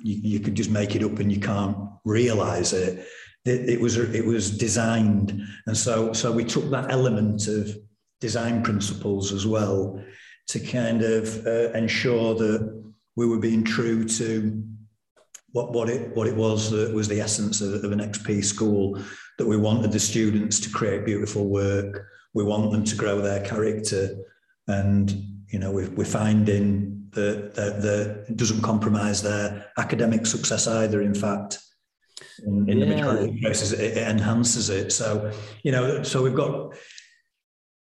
you, 0.02 0.14
you 0.22 0.40
could 0.40 0.54
just 0.54 0.70
make 0.70 0.94
it 0.94 1.02
up 1.02 1.18
and 1.18 1.30
you 1.30 1.40
can't 1.40 1.76
realize 2.04 2.72
it. 2.72 3.06
it. 3.44 3.68
It 3.68 3.80
was 3.80 3.96
it 3.96 4.24
was 4.24 4.56
designed, 4.56 5.40
and 5.66 5.76
so 5.76 6.12
so 6.12 6.32
we 6.32 6.44
took 6.44 6.70
that 6.70 6.90
element 6.90 7.48
of 7.48 7.76
design 8.20 8.62
principles 8.62 9.32
as 9.32 9.46
well 9.46 10.02
to 10.48 10.60
kind 10.60 11.02
of 11.02 11.46
uh, 11.46 11.72
ensure 11.72 12.34
that 12.34 12.82
we 13.16 13.26
were 13.26 13.38
being 13.38 13.64
true 13.64 14.04
to 14.04 14.62
what, 15.56 15.72
what 15.72 15.88
it 15.88 16.14
what 16.14 16.26
it 16.26 16.36
was 16.36 16.70
that 16.70 16.92
was 16.92 17.08
the 17.08 17.18
essence 17.18 17.62
of, 17.62 17.82
of, 17.82 17.90
an 17.90 17.98
XP 17.98 18.44
school 18.44 19.00
that 19.38 19.46
we 19.46 19.56
wanted 19.56 19.90
the 19.90 19.98
students 19.98 20.60
to 20.60 20.70
create 20.70 21.06
beautiful 21.06 21.48
work. 21.48 22.06
We 22.34 22.44
want 22.44 22.70
them 22.72 22.84
to 22.84 22.94
grow 22.94 23.22
their 23.22 23.42
character, 23.42 24.16
and 24.68 25.10
you 25.48 25.58
know 25.58 25.72
we're, 25.72 25.88
we're 25.92 26.04
finding 26.04 27.08
that, 27.12 27.54
that, 27.54 27.80
that 27.80 28.26
it 28.28 28.36
doesn't 28.36 28.60
compromise 28.60 29.22
their 29.22 29.72
academic 29.78 30.26
success 30.26 30.66
either. 30.66 31.00
In 31.00 31.14
fact, 31.14 31.58
in, 32.44 32.68
in 32.68 32.78
yeah. 32.78 32.84
the 32.84 32.94
majority 32.94 33.28
of 33.30 33.40
cases, 33.42 33.72
it, 33.72 33.96
it 33.96 34.08
enhances 34.08 34.68
it. 34.68 34.92
So 34.92 35.32
you 35.62 35.72
know, 35.72 36.02
so 36.02 36.22
we've 36.22 36.36
got 36.36 36.74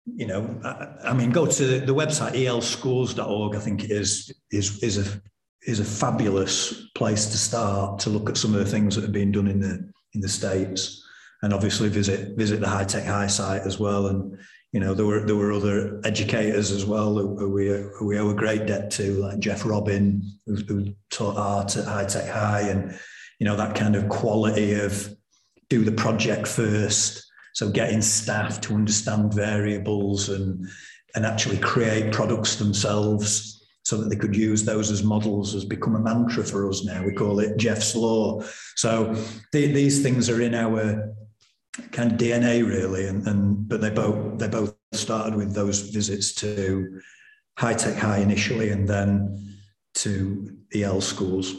you 0.04 0.26
know, 0.26 0.60
I, 0.62 1.08
I, 1.08 1.12
mean, 1.14 1.30
go 1.30 1.46
to 1.46 1.80
the 1.80 1.94
website 1.94 2.34
elschools.org. 2.34 3.56
I 3.56 3.58
think 3.58 3.84
it 3.84 3.90
is 3.90 4.30
is 4.50 4.82
is 4.82 4.98
a 4.98 5.22
is 5.66 5.80
a 5.80 5.84
fabulous 5.84 6.88
place 6.94 7.26
to 7.26 7.38
start 7.38 7.98
to 8.00 8.10
look 8.10 8.28
at 8.28 8.36
some 8.36 8.52
of 8.54 8.60
the 8.60 8.70
things 8.70 8.94
that 8.94 9.02
have 9.02 9.12
been 9.12 9.32
done 9.32 9.48
in 9.48 9.60
the 9.60 9.90
in 10.14 10.20
the 10.20 10.28
states, 10.28 11.02
and 11.42 11.52
obviously 11.52 11.88
visit 11.88 12.36
visit 12.36 12.60
the 12.60 12.68
High 12.68 12.84
Tech 12.84 13.04
High 13.04 13.26
site 13.26 13.62
as 13.62 13.78
well. 13.78 14.06
And 14.06 14.38
you 14.72 14.80
know, 14.80 14.94
there 14.94 15.06
were 15.06 15.24
there 15.24 15.36
were 15.36 15.52
other 15.52 16.00
educators 16.04 16.70
as 16.70 16.84
well 16.84 17.14
who 17.14 17.50
we 17.50 17.68
who 17.68 18.06
we 18.06 18.18
owe 18.18 18.30
a 18.30 18.34
great 18.34 18.66
debt 18.66 18.90
to, 18.92 19.12
like 19.14 19.38
Jeff 19.38 19.64
Robin, 19.64 20.22
who, 20.46 20.56
who 20.56 20.94
taught 21.10 21.36
art 21.36 21.76
at 21.76 21.86
High 21.86 22.06
Tech 22.06 22.28
High, 22.28 22.68
and 22.68 22.98
you 23.38 23.46
know 23.46 23.56
that 23.56 23.74
kind 23.74 23.96
of 23.96 24.08
quality 24.08 24.74
of 24.74 25.14
do 25.68 25.82
the 25.82 25.92
project 25.92 26.46
first 26.46 27.24
so 27.54 27.70
getting 27.70 28.02
staff 28.02 28.60
to 28.60 28.74
understand 28.74 29.32
variables 29.32 30.28
and 30.28 30.68
and 31.14 31.24
actually 31.24 31.58
create 31.58 32.12
products 32.12 32.56
themselves 32.56 33.53
so 33.84 33.98
that 33.98 34.08
they 34.08 34.16
could 34.16 34.34
use 34.34 34.64
those 34.64 34.90
as 34.90 35.02
models 35.02 35.52
has 35.52 35.64
become 35.64 35.94
a 35.94 36.00
mantra 36.00 36.42
for 36.42 36.68
us 36.68 36.84
now. 36.84 37.04
We 37.04 37.12
call 37.12 37.38
it 37.38 37.58
Jeff's 37.58 37.94
Law. 37.94 38.42
So 38.76 39.14
the, 39.52 39.72
these 39.72 40.02
things 40.02 40.30
are 40.30 40.40
in 40.40 40.54
our 40.54 41.14
kind 41.92 42.10
of 42.10 42.18
DNA 42.18 42.66
really, 42.66 43.06
and, 43.06 43.26
and 43.28 43.68
but 43.68 43.80
they 43.80 43.90
both 43.90 44.38
they 44.38 44.48
both 44.48 44.74
started 44.92 45.34
with 45.34 45.54
those 45.54 45.90
visits 45.90 46.34
to 46.36 47.00
high 47.58 47.74
tech 47.74 47.96
high 47.96 48.18
initially, 48.18 48.70
and 48.70 48.88
then 48.88 49.58
to 49.96 50.56
EL 50.74 51.00
schools. 51.00 51.54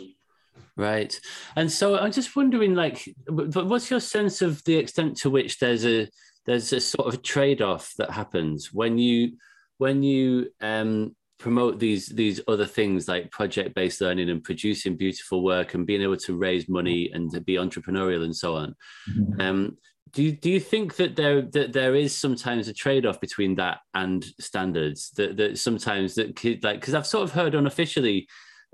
Right. 0.78 1.18
And 1.56 1.72
so 1.72 1.98
I'm 1.98 2.12
just 2.12 2.36
wondering, 2.36 2.76
like, 2.76 3.08
what's 3.30 3.90
your 3.90 4.02
sense 4.02 4.42
of 4.42 4.62
the 4.66 4.76
extent 4.76 5.18
to 5.18 5.30
which 5.30 5.60
there's 5.60 5.86
a 5.86 6.10
there's 6.46 6.74
a 6.74 6.80
sort 6.80 7.14
of 7.14 7.24
trade-off 7.24 7.94
that 7.98 8.12
happens 8.12 8.74
when 8.74 8.98
you 8.98 9.38
when 9.78 10.04
you 10.04 10.50
um, 10.62 11.16
promote 11.38 11.80
these 11.80 12.08
these 12.08 12.40
other 12.48 12.66
things 12.66 13.08
like 13.08 13.32
project-based 13.32 14.02
learning 14.02 14.30
and 14.30 14.44
producing 14.44 14.96
beautiful 14.96 15.44
work 15.44 15.74
and 15.74 15.86
being 15.86 16.02
able 16.02 16.18
to 16.18 16.38
raise 16.38 16.70
money 16.70 17.12
and 17.14 17.32
to 17.32 17.42
be 17.42 17.56
entrepreneurial 17.56 18.24
and 18.24 18.36
so 18.36 18.56
on. 18.56 18.76
Mm-hmm. 19.10 19.42
Um, 19.42 19.78
do 20.12 20.24
you, 20.24 20.32
do 20.32 20.50
you 20.50 20.62
think 20.62 20.96
that 20.96 21.16
there 21.16 21.42
that 21.42 21.74
there 21.74 21.94
is 21.94 22.16
sometimes 22.16 22.68
a 22.68 22.74
trade-off 22.74 23.20
between 23.20 23.56
that 23.56 23.80
and 23.94 24.24
standards 24.40 25.12
that, 25.18 25.36
that 25.38 25.58
sometimes 25.58 26.16
that 26.16 26.36
could 26.36 26.64
like 26.64 26.80
because 26.80 26.94
I've 26.94 27.08
sort 27.08 27.24
of 27.24 27.32
heard 27.32 27.54
unofficially 27.54 28.28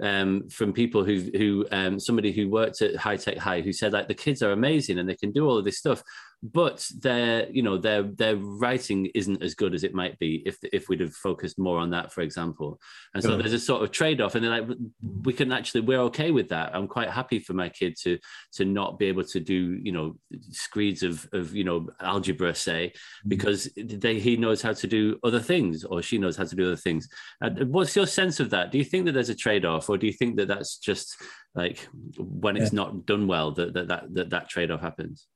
um, 0.04 0.48
from 0.50 0.72
people 0.72 1.04
who 1.04 1.30
who 1.34 1.66
um, 1.72 2.00
somebody 2.00 2.32
who 2.32 2.50
worked 2.50 2.82
at 2.82 2.96
High 2.96 3.18
Tech 3.18 3.38
High 3.38 3.62
who 3.62 3.74
said 3.74 3.94
like 3.94 4.08
the 4.08 4.14
kids 4.14 4.44
are 4.44 4.52
amazing 4.52 5.00
and 5.00 5.10
they 5.10 5.16
can 5.16 5.32
do 5.32 5.48
all 5.48 5.58
of 5.58 5.66
this 5.66 5.80
stuff, 5.80 6.04
but 6.44 6.88
their 7.00 7.50
you 7.52 7.62
know 7.62 7.78
their 7.78 8.04
their 8.04 8.36
writing 8.36 9.06
isn't 9.14 9.44
as 9.44 9.54
good 9.54 9.76
as 9.76 9.84
it 9.84 9.94
might 9.94 10.18
be 10.18 10.42
if 10.46 10.58
if 10.74 10.90
we'd 10.90 11.00
have 11.00 11.14
focused 11.14 11.60
more 11.60 11.78
on 11.78 11.92
that 11.92 12.12
for 12.12 12.22
example 12.22 12.80
and 13.14 13.22
so 13.22 13.32
yeah. 13.32 13.38
there's 13.38 13.54
a 13.54 13.60
sort 13.60 13.84
of 13.84 13.92
trade-off 13.92 14.34
and 14.34 14.44
they're 14.44 14.62
like 14.62 14.78
we 15.24 15.34
can 15.34 15.52
actually 15.52 15.82
we're 15.82 16.00
okay 16.00 16.32
with 16.32 16.50
that 16.50 16.76
i'm 16.76 16.88
quite 16.88 17.10
happy 17.10 17.38
for 17.38 17.54
my 17.54 17.70
kid 17.70 17.96
to 17.96 18.18
to 18.52 18.66
not 18.66 18.98
be 18.98 19.06
able 19.06 19.24
to 19.24 19.40
do 19.40 19.80
you 19.84 19.92
know 19.92 20.16
screeds 20.50 21.04
of 21.04 21.28
of 21.32 21.56
you 21.56 21.64
know 21.64 21.88
algebra 22.00 22.56
say 22.56 22.88
mm-hmm. 22.88 23.30
because 23.30 23.70
they 23.76 24.20
he 24.20 24.36
knows 24.36 24.64
how 24.64 24.74
to 24.74 24.88
do 24.88 25.20
other 25.24 25.40
things 25.40 25.84
or 25.84 26.02
she 26.02 26.18
knows 26.18 26.36
how 26.36 26.44
to 26.44 26.56
do 26.56 26.66
other 26.66 26.76
things 26.76 27.08
uh, 27.44 27.52
what's 27.66 27.96
your 27.96 28.08
sense 28.08 28.40
of 28.40 28.50
that 28.50 28.72
do 28.72 28.80
you 28.80 28.84
think 28.84 29.06
that 29.06 29.12
there's 29.12 29.30
a 29.30 29.36
trade-off 29.36 29.90
or 29.90 29.98
do 29.98 30.08
you 30.08 30.14
think 30.14 30.38
that 30.38 30.48
that's 30.48 30.78
just 30.78 31.16
like 31.54 31.88
when 32.18 32.58
it's 32.58 32.74
yeah. 32.74 32.78
not 32.78 33.06
done 33.06 33.28
well 33.28 33.52
that 33.52 33.74
that 33.74 33.88
that, 33.88 34.14
that, 34.14 34.30
that 34.32 34.50
trade-off 34.50 34.82
happens 34.82 35.28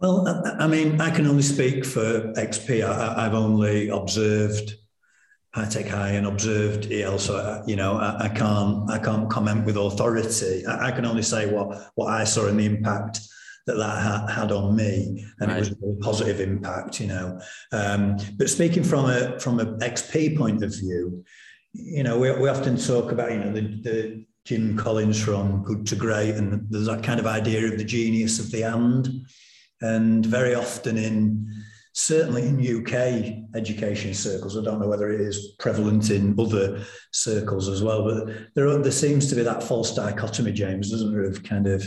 well, 0.00 0.42
I 0.58 0.66
mean, 0.66 1.00
I 1.00 1.10
can 1.10 1.26
only 1.26 1.42
speak 1.42 1.84
for 1.84 2.32
XP. 2.34 2.84
I, 2.84 3.22
have 3.22 3.34
only 3.34 3.88
observed 3.88 4.74
High 5.54 5.68
Tech 5.68 5.86
High 5.86 6.10
and 6.10 6.26
observed 6.26 6.90
EL, 6.90 7.18
so 7.18 7.36
I, 7.36 7.66
you 7.66 7.76
know, 7.76 7.96
I, 7.96 8.24
I, 8.24 8.28
can't 8.28 8.90
I 8.90 8.98
can't 8.98 9.30
comment 9.30 9.64
with 9.64 9.76
authority. 9.76 10.66
I, 10.66 10.88
I, 10.88 10.90
can 10.90 11.06
only 11.06 11.22
say 11.22 11.46
what 11.46 11.92
what 11.94 12.08
I 12.08 12.24
saw 12.24 12.46
and 12.46 12.58
the 12.58 12.66
impact 12.66 13.20
that 13.66 13.76
that 13.76 14.02
ha- 14.02 14.26
had 14.26 14.50
on 14.50 14.74
me, 14.74 15.24
and 15.38 15.48
right. 15.48 15.58
it 15.58 15.60
was 15.60 15.70
a 15.70 16.02
positive 16.02 16.40
impact, 16.40 17.00
you 17.00 17.06
know. 17.06 17.40
Um, 17.70 18.16
but 18.36 18.50
speaking 18.50 18.82
from 18.82 19.06
a 19.06 19.38
from 19.38 19.60
an 19.60 19.78
XP 19.78 20.36
point 20.36 20.64
of 20.64 20.74
view, 20.74 21.24
you 21.72 22.02
know, 22.02 22.18
we, 22.18 22.32
we 22.32 22.48
often 22.48 22.76
talk 22.76 23.12
about 23.12 23.30
you 23.30 23.38
know 23.38 23.52
the, 23.52 23.60
the 23.60 24.26
Jim 24.44 24.76
Collins 24.76 25.22
from 25.22 25.62
Good 25.62 25.86
to 25.86 25.96
Great, 25.96 26.34
and 26.34 26.66
there's 26.68 26.86
that 26.86 27.04
kind 27.04 27.20
of 27.20 27.26
idea 27.26 27.64
of 27.66 27.78
the 27.78 27.84
genius 27.84 28.40
of 28.40 28.50
the 28.50 28.62
and. 28.62 29.24
And 29.80 30.24
very 30.24 30.54
often 30.54 30.96
in 30.96 31.52
certainly 31.94 32.42
in 32.42 32.58
UK 32.58 33.44
education 33.54 34.14
circles, 34.14 34.56
I 34.56 34.62
don't 34.62 34.80
know 34.80 34.88
whether 34.88 35.10
it 35.10 35.20
is 35.20 35.54
prevalent 35.58 36.10
in 36.10 36.38
other 36.38 36.84
circles 37.12 37.68
as 37.68 37.82
well, 37.82 38.04
but 38.04 38.54
there, 38.54 38.78
there 38.78 38.92
seems 38.92 39.28
to 39.28 39.36
be 39.36 39.42
that 39.42 39.62
false 39.62 39.94
dichotomy, 39.94 40.52
James, 40.52 40.90
doesn't 40.90 41.12
there? 41.12 41.24
Of 41.24 41.42
kind 41.42 41.66
of 41.66 41.84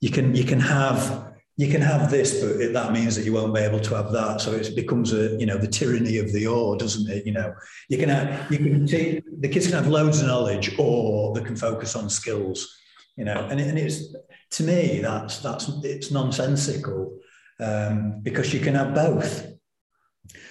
you 0.00 0.10
can 0.10 0.34
you 0.34 0.44
can 0.44 0.60
have 0.60 1.28
you 1.56 1.68
can 1.68 1.80
have 1.80 2.08
this, 2.08 2.40
but 2.40 2.60
it, 2.60 2.72
that 2.72 2.92
means 2.92 3.16
that 3.16 3.24
you 3.24 3.32
won't 3.32 3.52
be 3.52 3.60
able 3.60 3.80
to 3.80 3.94
have 3.96 4.12
that. 4.12 4.40
So 4.40 4.52
it 4.52 4.76
becomes 4.76 5.12
a 5.12 5.36
you 5.38 5.46
know 5.46 5.58
the 5.58 5.66
tyranny 5.66 6.18
of 6.18 6.32
the 6.32 6.46
or, 6.46 6.76
doesn't 6.76 7.10
it? 7.10 7.26
You 7.26 7.32
know, 7.32 7.52
you 7.88 7.98
can 7.98 8.08
have 8.08 8.50
you 8.50 8.58
can 8.58 8.86
see 8.86 9.20
the 9.40 9.48
kids 9.48 9.66
can 9.66 9.74
have 9.76 9.88
loads 9.88 10.20
of 10.20 10.28
knowledge, 10.28 10.74
or 10.78 11.34
they 11.34 11.42
can 11.42 11.56
focus 11.56 11.96
on 11.96 12.08
skills. 12.08 12.76
You 13.16 13.24
know, 13.24 13.48
and, 13.50 13.58
and 13.58 13.76
it's 13.76 14.14
to 14.50 14.62
me, 14.62 15.00
that's 15.00 15.38
that's 15.38 15.68
it's 15.82 16.10
nonsensical 16.10 17.18
um, 17.60 18.20
because 18.22 18.52
you 18.52 18.60
can 18.60 18.74
have 18.74 18.94
both. 18.94 19.46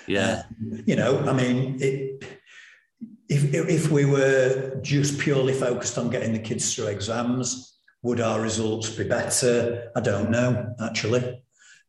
Yeah, 0.08 0.44
uh, 0.72 0.78
you 0.86 0.96
know, 0.96 1.20
I 1.28 1.34
mean, 1.34 1.78
it, 1.82 2.24
if 3.30 3.54
if 3.54 3.92
we 3.92 4.06
were 4.06 4.80
just 4.82 5.20
purely 5.20 5.54
focused 5.54 5.98
on 5.98 6.10
getting 6.10 6.34
the 6.34 6.40
kids 6.40 6.74
through 6.74 6.88
exams, 6.88 7.80
would 8.02 8.22
our 8.22 8.42
results 8.42 8.90
be 8.90 9.04
better? 9.04 9.92
I 9.96 10.02
don't 10.02 10.32
know, 10.32 10.74
actually. 10.82 11.44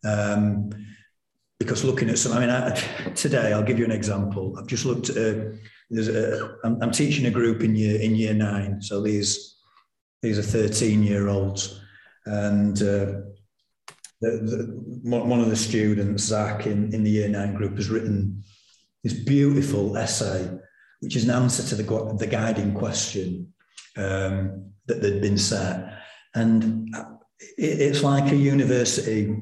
Um, 0.05 0.71
because 1.59 1.83
looking 1.85 2.09
at 2.09 2.19
some, 2.19 2.33
I 2.33 2.41
mean, 2.41 2.51
I, 2.51 2.71
today 3.15 3.53
I'll 3.53 3.65
give 3.65 3.79
you 3.79 3.85
an 3.85 3.93
example. 3.93 4.57
I've 4.59 4.67
just 4.67 4.85
looked 4.85 5.11
at. 5.11 5.17
A, 5.17 5.59
there's 5.91 6.09
a, 6.09 6.57
I'm, 6.65 6.83
I'm 6.83 6.91
teaching 6.91 7.27
a 7.27 7.31
group 7.31 7.63
in 7.63 7.75
year 7.75 8.01
in 8.01 8.15
year 8.15 8.35
nine, 8.35 8.83
so 8.83 9.01
these 9.01 9.57
these 10.23 10.39
are 10.39 10.43
13 10.43 11.03
year 11.03 11.29
olds, 11.29 11.81
and 12.29 12.77
uh, 12.83 13.25
the, 14.21 14.31
the, 14.31 15.11
one 15.11 15.41
of 15.41 15.49
the 15.49 15.57
students, 15.57 16.25
Zach, 16.25 16.67
in, 16.67 16.93
in 16.93 17.05
the 17.05 17.11
year 17.11 17.29
nine 17.29 17.55
group, 17.55 17.77
has 17.77 17.89
written 17.89 18.43
this 19.03 19.13
beautiful 19.13 19.97
essay, 19.97 20.51
which 21.01 21.17
is 21.17 21.25
an 21.25 21.31
answer 21.31 21.63
to 21.63 21.75
the, 21.75 22.17
the 22.19 22.27
guiding 22.27 22.75
question 22.75 23.53
um, 23.97 24.73
that 24.87 25.03
had 25.03 25.23
been 25.23 25.39
set. 25.39 26.03
And 26.35 26.95
it, 27.57 27.81
it's 27.81 28.03
like 28.03 28.31
a 28.31 28.37
university 28.37 29.35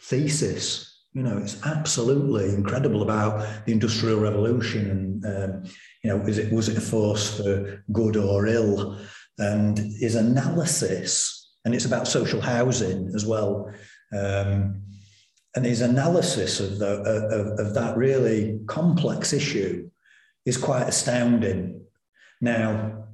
thesis. 0.00 0.86
You 1.12 1.24
know, 1.24 1.38
it's 1.38 1.60
absolutely 1.66 2.54
incredible 2.54 3.02
about 3.02 3.66
the 3.66 3.72
Industrial 3.72 4.20
Revolution 4.20 4.90
and, 4.90 5.26
um, 5.26 5.70
you 6.04 6.10
know, 6.10 6.24
is 6.24 6.38
it, 6.38 6.52
was 6.52 6.68
it 6.68 6.78
a 6.78 6.80
force 6.80 7.36
for 7.36 7.84
good 7.92 8.16
or 8.16 8.46
ill? 8.46 8.98
And 9.38 9.76
his 9.76 10.14
analysis 10.14 11.39
and 11.64 11.74
it's 11.74 11.84
about 11.84 12.08
social 12.08 12.40
housing 12.40 13.10
as 13.14 13.26
well. 13.26 13.72
Um, 14.16 14.82
and 15.56 15.64
his 15.64 15.80
analysis 15.80 16.60
of, 16.60 16.78
the, 16.78 16.86
of, 16.86 17.66
of 17.66 17.74
that 17.74 17.96
really 17.96 18.60
complex 18.66 19.32
issue 19.32 19.90
is 20.46 20.56
quite 20.56 20.88
astounding. 20.88 21.82
Now, 22.40 23.04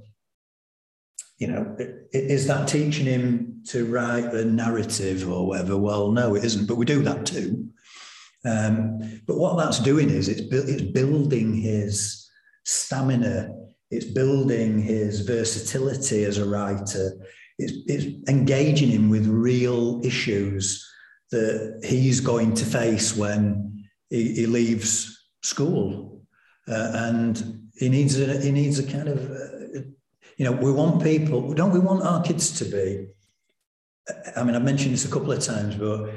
you 1.39 1.49
know, 1.49 1.77
is 2.13 2.47
that 2.47 2.69
teaching 2.69 3.07
him 3.07 3.63
to 3.69 3.87
write 3.87 4.33
a 4.33 4.45
narrative 4.45 5.29
or 5.31 5.47
whatever? 5.47 5.77
Well, 5.77 6.13
no, 6.13 6.35
it 6.35 6.45
isn't, 6.45 6.67
but 6.67 6.77
we 6.77 6.85
do 6.85 7.03
that 7.03 7.27
too. 7.27 7.69
Um, 8.45 9.21
but 9.27 9.39
what 9.39 9.57
that's 9.57 9.81
doing 9.81 10.09
is 10.09 10.29
it's, 10.29 10.41
it's 10.41 10.93
building 10.93 11.55
his 11.55 12.31
stamina, 12.65 13.51
it's 13.91 14.07
building 14.07 14.81
his 14.81 15.21
versatility 15.21 16.25
as 16.25 16.39
a 16.39 16.49
writer, 16.49 17.13
it's, 17.59 17.73
it's 17.87 18.29
engaging 18.29 18.91
him 18.91 19.09
with 19.09 19.27
real 19.27 20.01
issues 20.05 20.87
that 21.31 21.81
he's 21.85 22.21
going 22.21 22.55
to 22.55 22.65
face 22.65 23.17
when 23.17 23.87
he, 24.11 24.35
he 24.35 24.47
leaves 24.47 25.29
school, 25.43 26.23
uh, 26.69 26.91
and 26.95 27.69
he 27.75 27.89
needs 27.89 28.19
a 28.19 28.41
he 28.41 28.53
needs 28.53 28.79
a 28.79 28.91
kind 28.91 29.09
of 29.09 29.31
uh, 29.31 29.81
you 30.37 30.45
know 30.45 30.53
we 30.53 30.73
want 30.73 31.03
people 31.03 31.53
don't 31.55 31.73
we 31.73 31.79
want 31.79 32.03
our 32.03 32.23
kids 32.23 32.59
to 32.59 32.65
be 32.65 33.07
I 34.37 34.43
mean 34.45 34.55
I've 34.55 34.65
mentioned 34.65 34.95
this 34.95 35.05
a 35.05 35.11
couple 35.11 35.33
of 35.33 35.41
times 35.41 35.75
but 35.77 36.11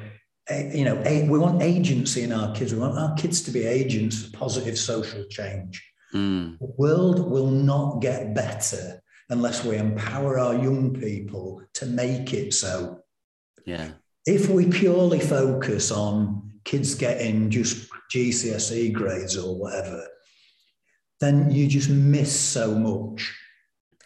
uh, 0.51 0.55
you 0.73 0.85
know 0.85 0.95
we 1.29 1.37
want 1.39 1.61
agency 1.61 2.23
in 2.23 2.31
our 2.31 2.53
kids. 2.55 2.73
We 2.73 2.79
want 2.79 2.97
our 2.97 3.15
kids 3.15 3.41
to 3.43 3.51
be 3.51 3.65
agents 3.65 4.25
for 4.25 4.37
positive 4.37 4.77
social 4.77 5.23
change. 5.25 5.85
Mm. 6.11 6.57
the 6.57 6.73
world 6.79 7.29
will 7.29 7.51
not 7.51 8.01
get 8.01 8.33
better 8.33 8.99
unless 9.29 9.63
we 9.63 9.77
empower 9.77 10.39
our 10.39 10.55
young 10.55 10.93
people 10.93 11.61
to 11.73 11.85
make 11.85 12.33
it 12.33 12.53
so. 12.53 12.99
Yeah. 13.65 13.89
If 14.25 14.49
we 14.49 14.67
purely 14.67 15.19
focus 15.19 15.91
on 15.91 16.51
kids 16.65 16.95
getting 16.95 17.49
just 17.49 17.89
GCSE 18.13 18.93
grades 18.93 19.37
or 19.37 19.55
whatever, 19.57 20.05
then 21.19 21.51
you 21.51 21.67
just 21.67 21.89
miss 21.89 22.37
so 22.37 22.73
much 22.73 23.35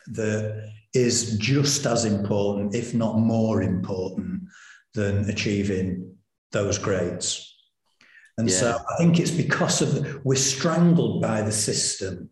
that 0.07 0.71
is 0.93 1.37
just 1.37 1.85
as 1.85 2.05
important, 2.05 2.75
if 2.75 2.93
not 2.93 3.17
more 3.17 3.61
important, 3.61 4.43
than 4.93 5.29
achieving 5.29 6.15
those 6.51 6.77
grades. 6.77 7.49
And 8.37 8.49
yeah. 8.49 8.55
so 8.55 8.79
I 8.91 8.97
think 8.97 9.19
it's 9.19 9.31
because 9.31 9.81
of 9.81 10.23
we're 10.25 10.35
strangled 10.35 11.21
by 11.21 11.41
the 11.41 11.51
system 11.51 12.29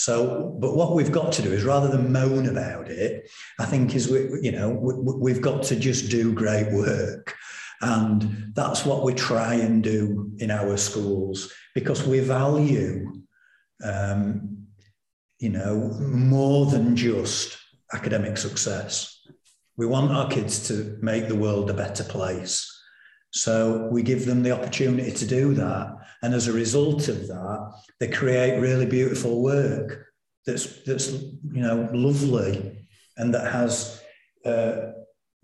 so, 0.00 0.56
but 0.58 0.74
what 0.74 0.94
we've 0.94 1.12
got 1.12 1.30
to 1.32 1.42
do 1.42 1.52
is 1.52 1.62
rather 1.62 1.88
than 1.88 2.10
moan 2.10 2.48
about 2.48 2.88
it, 2.88 3.28
I 3.58 3.66
think 3.66 3.94
is 3.94 4.08
we, 4.08 4.40
you 4.40 4.50
know, 4.50 4.70
we, 4.70 5.30
have 5.30 5.42
got 5.42 5.62
to 5.64 5.76
just 5.76 6.10
do 6.10 6.32
great 6.32 6.72
work. 6.72 7.34
And 7.82 8.54
that's 8.54 8.86
what 8.86 9.04
we 9.04 9.12
try 9.12 9.54
and 9.56 9.84
do 9.84 10.30
in 10.38 10.50
our 10.50 10.78
schools 10.78 11.52
because 11.74 12.06
we 12.06 12.20
value, 12.20 13.12
um, 13.84 14.64
you 15.38 15.50
know, 15.50 15.76
more 16.00 16.64
than 16.64 16.96
just 16.96 17.58
academic 17.92 18.38
success. 18.38 19.20
We 19.76 19.84
want 19.84 20.12
our 20.12 20.30
kids 20.30 20.66
to 20.68 20.96
make 21.02 21.28
the 21.28 21.36
world 21.36 21.68
a 21.68 21.74
better 21.74 22.04
place. 22.04 22.66
So 23.32 23.86
we 23.92 24.02
give 24.02 24.24
them 24.24 24.44
the 24.44 24.52
opportunity 24.52 25.12
to 25.12 25.26
do 25.26 25.52
that. 25.54 25.88
And 26.22 26.34
as 26.34 26.48
a 26.48 26.52
result 26.52 27.08
of 27.08 27.26
that, 27.28 27.72
they 27.98 28.08
create 28.08 28.60
really 28.60 28.86
beautiful 28.86 29.42
work 29.42 30.06
that's, 30.46 30.82
that's 30.84 31.12
you 31.12 31.62
know, 31.62 31.88
lovely 31.92 32.86
and 33.16 33.34
that 33.34 33.52
has 33.52 34.02
uh, 34.44 34.92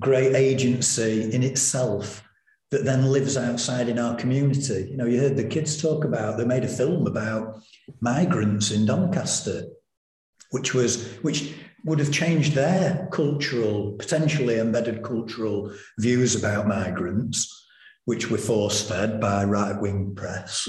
great 0.00 0.34
agency 0.34 1.32
in 1.32 1.42
itself 1.42 2.22
that 2.70 2.84
then 2.84 3.12
lives 3.12 3.36
outside 3.36 3.88
in 3.88 3.98
our 3.98 4.16
community. 4.16 4.88
You 4.90 4.96
know, 4.96 5.06
you 5.06 5.20
heard 5.20 5.36
the 5.36 5.44
kids 5.44 5.80
talk 5.80 6.04
about, 6.04 6.36
they 6.36 6.44
made 6.44 6.64
a 6.64 6.68
film 6.68 7.06
about 7.06 7.60
migrants 8.00 8.70
in 8.70 8.86
Doncaster, 8.86 9.66
which 10.50 10.74
was, 10.74 11.14
which 11.18 11.54
would 11.84 12.00
have 12.00 12.10
changed 12.10 12.54
their 12.54 13.08
cultural, 13.12 13.92
potentially 13.92 14.58
embedded 14.58 15.04
cultural 15.04 15.72
views 15.98 16.34
about 16.34 16.66
migrants 16.66 17.65
which 18.06 18.30
were 18.30 18.38
force 18.38 18.88
fed 18.88 19.20
by 19.20 19.44
right 19.44 19.78
wing 19.80 20.14
press. 20.14 20.68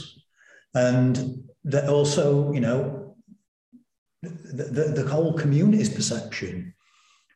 And 0.76 1.43
that 1.64 1.88
also, 1.88 2.51
you 2.51 2.59
know, 2.59 3.15
the, 4.22 4.64
the, 4.64 4.84
the, 5.03 5.09
whole 5.09 5.34
community's 5.34 5.89
perception 5.89 6.73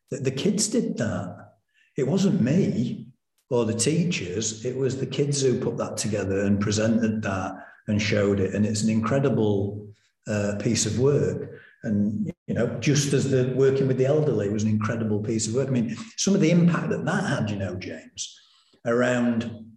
that 0.09 0.23
the 0.23 0.31
kids 0.31 0.67
did 0.67 0.97
that. 0.97 1.53
It 1.97 2.07
wasn't 2.07 2.41
me. 2.41 3.07
or 3.49 3.65
the 3.65 3.73
teachers. 3.73 4.65
It 4.65 4.75
was 4.75 4.97
the 4.97 5.05
kids 5.05 5.41
who 5.41 5.59
put 5.59 5.77
that 5.77 5.97
together 5.97 6.41
and 6.41 6.59
presented 6.59 7.21
that 7.21 7.55
and 7.87 8.01
showed 8.01 8.39
it. 8.39 8.55
And 8.55 8.65
it's 8.65 8.83
an 8.83 8.89
incredible 8.89 9.87
uh, 10.27 10.55
piece 10.59 10.85
of 10.85 10.99
work. 10.99 11.59
And 11.83 12.31
you 12.47 12.55
know, 12.55 12.67
just 12.79 13.13
as 13.13 13.29
the 13.29 13.53
working 13.55 13.87
with 13.87 13.97
the 13.97 14.05
elderly 14.05 14.49
was 14.49 14.63
an 14.63 14.69
incredible 14.69 15.19
piece 15.19 15.47
of 15.47 15.55
work. 15.55 15.67
I 15.67 15.71
mean, 15.71 15.95
some 16.17 16.35
of 16.35 16.41
the 16.41 16.51
impact 16.51 16.89
that 16.89 17.05
that 17.05 17.23
had, 17.23 17.49
you 17.49 17.57
know, 17.57 17.75
James, 17.75 18.39
around 18.85 19.70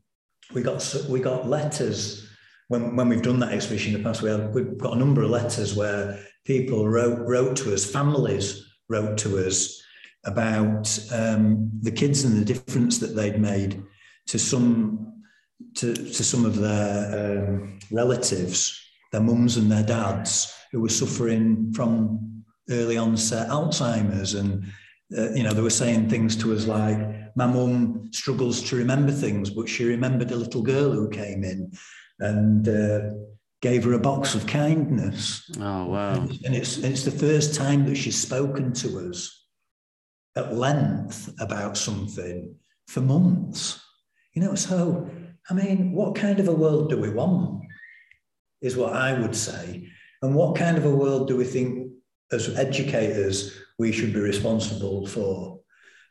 we 0.53 0.63
got 0.63 0.97
we 1.09 1.21
got 1.21 1.49
letters 1.49 2.29
when, 2.69 2.97
when 2.97 3.09
we've 3.09 3.23
done 3.23 3.41
that 3.41 3.53
exhibition 3.53 3.95
in 3.95 4.03
the 4.03 4.09
past. 4.09 4.23
We 4.23 4.31
have, 4.31 4.51
we've 4.51 4.79
got 4.79 4.95
a 4.95 4.99
number 4.99 5.23
of 5.23 5.31
letters 5.31 5.75
where 5.75 6.19
people 6.45 6.89
wrote 6.89 7.27
wrote 7.27 7.57
to 7.57 7.73
us, 7.73 7.91
families 7.91 8.65
wrote 8.89 9.17
to 9.19 9.47
us 9.47 9.83
about 10.25 10.99
um, 11.13 11.71
the 11.83 11.91
kids 11.91 12.25
and 12.25 12.37
the 12.37 12.45
difference 12.45 12.99
that 12.99 13.15
they'd 13.15 13.41
made 13.41 13.83
to 14.27 14.39
some 14.39 15.23
to, 15.77 15.95
to 15.95 16.25
some 16.25 16.45
of 16.45 16.57
their 16.57 17.49
um, 17.49 17.79
relatives, 17.91 18.81
their 19.13 19.21
mums 19.21 19.57
and 19.57 19.71
their 19.71 19.83
dads, 19.83 20.55
who 20.73 20.81
were 20.81 20.89
suffering 20.89 21.73
from 21.73 22.45
early 22.71 22.97
onset 22.97 23.49
Alzheimer's. 23.49 24.35
And, 24.35 24.65
uh, 25.17 25.31
you 25.33 25.43
know, 25.43 25.53
they 25.53 25.63
were 25.63 25.71
saying 25.71 26.09
things 26.09 26.37
to 26.37 26.55
us 26.55 26.67
like, 26.67 26.99
my 27.35 27.47
mum 27.47 28.11
struggles 28.13 28.63
to 28.63 28.77
remember 28.77 29.13
things, 29.13 29.51
but 29.51 29.69
she 29.69 29.85
remembered 29.85 30.31
a 30.31 30.37
little 30.37 30.63
girl 30.63 30.93
who 30.93 31.09
came 31.11 31.43
in 31.45 31.73
and 32.21 32.69
uh, 32.69 33.01
gave 33.61 33.85
her 33.85 33.95
a 33.95 33.99
box 33.99 34.35
of 34.35 34.47
kindness. 34.47 35.51
Oh, 35.59 35.87
wow. 35.87 36.15
And 36.45 36.55
it's, 36.55 36.79
it's 36.79 37.05
the 37.05 37.11
first 37.11 37.55
time 37.55 37.85
that 37.87 37.97
she's 37.97 38.21
spoken 38.21 38.73
to 38.75 39.11
us 39.11 39.47
at 40.37 40.55
length 40.55 41.33
about 41.41 41.77
something 41.77 42.55
for 42.87 43.01
months. 43.01 43.81
You 44.35 44.43
know, 44.43 44.55
so, 44.55 45.09
I 45.51 45.55
mean, 45.55 45.93
what 45.93 46.15
kind 46.15 46.39
of 46.41 46.49
a 46.49 46.55
world 46.55 46.91
do 46.91 46.99
we 46.99 47.11
want? 47.11 47.65
Is 48.61 48.77
what 48.77 48.93
I 48.93 49.19
would 49.19 49.35
say. 49.35 49.89
And 50.23 50.35
what 50.35 50.57
kind 50.57 50.77
of 50.77 50.85
a 50.85 50.95
world 50.95 51.29
do 51.29 51.37
we 51.37 51.45
think, 51.45 51.91
as 52.33 52.57
educators, 52.57 53.59
we 53.79 53.93
should 53.93 54.13
be 54.13 54.21
responsible 54.21 55.07
for? 55.07 55.61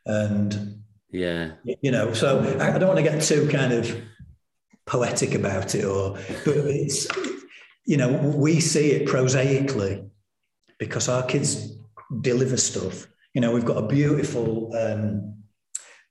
And, 0.06 0.73
yeah, 1.14 1.52
you 1.80 1.90
know, 1.90 2.12
so 2.12 2.40
I, 2.60 2.78
don't 2.78 2.88
want 2.88 2.98
to 2.98 3.02
get 3.02 3.22
too 3.22 3.48
kind 3.48 3.72
of 3.72 4.02
poetic 4.86 5.34
about 5.34 5.74
it, 5.74 5.84
or, 5.84 6.18
but 6.44 6.56
it's, 6.56 7.06
you 7.86 7.96
know, 7.96 8.12
we 8.12 8.60
see 8.60 8.92
it 8.92 9.06
prosaically 9.06 10.04
because 10.78 11.08
our 11.08 11.22
kids 11.22 11.76
deliver 12.20 12.56
stuff 12.56 13.06
you 13.34 13.40
know, 13.40 13.50
we've 13.50 13.64
got 13.64 13.82
a 13.82 13.86
beautiful, 13.86 14.74
um, 14.76 15.34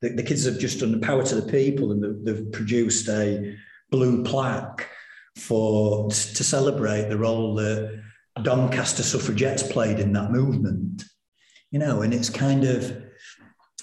the, 0.01 0.09
the, 0.09 0.23
kids 0.23 0.43
have 0.43 0.59
just 0.59 0.81
done 0.81 0.91
the 0.91 1.05
power 1.05 1.23
to 1.23 1.35
the 1.35 1.51
people 1.51 1.91
and 1.91 2.25
they've 2.25 2.51
produced 2.51 3.07
a 3.07 3.55
blue 3.89 4.23
plaque 4.23 4.89
for 5.37 6.09
to 6.09 6.43
celebrate 6.43 7.07
the 7.07 7.17
role 7.17 7.55
that 7.55 8.03
Doncaster 8.41 9.03
suffragettes 9.03 9.63
played 9.63 9.99
in 9.99 10.11
that 10.13 10.31
movement. 10.31 11.03
You 11.71 11.79
know, 11.79 12.01
and 12.01 12.13
it's 12.13 12.29
kind 12.29 12.65
of, 12.65 13.03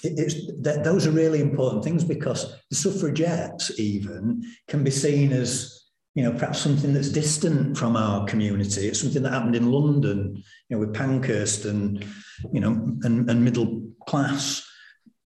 it's 0.03 0.35
that 0.61 0.83
those 0.83 1.07
are 1.07 1.11
really 1.11 1.41
important 1.41 1.83
things 1.83 2.03
because 2.03 2.55
the 2.69 2.75
suffragettes 2.75 3.79
even 3.79 4.43
can 4.67 4.83
be 4.83 4.91
seen 4.91 5.31
as 5.31 5.81
you 6.13 6.23
know, 6.23 6.33
perhaps 6.33 6.59
something 6.59 6.93
that's 6.93 7.09
distant 7.09 7.77
from 7.77 7.95
our 7.95 8.25
community. 8.25 8.87
It's 8.87 8.99
something 8.99 9.23
that 9.23 9.31
happened 9.31 9.55
in 9.55 9.71
London, 9.71 10.43
you 10.67 10.75
know, 10.75 10.79
with 10.79 10.93
Pankhurst 10.93 11.65
and, 11.65 12.05
you 12.51 12.59
know, 12.59 12.71
and, 13.03 13.29
and 13.29 13.45
middle 13.45 13.81
class 14.07 14.67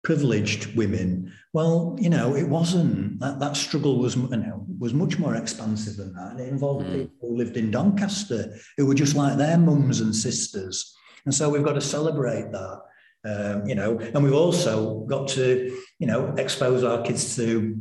privileged 0.02 0.76
women. 0.76 1.32
Well, 1.54 1.96
you 1.98 2.10
know, 2.10 2.36
it 2.36 2.46
wasn't. 2.46 3.18
That, 3.20 3.40
that 3.40 3.56
struggle 3.56 3.98
was, 3.98 4.16
you 4.16 4.28
know, 4.28 4.66
was 4.78 4.92
much 4.92 5.18
more 5.18 5.34
expansive 5.34 5.96
than 5.96 6.12
that. 6.14 6.32
And 6.32 6.40
it 6.40 6.48
involved 6.48 6.86
mm. 6.86 6.92
people 6.92 7.30
who 7.30 7.36
lived 7.36 7.56
in 7.56 7.70
Doncaster 7.70 8.54
who 8.76 8.84
were 8.86 8.94
just 8.94 9.16
like 9.16 9.38
their 9.38 9.56
mums 9.56 10.00
and 10.00 10.14
sisters. 10.14 10.94
And 11.24 11.34
so 11.34 11.48
we've 11.48 11.64
got 11.64 11.72
to 11.74 11.80
celebrate 11.80 12.52
that. 12.52 12.80
Um, 13.26 13.66
you 13.66 13.74
know, 13.74 13.98
and 13.98 14.22
we've 14.22 14.34
also 14.34 15.00
got 15.00 15.28
to, 15.28 15.74
you 15.98 16.06
know, 16.06 16.34
expose 16.36 16.84
our 16.84 17.02
kids 17.02 17.36
to 17.36 17.78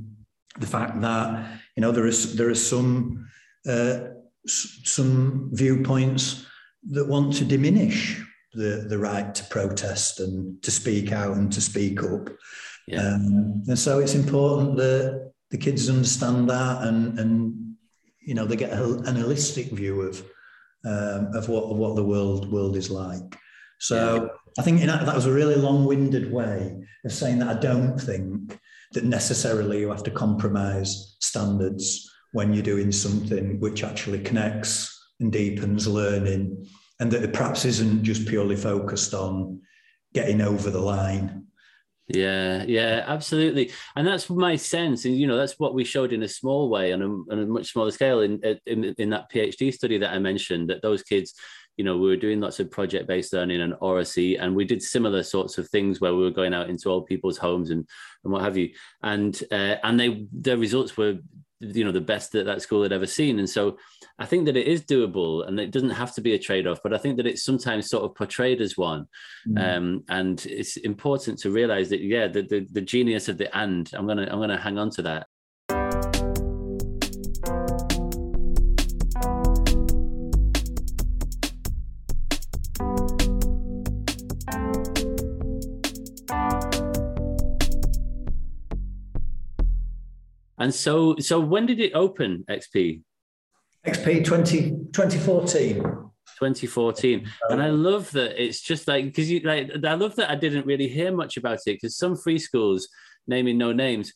the 0.59 0.67
fact 0.67 1.01
that 1.01 1.59
you 1.75 1.81
know 1.81 1.91
there 1.91 2.07
is 2.07 2.35
there 2.35 2.49
are 2.49 2.55
some 2.55 3.27
uh, 3.67 3.99
some 4.45 5.49
viewpoints 5.53 6.45
that 6.91 7.07
want 7.07 7.33
to 7.35 7.45
diminish 7.45 8.21
the 8.53 8.85
the 8.87 8.97
right 8.97 9.33
to 9.35 9.43
protest 9.45 10.19
and 10.19 10.61
to 10.63 10.71
speak 10.71 11.11
out 11.11 11.35
and 11.37 11.51
to 11.53 11.61
speak 11.61 12.03
up. 12.03 12.29
Yeah. 12.87 12.99
Um, 12.99 13.63
and 13.67 13.79
so 13.79 13.99
it's 13.99 14.15
important 14.15 14.77
that 14.77 15.31
the 15.49 15.57
kids 15.57 15.89
understand 15.89 16.49
that 16.49 16.83
and 16.83 17.19
and 17.19 17.75
you 18.21 18.33
know 18.33 18.45
they 18.45 18.55
get 18.55 18.73
a, 18.73 18.83
an 18.83 19.15
holistic 19.15 19.71
view 19.71 20.01
of 20.01 20.23
um, 20.85 21.33
of 21.33 21.49
what 21.49 21.63
of 21.63 21.77
what 21.77 21.95
the 21.95 22.03
world 22.03 22.51
world 22.51 22.75
is 22.75 22.89
like. 22.89 23.37
So. 23.83 24.31
I 24.57 24.61
think 24.61 24.81
you 24.81 24.87
that 24.87 25.15
was 25.15 25.25
a 25.25 25.31
really 25.31 25.55
long-winded 25.55 26.31
way 26.31 26.77
of 27.03 27.11
saying 27.11 27.39
that 27.39 27.57
I 27.57 27.59
don't 27.59 27.99
think 27.99 28.59
that 28.91 29.03
necessarily 29.03 29.79
you 29.79 29.89
have 29.89 30.03
to 30.03 30.11
compromise 30.11 31.17
standards 31.21 32.09
when 32.33 32.53
you're 32.53 32.63
doing 32.63 32.91
something 32.91 33.59
which 33.59 33.83
actually 33.83 34.19
connects 34.19 34.95
and 35.19 35.31
deepens 35.31 35.87
learning 35.87 36.67
and 36.99 37.11
that 37.11 37.23
it 37.23 37.33
perhaps 37.33 37.65
isn't 37.65 38.03
just 38.03 38.27
purely 38.27 38.55
focused 38.55 39.13
on 39.13 39.61
getting 40.13 40.41
over 40.41 40.69
the 40.69 40.79
line 40.79 41.47
yeah 42.07 42.63
yeah 42.67 43.03
absolutely 43.07 43.71
and 43.95 44.05
that's 44.05 44.29
my 44.29 44.55
sense 44.57 45.05
and 45.05 45.15
you 45.17 45.25
know 45.25 45.37
that's 45.37 45.57
what 45.57 45.73
we 45.73 45.85
showed 45.85 46.11
in 46.11 46.23
a 46.23 46.27
small 46.27 46.69
way 46.69 46.91
on 46.91 47.01
a, 47.01 47.07
on 47.07 47.39
a 47.39 47.45
much 47.45 47.71
smaller 47.71 47.91
scale 47.91 48.19
in, 48.19 48.41
in 48.65 48.83
in 48.97 49.09
that 49.09 49.31
phd 49.31 49.73
study 49.73 49.97
that 49.97 50.11
i 50.11 50.19
mentioned 50.19 50.69
that 50.69 50.81
those 50.81 51.01
kids 51.01 51.33
you 51.77 51.83
know, 51.83 51.97
we 51.97 52.07
were 52.07 52.17
doing 52.17 52.39
lots 52.39 52.59
of 52.59 52.69
project 52.69 53.07
based 53.07 53.33
learning 53.33 53.61
and 53.61 53.75
Oracy, 53.79 54.37
and 54.37 54.55
we 54.55 54.65
did 54.65 54.81
similar 54.81 55.23
sorts 55.23 55.57
of 55.57 55.67
things 55.69 55.99
where 55.99 56.13
we 56.13 56.23
were 56.23 56.31
going 56.31 56.53
out 56.53 56.69
into 56.69 56.89
old 56.89 57.07
people's 57.07 57.37
homes 57.37 57.71
and, 57.71 57.87
and 58.23 58.33
what 58.33 58.43
have 58.43 58.57
you. 58.57 58.69
And 59.01 59.41
uh, 59.51 59.75
and 59.83 59.99
they 59.99 60.27
their 60.31 60.57
results 60.57 60.95
were, 60.95 61.17
you 61.59 61.83
know, 61.83 61.91
the 61.91 62.01
best 62.01 62.31
that 62.33 62.45
that 62.45 62.61
school 62.61 62.83
had 62.83 62.93
ever 62.93 63.07
seen. 63.07 63.39
And 63.39 63.49
so 63.49 63.77
I 64.19 64.25
think 64.25 64.45
that 64.45 64.57
it 64.57 64.67
is 64.67 64.83
doable 64.83 65.47
and 65.47 65.59
it 65.59 65.71
doesn't 65.71 65.89
have 65.89 66.13
to 66.15 66.21
be 66.21 66.33
a 66.33 66.39
trade 66.39 66.67
off, 66.67 66.81
but 66.83 66.93
I 66.93 66.97
think 66.97 67.17
that 67.17 67.25
it's 67.25 67.43
sometimes 67.43 67.89
sort 67.89 68.03
of 68.03 68.13
portrayed 68.13 68.61
as 68.61 68.77
one. 68.77 69.07
Mm. 69.47 69.77
Um, 69.77 70.03
and 70.09 70.45
it's 70.45 70.77
important 70.77 71.39
to 71.39 71.49
realize 71.49 71.89
that, 71.89 72.01
yeah, 72.01 72.27
the, 72.27 72.43
the, 72.43 72.67
the 72.71 72.81
genius 72.81 73.29
of 73.29 73.37
the 73.37 73.55
and, 73.57 73.89
I'm 73.93 74.05
going 74.05 74.19
to, 74.19 74.31
I'm 74.31 74.37
going 74.37 74.49
to 74.49 74.57
hang 74.57 74.77
on 74.77 74.91
to 74.91 75.01
that. 75.03 75.27
And 90.57 90.73
so, 90.73 91.15
so 91.19 91.39
when 91.39 91.65
did 91.65 91.79
it 91.79 91.93
open, 91.93 92.45
XP? 92.49 93.01
XP 93.85 94.25
20, 94.25 94.69
2014. 94.91 96.03
2014 96.39 97.29
and 97.49 97.61
i 97.61 97.69
love 97.69 98.09
that 98.11 98.41
it's 98.41 98.59
just 98.59 98.87
like 98.87 99.05
because 99.05 99.29
you 99.29 99.39
like 99.41 99.69
i 99.85 99.93
love 99.93 100.15
that 100.15 100.31
i 100.31 100.35
didn't 100.35 100.65
really 100.65 100.87
hear 100.87 101.15
much 101.15 101.37
about 101.37 101.59
it 101.65 101.75
because 101.75 101.95
some 101.95 102.15
free 102.15 102.39
schools 102.39 102.87
naming 103.27 103.57
no 103.57 103.71
names 103.71 104.13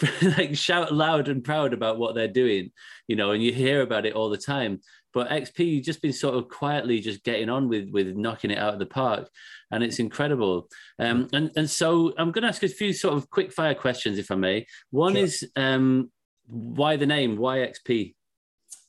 like 0.38 0.56
shout 0.56 0.92
loud 0.92 1.28
and 1.28 1.44
proud 1.44 1.72
about 1.72 1.98
what 1.98 2.14
they're 2.14 2.26
doing 2.26 2.70
you 3.06 3.16
know 3.16 3.32
and 3.32 3.42
you 3.42 3.52
hear 3.52 3.82
about 3.82 4.06
it 4.06 4.14
all 4.14 4.30
the 4.30 4.36
time 4.36 4.80
but 5.12 5.28
xp 5.30 5.58
you've 5.58 5.84
just 5.84 6.02
been 6.02 6.12
sort 6.12 6.34
of 6.34 6.48
quietly 6.48 7.00
just 7.00 7.22
getting 7.24 7.48
on 7.48 7.68
with 7.68 7.88
with 7.90 8.16
knocking 8.16 8.50
it 8.50 8.58
out 8.58 8.72
of 8.72 8.78
the 8.78 8.86
park 8.86 9.28
and 9.72 9.82
it's 9.82 9.98
incredible. 9.98 10.68
Um, 10.98 11.28
and 11.32 11.50
and 11.56 11.68
so 11.68 12.12
I'm 12.18 12.30
going 12.30 12.42
to 12.42 12.48
ask 12.48 12.62
a 12.62 12.68
few 12.68 12.92
sort 12.92 13.14
of 13.14 13.28
quick 13.30 13.52
fire 13.52 13.74
questions, 13.74 14.18
if 14.18 14.30
I 14.30 14.36
may. 14.36 14.66
One 14.90 15.14
sure. 15.14 15.24
is 15.24 15.50
um, 15.56 16.12
why 16.46 16.96
the 16.96 17.06
name? 17.06 17.36
Why 17.36 17.58
XP? 17.58 18.14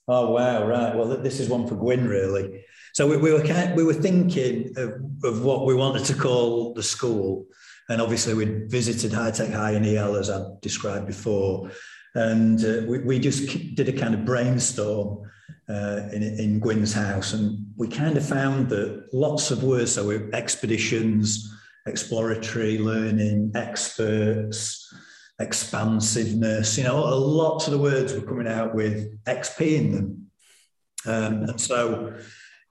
Oh 0.07 0.31
wow! 0.31 0.67
Right. 0.67 0.95
Well, 0.95 1.07
this 1.07 1.39
is 1.39 1.49
one 1.49 1.65
for 1.65 1.75
Gwyn, 1.75 2.07
really. 2.07 2.65
So 2.93 3.07
we, 3.07 3.17
we 3.17 3.31
were 3.31 3.41
kind, 3.41 3.75
we 3.75 3.83
were 3.83 3.93
thinking 3.93 4.71
of, 4.77 5.01
of 5.23 5.43
what 5.43 5.65
we 5.65 5.73
wanted 5.73 6.05
to 6.05 6.13
call 6.13 6.73
the 6.73 6.83
school, 6.83 7.47
and 7.89 8.01
obviously 8.01 8.33
we'd 8.33 8.69
visited 8.69 9.13
High 9.13 9.31
Tech 9.31 9.51
High 9.51 9.71
and 9.71 9.85
EL 9.85 10.17
as 10.17 10.29
I 10.29 10.43
described 10.61 11.07
before, 11.07 11.71
and 12.13 12.63
uh, 12.63 12.81
we, 12.87 12.99
we 12.99 13.19
just 13.19 13.73
did 13.75 13.87
a 13.87 13.93
kind 13.93 14.13
of 14.13 14.25
brainstorm 14.25 15.31
uh, 15.69 16.01
in, 16.11 16.23
in 16.23 16.59
Gwyn's 16.59 16.93
house. 16.93 17.33
And 17.33 17.65
we 17.77 17.87
kind 17.87 18.17
of 18.17 18.27
found 18.27 18.69
that 18.69 19.07
lots 19.13 19.51
of 19.51 19.63
words, 19.63 19.93
so 19.93 20.09
expeditions, 20.33 21.53
exploratory 21.85 22.77
learning, 22.77 23.51
experts, 23.55 24.93
expansiveness, 25.39 26.77
you 26.77 26.83
know, 26.83 27.01
lots 27.01 27.67
of 27.67 27.73
the 27.73 27.79
words 27.79 28.13
were 28.13 28.21
coming 28.21 28.47
out 28.47 28.75
with 28.75 29.23
XP 29.25 29.77
in 29.77 29.91
them. 29.91 30.27
Um, 31.05 31.43
and 31.43 31.59
so, 31.59 32.13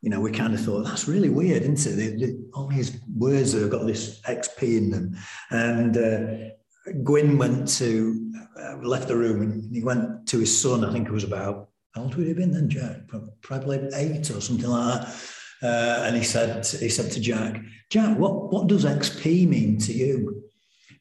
you 0.01 0.11
know, 0.11 0.21
we 0.21 0.33
kind 0.33 0.55
of 0.55 0.61
thought 0.61 0.85
that's 0.85 1.09
really 1.09 1.29
weird, 1.29 1.63
isn't 1.63 1.99
it? 1.99 2.37
All 2.55 2.67
these 2.67 2.99
words 3.15 3.53
that 3.53 3.61
have 3.61 3.71
got 3.71 3.87
this 3.87 4.21
XP 4.23 4.77
in 4.79 4.91
them. 4.91 5.17
And 5.51 5.97
uh, 5.97 6.93
Gwyn 7.03 7.39
went 7.39 7.69
to 7.77 8.33
uh, 8.59 8.77
left 8.79 9.09
the 9.09 9.17
room 9.17 9.43
and 9.43 9.75
he 9.75 9.83
went 9.83 10.27
to 10.29 10.39
his 10.39 10.61
son. 10.61 10.85
I 10.85 10.93
think 10.93 11.09
it 11.09 11.13
was 11.13 11.25
about 11.25 11.69
how 11.95 12.03
old 12.03 12.15
would 12.15 12.23
he 12.23 12.29
have 12.29 12.39
been 12.39 12.53
then, 12.53 12.69
Jack? 12.69 13.09
Probably 13.43 13.89
eight 13.95 14.31
or 14.31 14.41
something 14.41 14.69
like 14.69 15.03
that. 15.03 15.29
Uh, 15.63 16.05
and 16.07 16.17
he 16.17 16.23
said 16.25 16.67
he 16.67 16.89
said 16.89 17.11
to 17.13 17.21
Jack, 17.21 17.61
Jack, 17.91 18.19
what 18.19 18.53
what 18.53 18.67
does 18.67 18.85
XP 18.85 19.47
mean 19.47 19.79
to 19.79 19.93
you? 19.93 20.43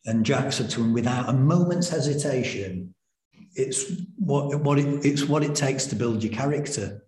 And 0.06 0.26
Jack 0.26 0.52
said 0.52 0.70
to 0.72 0.82
him, 0.82 0.94
without 0.94 1.30
a 1.30 1.34
moment's 1.34 1.90
hesitation, 1.90 2.94
it's 3.56 3.92
what 4.18 4.60
what 4.62 4.78
it, 4.80 5.06
it's 5.06 5.24
what 5.24 5.44
it 5.44 5.56
takes 5.56 5.86
to 5.88 5.96
build 5.96 6.24
your 6.24 6.34
character. 6.34 7.04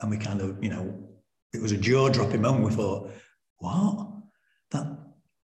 And 0.00 0.10
we 0.10 0.16
kind 0.16 0.40
of, 0.40 0.62
you 0.62 0.70
know, 0.70 1.10
it 1.52 1.60
was 1.60 1.72
a 1.72 1.76
jaw 1.76 2.08
dropping 2.08 2.40
moment. 2.40 2.64
We 2.64 2.74
thought, 2.74 3.10
what? 3.58 4.08
That 4.70 4.86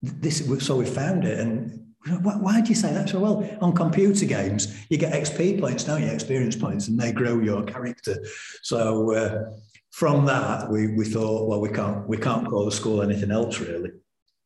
this 0.03 0.47
so 0.65 0.77
we 0.77 0.85
found 0.85 1.25
it 1.25 1.41
and 1.41 1.86
why, 2.23 2.35
why 2.37 2.61
do 2.61 2.69
you 2.69 2.75
say 2.75 2.93
that? 2.93 3.09
So 3.09 3.19
well, 3.19 3.49
on 3.61 3.75
computer 3.75 4.27
games, 4.27 4.87
you 4.89 4.99
get 4.99 5.13
XP 5.13 5.61
points, 5.61 5.85
don't 5.85 6.03
you? 6.03 6.09
Experience 6.09 6.57
points, 6.57 6.89
and 6.89 6.99
they 6.99 7.13
grow 7.13 7.41
your 7.41 7.63
character. 7.65 8.17
So 8.63 9.13
uh, 9.15 9.45
from 9.91 10.25
that, 10.27 10.71
we 10.71 10.89
we 10.95 11.05
thought, 11.05 11.49
well, 11.49 11.61
we 11.61 11.71
can't 11.71 12.09
we 12.09 12.17
can't 12.17 12.47
call 12.49 12.65
the 12.65 12.73
school 12.73 13.03
anything 13.03 13.31
else 13.31 13.59
really. 13.61 13.91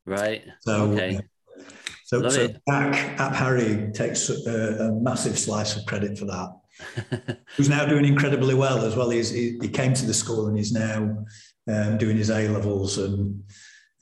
Right. 0.06 0.44
So 0.60 0.92
okay. 0.92 1.16
Uh, 1.16 1.20
so, 2.10 2.18
Love 2.18 2.32
so 2.32 2.40
it. 2.42 2.60
App, 2.68 3.20
ap 3.20 3.32
Harri 3.34 3.94
takes 3.94 4.28
a, 4.30 4.88
a 4.88 4.92
massive 5.00 5.38
slice 5.38 5.76
of 5.76 5.86
credit 5.86 6.18
for 6.18 6.24
that. 6.24 7.36
Who's 7.56 7.68
now 7.68 7.86
doing 7.86 8.04
incredibly 8.04 8.56
well 8.56 8.84
as 8.84 8.96
well. 8.96 9.10
He's, 9.10 9.30
he, 9.30 9.56
he 9.62 9.68
came 9.68 9.94
to 9.94 10.04
the 10.04 10.12
school 10.12 10.48
and 10.48 10.56
he's 10.56 10.72
now 10.72 11.24
um, 11.68 11.98
doing 11.98 12.16
his 12.16 12.30
A 12.30 12.48
levels 12.48 12.98
and 12.98 13.44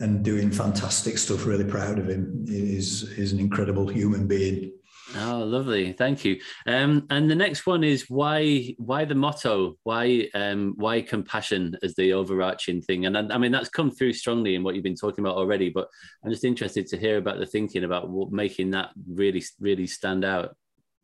and 0.00 0.24
doing 0.24 0.50
fantastic 0.50 1.18
stuff. 1.18 1.46
Really 1.46 1.64
proud 1.64 1.98
of 1.98 2.08
him. 2.08 2.44
He's 2.46 3.10
he's 3.14 3.32
an 3.32 3.40
incredible 3.40 3.88
human 3.88 4.26
being. 4.26 4.72
Oh, 5.16 5.38
lovely! 5.38 5.92
Thank 5.92 6.24
you. 6.24 6.38
Um, 6.66 7.06
and 7.08 7.30
the 7.30 7.34
next 7.34 7.66
one 7.66 7.82
is 7.82 8.10
why 8.10 8.74
why 8.78 9.04
the 9.06 9.14
motto? 9.14 9.76
Why 9.82 10.28
um, 10.34 10.74
why 10.76 11.00
compassion 11.00 11.76
as 11.82 11.94
the 11.94 12.12
overarching 12.12 12.82
thing? 12.82 13.06
And 13.06 13.16
I, 13.16 13.34
I, 13.34 13.38
mean 13.38 13.52
that's 13.52 13.70
come 13.70 13.90
through 13.90 14.12
strongly 14.12 14.54
in 14.54 14.62
what 14.62 14.74
you've 14.74 14.84
been 14.84 14.94
talking 14.94 15.24
about 15.24 15.36
already. 15.36 15.70
But 15.70 15.88
I'm 16.22 16.30
just 16.30 16.44
interested 16.44 16.86
to 16.88 16.98
hear 16.98 17.16
about 17.16 17.38
the 17.38 17.46
thinking 17.46 17.84
about 17.84 18.10
what, 18.10 18.32
making 18.32 18.70
that 18.72 18.90
really 19.10 19.42
really 19.60 19.86
stand 19.86 20.24
out. 20.24 20.56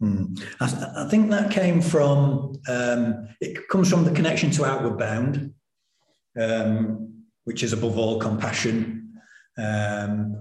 Mm. 0.02 0.38
I, 0.60 1.04
I, 1.04 1.08
think 1.08 1.30
that 1.30 1.50
came 1.50 1.80
from 1.80 2.60
um, 2.68 3.28
it 3.40 3.68
comes 3.68 3.88
from 3.88 4.04
the 4.04 4.10
connection 4.10 4.50
to 4.52 4.66
Outward 4.66 4.98
Bound, 4.98 5.54
um, 6.38 7.13
which 7.44 7.62
is 7.62 7.72
above 7.72 7.96
all 7.98 8.18
compassion. 8.18 9.20
Um, 9.56 10.36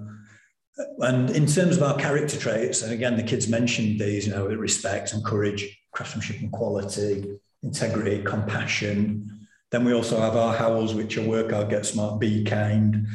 and 0.99 1.29
in 1.29 1.45
terms 1.45 1.77
of 1.77 1.83
our 1.83 1.97
character 1.97 2.37
traits, 2.37 2.81
and 2.81 2.91
again, 2.91 3.15
the 3.15 3.23
kids 3.23 3.47
mentioned 3.47 3.99
these, 3.99 4.25
you 4.25 4.33
know, 4.33 4.47
respect 4.47 5.13
and 5.13 5.23
courage, 5.23 5.79
craftsmanship 5.91 6.41
and 6.41 6.51
quality, 6.51 7.37
integrity, 7.61 8.23
compassion. 8.23 9.47
Then 9.71 9.85
we 9.85 9.93
also 9.93 10.19
have 10.19 10.35
our 10.35 10.55
HOWLs, 10.55 10.95
which 10.95 11.17
are 11.17 11.27
work 11.27 11.51
hard, 11.51 11.69
get 11.69 11.85
smart, 11.85 12.19
be 12.19 12.43
kind. 12.43 13.07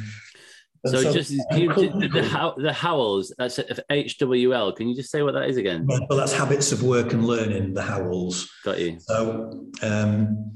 So, 0.85 1.01
so, 1.01 1.13
just 1.13 1.31
you, 1.31 1.73
the, 1.73 1.89
the, 2.07 2.53
the 2.57 2.71
HOWLs, 2.71 3.33
that's 3.37 3.59
H 3.89 4.17
W 4.19 4.53
L. 4.53 4.71
Can 4.71 4.87
you 4.87 4.95
just 4.95 5.11
say 5.11 5.21
what 5.21 5.33
that 5.33 5.49
is 5.49 5.57
again? 5.57 5.85
Well, 5.85 6.17
that's 6.17 6.31
habits 6.31 6.71
of 6.71 6.83
work 6.83 7.11
and 7.11 7.27
learning, 7.27 7.73
the 7.73 7.81
HOWLs. 7.81 8.47
Got 8.63 8.79
you. 8.79 8.97
So, 9.01 9.67
um, 9.81 10.53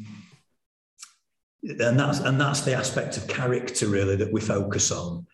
and 1.64 1.99
that's 1.99 2.19
and 2.19 2.40
that's 2.40 2.61
the 2.61 2.73
aspect 2.73 3.18
of 3.18 3.27
character 3.27 3.88
really 3.88 4.15
that 4.18 4.31
we 4.31 4.41
focus 4.41 4.91
on. 4.91 5.26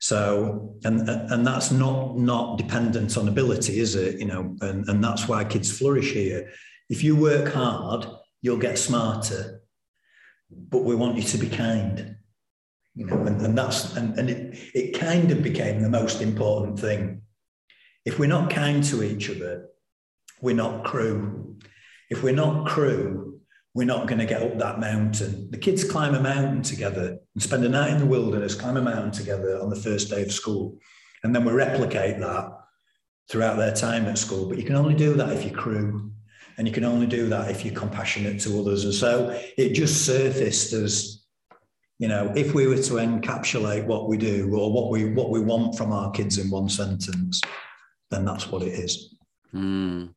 So, 0.00 0.76
and 0.84 1.08
and 1.08 1.46
that's 1.46 1.70
not 1.70 2.16
not 2.16 2.58
dependent 2.58 3.16
on 3.16 3.28
ability, 3.28 3.80
is 3.80 3.94
it? 3.94 4.20
You 4.20 4.26
know, 4.26 4.56
and, 4.60 4.88
and 4.88 5.02
that's 5.02 5.26
why 5.26 5.44
kids 5.44 5.76
flourish 5.76 6.12
here. 6.12 6.50
If 6.88 7.02
you 7.02 7.16
work 7.16 7.52
hard, 7.52 8.06
you'll 8.42 8.58
get 8.58 8.78
smarter. 8.78 9.62
But 10.50 10.84
we 10.84 10.94
want 10.94 11.16
you 11.16 11.22
to 11.22 11.38
be 11.38 11.48
kind. 11.48 12.16
You 12.94 13.06
know, 13.06 13.20
and, 13.26 13.40
and 13.42 13.56
that's 13.56 13.96
and, 13.96 14.18
and 14.18 14.30
it, 14.30 14.58
it 14.74 14.98
kind 14.98 15.30
of 15.30 15.42
became 15.42 15.82
the 15.82 15.90
most 15.90 16.20
important 16.20 16.78
thing. 16.78 17.22
If 18.04 18.18
we're 18.18 18.26
not 18.26 18.50
kind 18.50 18.82
to 18.84 19.02
each 19.02 19.30
other, 19.30 19.68
we're 20.40 20.54
not 20.54 20.84
crew. 20.84 21.56
If 22.08 22.22
we're 22.22 22.34
not 22.34 22.66
crew, 22.66 23.27
we're 23.78 23.84
not 23.84 24.08
going 24.08 24.18
to 24.18 24.26
get 24.26 24.42
up 24.42 24.58
that 24.58 24.80
mountain. 24.80 25.48
The 25.52 25.56
kids 25.56 25.84
climb 25.84 26.16
a 26.16 26.20
mountain 26.20 26.62
together 26.62 27.16
and 27.32 27.40
spend 27.40 27.64
a 27.64 27.68
night 27.68 27.92
in 27.92 27.98
the 27.98 28.06
wilderness, 28.06 28.56
climb 28.56 28.76
a 28.76 28.82
mountain 28.82 29.12
together 29.12 29.56
on 29.62 29.70
the 29.70 29.76
first 29.76 30.10
day 30.10 30.22
of 30.22 30.32
school. 30.32 30.76
And 31.22 31.32
then 31.32 31.44
we 31.44 31.52
replicate 31.52 32.18
that 32.18 32.58
throughout 33.30 33.56
their 33.56 33.72
time 33.72 34.06
at 34.06 34.18
school. 34.18 34.48
But 34.48 34.58
you 34.58 34.64
can 34.64 34.74
only 34.74 34.94
do 34.94 35.14
that 35.14 35.30
if 35.30 35.44
you're 35.44 35.54
crew. 35.54 36.10
And 36.56 36.66
you 36.66 36.74
can 36.74 36.82
only 36.82 37.06
do 37.06 37.28
that 37.28 37.52
if 37.52 37.64
you're 37.64 37.72
compassionate 37.72 38.40
to 38.40 38.58
others. 38.58 38.84
And 38.84 38.92
so 38.92 39.40
it 39.56 39.74
just 39.74 40.04
surfaced 40.04 40.72
as, 40.72 41.24
you 42.00 42.08
know, 42.08 42.32
if 42.34 42.54
we 42.54 42.66
were 42.66 42.82
to 42.82 42.94
encapsulate 42.94 43.86
what 43.86 44.08
we 44.08 44.16
do 44.16 44.52
or 44.56 44.72
what 44.72 44.90
we 44.90 45.12
what 45.12 45.30
we 45.30 45.38
want 45.38 45.78
from 45.78 45.92
our 45.92 46.10
kids 46.10 46.38
in 46.38 46.50
one 46.50 46.68
sentence, 46.68 47.40
then 48.10 48.24
that's 48.24 48.50
what 48.50 48.62
it 48.62 48.72
is. 48.72 49.14
Mm. 49.54 50.14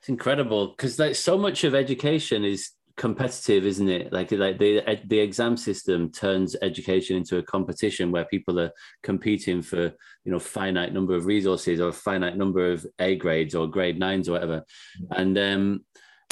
It's 0.00 0.08
incredible 0.10 0.68
because 0.68 0.98
like 0.98 1.14
so 1.14 1.38
much 1.38 1.64
of 1.64 1.74
education 1.74 2.44
is 2.44 2.72
competitive, 3.00 3.64
isn't 3.64 3.88
it? 3.88 4.12
Like 4.12 4.30
like 4.30 4.58
the 4.58 5.00
the 5.06 5.18
exam 5.18 5.56
system 5.56 6.12
turns 6.12 6.54
education 6.60 7.16
into 7.16 7.38
a 7.38 7.42
competition 7.42 8.12
where 8.12 8.26
people 8.26 8.60
are 8.60 8.72
competing 9.02 9.62
for 9.62 9.84
you 10.24 10.30
know 10.30 10.38
finite 10.38 10.92
number 10.92 11.14
of 11.14 11.24
resources 11.24 11.80
or 11.80 11.88
a 11.88 11.94
finite 11.94 12.36
number 12.36 12.70
of 12.70 12.86
A 12.98 13.16
grades 13.16 13.54
or 13.54 13.66
grade 13.66 13.98
nines 13.98 14.28
or 14.28 14.32
whatever, 14.32 14.64
and 15.12 15.38
um 15.38 15.84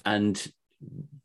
and 0.05 0.47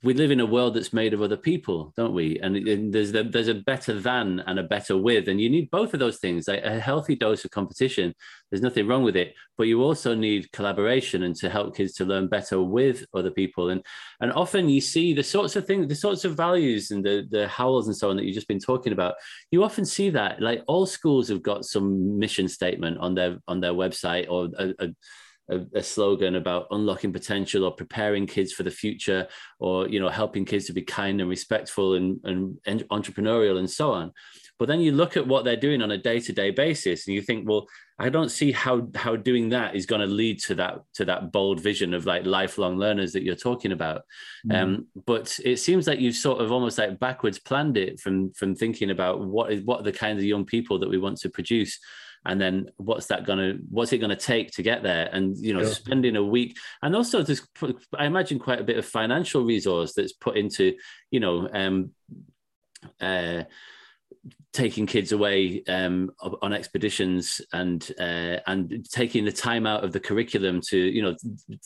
we 0.04 0.14
live 0.14 0.32
in 0.32 0.42
a 0.42 0.46
world 0.46 0.74
that's 0.74 0.92
made 0.92 1.14
of 1.14 1.22
other 1.22 1.38
people, 1.38 1.94
don't 1.96 2.14
we? 2.14 2.38
And, 2.40 2.58
and 2.58 2.94
there's 2.94 3.14
the, 3.14 3.24
there's 3.24 3.48
a 3.48 3.54
better 3.54 3.98
than 3.98 4.42
and 4.46 4.60
a 4.60 4.64
better 4.64 4.98
with, 4.98 5.30
and 5.30 5.40
you 5.40 5.50
need 5.50 5.72
both 5.72 5.94
of 5.94 6.02
those 6.02 6.18
things. 6.18 6.48
Like 6.48 6.64
a 6.64 6.78
healthy 6.78 7.16
dose 7.16 7.46
of 7.46 7.52
competition, 7.52 8.14
there's 8.52 8.62
nothing 8.62 8.86
wrong 8.86 9.04
with 9.04 9.16
it, 9.16 9.34
but 9.58 9.68
you 9.68 9.82
also 9.82 10.14
need 10.14 10.52
collaboration 10.52 11.24
and 11.24 11.36
to 11.38 11.50
help 11.50 11.78
kids 11.78 11.94
to 11.94 12.06
learn 12.06 12.28
better 12.28 12.62
with 12.62 13.06
other 13.14 13.32
people. 13.32 13.70
And 13.70 13.82
and 14.20 14.34
often 14.34 14.68
you 14.68 14.82
see 14.82 15.14
the 15.14 15.24
sorts 15.24 15.56
of 15.56 15.66
things, 15.66 15.88
the 15.88 15.96
sorts 15.96 16.26
of 16.26 16.36
values 16.36 16.92
and 16.92 17.04
the 17.04 17.26
the 17.30 17.48
HOWLs 17.48 17.86
and 17.86 17.96
so 17.96 18.10
on 18.10 18.18
that 18.18 18.26
you've 18.26 18.36
just 18.36 18.50
been 18.50 18.60
talking 18.60 18.92
about. 18.92 19.16
You 19.52 19.64
often 19.64 19.86
see 19.86 20.10
that. 20.10 20.42
Like 20.42 20.64
all 20.68 20.86
schools 20.86 21.30
have 21.30 21.42
got 21.42 21.64
some 21.64 22.20
mission 22.20 22.50
statement 22.50 22.98
on 22.98 23.16
their 23.16 23.38
on 23.48 23.62
their 23.62 23.74
website 23.74 24.30
or 24.30 24.50
a, 24.60 24.74
a 24.80 24.90
a, 25.50 25.62
a, 25.76 25.84
slogan 25.84 26.36
about 26.36 26.68
unlocking 26.72 27.12
potential 27.12 27.64
or 27.64 27.72
preparing 27.72 28.26
kids 28.26 28.54
for 28.54 28.64
the 28.64 28.72
future 28.72 29.28
or 29.60 29.88
you 29.88 30.00
know 30.00 30.10
helping 30.10 30.46
kids 30.46 30.66
to 30.66 30.74
be 30.74 30.82
kind 30.82 31.20
and 31.20 31.30
respectful 31.30 31.96
and, 31.96 32.20
and, 32.24 32.58
and 32.66 32.84
entrepreneurial 32.90 33.60
and 33.60 33.70
so 33.70 33.92
on. 33.92 34.12
But 34.60 34.68
then 34.68 34.80
you 34.80 34.92
look 34.92 35.18
at 35.18 35.28
what 35.28 35.44
they're 35.44 35.58
doing 35.58 35.82
on 35.82 35.92
a 35.92 35.98
day-to-day 35.98 36.52
basis 36.52 37.08
and 37.08 37.16
you 37.16 37.22
think 37.22 37.48
well 37.48 37.68
i 38.00 38.08
don't 38.10 38.30
see 38.30 38.52
how 38.52 38.88
how 38.96 39.16
doing 39.16 39.50
that 39.50 39.76
is 39.76 39.86
going 39.86 40.02
to 40.02 40.08
lead 40.08 40.40
to 40.40 40.56
that 40.56 40.80
to 40.94 41.06
that 41.06 41.32
bold 41.32 41.60
vision 41.60 41.94
of 41.94 42.06
like 42.06 42.26
lifelong 42.26 42.78
learners 42.78 43.14
that 43.14 43.24
you're 43.24 43.36
talking 43.36 43.72
about. 43.72 44.04
Mm. 44.48 44.62
um, 44.62 44.88
but 45.06 45.38
it 45.44 45.58
seems 45.58 45.88
like 45.88 46.00
you've 46.00 46.16
sort 46.16 46.42
of 46.42 46.52
almost 46.52 46.78
like 46.78 47.00
backwards 47.00 47.40
planned 47.40 47.78
it 47.78 48.00
from 48.00 48.32
from 48.32 48.56
thinking 48.56 48.92
about 48.92 49.20
what 49.20 49.52
is 49.52 49.64
what 49.64 49.82
are 49.82 49.84
the 49.84 49.92
kinds 49.92 50.20
of 50.20 50.26
young 50.26 50.46
people 50.46 50.80
that 50.80 50.90
we 50.90 50.98
want 50.98 51.18
to 51.18 51.30
produce 51.30 51.80
and 52.26 52.40
then 52.40 52.70
what's 52.78 53.08
that 53.08 53.26
gonna 53.26 53.56
what's 53.70 53.94
it 53.94 54.00
gonna 54.00 54.16
take 54.16 54.52
to 54.52 54.64
get 54.64 54.84
there? 54.84 55.10
And 55.12 55.38
you 55.38 55.54
know 55.54 55.62
yeah. 55.62 55.70
spending 55.70 56.16
a 56.16 56.24
week 56.24 56.58
and 56.82 56.96
also 56.96 57.22
there's 57.22 57.42
i 57.98 58.06
imagine 58.06 58.40
quite 58.40 58.60
a 58.60 58.64
bit 58.64 58.78
of 58.78 58.86
financial 58.86 59.44
resource 59.44 59.94
that's 59.94 60.14
put 60.14 60.38
into 60.38 60.76
you 61.12 61.20
know 61.20 61.50
um 61.54 61.92
uh 63.02 63.44
taking 64.54 64.86
kids 64.86 65.12
away 65.12 65.64
um, 65.68 66.12
on 66.44 66.54
expeditions 66.54 67.42
and 67.54 67.92
uh, 68.00 68.38
and 68.46 68.88
taking 68.92 69.26
the 69.26 69.32
time 69.32 69.66
out 69.66 69.84
of 69.84 69.92
the 69.92 70.00
curriculum 70.00 70.62
to 70.70 70.78
you 70.78 71.02
know 71.02 71.16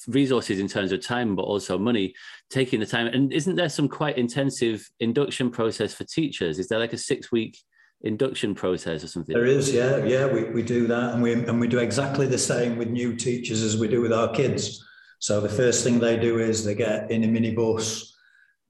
resources 0.08 0.60
in 0.60 0.68
terms 0.68 0.94
of 0.94 1.06
time 1.06 1.36
but 1.36 1.44
also 1.44 1.78
money 1.78 2.16
taking 2.50 2.80
the 2.80 2.86
time. 2.86 3.08
And 3.08 3.34
isn't 3.34 3.56
there 3.56 3.70
some 3.70 3.90
quite 3.90 4.18
intensive 4.18 4.90
induction 5.02 5.52
process 5.52 5.94
for 5.94 6.06
teachers? 6.06 6.60
Is 6.60 6.70
there 6.70 6.80
like 6.80 6.94
a 6.94 6.98
six 6.98 7.32
week 7.32 7.58
induction 8.02 8.56
process 8.56 9.04
or 9.04 9.08
something? 9.08 9.34
There 9.34 9.46
is, 9.46 9.74
yeah, 9.74 10.04
yeah. 10.04 10.26
We, 10.26 10.44
we 10.46 10.62
do 10.62 10.88
that, 10.88 11.14
and 11.14 11.22
we 11.22 11.34
and 11.34 11.60
we 11.60 11.68
do 11.68 11.80
exactly 11.80 12.28
the 12.28 12.38
same 12.38 12.78
with 12.78 12.90
new 12.90 13.16
teachers 13.16 13.62
as 13.64 13.78
we 13.78 13.88
do 13.88 14.02
with 14.02 14.14
our 14.14 14.32
kids. 14.32 14.84
So 15.20 15.42
the 15.42 15.50
first 15.50 15.84
thing 15.84 16.00
they 16.00 16.18
do 16.18 16.40
is 16.40 16.64
they 16.64 16.76
get 16.76 17.10
in 17.10 17.24
a 17.24 17.28
minibus 17.28 18.12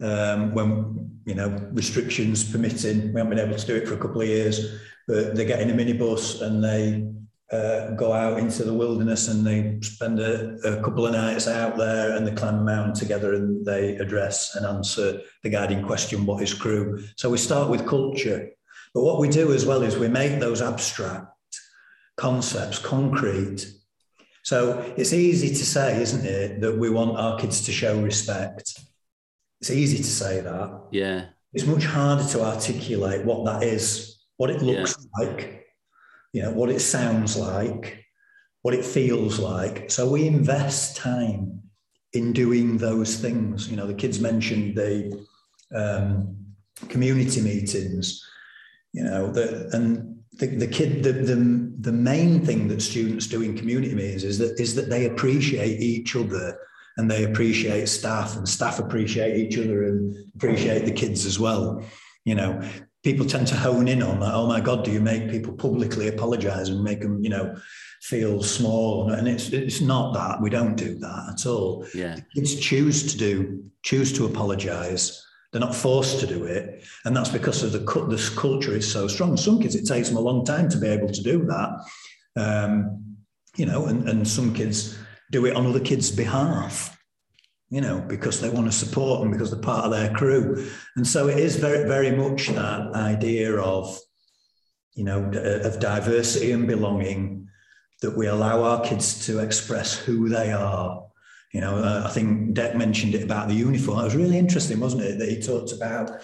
um, 0.02 0.54
when 0.54 1.20
you 1.26 1.36
know 1.36 1.50
restrictions 1.74 2.50
permitting. 2.50 3.14
We 3.14 3.20
haven't 3.20 3.36
been 3.36 3.46
able 3.46 3.58
to 3.58 3.68
do 3.68 3.76
it 3.76 3.88
for 3.88 3.96
a 3.96 4.00
couple 4.00 4.22
of 4.22 4.28
years, 4.28 4.80
but 5.08 5.36
they 5.36 5.46
get 5.46 5.62
in 5.62 5.70
a 5.70 5.74
minibus 5.74 6.42
and 6.42 6.64
they 6.64 7.08
uh, 7.52 7.92
go 7.92 8.12
out 8.12 8.40
into 8.40 8.64
the 8.64 8.74
wilderness 8.74 9.30
and 9.30 9.46
they 9.48 9.80
spend 9.82 10.20
a, 10.20 10.58
a, 10.66 10.84
couple 10.84 11.06
of 11.06 11.14
nights 11.14 11.48
out 11.48 11.78
there 11.78 12.18
and 12.18 12.28
they 12.28 12.32
climb 12.34 12.56
a 12.56 12.64
mountain 12.64 12.94
together 12.94 13.36
and 13.36 13.66
they 13.66 13.96
address 13.98 14.56
and 14.56 14.66
answer 14.66 15.22
the 15.44 15.50
guiding 15.50 15.82
question, 15.82 16.26
what 16.26 16.44
is 16.44 16.54
crew? 16.54 17.02
So 17.16 17.30
we 17.30 17.38
start 17.38 17.70
with 17.70 17.88
culture 17.88 18.50
but 18.94 19.04
what 19.04 19.20
we 19.20 19.28
do 19.30 19.54
as 19.54 19.66
well 19.66 19.84
is 19.84 19.98
we 19.98 20.08
make 20.08 20.40
those 20.40 20.62
abstract 20.62 21.28
concepts 22.16 22.80
concrete. 22.80 23.66
So 24.44 24.80
it's 24.98 25.14
easy 25.14 25.50
to 25.50 25.66
say, 25.66 26.02
isn't 26.02 26.26
it, 26.26 26.62
that 26.62 26.78
we 26.78 26.90
want 26.90 27.18
our 27.18 27.38
kids 27.38 27.66
to 27.66 27.72
show 27.72 28.02
respect. 28.02 28.80
It's 29.62 29.72
easy 29.72 29.98
to 29.98 30.04
say 30.04 30.42
that. 30.42 30.82
Yeah. 30.92 31.26
It's 31.54 31.66
much 31.66 31.86
harder 31.86 32.28
to 32.30 32.44
articulate 32.44 33.26
what 33.26 33.46
that 33.46 33.64
is, 33.64 34.20
what 34.38 34.50
it 34.50 34.62
looks 34.62 34.96
yeah. 35.00 35.26
like, 35.26 35.66
you 36.34 36.42
know, 36.42 36.52
what 36.52 36.70
it 36.70 36.80
sounds 36.80 37.36
like, 37.36 38.06
what 38.62 38.74
it 38.74 38.86
feels 38.86 39.40
like. 39.40 39.90
So 39.90 40.10
we 40.10 40.28
invest 40.28 40.98
time 40.98 41.62
in 42.14 42.34
doing 42.34 42.78
those 42.78 43.18
things. 43.18 43.70
You 43.70 43.78
know, 43.78 43.88
the 43.88 43.94
kids 43.94 44.20
mentioned 44.20 44.76
the 44.76 45.26
um, 45.74 46.38
community 46.90 47.42
meetings, 47.42 48.24
you 48.98 49.04
know, 49.04 49.32
the, 49.32 49.70
and 49.74 50.18
the, 50.40 50.48
the 50.48 50.68
kid, 50.68 51.04
the, 51.04 51.14
the, 51.14 51.36
the 51.82 51.92
main 51.92 52.44
thing 52.44 52.68
that 52.70 52.82
students 52.82 53.28
do 53.28 53.44
in 53.44 53.56
community 53.56 53.94
meetings 53.94 54.24
is 54.24 54.40
that, 54.40 54.60
is 54.60 54.74
that 54.74 54.90
they 54.90 55.06
appreciate 55.06 55.80
each 55.80 56.16
other 56.16 56.58
and 56.98 57.10
they 57.10 57.24
appreciate 57.24 57.88
staff 57.90 58.36
and 58.36 58.50
staff 58.50 58.80
appreciate 58.80 59.38
each 59.38 59.56
other 59.60 59.84
and 59.84 60.16
appreciate 60.36 60.86
the 60.86 60.92
kids 60.92 61.28
as 61.28 61.40
well. 61.40 61.84
You 62.26 62.34
know, 62.34 62.60
people 63.04 63.28
tend 63.28 63.46
to 63.50 63.56
hone 63.56 63.88
in 63.88 64.02
on 64.02 64.20
that. 64.22 64.34
Oh 64.34 64.48
my 64.48 64.62
God, 64.62 64.84
do 64.84 64.92
you 64.92 65.00
make 65.00 65.30
people 65.30 65.54
publicly 65.54 66.08
apologize 66.08 66.70
and 66.70 66.84
make 66.84 67.02
them, 67.02 67.24
you 67.24 67.30
know, 67.30 67.56
feel 68.02 68.42
small? 68.42 69.12
And 69.12 69.28
it's 69.28 69.50
it's 69.50 69.80
not 69.80 70.16
that. 70.16 70.42
We 70.42 70.50
don't 70.50 70.76
do 70.76 70.98
that 70.98 71.36
at 71.36 71.46
all. 71.46 71.86
Yeah. 71.94 72.16
The 72.16 72.24
kids 72.34 72.56
choose 72.56 73.12
to 73.12 73.18
do, 73.20 73.64
choose 73.84 74.12
to 74.14 74.26
apologize 74.26 75.24
they're 75.58 75.66
not 75.66 75.76
forced 75.76 76.20
to 76.20 76.28
do 76.28 76.46
it. 76.46 76.84
And 77.04 77.18
that's 77.18 77.30
because 77.30 77.64
of 77.64 77.72
the, 77.72 77.80
cut. 77.80 78.12
this 78.12 78.30
culture 78.30 78.76
is 78.76 78.92
so 78.92 79.08
strong. 79.08 79.36
Some 79.38 79.60
kids, 79.60 79.74
it 79.74 79.88
takes 79.88 80.08
them 80.08 80.18
a 80.18 80.22
long 80.22 80.46
time 80.46 80.70
to 80.70 80.78
be 80.78 80.88
able 80.88 81.10
to 81.10 81.24
do 81.24 81.46
that. 81.46 81.80
Um, 82.36 83.18
you 83.56 83.66
know, 83.66 83.88
and, 83.88 84.08
and 84.08 84.28
some 84.28 84.54
kids 84.54 85.00
do 85.32 85.48
it 85.48 85.56
on 85.56 85.66
other 85.66 85.80
kids' 85.80 86.12
behalf, 86.12 86.96
you 87.72 87.82
know, 87.82 88.02
because 88.02 88.40
they 88.40 88.50
want 88.50 88.68
to 88.68 88.72
support 88.72 89.22
them 89.22 89.32
because 89.32 89.50
they're 89.50 89.60
part 89.60 89.86
of 89.86 89.92
their 89.92 90.14
crew. 90.14 90.64
And 90.96 91.08
so 91.08 91.28
it 91.28 91.40
is 91.40 91.56
very, 91.56 91.88
very 91.88 92.12
much 92.12 92.50
that 92.50 92.94
idea 92.94 93.58
of, 93.58 93.98
you 94.94 95.06
know, 95.06 95.24
of 95.24 95.80
diversity 95.80 96.52
and 96.52 96.68
belonging 96.68 97.50
that 98.04 98.16
we 98.16 98.28
allow 98.28 98.62
our 98.62 98.82
kids 98.82 99.26
to 99.26 99.40
express 99.40 99.98
who 99.98 100.30
they 100.30 100.52
are 100.52 101.07
you 101.54 101.62
know, 101.62 101.78
uh, 101.78 102.04
I 102.06 102.10
think 102.10 102.54
Deck 102.54 102.76
mentioned 102.76 103.16
it 103.16 103.24
about 103.24 103.48
the 103.48 103.56
uniform. 103.56 104.00
It 104.00 104.04
was 104.04 104.16
really 104.16 104.38
interesting, 104.38 104.80
wasn't 104.80 105.04
it? 105.04 105.20
That 105.20 105.30
he 105.30 105.42
talked 105.42 105.72
about 105.72 106.22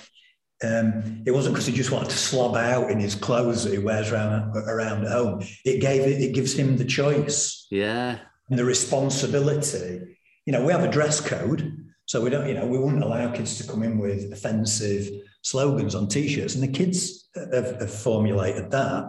um, 0.63 1.23
it 1.25 1.31
wasn't 1.31 1.55
because 1.55 1.67
he 1.67 1.73
just 1.73 1.91
wanted 1.91 2.09
to 2.09 2.17
slob 2.17 2.55
out 2.55 2.89
in 2.89 2.99
his 2.99 3.15
clothes 3.15 3.63
that 3.63 3.73
he 3.73 3.79
wears 3.79 4.11
around 4.11 4.55
around 4.55 5.05
at 5.05 5.11
home. 5.11 5.43
It 5.65 5.81
gave 5.81 6.01
it, 6.01 6.21
it 6.21 6.33
gives 6.33 6.53
him 6.53 6.77
the 6.77 6.85
choice. 6.85 7.67
Yeah. 7.69 8.19
And 8.49 8.57
the 8.57 8.65
responsibility. 8.65 10.17
You 10.45 10.53
know, 10.53 10.65
we 10.65 10.71
have 10.71 10.83
a 10.83 10.91
dress 10.91 11.19
code. 11.21 11.79
So 12.05 12.21
we 12.21 12.29
don't, 12.29 12.47
you 12.47 12.53
know, 12.53 12.65
we 12.65 12.77
wouldn't 12.77 13.03
allow 13.03 13.31
kids 13.31 13.57
to 13.57 13.69
come 13.69 13.81
in 13.81 13.97
with 13.97 14.31
offensive 14.31 15.09
slogans 15.41 15.95
on 15.95 16.07
t-shirts. 16.07 16.53
And 16.55 16.63
the 16.63 16.67
kids 16.67 17.29
have, 17.35 17.79
have 17.79 17.93
formulated 17.93 18.71
that. 18.71 19.05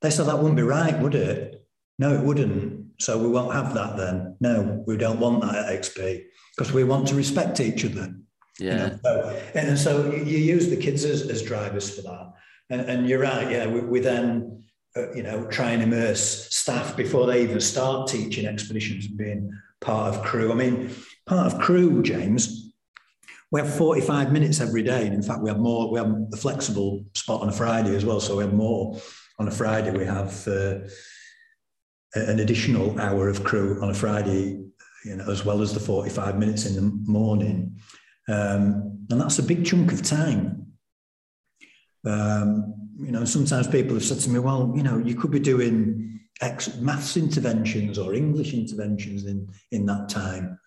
They 0.00 0.10
said 0.10 0.26
that 0.26 0.38
wouldn't 0.38 0.56
be 0.56 0.62
right, 0.62 0.98
would 1.00 1.16
it? 1.16 1.65
No, 1.98 2.14
it 2.14 2.20
wouldn't. 2.20 2.86
So 2.98 3.18
we 3.18 3.28
won't 3.28 3.54
have 3.54 3.74
that 3.74 3.96
then. 3.96 4.36
No, 4.40 4.84
we 4.86 4.96
don't 4.96 5.20
want 5.20 5.42
that 5.42 5.54
at 5.54 5.80
XP 5.80 6.24
because 6.56 6.72
we 6.72 6.84
want 6.84 7.08
to 7.08 7.14
respect 7.14 7.60
each 7.60 7.84
other. 7.84 8.14
Yeah. 8.58 8.72
You 8.72 8.78
know? 8.78 8.98
so, 9.04 9.42
and 9.54 9.78
so 9.78 10.12
you 10.12 10.38
use 10.38 10.68
the 10.68 10.76
kids 10.76 11.04
as, 11.04 11.28
as 11.28 11.42
drivers 11.42 11.94
for 11.94 12.02
that. 12.02 12.32
And, 12.70 12.80
and 12.82 13.08
you're 13.08 13.20
right. 13.20 13.50
Yeah. 13.50 13.66
We, 13.66 13.80
we 13.80 14.00
then, 14.00 14.64
uh, 14.96 15.12
you 15.12 15.22
know, 15.22 15.46
try 15.46 15.70
and 15.70 15.82
immerse 15.82 16.54
staff 16.54 16.96
before 16.96 17.26
they 17.26 17.42
even 17.42 17.60
start 17.60 18.08
teaching 18.08 18.46
expeditions 18.46 19.06
and 19.06 19.16
being 19.16 19.52
part 19.80 20.14
of 20.14 20.22
crew. 20.22 20.50
I 20.50 20.54
mean, 20.54 20.90
part 21.26 21.52
of 21.52 21.60
crew, 21.60 22.02
James, 22.02 22.72
we 23.52 23.60
have 23.60 23.74
45 23.74 24.32
minutes 24.32 24.60
every 24.60 24.82
day. 24.82 25.06
And 25.06 25.14
in 25.14 25.22
fact, 25.22 25.40
we 25.40 25.50
have 25.50 25.60
more, 25.60 25.90
we 25.90 25.98
have 25.98 26.14
a 26.32 26.36
flexible 26.36 27.04
spot 27.14 27.42
on 27.42 27.48
a 27.48 27.52
Friday 27.52 27.94
as 27.94 28.04
well. 28.04 28.20
So 28.20 28.36
we 28.36 28.44
have 28.44 28.54
more 28.54 28.98
on 29.38 29.48
a 29.48 29.50
Friday. 29.50 29.90
We 29.92 30.06
have, 30.06 30.48
uh, 30.48 30.78
an 32.16 32.40
additional 32.40 32.98
hour 32.98 33.28
of 33.28 33.44
crew 33.44 33.80
on 33.82 33.90
a 33.90 33.94
Friday, 33.94 34.64
you 35.04 35.16
know, 35.16 35.30
as 35.30 35.44
well 35.44 35.62
as 35.62 35.72
the 35.72 35.80
45 35.80 36.38
minutes 36.38 36.66
in 36.66 36.74
the 36.74 36.82
morning. 37.10 37.76
Um, 38.28 39.06
and 39.10 39.20
that's 39.20 39.38
a 39.38 39.42
big 39.42 39.64
chunk 39.64 39.92
of 39.92 40.02
time. 40.02 40.66
Um, 42.04 42.74
you 42.98 43.12
know, 43.12 43.24
sometimes 43.24 43.66
people 43.68 43.94
have 43.94 44.04
said 44.04 44.20
to 44.20 44.30
me, 44.30 44.38
well, 44.38 44.72
you 44.74 44.82
know, 44.82 44.98
you 44.98 45.14
could 45.14 45.30
be 45.30 45.40
doing 45.40 46.20
X 46.40 46.76
maths 46.78 47.16
interventions 47.16 47.98
or 47.98 48.14
English 48.14 48.54
interventions 48.54 49.26
in, 49.26 49.48
in 49.70 49.86
that 49.86 50.08
time. 50.08 50.58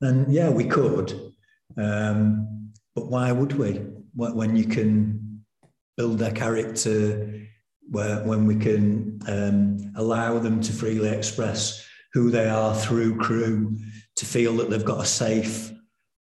And 0.00 0.32
yeah, 0.32 0.48
we 0.48 0.64
could. 0.64 1.32
Um, 1.76 2.72
but 2.94 3.06
why 3.06 3.32
would 3.32 3.52
we? 3.52 3.80
When 4.14 4.56
you 4.56 4.64
can 4.64 5.44
build 5.96 6.18
their 6.18 6.32
character 6.32 7.40
where 7.90 8.22
when 8.24 8.46
we 8.46 8.56
can 8.56 9.20
um, 9.26 9.92
allow 9.96 10.38
them 10.38 10.60
to 10.60 10.72
freely 10.72 11.08
express 11.08 11.86
who 12.12 12.30
they 12.30 12.48
are 12.48 12.74
through 12.74 13.18
crew, 13.18 13.76
to 14.16 14.26
feel 14.26 14.56
that 14.56 14.70
they've 14.70 14.84
got 14.84 15.02
a 15.02 15.06
safe 15.06 15.72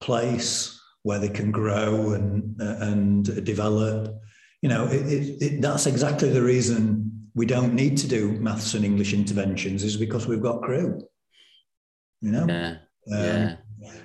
place 0.01 0.81
where 1.03 1.19
they 1.19 1.29
can 1.29 1.51
grow 1.51 2.13
and 2.13 2.61
uh, 2.61 2.77
and 2.81 3.45
develop. 3.45 4.15
You 4.63 4.69
know, 4.69 4.87
it, 4.87 5.07
it, 5.07 5.43
it, 5.43 5.63
that's 5.63 5.87
exactly 5.87 6.31
the 6.31 6.43
reason 6.43 7.31
we 7.35 7.47
don't 7.47 7.75
need 7.75 7.97
to 7.99 8.09
do 8.09 8.33
maths 8.33 8.75
and 8.75 8.85
English 8.85 9.13
interventions 9.13 9.85
is 9.85 9.97
because 9.97 10.27
we've 10.27 10.43
got 10.43 10.63
crew. 10.63 11.01
You 12.21 12.33
know, 12.33 12.47
yeah, 12.49 12.77
um, 13.17 13.25
yeah. 13.25 13.57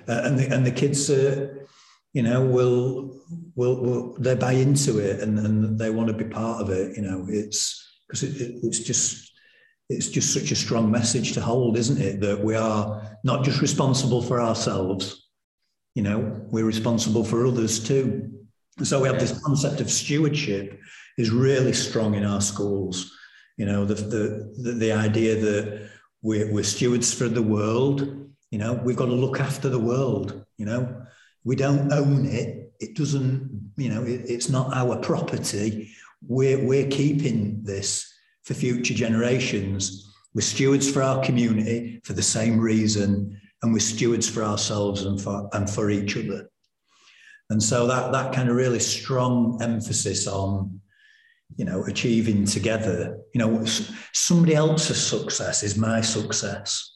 Uh, 0.08 0.22
and 0.24 0.38
the 0.38 0.54
and 0.54 0.64
the 0.64 0.70
kids, 0.70 1.10
uh, 1.10 1.48
you 2.12 2.22
know, 2.22 2.44
will 2.44 3.20
will, 3.54 3.76
will 3.76 4.16
they 4.18 4.34
buy 4.34 4.52
into 4.52 4.98
it 4.98 5.20
and, 5.20 5.38
and 5.38 5.78
they 5.78 5.90
want 5.90 6.08
to 6.08 6.14
be 6.14 6.24
part 6.24 6.60
of 6.60 6.70
it. 6.70 6.96
You 6.96 7.02
know, 7.02 7.26
it's 7.28 7.98
because 8.06 8.22
it, 8.22 8.40
it, 8.40 8.54
it's 8.62 8.80
just 8.80 9.32
it's 9.90 10.08
just 10.08 10.32
such 10.32 10.50
a 10.50 10.56
strong 10.56 10.90
message 10.90 11.32
to 11.32 11.40
hold, 11.40 11.76
isn't 11.76 12.00
it? 12.00 12.20
That 12.20 12.42
we 12.42 12.56
are 12.56 13.18
not 13.22 13.44
just 13.44 13.60
responsible 13.60 14.22
for 14.22 14.40
ourselves. 14.40 15.28
You 15.94 16.02
know, 16.02 16.40
we're 16.50 16.64
responsible 16.64 17.24
for 17.24 17.46
others 17.46 17.82
too. 17.82 18.30
And 18.78 18.86
so 18.86 19.00
we 19.00 19.08
have 19.08 19.20
this 19.20 19.38
concept 19.44 19.80
of 19.80 19.90
stewardship 19.90 20.80
is 21.16 21.30
really 21.30 21.72
strong 21.72 22.14
in 22.14 22.24
our 22.24 22.40
schools. 22.40 23.12
You 23.56 23.66
know, 23.66 23.84
the 23.84 23.94
the 23.94 24.54
the, 24.62 24.72
the 24.72 24.92
idea 24.92 25.36
that 25.36 25.90
we're, 26.22 26.52
we're 26.52 26.64
stewards 26.64 27.12
for 27.14 27.28
the 27.28 27.42
world. 27.42 28.30
You 28.50 28.58
know, 28.58 28.72
we've 28.72 28.96
got 28.96 29.06
to 29.06 29.12
look 29.12 29.38
after 29.38 29.68
the 29.68 29.78
world. 29.78 30.44
You 30.56 30.66
know, 30.66 31.02
we 31.44 31.56
don't 31.56 31.92
own 31.92 32.26
it 32.26 32.63
it 32.80 32.96
doesn't, 32.96 33.72
you 33.76 33.88
know, 33.88 34.02
it, 34.02 34.22
it's 34.26 34.48
not 34.48 34.74
our 34.74 34.96
property. 34.96 35.90
We're, 36.26 36.64
we're 36.64 36.88
keeping 36.88 37.62
this 37.62 38.12
for 38.44 38.54
future 38.54 38.94
generations. 38.94 40.12
We're 40.34 40.42
stewards 40.42 40.90
for 40.90 41.02
our 41.02 41.22
community 41.22 42.00
for 42.04 42.12
the 42.12 42.22
same 42.22 42.58
reason, 42.60 43.40
and 43.62 43.72
we're 43.72 43.78
stewards 43.78 44.28
for 44.28 44.42
ourselves 44.42 45.04
and 45.04 45.20
for, 45.20 45.48
and 45.52 45.68
for 45.68 45.90
each 45.90 46.16
other. 46.16 46.50
And 47.50 47.62
so 47.62 47.86
that, 47.86 48.12
that 48.12 48.34
kind 48.34 48.48
of 48.48 48.56
really 48.56 48.80
strong 48.80 49.58
emphasis 49.62 50.26
on, 50.26 50.80
you 51.56 51.64
know, 51.64 51.84
achieving 51.84 52.46
together, 52.46 53.18
you 53.34 53.38
know, 53.38 53.64
somebody 54.12 54.54
else's 54.54 55.04
success 55.04 55.62
is 55.62 55.76
my 55.76 56.00
success 56.00 56.93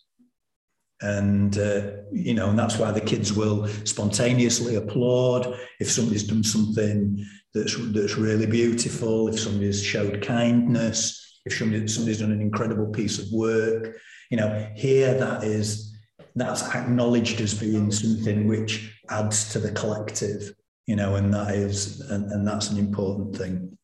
and 1.01 1.59
uh, 1.59 1.91
you 2.12 2.35
know 2.35 2.51
and 2.51 2.59
that's 2.59 2.79
why 2.79 2.91
the 2.91 3.01
kids 3.01 3.33
will 3.33 3.69
spontaneously 3.85 4.77
applaud. 4.77 5.59
If 5.81 5.91
somebody's 5.91 6.27
done 6.27 6.43
something 6.43 7.25
that's 7.55 7.77
that's 7.93 8.16
really 8.16 8.47
beautiful 8.47 9.29
if 9.29 9.41
somebody's 9.41 9.83
showed 9.83 10.23
kindness 10.23 11.41
if 11.47 11.57
somebody, 11.57 11.87
somebody's 11.89 12.20
done 12.20 12.33
an 12.33 12.41
incredible 12.41 12.89
piece 12.89 13.19
of 13.19 13.31
work 13.33 13.97
you 14.31 14.37
know 14.37 14.69
here 14.75 15.15
that 15.15 15.43
is 15.45 15.97
that's 16.35 16.62
acknowledged 16.75 17.41
as 17.41 17.55
being 17.55 17.91
something 17.91 18.47
which 18.47 18.95
adds 19.11 19.51
to 19.53 19.59
the 19.59 19.73
collective 19.73 20.55
you 20.87 20.95
know 20.95 21.16
and 21.16 21.33
that 21.33 21.55
is 21.55 22.01
and, 22.11 22.31
and 22.33 22.47
that's 22.47 22.70
an 22.70 22.79
important 22.79 23.37
thing 23.37 23.77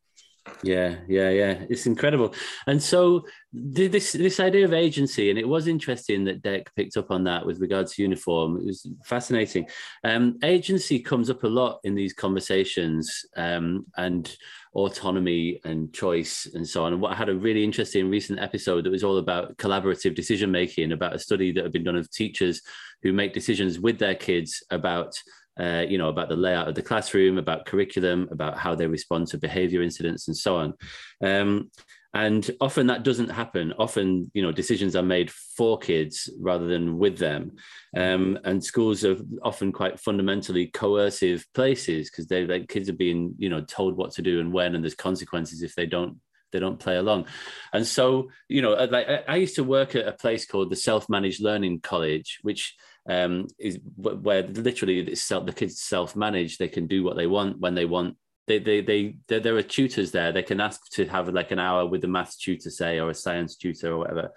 yeah, 0.62 0.96
yeah, 1.08 1.30
yeah. 1.30 1.64
It's 1.68 1.86
incredible. 1.86 2.34
And 2.66 2.82
so 2.82 3.26
this 3.52 4.12
this 4.12 4.40
idea 4.40 4.64
of 4.64 4.72
agency, 4.72 5.30
and 5.30 5.38
it 5.38 5.48
was 5.48 5.66
interesting 5.66 6.24
that 6.24 6.42
Deck 6.42 6.74
picked 6.74 6.96
up 6.96 7.10
on 7.10 7.24
that 7.24 7.46
with 7.46 7.60
regards 7.60 7.94
to 7.94 8.02
uniform. 8.02 8.58
It 8.58 8.66
was 8.66 8.86
fascinating. 9.04 9.66
Um, 10.02 10.38
agency 10.42 10.98
comes 10.98 11.30
up 11.30 11.44
a 11.44 11.48
lot 11.48 11.80
in 11.84 11.94
these 11.94 12.12
conversations, 12.12 13.24
um, 13.36 13.86
and 13.96 14.34
autonomy 14.74 15.60
and 15.64 15.92
choice 15.92 16.48
and 16.54 16.66
so 16.66 16.84
on. 16.84 16.92
And 16.92 17.00
what 17.00 17.12
I 17.12 17.16
had 17.16 17.28
a 17.28 17.34
really 17.34 17.62
interesting 17.62 18.10
recent 18.10 18.40
episode 18.40 18.84
that 18.84 18.90
was 18.90 19.04
all 19.04 19.18
about 19.18 19.56
collaborative 19.56 20.14
decision 20.14 20.50
making, 20.50 20.92
about 20.92 21.14
a 21.14 21.18
study 21.18 21.52
that 21.52 21.62
had 21.62 21.72
been 21.72 21.84
done 21.84 21.96
of 21.96 22.10
teachers 22.10 22.60
who 23.02 23.12
make 23.12 23.32
decisions 23.32 23.78
with 23.78 23.98
their 23.98 24.14
kids 24.14 24.62
about 24.70 25.14
uh, 25.58 25.84
you 25.88 25.98
know, 25.98 26.08
about 26.08 26.28
the 26.28 26.36
layout 26.36 26.68
of 26.68 26.74
the 26.74 26.82
classroom, 26.82 27.38
about 27.38 27.66
curriculum, 27.66 28.28
about 28.30 28.58
how 28.58 28.74
they 28.74 28.86
respond 28.86 29.28
to 29.28 29.38
behavior 29.38 29.82
incidents, 29.82 30.28
and 30.28 30.36
so 30.36 30.56
on. 30.56 30.74
Um, 31.22 31.70
and 32.14 32.48
often 32.60 32.86
that 32.86 33.02
doesn't 33.02 33.30
happen. 33.30 33.72
Often 33.76 34.30
you 34.34 34.42
know 34.42 34.52
decisions 34.52 34.94
are 34.94 35.02
made 35.02 35.30
for 35.30 35.78
kids 35.78 36.30
rather 36.40 36.66
than 36.66 36.96
with 36.98 37.18
them. 37.18 37.52
Um, 37.96 38.38
and 38.44 38.62
schools 38.64 39.04
are 39.04 39.16
often 39.42 39.72
quite 39.72 39.98
fundamentally 39.98 40.68
coercive 40.68 41.44
places 41.54 42.10
because 42.10 42.28
they 42.28 42.46
like 42.46 42.68
kids 42.68 42.88
are 42.88 42.94
being 42.94 43.34
you 43.36 43.48
know 43.48 43.62
told 43.62 43.96
what 43.96 44.12
to 44.12 44.22
do 44.22 44.40
and 44.40 44.52
when 44.52 44.74
and 44.74 44.84
there's 44.84 44.94
consequences 44.94 45.62
if 45.62 45.74
they 45.74 45.86
don't 45.86 46.18
they 46.52 46.60
don't 46.60 46.78
play 46.78 46.96
along. 46.96 47.26
And 47.72 47.84
so 47.84 48.30
you 48.48 48.62
know 48.62 48.74
like 48.74 49.08
i 49.26 49.36
used 49.36 49.56
to 49.56 49.64
work 49.64 49.96
at 49.96 50.06
a 50.06 50.12
place 50.12 50.46
called 50.46 50.70
the 50.70 50.76
self-managed 50.76 51.42
learning 51.42 51.80
college 51.80 52.38
which 52.42 52.76
um, 53.08 53.46
is 53.58 53.78
where 53.96 54.42
literally 54.42 55.00
it's 55.00 55.22
self, 55.22 55.46
the 55.46 55.52
kids 55.52 55.80
self-manage 55.80 56.58
they 56.58 56.68
can 56.68 56.86
do 56.86 57.04
what 57.04 57.16
they 57.16 57.26
want 57.26 57.60
when 57.60 57.74
they 57.74 57.84
want 57.84 58.16
they, 58.46 58.58
they, 58.58 58.80
they, 58.80 59.16
there 59.26 59.56
are 59.56 59.62
tutors 59.62 60.10
there. 60.10 60.30
They 60.32 60.42
can 60.42 60.60
ask 60.60 60.90
to 60.92 61.06
have 61.06 61.28
like 61.28 61.50
an 61.50 61.58
hour 61.58 61.86
with 61.86 62.04
a 62.04 62.08
math 62.08 62.38
tutor, 62.38 62.70
say, 62.70 62.98
or 62.98 63.10
a 63.10 63.14
science 63.14 63.56
tutor 63.56 63.92
or 63.92 63.98
whatever. 63.98 64.32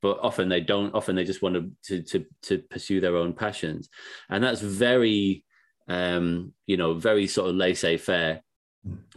But 0.00 0.18
often 0.20 0.48
they 0.48 0.60
don't. 0.60 0.94
Often 0.94 1.14
they 1.14 1.24
just 1.24 1.42
want 1.42 1.72
to 1.84 2.02
to 2.02 2.24
to 2.42 2.58
pursue 2.58 3.00
their 3.00 3.16
own 3.16 3.34
passions, 3.34 3.88
and 4.28 4.42
that's 4.42 4.60
very, 4.60 5.44
um, 5.88 6.52
you 6.66 6.76
know, 6.76 6.94
very 6.94 7.28
sort 7.28 7.50
of 7.50 7.54
laissez-faire, 7.54 8.42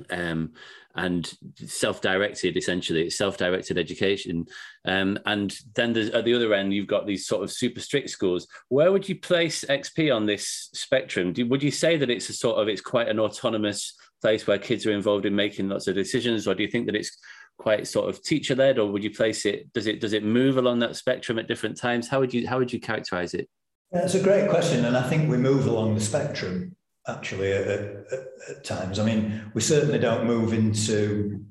um, 0.10 0.54
and 0.96 1.34
self-directed. 1.56 2.58
Essentially, 2.58 3.04
it's 3.04 3.18
self-directed 3.18 3.78
education. 3.78 4.46
Um, 4.86 5.20
and 5.26 5.56
then 5.76 5.94
there's, 5.94 6.10
at 6.10 6.26
the 6.26 6.34
other 6.34 6.54
end, 6.54 6.74
you've 6.74 6.88
got 6.88 7.06
these 7.06 7.28
sort 7.28 7.44
of 7.44 7.52
super 7.52 7.80
strict 7.80 8.10
schools. 8.10 8.48
Where 8.70 8.92
would 8.92 9.08
you 9.08 9.16
place 9.16 9.66
XP 9.66 10.16
on 10.16 10.26
this 10.26 10.70
spectrum? 10.74 11.34
Do, 11.34 11.48
would 11.48 11.64
you 11.64 11.72
say 11.72 11.98
that 11.98 12.10
it's 12.10 12.30
a 12.30 12.34
sort 12.34 12.60
of 12.60 12.68
it's 12.68 12.82
quite 12.82 13.10
an 13.10 13.20
autonomous 13.20 13.96
place 14.22 14.48
where 14.48 14.58
kids 14.58 14.86
are 14.86 14.92
involved 14.92 15.26
in 15.26 15.36
making 15.36 15.70
lots 15.70 15.88
of 15.88 15.96
decisions, 15.96 16.48
or 16.48 16.56
do 16.56 16.64
you 16.64 16.70
think 16.70 16.86
that 16.86 16.96
it's 16.96 17.16
quite 17.58 17.88
sort 17.88 18.10
of 18.10 18.24
teacher 18.24 18.56
led, 18.56 18.80
or 18.80 18.92
would 18.92 19.04
you 19.04 19.12
place 19.12 19.46
it? 19.46 19.72
Does 19.74 19.88
it 19.88 20.00
does 20.00 20.14
it 20.14 20.24
move 20.24 20.58
along 20.58 20.80
that 20.80 20.96
spectrum 20.96 21.38
at 21.40 21.48
different 21.48 21.78
times? 21.78 22.08
How 22.08 22.20
would 22.20 22.34
you 22.34 22.48
how 22.48 22.58
would 22.58 22.72
you 22.72 22.80
characterize 22.80 23.34
it? 23.34 23.50
That's 23.92 24.16
a 24.16 24.24
great 24.24 24.50
question, 24.50 24.86
and 24.86 24.98
I 24.98 25.08
think 25.08 25.30
we 25.30 25.38
move 25.38 25.68
along 25.68 25.96
the 25.96 26.02
spectrum 26.02 26.76
actually 27.08 27.52
at, 27.52 27.68
at, 27.68 28.08
at 28.50 28.64
times. 28.64 29.00
I 29.00 29.06
mean, 29.06 29.52
we 29.54 29.62
certainly 29.62 30.00
don't 30.00 30.26
move 30.26 30.54
into. 30.54 31.46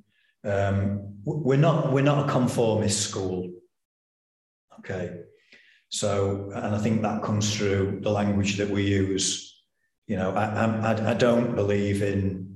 Um, 0.44 1.14
we're 1.24 1.56
not 1.56 1.92
we're 1.92 2.02
not 2.02 2.28
a 2.28 2.32
conformist 2.32 3.00
school. 3.00 3.50
Okay, 4.80 5.20
so 5.88 6.50
and 6.54 6.74
I 6.74 6.78
think 6.78 7.02
that 7.02 7.22
comes 7.22 7.56
through 7.56 8.00
the 8.02 8.10
language 8.10 8.58
that 8.58 8.68
we 8.68 8.82
use. 8.82 9.62
You 10.06 10.16
know, 10.16 10.32
I 10.32 10.44
I, 10.44 11.10
I 11.12 11.14
don't 11.14 11.54
believe 11.54 12.02
in 12.02 12.54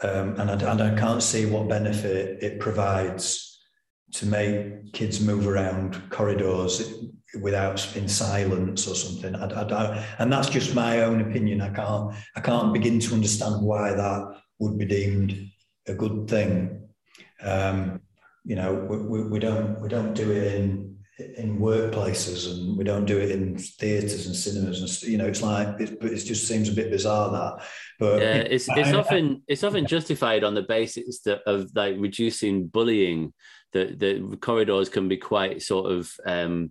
um, 0.00 0.38
and, 0.38 0.50
I, 0.50 0.70
and 0.70 0.80
I 0.80 0.96
can't 0.96 1.22
see 1.22 1.46
what 1.46 1.68
benefit 1.68 2.42
it 2.42 2.60
provides 2.60 3.47
to 4.12 4.26
make 4.26 4.92
kids 4.92 5.20
move 5.20 5.46
around 5.46 6.10
corridors 6.10 7.04
without 7.40 7.96
in 7.96 8.08
silence 8.08 8.86
or 8.86 8.94
something. 8.94 9.34
I, 9.34 9.46
I, 9.46 10.06
and 10.18 10.32
that's 10.32 10.48
just 10.48 10.74
my 10.74 11.02
own 11.02 11.20
opinion. 11.20 11.60
I 11.60 11.70
can't 11.70 12.14
I 12.36 12.40
can't 12.40 12.72
begin 12.72 13.00
to 13.00 13.14
understand 13.14 13.62
why 13.62 13.92
that 13.92 14.40
would 14.58 14.78
be 14.78 14.86
deemed 14.86 15.50
a 15.86 15.94
good 15.94 16.28
thing. 16.28 16.88
Um, 17.42 18.00
you 18.44 18.56
know, 18.56 18.74
we, 18.74 18.96
we, 18.96 19.28
we, 19.28 19.38
don't 19.38 19.80
we 19.80 19.88
don't 19.88 20.14
do 20.14 20.30
it 20.30 20.54
in 20.54 20.96
in 21.36 21.58
workplaces 21.58 22.50
and 22.50 22.78
we 22.78 22.84
don't 22.84 23.04
do 23.04 23.18
it 23.18 23.32
in 23.32 23.58
theatres 23.58 24.26
and 24.26 24.36
cinemas 24.36 24.80
and 24.80 25.10
you 25.10 25.18
know 25.18 25.26
it's 25.26 25.42
like 25.42 25.68
it, 25.80 26.00
it 26.00 26.16
just 26.18 26.46
seems 26.46 26.68
a 26.68 26.72
bit 26.72 26.92
bizarre 26.92 27.32
that 27.32 27.66
but 27.98 28.20
yeah 28.20 28.34
it's 28.36 28.68
it's 28.68 28.92
often 28.92 29.42
it's 29.48 29.64
often 29.64 29.84
justified 29.84 30.44
on 30.44 30.54
the 30.54 30.62
basis 30.62 31.18
that 31.22 31.40
of 31.44 31.68
like 31.74 31.96
reducing 31.98 32.68
bullying 32.68 33.32
that 33.72 33.98
the 33.98 34.36
corridors 34.40 34.88
can 34.88 35.08
be 35.08 35.16
quite 35.16 35.62
sort 35.62 35.90
of 35.90 36.12
um 36.26 36.70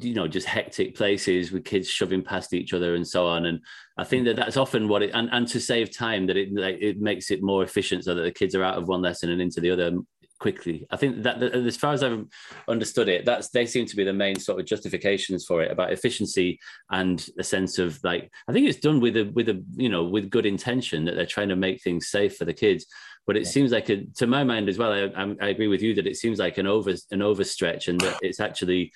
you 0.00 0.14
know 0.14 0.28
just 0.28 0.46
hectic 0.46 0.94
places 0.94 1.52
with 1.52 1.64
kids 1.64 1.88
shoving 1.88 2.22
past 2.22 2.52
each 2.52 2.74
other 2.74 2.94
and 2.94 3.06
so 3.06 3.26
on 3.26 3.46
and 3.46 3.60
i 3.96 4.04
think 4.04 4.26
that 4.26 4.36
that's 4.36 4.58
often 4.58 4.88
what 4.88 5.02
it 5.02 5.10
and, 5.14 5.30
and 5.32 5.48
to 5.48 5.58
save 5.58 5.96
time 5.96 6.26
that 6.26 6.36
it 6.36 6.52
like, 6.52 6.76
it 6.80 7.00
makes 7.00 7.30
it 7.30 7.42
more 7.42 7.62
efficient 7.62 8.04
so 8.04 8.14
that 8.14 8.22
the 8.22 8.30
kids 8.30 8.54
are 8.54 8.64
out 8.64 8.76
of 8.76 8.88
one 8.88 9.00
lesson 9.00 9.30
and 9.30 9.40
into 9.40 9.60
the 9.60 9.70
other 9.70 9.92
quickly. 10.40 10.86
I 10.90 10.96
think 10.96 11.22
that, 11.22 11.38
that, 11.38 11.54
as 11.54 11.76
far 11.76 11.92
as 11.92 12.02
I've 12.02 12.24
understood 12.66 13.08
it, 13.08 13.24
that's 13.24 13.50
they 13.50 13.66
seem 13.66 13.86
to 13.86 13.96
be 13.96 14.02
the 14.02 14.12
main 14.12 14.40
sort 14.40 14.58
of 14.58 14.66
justifications 14.66 15.44
for 15.44 15.62
it 15.62 15.70
about 15.70 15.92
efficiency 15.92 16.58
and 16.90 17.24
a 17.38 17.44
sense 17.44 17.78
of 17.78 18.02
like 18.02 18.32
I 18.48 18.52
think 18.52 18.66
it's 18.66 18.80
done 18.80 18.98
with 18.98 19.16
a 19.16 19.30
with 19.34 19.48
a 19.48 19.62
you 19.76 19.88
know 19.88 20.02
with 20.02 20.30
good 20.30 20.46
intention 20.46 21.04
that 21.04 21.14
they're 21.14 21.26
trying 21.26 21.50
to 21.50 21.56
make 21.56 21.82
things 21.82 22.08
safe 22.08 22.36
for 22.36 22.46
the 22.46 22.54
kids. 22.54 22.86
But 23.26 23.36
it 23.36 23.44
yeah. 23.44 23.50
seems 23.50 23.70
like 23.70 23.88
a, 23.90 24.04
to 24.16 24.26
my 24.26 24.44
mind 24.44 24.68
as 24.68 24.78
well. 24.78 24.92
I, 24.92 25.34
I 25.40 25.48
agree 25.48 25.68
with 25.68 25.82
you 25.82 25.94
that 25.94 26.06
it 26.06 26.16
seems 26.16 26.38
like 26.38 26.58
an 26.58 26.66
over 26.66 26.90
an 26.90 27.20
overstretch 27.20 27.88
and 27.88 28.00
that 28.00 28.18
it's 28.22 28.40
actually 28.40 28.92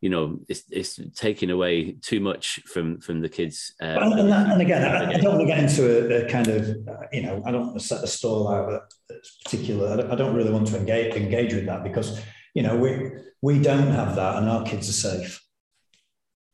you 0.00 0.10
know 0.10 0.38
it's, 0.48 0.64
it's 0.70 1.00
taking 1.14 1.50
away 1.50 1.92
too 2.02 2.20
much 2.20 2.60
from 2.66 3.00
from 3.00 3.20
the 3.20 3.28
kids 3.28 3.74
uh, 3.80 3.86
and, 3.86 4.30
that, 4.30 4.50
and, 4.50 4.60
again 4.60 4.84
I, 4.84 5.14
I, 5.14 5.16
don't 5.16 5.36
want 5.36 5.40
to 5.40 5.46
get 5.46 5.58
into 5.58 6.16
a, 6.20 6.26
a 6.26 6.28
kind 6.30 6.48
of 6.48 6.68
uh, 6.86 7.06
you 7.12 7.22
know 7.22 7.42
i 7.46 7.50
don't 7.50 7.68
want 7.68 7.78
to 7.78 7.84
set 7.84 8.04
a 8.04 8.06
stall 8.06 8.48
out 8.48 8.82
that's 9.08 9.38
particular 9.44 9.92
I 9.92 9.96
don't, 9.96 10.10
I 10.12 10.14
don't 10.14 10.34
really 10.34 10.50
want 10.50 10.66
to 10.68 10.78
engage 10.78 11.14
engage 11.14 11.54
with 11.54 11.66
that 11.66 11.82
because 11.82 12.20
you 12.54 12.62
know 12.62 12.76
we 12.76 13.10
we 13.40 13.58
don't 13.58 13.90
have 13.90 14.16
that 14.16 14.36
and 14.36 14.48
our 14.48 14.64
kids 14.64 14.88
are 14.88 14.92
safe 14.92 15.42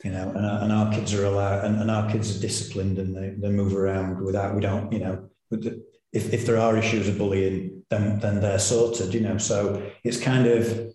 you 0.05 0.13
know 0.13 0.31
and 0.31 0.47
our, 0.47 0.63
and 0.63 0.73
our 0.73 0.93
kids 0.93 1.13
are 1.15 1.25
allowed 1.25 1.65
and, 1.65 1.81
and 1.81 1.91
our 1.91 2.11
kids 2.11 2.37
are 2.37 2.41
disciplined 2.41 2.99
and 2.99 3.17
they, 3.17 3.31
they 3.31 3.53
move 3.53 3.75
around 3.75 4.23
without 4.23 4.55
we 4.55 4.61
don't 4.61 4.93
you 4.93 5.01
know 5.01 5.29
if, 6.13 6.33
if 6.33 6.47
there 6.47 6.59
are 6.59 6.77
issues 6.77 7.09
of 7.09 7.19
bullying 7.19 7.83
then 7.91 8.19
then 8.21 8.41
they're 8.41 8.59
sorted 8.59 9.13
you 9.15 9.21
know 9.21 9.39
so 9.39 9.83
it's 10.05 10.21
kind 10.21 10.47
of 10.47 10.93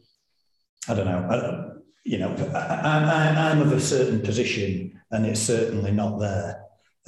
I 0.87 0.93
don't 0.93 1.05
know. 1.05 1.27
I, 1.29 1.77
you 2.03 2.17
know, 2.17 2.33
I, 2.55 3.51
am 3.51 3.61
of 3.61 3.73
a 3.73 3.79
certain 3.79 4.21
position 4.21 4.99
and 5.11 5.25
it's 5.25 5.41
certainly 5.41 5.91
not 5.91 6.19
there. 6.19 6.63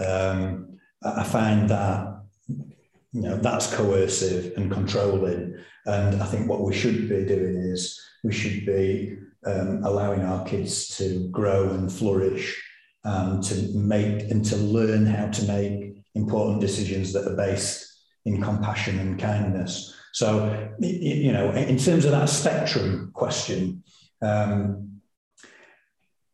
Um, 0.05 0.79
I 1.01 1.23
find 1.23 1.69
that, 1.69 2.21
you 2.47 3.21
know, 3.21 3.37
that's 3.37 3.73
coercive 3.73 4.53
and 4.57 4.69
controlling. 4.69 5.55
And 5.85 6.21
I 6.21 6.25
think 6.25 6.49
what 6.49 6.61
we 6.61 6.73
should 6.73 7.07
be 7.07 7.25
doing 7.25 7.55
is 7.55 7.99
we 8.23 8.33
should 8.33 8.65
be 8.65 9.17
um, 9.45 9.81
allowing 9.85 10.21
our 10.21 10.45
kids 10.45 10.97
to 10.97 11.29
grow 11.29 11.69
and 11.69 11.91
flourish 11.91 12.61
and 13.05 13.41
to 13.43 13.77
make 13.77 14.29
and 14.29 14.43
to 14.43 14.57
learn 14.57 15.05
how 15.05 15.27
to 15.27 15.45
make 15.45 16.03
important 16.15 16.59
decisions 16.59 17.13
that 17.13 17.25
are 17.25 17.37
based 17.37 17.88
in 18.29 18.41
compassion 18.41 18.99
and 18.99 19.19
kindness. 19.19 19.93
So, 20.13 20.31
you 20.79 21.31
know, 21.31 21.51
in 21.51 21.77
terms 21.77 22.05
of 22.05 22.11
that 22.11 22.29
spectrum 22.29 23.11
question, 23.13 23.83
um, 24.21 25.01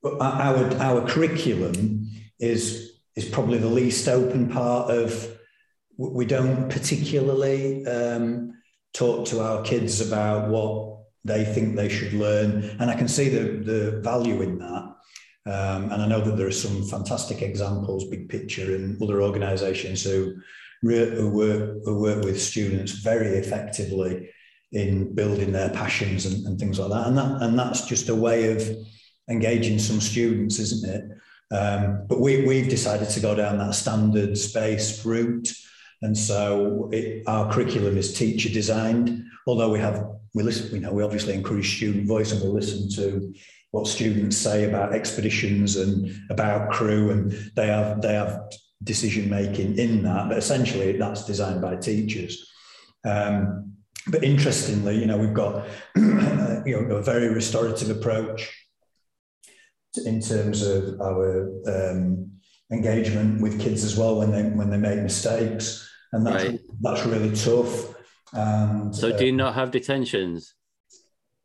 our 0.04 0.56
our 0.90 1.08
curriculum 1.08 2.10
is 2.40 2.64
is 3.16 3.26
probably 3.30 3.58
the 3.58 3.76
least 3.82 4.08
open 4.08 4.50
part 4.50 4.92
of. 4.92 5.32
We 5.98 6.26
don't 6.26 6.70
particularly 6.70 7.86
um, 7.88 8.54
talk 8.94 9.26
to 9.28 9.40
our 9.40 9.64
kids 9.64 10.02
about 10.02 10.50
what 10.50 10.74
they 11.24 11.46
think 11.46 11.76
they 11.76 11.90
should 11.90 12.14
learn, 12.14 12.50
and 12.80 12.92
I 12.92 12.96
can 12.96 13.08
see 13.08 13.30
the 13.30 13.44
the 13.72 14.02
value 14.02 14.42
in 14.42 14.60
that. 14.60 14.84
Um, 15.48 15.92
and 15.92 16.02
I 16.02 16.08
know 16.08 16.22
that 16.22 16.38
there 16.38 16.48
are 16.48 16.52
some 16.66 16.84
fantastic 16.96 17.44
examples, 17.44 18.10
big 18.10 18.30
picture, 18.30 18.76
in 18.76 18.98
other 19.02 19.22
organisations 19.22 20.04
who, 20.04 20.34
who 20.92 21.30
work 21.30 21.84
who 21.84 22.00
work 22.00 22.24
with 22.24 22.42
students 22.42 22.92
very 22.92 23.38
effectively 23.38 24.30
in 24.72 25.14
building 25.14 25.52
their 25.52 25.70
passions 25.70 26.26
and, 26.26 26.46
and 26.46 26.60
things 26.60 26.80
like 26.80 26.90
that. 26.90 27.08
And 27.08 27.18
that 27.18 27.42
and 27.42 27.58
that's 27.58 27.86
just 27.86 28.10
a 28.10 28.16
way 28.16 28.52
of 28.52 28.62
engaging 29.30 29.80
some 29.80 30.00
students, 30.00 30.60
isn't 30.60 30.90
it? 30.90 31.12
Um, 31.52 32.06
but 32.08 32.20
we, 32.20 32.46
we've 32.46 32.70
decided 32.70 33.10
to 33.10 33.20
go 33.20 33.36
down 33.36 33.58
that 33.60 33.76
standards-based 33.76 35.06
route. 35.06 35.52
And 36.02 36.18
so 36.18 36.90
it, 36.92 37.24
our 37.28 37.52
curriculum 37.52 37.98
is 37.98 38.14
teacher 38.14 38.50
designed, 38.50 39.24
although 39.48 39.72
we 39.72 39.80
have, 39.80 40.06
we 40.34 40.44
listen, 40.44 40.74
you 40.74 40.82
know, 40.82 40.92
we 40.92 41.04
obviously 41.04 41.34
encourage 41.34 41.78
student 41.78 42.08
voice 42.08 42.32
and 42.32 42.42
we 42.42 42.48
listen 42.48 42.90
to 42.92 43.34
what 43.72 43.88
students 43.88 44.38
say 44.38 44.66
about 44.66 44.94
expeditions 44.94 45.78
and 45.78 46.14
about 46.30 46.72
crew 46.72 47.12
and 47.12 47.32
they 47.56 47.68
have, 47.68 48.02
they 48.02 48.14
have 48.14 48.42
decision 48.86 49.30
making 49.30 49.78
in 49.78 50.04
that, 50.04 50.30
but 50.30 50.38
essentially 50.38 50.94
that's 50.94 51.26
designed 51.26 51.62
by 51.62 51.76
teachers. 51.76 52.52
Um, 53.04 53.74
but 54.08 54.24
interestingly, 54.24 54.98
you 54.98 55.08
know, 55.08 55.18
we've 55.18 55.34
got 55.34 55.66
you 55.96 56.88
know, 56.88 56.96
a 56.96 57.02
very 57.02 57.30
restorative 57.30 57.90
approach 57.90 58.54
in 60.06 60.22
terms 60.22 60.62
of 60.62 61.00
our 61.02 61.52
um, 61.68 62.32
engagement 62.72 63.42
with 63.42 63.60
kids 63.60 63.84
as 63.84 63.98
well 63.98 64.20
when 64.20 64.32
they 64.32 64.44
when 64.44 64.70
they 64.70 64.78
make 64.78 65.00
mistakes, 65.00 65.90
and 66.14 66.26
that's 66.26 66.46
right. 66.46 66.60
that's 66.82 67.06
really 67.06 67.36
tough. 67.36 67.96
And, 68.34 68.96
so, 68.96 69.16
do 69.16 69.26
you 69.26 69.34
uh, 69.34 69.38
not 69.38 69.56
have 69.56 69.72
detentions? 69.72 70.54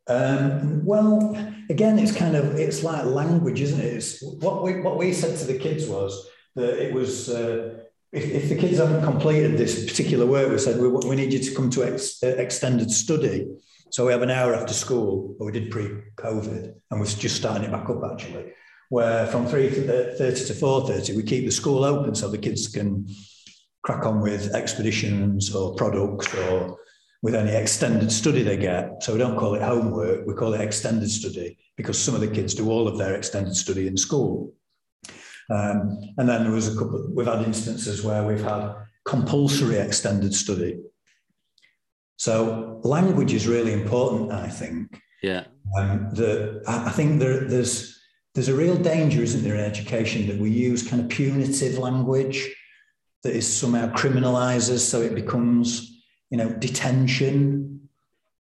Um, 0.07 0.83
well, 0.85 1.35
again, 1.69 1.97
it's 1.97 2.15
kind 2.15 2.35
of 2.35 2.55
it's 2.55 2.83
like 2.83 3.05
language, 3.05 3.61
isn't 3.61 3.79
it? 3.79 3.93
It's 3.93 4.21
what 4.21 4.63
we 4.63 4.81
what 4.81 4.97
we 4.97 5.13
said 5.13 5.37
to 5.39 5.45
the 5.45 5.57
kids 5.57 5.87
was 5.87 6.27
that 6.55 6.85
it 6.85 6.93
was 6.93 7.29
uh, 7.29 7.83
if, 8.11 8.25
if 8.25 8.49
the 8.49 8.55
kids 8.55 8.77
haven't 8.77 9.03
completed 9.03 9.57
this 9.57 9.85
particular 9.85 10.25
work, 10.25 10.51
we 10.51 10.57
said 10.57 10.79
we, 10.81 10.87
we 10.89 11.15
need 11.15 11.31
you 11.31 11.39
to 11.39 11.55
come 11.55 11.69
to 11.71 11.83
ex, 11.83 12.21
uh, 12.23 12.27
extended 12.27 12.91
study. 12.91 13.47
So 13.89 14.05
we 14.05 14.11
have 14.11 14.21
an 14.21 14.31
hour 14.31 14.55
after 14.55 14.73
school, 14.73 15.35
or 15.39 15.47
we 15.47 15.51
did 15.51 15.71
pre-COVID, 15.71 16.73
and 16.89 16.99
we're 16.99 17.05
just 17.05 17.35
starting 17.35 17.63
it 17.63 17.71
back 17.71 17.89
up 17.89 18.01
actually. 18.11 18.53
Where 18.89 19.27
from 19.27 19.47
three 19.47 19.69
thirty 19.69 20.45
to 20.45 20.53
four 20.53 20.87
thirty, 20.87 21.15
we 21.15 21.23
keep 21.23 21.45
the 21.45 21.51
school 21.51 21.85
open 21.85 22.13
so 22.15 22.29
the 22.29 22.37
kids 22.37 22.67
can 22.67 23.07
crack 23.83 24.05
on 24.05 24.21
with 24.21 24.53
expeditions 24.53 25.55
or 25.55 25.75
products 25.75 26.33
or 26.35 26.77
with 27.23 27.35
any 27.35 27.51
extended 27.51 28.11
study 28.11 28.43
they 28.43 28.57
get. 28.57 29.03
So 29.03 29.13
we 29.13 29.19
don't 29.19 29.37
call 29.37 29.55
it 29.55 29.61
homework, 29.61 30.25
we 30.27 30.33
call 30.33 30.53
it 30.53 30.61
extended 30.61 31.09
study 31.09 31.57
because 31.77 31.97
some 31.97 32.15
of 32.15 32.21
the 32.21 32.27
kids 32.27 32.53
do 32.53 32.69
all 32.69 32.87
of 32.87 32.97
their 32.97 33.15
extended 33.15 33.55
study 33.55 33.87
in 33.87 33.95
school. 33.95 34.53
Um, 35.51 35.99
and 36.17 36.29
then 36.29 36.43
there 36.43 36.51
was 36.51 36.73
a 36.73 36.77
couple, 36.77 37.07
we've 37.13 37.27
had 37.27 37.43
instances 37.43 38.03
where 38.03 38.23
we've 38.25 38.43
had 38.43 38.73
compulsory 39.05 39.77
extended 39.77 40.33
study. 40.33 40.79
So 42.17 42.79
language 42.83 43.33
is 43.33 43.47
really 43.47 43.73
important, 43.73 44.31
I 44.31 44.47
think. 44.47 45.01
Yeah. 45.21 45.45
Um, 45.77 46.09
the, 46.13 46.63
I 46.67 46.91
think 46.91 47.19
there, 47.19 47.47
there's, 47.47 47.99
there's 48.33 48.47
a 48.47 48.55
real 48.55 48.77
danger, 48.77 49.21
isn't 49.21 49.43
there, 49.43 49.55
in 49.55 49.61
education 49.61 50.27
that 50.27 50.37
we 50.37 50.49
use 50.49 50.87
kind 50.87 51.01
of 51.01 51.09
punitive 51.09 51.77
language 51.77 52.49
that 53.23 53.35
is 53.35 53.45
somehow 53.45 53.91
criminalizes, 53.93 54.79
so 54.79 55.01
it 55.01 55.15
becomes, 55.15 56.03
you 56.29 56.37
know, 56.37 56.49
detention, 56.49 57.70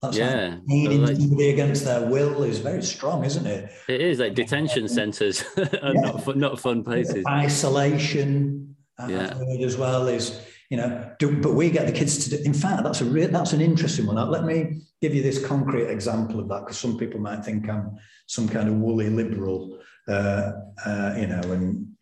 that's 0.01 0.17
yeah, 0.17 0.55
like 0.55 0.65
meaning 0.65 1.05
like, 1.05 1.15
somebody 1.15 1.49
against 1.51 1.85
their 1.85 2.07
will 2.07 2.41
is 2.41 2.57
very 2.57 2.81
strong, 2.81 3.23
isn't 3.23 3.45
it? 3.45 3.71
It 3.87 4.01
is 4.01 4.19
like 4.19 4.33
detention 4.33 4.87
centres 4.87 5.43
are 5.57 5.93
yeah. 5.93 6.01
not 6.01 6.23
fun, 6.23 6.39
not 6.39 6.59
fun 6.59 6.83
places. 6.83 7.23
Isolation, 7.27 8.75
yeah. 9.07 9.37
as 9.61 9.77
well 9.77 10.07
is 10.07 10.41
you 10.71 10.77
know. 10.77 11.11
Do, 11.19 11.39
but 11.39 11.53
we 11.53 11.69
get 11.69 11.85
the 11.85 11.91
kids 11.91 12.23
to 12.23 12.35
do. 12.35 12.43
In 12.43 12.53
fact, 12.53 12.83
that's 12.83 13.01
a 13.01 13.05
real, 13.05 13.29
that's 13.29 13.53
an 13.53 13.61
interesting 13.61 14.07
one. 14.07 14.15
Let 14.15 14.43
me 14.43 14.81
give 15.01 15.13
you 15.13 15.21
this 15.21 15.45
concrete 15.45 15.85
example 15.87 16.39
of 16.39 16.47
that 16.47 16.61
because 16.61 16.79
some 16.79 16.97
people 16.97 17.19
might 17.19 17.45
think 17.45 17.69
I'm 17.69 17.97
some 18.25 18.49
kind 18.49 18.69
of 18.69 18.75
woolly 18.75 19.09
liberal, 19.09 19.79
uh, 20.07 20.51
uh, 20.83 21.13
you 21.15 21.27
know, 21.27 21.41
and 21.51 21.93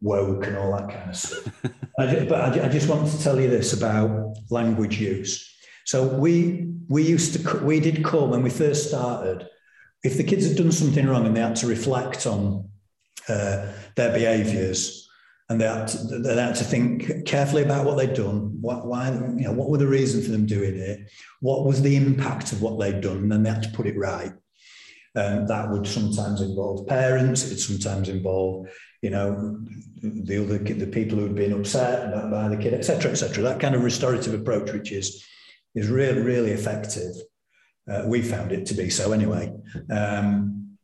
woke 0.00 0.46
and 0.46 0.56
all 0.56 0.76
that 0.76 0.88
kind 0.88 1.10
of 1.10 1.16
stuff. 1.16 1.60
I, 1.98 2.24
but 2.24 2.58
I, 2.58 2.66
I 2.66 2.68
just 2.68 2.88
want 2.88 3.08
to 3.08 3.22
tell 3.22 3.40
you 3.40 3.48
this 3.48 3.72
about 3.72 4.34
language 4.50 5.00
use. 5.00 5.49
So 5.84 6.06
we 6.06 6.68
we 6.88 7.02
used 7.02 7.34
to 7.34 7.58
we 7.58 7.80
did 7.80 8.04
call 8.04 8.28
when 8.28 8.42
we 8.42 8.50
first 8.50 8.88
started. 8.88 9.48
If 10.02 10.16
the 10.16 10.24
kids 10.24 10.46
had 10.46 10.56
done 10.56 10.72
something 10.72 11.06
wrong 11.06 11.26
and 11.26 11.36
they 11.36 11.40
had 11.40 11.56
to 11.56 11.66
reflect 11.66 12.26
on 12.26 12.70
uh, 13.28 13.66
their 13.96 14.12
behaviours 14.12 15.08
and 15.50 15.60
they 15.60 15.66
had, 15.66 15.88
to, 15.88 16.18
they 16.20 16.36
had 16.36 16.54
to 16.54 16.64
think 16.64 17.26
carefully 17.26 17.62
about 17.62 17.84
what 17.84 17.98
they'd 17.98 18.14
done, 18.14 18.56
what, 18.60 18.86
why, 18.86 19.10
you 19.10 19.44
know, 19.44 19.52
what 19.52 19.68
were 19.68 19.78
the 19.78 19.86
reasons 19.86 20.24
for 20.24 20.30
them 20.30 20.46
doing 20.46 20.76
it, 20.76 21.10
what 21.40 21.66
was 21.66 21.82
the 21.82 21.96
impact 21.96 22.52
of 22.52 22.62
what 22.62 22.78
they'd 22.78 23.00
done, 23.00 23.16
and 23.16 23.32
then 23.32 23.42
they 23.42 23.50
had 23.50 23.64
to 23.64 23.70
put 23.70 23.86
it 23.86 23.98
right. 23.98 24.32
Um, 25.16 25.48
that 25.48 25.68
would 25.68 25.88
sometimes 25.88 26.40
involve 26.40 26.86
parents. 26.86 27.50
It 27.50 27.58
sometimes 27.58 28.08
involve, 28.08 28.68
you 29.02 29.10
know, 29.10 29.58
the 30.02 30.40
other 30.40 30.58
the 30.58 30.86
people 30.86 31.18
who 31.18 31.24
had 31.24 31.34
been 31.34 31.52
upset 31.52 32.12
by 32.30 32.48
the 32.48 32.56
kid, 32.56 32.72
etc., 32.72 33.10
etc. 33.10 33.42
That 33.42 33.58
kind 33.58 33.74
of 33.74 33.82
restorative 33.82 34.34
approach, 34.34 34.72
which 34.72 34.92
is 34.92 35.26
is 35.74 35.88
really, 35.88 36.20
really 36.20 36.50
effective. 36.50 37.14
Uh, 37.90 38.04
we 38.06 38.22
found 38.22 38.52
it 38.52 38.66
to 38.66 38.74
be 38.74 38.90
so 38.90 39.12
anyway, 39.12 39.52
um, 39.90 40.76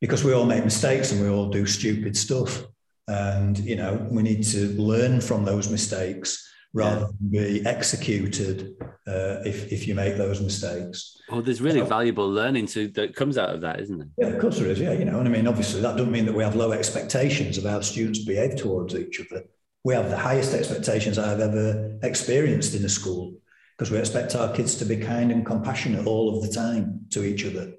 because 0.00 0.24
we 0.24 0.32
all 0.32 0.46
make 0.46 0.64
mistakes 0.64 1.12
and 1.12 1.20
we 1.20 1.28
all 1.28 1.48
do 1.48 1.66
stupid 1.66 2.16
stuff. 2.16 2.64
And, 3.08 3.58
you 3.58 3.76
know, 3.76 4.06
we 4.10 4.22
need 4.22 4.44
to 4.44 4.68
learn 4.80 5.20
from 5.20 5.44
those 5.44 5.68
mistakes 5.68 6.46
rather 6.72 7.06
than 7.06 7.30
be 7.30 7.66
executed 7.66 8.76
uh, 9.08 9.42
if, 9.44 9.72
if 9.72 9.88
you 9.88 9.94
make 9.94 10.16
those 10.16 10.40
mistakes. 10.40 11.16
Well, 11.28 11.42
there's 11.42 11.60
really 11.60 11.80
so, 11.80 11.86
valuable 11.86 12.30
learning 12.30 12.66
to 12.66 12.88
that 12.88 13.16
comes 13.16 13.36
out 13.36 13.50
of 13.50 13.60
that, 13.62 13.80
isn't 13.80 13.98
there? 13.98 14.08
Yeah, 14.18 14.34
of 14.34 14.40
course 14.40 14.58
there 14.58 14.68
is. 14.68 14.78
Yeah, 14.78 14.92
you 14.92 15.04
know, 15.04 15.18
and 15.18 15.28
I 15.28 15.30
mean, 15.32 15.48
obviously 15.48 15.80
that 15.80 15.96
doesn't 15.96 16.12
mean 16.12 16.26
that 16.26 16.34
we 16.34 16.44
have 16.44 16.54
low 16.54 16.70
expectations 16.72 17.58
of 17.58 17.64
how 17.64 17.80
students 17.80 18.24
behave 18.24 18.56
towards 18.56 18.94
each 18.94 19.20
other. 19.20 19.44
We 19.82 19.94
have 19.94 20.10
the 20.10 20.16
highest 20.16 20.54
expectations 20.54 21.18
I've 21.18 21.40
ever 21.40 21.98
experienced 22.02 22.74
in 22.74 22.84
a 22.84 22.88
school 22.88 23.34
because 23.80 23.90
we 23.90 23.96
expect 23.96 24.36
our 24.36 24.52
kids 24.52 24.74
to 24.74 24.84
be 24.84 24.94
kind 24.94 25.32
and 25.32 25.46
compassionate 25.46 26.06
all 26.06 26.36
of 26.36 26.42
the 26.42 26.52
time 26.52 27.00
to 27.08 27.24
each 27.24 27.46
other. 27.46 27.72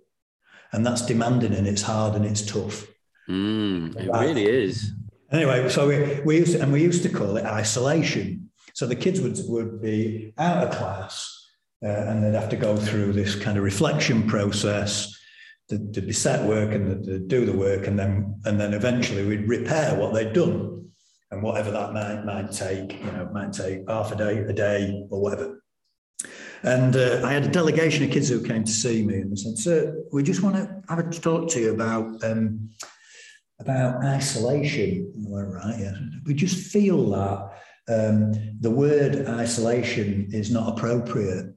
And 0.71 0.83
that's 0.83 1.05
demanding 1.05 1.53
and 1.53 1.67
it's 1.67 1.83
hard 1.83 2.15
and 2.15 2.25
it's 2.25 2.41
tough. 2.41 2.87
Mm, 3.29 3.95
it 3.95 4.09
really 4.11 4.47
is. 4.47 4.93
Anyway, 5.31 5.69
so 5.69 5.87
we, 5.87 6.19
we 6.21 6.37
used 6.37 6.53
to, 6.53 6.61
and 6.63 6.73
we 6.73 6.81
used 6.81 7.03
to 7.03 7.09
call 7.09 7.37
it 7.37 7.45
isolation. 7.45 8.49
So 8.73 8.87
the 8.87 8.95
kids 8.95 9.21
would, 9.21 9.37
would 9.47 9.79
be 9.79 10.33
out 10.39 10.67
of 10.67 10.73
class 10.73 11.47
uh, 11.83 11.89
and 11.89 12.23
they'd 12.23 12.33
have 12.33 12.49
to 12.49 12.55
go 12.55 12.75
through 12.75 13.13
this 13.13 13.35
kind 13.35 13.59
of 13.59 13.63
reflection 13.63 14.27
process 14.27 15.15
to, 15.69 15.77
to 15.91 16.01
be 16.01 16.13
set 16.13 16.49
work 16.49 16.73
and 16.73 17.03
to 17.05 17.19
do 17.19 17.45
the 17.45 17.53
work. 17.53 17.85
And 17.85 17.99
then, 17.99 18.41
and 18.45 18.59
then 18.59 18.73
eventually 18.73 19.23
we'd 19.23 19.47
repair 19.47 19.93
what 19.99 20.15
they'd 20.15 20.33
done 20.33 20.89
and 21.29 21.43
whatever 21.43 21.69
that 21.69 21.93
might, 21.93 22.25
might 22.25 22.51
take, 22.51 22.93
you 22.93 23.11
know, 23.11 23.29
might 23.31 23.53
take 23.53 23.87
half 23.87 24.11
a 24.11 24.15
day, 24.15 24.39
a 24.39 24.51
day 24.51 25.05
or 25.11 25.21
whatever. 25.21 25.60
And 26.63 26.95
uh, 26.95 27.21
I 27.23 27.33
had 27.33 27.43
a 27.43 27.47
delegation 27.49 28.03
of 28.03 28.11
kids 28.11 28.29
who 28.29 28.43
came 28.43 28.63
to 28.63 28.71
see 28.71 29.03
me 29.03 29.15
and 29.15 29.31
they 29.31 29.35
said, 29.35 29.57
Sir, 29.57 30.03
we 30.11 30.21
just 30.21 30.43
want 30.43 30.55
to 30.55 30.81
have 30.89 30.99
a 30.99 31.09
talk 31.09 31.49
to 31.51 31.59
you 31.59 31.73
about 31.73 32.23
um, 32.23 32.69
about 33.59 34.03
isolation. 34.03 35.11
I 35.15 35.29
went, 35.29 35.49
right, 35.49 35.79
yeah. 35.79 35.93
We 36.25 36.33
just 36.33 36.71
feel 36.71 37.09
that 37.11 37.51
um, 37.89 38.33
the 38.59 38.71
word 38.71 39.27
isolation 39.27 40.29
is 40.31 40.51
not 40.51 40.77
appropriate. 40.77 41.55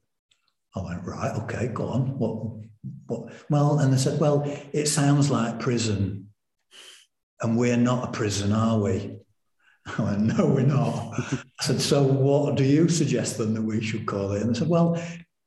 I 0.76 0.82
went, 0.82 1.04
right, 1.04 1.36
okay, 1.42 1.68
go 1.68 1.88
on. 1.88 2.18
What, 2.18 2.66
what? 3.06 3.32
Well, 3.50 3.78
and 3.78 3.92
they 3.92 3.98
said, 3.98 4.20
well, 4.20 4.42
it 4.72 4.86
sounds 4.86 5.30
like 5.30 5.60
prison. 5.60 6.30
And 7.40 7.58
we're 7.58 7.76
not 7.76 8.08
a 8.08 8.12
prison, 8.12 8.52
are 8.52 8.78
we? 8.78 9.18
I 9.98 10.02
went, 10.02 10.20
no, 10.20 10.46
we're 10.46 10.62
not. 10.62 11.14
I 11.64 11.66
said, 11.68 11.80
so 11.80 12.02
what 12.02 12.56
do 12.56 12.64
you 12.64 12.88
suggest 12.88 13.38
then 13.38 13.54
that 13.54 13.62
we 13.62 13.82
should 13.82 14.04
call 14.04 14.32
it? 14.32 14.42
And 14.42 14.54
they 14.54 14.58
said, 14.58 14.68
well, 14.68 15.02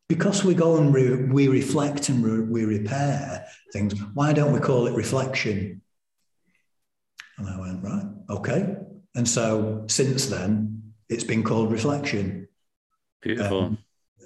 because 0.10 0.44
we 0.44 0.56
go 0.56 0.78
and 0.78 0.94
re- 0.94 1.26
we 1.26 1.48
reflect 1.48 2.10
and 2.10 2.24
re- 2.24 2.40
we 2.40 2.66
repair 2.66 3.46
things, 3.72 3.94
why 4.16 4.34
don't 4.34 4.52
we 4.52 4.60
call 4.60 4.88
it 4.88 4.96
reflection? 4.96 5.82
And 7.38 7.48
I 7.48 7.60
went, 7.60 7.84
right, 7.84 8.06
okay. 8.32 8.78
And 9.16 9.30
so 9.30 9.86
since 9.88 10.26
then, 10.26 10.94
it's 11.08 11.24
been 11.24 11.44
called 11.44 11.72
reflection. 11.72 12.48
Beautiful. 13.22 13.60
Um, 13.60 13.78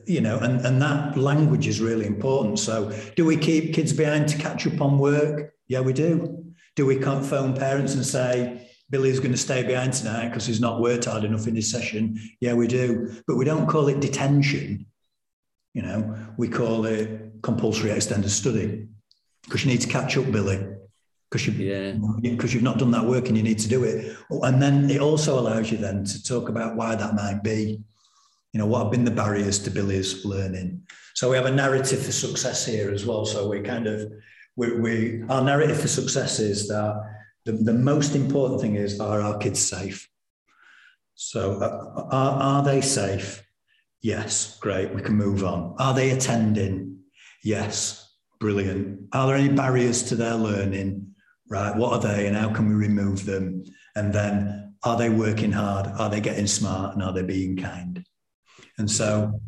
you 0.06 0.22
know, 0.22 0.38
and, 0.40 0.66
and 0.66 0.82
that 0.82 1.18
language 1.18 1.68
is 1.68 1.82
really 1.82 2.06
important. 2.06 2.58
So, 2.58 2.92
do 3.16 3.24
we 3.24 3.38
keep 3.38 3.74
kids 3.76 3.94
behind 3.94 4.28
to 4.30 4.38
catch 4.38 4.66
up 4.66 4.82
on 4.82 4.98
work? 4.98 5.54
Yeah, 5.68 5.82
we 5.82 5.94
do. 5.94 6.44
Do 6.76 6.86
we 6.88 7.00
phone 7.00 7.56
parents 7.56 7.94
and 7.94 8.06
say, 8.06 8.71
Billy's 8.92 9.20
going 9.20 9.32
to 9.32 9.38
stay 9.38 9.64
behind 9.64 9.94
tonight 9.94 10.28
because 10.28 10.46
he's 10.46 10.60
not 10.60 10.82
worked 10.82 11.06
hard 11.06 11.24
enough 11.24 11.48
in 11.48 11.56
his 11.56 11.72
session. 11.72 12.20
Yeah, 12.42 12.54
we 12.54 12.68
do. 12.68 13.16
But 13.26 13.38
we 13.38 13.46
don't 13.46 13.66
call 13.66 13.88
it 13.88 14.02
detention. 14.02 14.86
You 15.74 15.82
know, 15.82 16.18
we 16.38 16.50
call 16.50 16.86
it 16.86 17.42
compulsory 17.42 17.92
extended 17.92 18.30
study 18.30 18.88
because 19.44 19.64
you 19.64 19.72
need 19.72 19.80
to 19.82 19.88
catch 19.88 20.18
up, 20.18 20.30
Billy, 20.30 20.60
because 21.30 21.48
you've, 21.48 21.58
yeah. 21.58 21.94
because 22.22 22.54
you've 22.54 22.64
not 22.64 22.78
done 22.78 22.92
that 22.92 23.06
work 23.06 23.30
and 23.30 23.38
you 23.38 23.44
need 23.44 23.60
to 23.60 23.70
do 23.70 23.86
it. 23.86 24.18
Oh, 24.30 24.44
and 24.44 24.62
then 24.62 24.90
it 24.90 25.00
also 25.00 25.40
allows 25.40 25.72
you 25.72 25.78
then 25.78 26.04
to 26.04 26.24
talk 26.24 26.50
about 26.50 26.76
why 26.76 26.96
that 26.96 27.16
might 27.16 27.42
be. 27.42 27.82
You 28.52 28.60
know, 28.60 28.66
what 28.66 28.84
have 28.84 28.92
been 28.92 29.06
the 29.06 29.12
barriers 29.12 29.60
to 29.60 29.72
Billy's 29.72 30.26
learning? 30.26 30.82
So 31.16 31.30
we 31.30 31.38
have 31.38 31.46
a 31.46 31.52
narrative 31.52 32.04
for 32.04 32.12
success 32.12 32.66
here 32.66 32.92
as 32.92 33.06
well. 33.06 33.26
So 33.26 33.48
we 33.48 33.62
kind 33.62 33.88
of, 33.88 34.12
we, 34.58 34.78
we 34.78 35.24
our 35.30 35.42
narrative 35.42 35.80
for 35.80 35.88
success 35.88 36.40
is 36.40 36.68
that 36.68 37.21
the, 37.46 37.54
the 37.54 37.74
most 37.74 38.16
important 38.16 38.62
thing 38.62 38.76
is 38.76 39.00
are 39.00 39.22
our 39.22 39.38
kids 39.38 39.60
safe? 39.60 40.10
So 41.16 41.62
uh, 41.62 42.08
are, 42.12 42.42
are 42.42 42.64
they 42.64 42.82
safe? 42.82 43.44
Yes, 44.02 44.58
great, 44.60 44.94
we 44.94 45.02
can 45.02 45.16
move 45.16 45.44
on. 45.44 45.76
Are 45.78 45.94
they 45.94 46.10
attending? 46.10 47.00
Yes, 47.44 48.16
brilliant. 48.40 49.08
Are 49.14 49.28
there 49.28 49.36
any 49.36 49.54
barriers 49.54 50.04
to 50.04 50.16
their 50.16 50.36
learning? 50.36 51.14
Right, 51.50 51.76
what 51.76 51.94
are 51.94 52.00
they 52.00 52.28
and 52.28 52.36
how 52.36 52.54
can 52.54 52.68
we 52.68 52.76
remove 52.76 53.26
them? 53.26 53.64
And 53.96 54.14
then 54.14 54.76
are 54.84 54.98
they 54.98 55.10
working 55.10 55.52
hard? 55.52 55.88
Are 56.00 56.10
they 56.10 56.22
getting 56.22 56.48
smart? 56.48 56.94
And 56.94 57.04
are 57.04 57.14
they 57.14 57.24
being 57.24 57.58
kind? 57.58 58.04
And 58.78 58.90
so, 58.90 59.40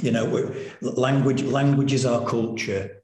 you 0.00 0.10
know, 0.10 0.52
language 0.80 1.42
language 1.42 1.92
is 1.92 2.06
our 2.06 2.26
culture, 2.26 3.02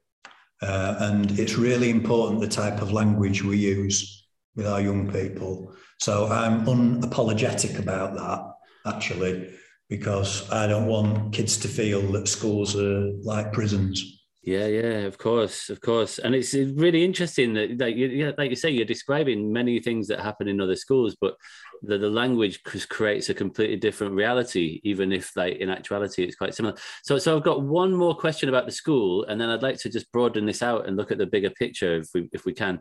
uh, 0.61 0.95
and 0.99 1.39
it's 1.39 1.55
really 1.57 1.89
important 1.89 2.41
the 2.41 2.47
type 2.47 2.81
of 2.81 2.91
language 2.91 3.43
we 3.43 3.57
use 3.57 4.18
with 4.55 4.67
our 4.67 4.81
young 4.81 5.11
people. 5.11 5.73
So 5.99 6.27
I'm 6.27 6.65
unapologetic 6.65 7.79
about 7.79 8.15
that, 8.15 8.93
actually, 8.93 9.53
because 9.89 10.49
I 10.51 10.67
don't 10.67 10.87
want 10.87 11.33
kids 11.33 11.57
to 11.57 11.67
feel 11.67 12.01
that 12.13 12.27
schools 12.27 12.75
are 12.75 13.11
like 13.21 13.51
prisons. 13.51 14.15
Yeah, 14.41 14.67
yeah, 14.67 14.99
of 15.01 15.17
course, 15.17 15.69
of 15.69 15.81
course, 15.81 16.17
and 16.17 16.33
it's 16.33 16.53
really 16.53 17.03
interesting 17.03 17.53
that, 17.55 17.77
like 17.77 17.95
you, 17.97 18.33
like 18.37 18.49
you 18.49 18.55
say, 18.55 18.69
you're 18.69 18.85
describing 18.85 19.51
many 19.51 19.79
things 19.81 20.07
that 20.07 20.21
happen 20.21 20.47
in 20.47 20.61
other 20.61 20.77
schools, 20.77 21.17
but 21.19 21.35
the, 21.81 21.97
the 21.97 22.09
language 22.09 22.63
creates 22.63 23.29
a 23.29 23.33
completely 23.33 23.75
different 23.75 24.15
reality, 24.15 24.79
even 24.85 25.11
if 25.11 25.35
like 25.35 25.57
in 25.57 25.69
actuality 25.69 26.23
it's 26.23 26.37
quite 26.37 26.55
similar. 26.55 26.75
So, 27.03 27.17
so 27.17 27.35
I've 27.35 27.43
got 27.43 27.63
one 27.63 27.93
more 27.93 28.15
question 28.15 28.47
about 28.47 28.65
the 28.65 28.71
school, 28.71 29.25
and 29.25 29.39
then 29.39 29.49
I'd 29.49 29.61
like 29.61 29.77
to 29.79 29.89
just 29.89 30.11
broaden 30.13 30.45
this 30.45 30.63
out 30.63 30.87
and 30.87 30.95
look 30.95 31.11
at 31.11 31.17
the 31.17 31.27
bigger 31.27 31.51
picture 31.51 31.97
if 31.97 32.07
we 32.15 32.29
if 32.31 32.45
we 32.45 32.53
can, 32.53 32.79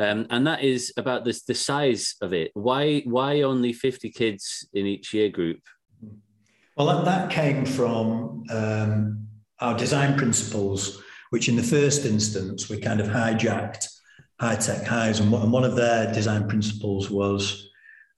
um, 0.00 0.26
and 0.30 0.46
that 0.46 0.62
is 0.64 0.92
about 0.96 1.24
this 1.24 1.42
the 1.42 1.54
size 1.54 2.16
of 2.20 2.32
it. 2.32 2.50
Why 2.54 3.02
why 3.04 3.42
only 3.42 3.72
fifty 3.72 4.10
kids 4.10 4.66
in 4.72 4.86
each 4.86 5.14
year 5.14 5.28
group? 5.28 5.60
Well, 6.76 6.86
that, 6.86 7.04
that 7.04 7.30
came 7.30 7.66
from 7.66 8.44
um, 8.50 9.26
our 9.58 9.76
design 9.76 10.16
principles, 10.16 11.02
which 11.28 11.48
in 11.48 11.56
the 11.56 11.62
first 11.62 12.06
instance 12.06 12.70
we 12.70 12.80
kind 12.80 13.00
of 13.00 13.08
hijacked 13.08 13.86
High 14.40 14.56
Tech 14.56 14.86
High's, 14.86 15.20
and 15.20 15.30
one 15.30 15.64
of 15.64 15.76
their 15.76 16.12
design 16.12 16.48
principles 16.48 17.10
was 17.10 17.68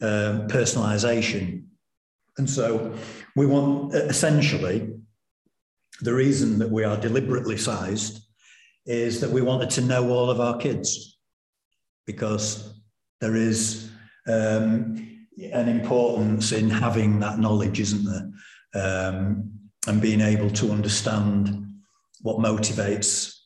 um, 0.01 0.47
personalization. 0.47 1.65
And 2.39 2.49
so 2.49 2.95
we 3.35 3.47
want 3.47 3.95
essentially 3.95 4.91
the 6.01 6.15
reason 6.15 6.59
that 6.61 6.71
we 6.71 6.85
are 6.85 6.97
deliberately 6.97 7.57
sized 7.57 8.23
is 8.87 9.21
that 9.21 9.31
we 9.31 9.43
wanted 9.43 9.71
to 9.71 9.81
know 9.81 10.11
all 10.11 10.31
of 10.31 10.41
our 10.41 10.57
kids 10.57 11.12
because 12.07 12.81
there 13.21 13.37
is 13.37 13.91
um, 14.27 15.27
an 15.53 15.69
importance 15.69 16.53
in 16.53 16.69
having 16.69 17.21
that 17.21 17.39
knowledge, 17.39 17.81
isn't 17.81 18.05
there? 18.05 18.31
Um, 18.75 19.51
and 19.87 20.01
being 20.01 20.21
able 20.21 20.51
to 20.51 20.71
understand 20.71 21.67
what 22.21 22.39
motivates 22.39 23.37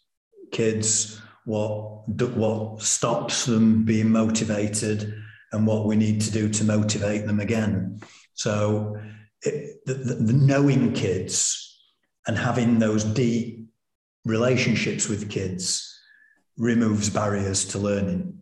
kids, 0.53 1.21
what 1.45 1.95
what 2.37 2.83
stops 2.83 3.47
them 3.47 3.85
being 3.85 4.11
motivated, 4.11 5.15
and 5.53 5.67
what 5.67 5.87
we 5.87 5.97
need 5.97 6.21
to 6.21 6.31
do 6.31 6.49
to 6.49 6.65
motivate 6.65 7.27
them 7.27 7.41
again. 7.41 8.01
So, 8.35 8.97
it, 9.43 9.81
the, 9.87 9.95
the, 9.95 10.15
the 10.15 10.33
knowing 10.33 10.93
kids 10.93 11.63
and 12.27 12.37
having 12.37 12.79
those 12.79 13.05
deep 13.05 13.67
relationships 14.25 15.09
with 15.09 15.31
kids 15.31 15.93
removes 16.59 17.11
barriers 17.11 17.65
to 17.67 17.79
learning. 17.79 18.36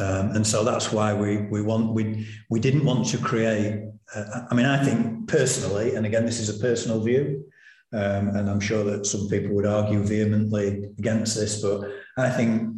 Um, 0.00 0.30
and 0.32 0.46
so 0.46 0.64
that's 0.64 0.90
why 0.92 1.14
we 1.14 1.42
we 1.42 1.62
want 1.62 1.92
we 1.94 2.26
we 2.50 2.58
didn't 2.58 2.84
want 2.84 3.06
to 3.08 3.18
create. 3.18 3.84
Uh, 4.14 4.46
I 4.50 4.54
mean, 4.54 4.66
I 4.66 4.82
think 4.84 5.28
personally, 5.28 5.94
and 5.94 6.04
again, 6.04 6.26
this 6.26 6.40
is 6.40 6.48
a 6.48 6.60
personal 6.60 7.00
view, 7.00 7.44
um, 7.92 8.28
and 8.36 8.50
I'm 8.50 8.60
sure 8.60 8.82
that 8.84 9.06
some 9.06 9.28
people 9.28 9.54
would 9.54 9.66
argue 9.66 10.02
vehemently 10.02 10.90
against 10.98 11.36
this, 11.36 11.62
but 11.62 11.88
I 12.18 12.30
think 12.30 12.74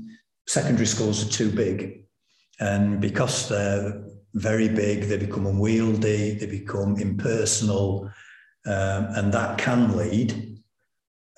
secondary 0.46 0.86
schools 0.86 1.26
are 1.26 1.30
too 1.30 1.50
big. 1.50 2.04
And 2.60 3.00
because 3.00 3.48
they're 3.48 4.02
very 4.34 4.68
big, 4.68 5.04
they 5.04 5.16
become 5.16 5.46
unwieldy, 5.46 6.34
they 6.34 6.46
become 6.46 6.96
impersonal, 6.98 8.10
um, 8.66 9.06
and 9.16 9.32
that 9.32 9.58
can 9.58 9.96
lead 9.96 10.60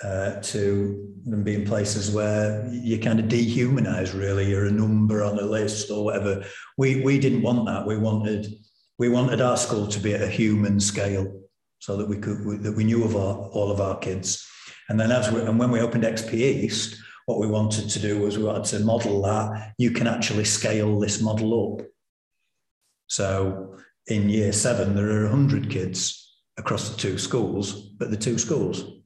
uh, 0.02 0.40
to 0.40 1.10
them 1.26 1.42
being 1.42 1.64
places 1.64 2.10
where 2.10 2.68
you 2.72 2.98
kind 2.98 3.20
of 3.20 3.26
dehumanize. 3.26 4.18
Really, 4.18 4.48
you're 4.51 4.66
a 4.66 4.70
number 4.70 5.22
on 5.22 5.38
a 5.38 5.42
list 5.42 5.90
or 5.90 6.05
whatever. 6.05 6.44
We 6.78 7.02
we 7.02 7.18
didn't 7.18 7.42
want 7.42 7.66
that. 7.66 7.86
We 7.86 7.97
wanted 7.97 8.47
we 8.98 9.09
wanted 9.09 9.40
our 9.40 9.56
school 9.56 9.86
to 9.86 10.01
be 10.01 10.14
at 10.14 10.22
a 10.22 10.28
human 10.28 10.80
scale, 10.80 11.40
so 11.78 11.97
that 11.97 12.09
we 12.09 12.18
could 12.18 12.44
we, 12.44 12.56
that 12.59 12.76
we 12.76 12.84
knew 12.84 13.05
of 13.05 13.16
our, 13.16 13.36
all 13.51 13.70
of 13.70 13.80
our 13.80 13.98
kids. 13.98 14.47
And 14.88 14.98
then 14.98 15.12
as 15.12 15.30
we, 15.30 15.40
and 15.40 15.59
when 15.59 15.70
we 15.70 15.80
opened 15.80 16.05
XP 16.05 16.34
East, 16.34 17.01
what 17.26 17.38
we 17.38 17.47
wanted 17.47 17.88
to 17.88 17.98
do 17.98 18.20
was 18.20 18.36
we 18.36 18.44
wanted 18.44 18.64
to 18.64 18.80
model 18.80 19.22
that 19.22 19.72
you 19.78 19.92
can 19.92 20.06
actually 20.06 20.44
scale 20.44 20.98
this 20.98 21.22
model 21.22 21.78
up. 21.78 21.86
So 23.06 23.76
in 24.06 24.28
year 24.28 24.52
seven, 24.52 24.94
there 24.94 25.10
are 25.10 25.28
100 25.28 25.70
kids 25.70 26.38
across 26.59 26.90
the 26.90 26.97
two 26.97 27.18
schools, 27.18 27.90
but 27.98 28.10
the 28.10 28.16
two 28.16 28.36
schools. 28.36 28.99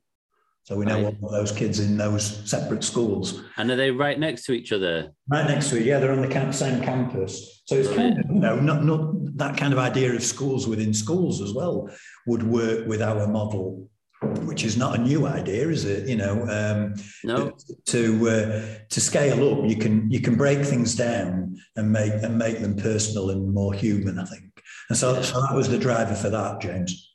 So 0.64 0.76
we 0.76 0.86
know 0.86 1.04
right. 1.04 1.16
all 1.20 1.30
those 1.30 1.52
kids 1.52 1.78
in 1.78 1.98
those 1.98 2.50
separate 2.50 2.82
schools. 2.82 3.42
And 3.58 3.70
are 3.70 3.76
they 3.76 3.90
right 3.90 4.18
next 4.18 4.46
to 4.46 4.52
each 4.52 4.72
other? 4.72 5.12
Right 5.28 5.46
next 5.46 5.68
to 5.70 5.76
it, 5.76 5.84
yeah. 5.84 5.98
They're 5.98 6.12
on 6.12 6.22
the 6.22 6.28
camp, 6.28 6.54
same 6.54 6.82
campus. 6.82 7.62
So 7.66 7.74
it's 7.74 7.92
kind 7.94 8.18
of, 8.18 8.24
you 8.30 8.40
know, 8.40 8.58
not, 8.58 8.82
not 8.82 9.36
that 9.36 9.58
kind 9.58 9.74
of 9.74 9.78
idea 9.78 10.14
of 10.14 10.22
schools 10.22 10.66
within 10.66 10.94
schools 10.94 11.42
as 11.42 11.52
well 11.52 11.90
would 12.26 12.42
work 12.42 12.86
with 12.86 13.02
our 13.02 13.26
model 13.26 13.88
which 14.46 14.64
is 14.64 14.76
not 14.76 14.98
a 14.98 15.02
new 15.02 15.26
idea, 15.26 15.68
is 15.68 15.84
it? 15.84 16.08
You 16.08 16.16
know, 16.16 16.46
um, 16.48 16.94
no. 17.24 17.52
To 17.86 18.28
uh, 18.28 18.84
to 18.88 19.00
scale 19.00 19.52
up, 19.52 19.68
you 19.68 19.76
can 19.76 20.10
you 20.10 20.20
can 20.20 20.36
break 20.36 20.60
things 20.60 20.94
down 20.94 21.56
and 21.76 21.92
make 21.92 22.12
and 22.22 22.38
make 22.38 22.60
them 22.60 22.76
personal 22.76 23.30
and 23.30 23.52
more 23.52 23.74
human. 23.74 24.18
I 24.18 24.24
think, 24.24 24.62
and 24.88 24.96
so, 24.96 25.20
so 25.22 25.40
that 25.40 25.54
was 25.54 25.68
the 25.68 25.78
driver 25.78 26.14
for 26.14 26.30
that, 26.30 26.60
James. 26.60 27.13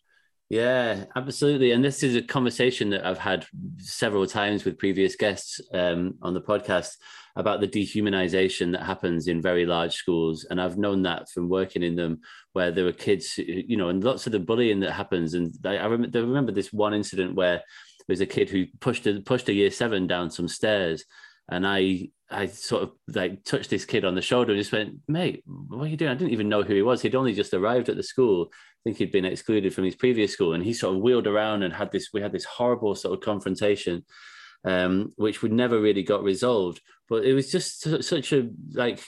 Yeah, 0.49 1.05
absolutely. 1.15 1.71
And 1.71 1.84
this 1.84 2.01
is 2.01 2.15
a 2.15 2.23
conversation 2.23 2.89
that 2.89 3.05
I've 3.05 3.19
had 3.19 3.45
several 3.77 4.26
times 4.26 4.65
with 4.65 4.80
previous 4.80 5.15
guests 5.15 5.61
um, 5.73 6.15
on 6.23 6.34
the 6.34 6.41
podcast 6.41 6.95
about 7.35 7.61
the 7.61 7.67
dehumanization 7.67 8.71
that 8.71 8.81
happens 8.81 9.27
in 9.27 9.43
very 9.43 9.67
large 9.67 9.93
schools. 9.93 10.47
And 10.49 10.59
I've 10.59 10.77
known 10.77 11.03
that 11.03 11.30
from 11.30 11.49
working 11.49 11.84
in 11.84 11.95
them, 11.95 12.21
where 12.53 12.71
there 12.71 12.88
are 12.88 12.91
kids, 12.91 13.38
you 13.38 13.77
know, 13.77 13.89
and 13.89 14.03
lots 14.03 14.26
of 14.26 14.31
the 14.31 14.39
bullying 14.39 14.80
that 14.80 14.91
happens. 14.91 15.35
And 15.35 15.53
I, 15.63 15.77
I 15.77 15.85
remember, 15.85 16.21
remember 16.21 16.51
this 16.51 16.73
one 16.73 16.95
incident 16.95 17.35
where 17.35 17.57
there 17.57 18.13
was 18.13 18.21
a 18.21 18.26
kid 18.26 18.49
who 18.49 18.65
pushed 18.80 19.05
a, 19.05 19.21
pushed 19.21 19.49
a 19.49 19.53
year 19.53 19.69
seven 19.69 20.07
down 20.07 20.31
some 20.31 20.47
stairs. 20.47 21.05
And 21.47 21.65
I 21.65 22.09
I 22.31 22.45
sort 22.47 22.84
of 22.84 22.91
like 23.07 23.43
touched 23.43 23.69
this 23.69 23.85
kid 23.85 24.05
on 24.05 24.13
the 24.13 24.21
shoulder 24.21 24.51
and 24.51 24.59
just 24.61 24.71
went, 24.71 24.95
mate, 25.07 25.43
what 25.45 25.85
are 25.85 25.88
you 25.88 25.97
doing? 25.97 26.11
I 26.11 26.15
didn't 26.15 26.34
even 26.34 26.49
know 26.49 26.61
who 26.61 26.76
he 26.76 26.81
was. 26.84 27.01
He'd 27.01 27.15
only 27.15 27.34
just 27.34 27.53
arrived 27.53 27.89
at 27.89 27.95
the 27.95 28.03
school. 28.03 28.51
Think 28.84 28.97
he'd 28.97 29.11
been 29.11 29.26
excluded 29.26 29.73
from 29.73 29.84
his 29.84 29.95
previous 29.95 30.31
school. 30.31 30.53
And 30.53 30.64
he 30.64 30.73
sort 30.73 30.95
of 30.95 31.01
wheeled 31.01 31.27
around 31.27 31.64
and 31.64 31.73
had 31.73 31.91
this, 31.91 32.10
we 32.14 32.22
had 32.22 32.31
this 32.31 32.45
horrible 32.45 32.95
sort 32.95 33.14
of 33.14 33.23
confrontation, 33.23 34.06
um, 34.64 35.14
which 35.18 35.41
would 35.41 35.51
never 35.51 35.80
really 35.80 36.03
got 36.03 36.23
resolved. 36.23 36.81
But 37.10 37.26
it 37.26 37.34
was 37.34 37.51
just 37.51 38.03
such 38.03 38.34
a 38.34 38.49
like 38.73 39.03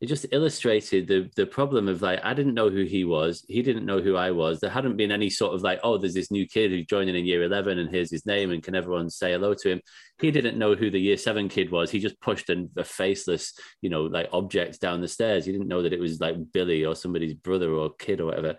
it 0.00 0.06
just 0.06 0.26
illustrated 0.30 1.08
the 1.08 1.28
the 1.34 1.46
problem 1.46 1.88
of 1.88 2.02
like 2.02 2.20
I 2.22 2.32
didn't 2.32 2.54
know 2.54 2.70
who 2.70 2.84
he 2.84 3.04
was, 3.04 3.44
he 3.48 3.62
didn't 3.62 3.86
know 3.86 4.00
who 4.00 4.16
I 4.16 4.30
was. 4.30 4.60
There 4.60 4.70
hadn't 4.70 4.96
been 4.96 5.10
any 5.10 5.28
sort 5.28 5.54
of 5.54 5.62
like, 5.62 5.80
oh, 5.82 5.98
there's 5.98 6.14
this 6.14 6.30
new 6.30 6.46
kid 6.46 6.70
who's 6.70 6.86
joining 6.86 7.16
in 7.16 7.24
year 7.24 7.42
eleven, 7.42 7.78
and 7.78 7.90
here's 7.90 8.10
his 8.10 8.24
name, 8.24 8.52
and 8.52 8.62
can 8.62 8.76
everyone 8.76 9.10
say 9.10 9.32
hello 9.32 9.54
to 9.54 9.70
him? 9.72 9.80
He 10.20 10.30
didn't 10.30 10.58
know 10.58 10.74
who 10.74 10.90
the 10.90 11.00
year 11.00 11.16
seven 11.16 11.48
kid 11.48 11.72
was. 11.72 11.90
He 11.90 11.98
just 11.98 12.20
pushed 12.20 12.48
a, 12.50 12.68
a 12.76 12.84
faceless, 12.84 13.54
you 13.80 13.90
know, 13.90 14.02
like 14.02 14.28
object 14.32 14.80
down 14.80 15.00
the 15.00 15.08
stairs. 15.08 15.44
He 15.44 15.52
didn't 15.52 15.68
know 15.68 15.82
that 15.82 15.92
it 15.92 16.00
was 16.00 16.20
like 16.20 16.36
Billy 16.52 16.84
or 16.84 16.94
somebody's 16.94 17.34
brother 17.34 17.72
or 17.72 17.90
kid 17.98 18.20
or 18.20 18.26
whatever. 18.26 18.56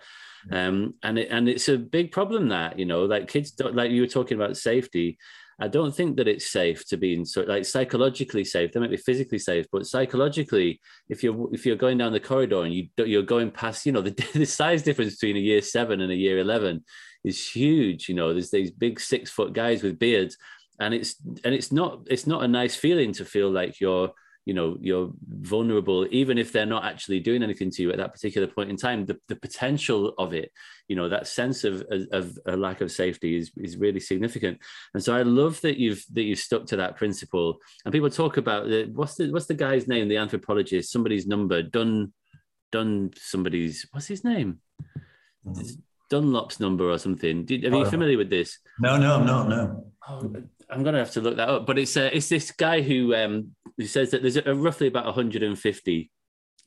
Um, 0.51 0.95
and 1.03 1.19
it, 1.19 1.29
and 1.29 1.49
it's 1.49 1.69
a 1.69 1.77
big 1.77 2.11
problem 2.11 2.49
that 2.49 2.79
you 2.79 2.85
know, 2.85 3.05
like 3.05 3.27
kids 3.27 3.51
don't 3.51 3.75
like 3.75 3.91
you 3.91 4.01
were 4.01 4.07
talking 4.07 4.37
about 4.37 4.57
safety 4.57 5.17
I 5.61 5.67
don't 5.67 5.93
think 5.93 6.15
that 6.17 6.27
it's 6.27 6.49
safe 6.49 6.87
to 6.87 6.97
be 6.97 7.13
in 7.13 7.25
so 7.25 7.41
like 7.41 7.65
psychologically 7.65 8.45
safe. 8.45 8.71
They 8.71 8.79
might 8.79 8.91
be 8.91 8.97
physically 8.97 9.39
safe, 9.39 9.65
but 9.71 9.85
psychologically, 9.85 10.79
if 11.09 11.21
you're 11.21 11.53
if 11.53 11.65
you're 11.65 11.75
going 11.75 11.97
down 11.97 12.13
the 12.13 12.19
corridor 12.19 12.63
and 12.63 12.73
you 12.73 12.87
you're 12.97 13.23
going 13.23 13.51
past, 13.51 13.85
you 13.85 13.91
know, 13.91 14.01
the, 14.09 14.11
the 14.33 14.45
size 14.45 14.83
difference 14.83 15.15
between 15.15 15.35
a 15.35 15.41
year 15.41 15.61
seven 15.61 15.99
and 15.99 16.11
a 16.11 16.15
year 16.15 16.39
eleven 16.39 16.83
is 17.25 17.51
huge. 17.51 18.07
You 18.07 18.15
know, 18.15 18.31
there's 18.31 18.51
these 18.51 18.71
big 18.71 18.99
six 19.01 19.29
foot 19.29 19.51
guys 19.51 19.83
with 19.83 19.99
beards, 19.99 20.37
and 20.79 20.93
it's 20.93 21.15
and 21.43 21.53
it's 21.53 21.73
not 21.73 22.07
it's 22.09 22.25
not 22.25 22.43
a 22.43 22.47
nice 22.47 22.75
feeling 22.75 23.11
to 23.13 23.25
feel 23.25 23.51
like 23.51 23.81
you're 23.81 24.13
you 24.49 24.55
know 24.55 24.77
you're 24.81 25.11
vulnerable 25.27 26.07
even 26.09 26.39
if 26.39 26.51
they're 26.51 26.73
not 26.75 26.83
actually 26.83 27.19
doing 27.19 27.43
anything 27.43 27.69
to 27.69 27.83
you 27.83 27.91
at 27.91 27.97
that 27.97 28.13
particular 28.15 28.47
point 28.47 28.69
in 28.69 28.75
time 28.75 29.05
the, 29.05 29.17
the 29.27 29.35
potential 29.35 30.15
of 30.17 30.33
it 30.33 30.51
you 30.89 30.95
know 30.95 31.07
that 31.07 31.27
sense 31.27 31.63
of, 31.63 31.83
of, 32.11 32.37
a 32.47 32.57
lack 32.57 32.81
of 32.81 32.91
safety 32.91 33.37
is, 33.37 33.51
is 33.57 33.77
really 33.77 33.99
significant. 33.99 34.57
And 34.93 35.03
so 35.03 35.15
i 35.15 35.21
love 35.21 35.61
that 35.61 35.77
you've 35.77 36.03
that 36.13 36.23
you've 36.23 36.39
stuck 36.39 36.65
to 36.67 36.77
that 36.77 36.97
principle. 36.97 37.59
And 37.85 37.93
people 37.93 38.09
talk 38.09 38.37
about 38.37 38.67
the, 38.67 38.89
what's 38.93 39.15
the 39.15 39.31
what's 39.31 39.45
the 39.45 39.53
guy's 39.53 39.87
name 39.87 40.09
the 40.09 40.17
anthropologist 40.17 40.91
somebody's 40.91 41.27
number 41.27 41.61
done 41.61 42.11
done 42.71 43.11
somebody's 43.15 43.85
what's 43.91 44.07
his 44.07 44.23
name? 44.23 44.59
Mm-hmm. 45.45 45.79
Dunbar's 46.09 46.59
number 46.59 46.89
or 46.89 46.97
something. 46.97 47.45
Did, 47.45 47.65
are 47.65 47.69
you 47.69 47.85
oh, 47.85 47.89
familiar 47.89 48.17
with 48.17 48.31
this? 48.31 48.57
No 48.79 48.97
no 48.97 49.15
i'm 49.15 49.25
no. 49.25 49.85
Oh, 50.09 50.33
I'm 50.69 50.83
gonna 50.83 50.99
have 50.99 51.11
to 51.11 51.21
look 51.21 51.37
that 51.37 51.49
up, 51.49 51.65
but 51.65 51.79
it's 51.79 51.97
uh, 51.97 52.09
it's 52.11 52.29
this 52.29 52.51
guy 52.51 52.81
who 52.81 53.15
um, 53.15 53.55
who 53.77 53.85
says 53.85 54.11
that 54.11 54.21
there's 54.21 54.37
a, 54.37 54.53
roughly 54.53 54.87
about 54.87 55.05
150 55.05 56.11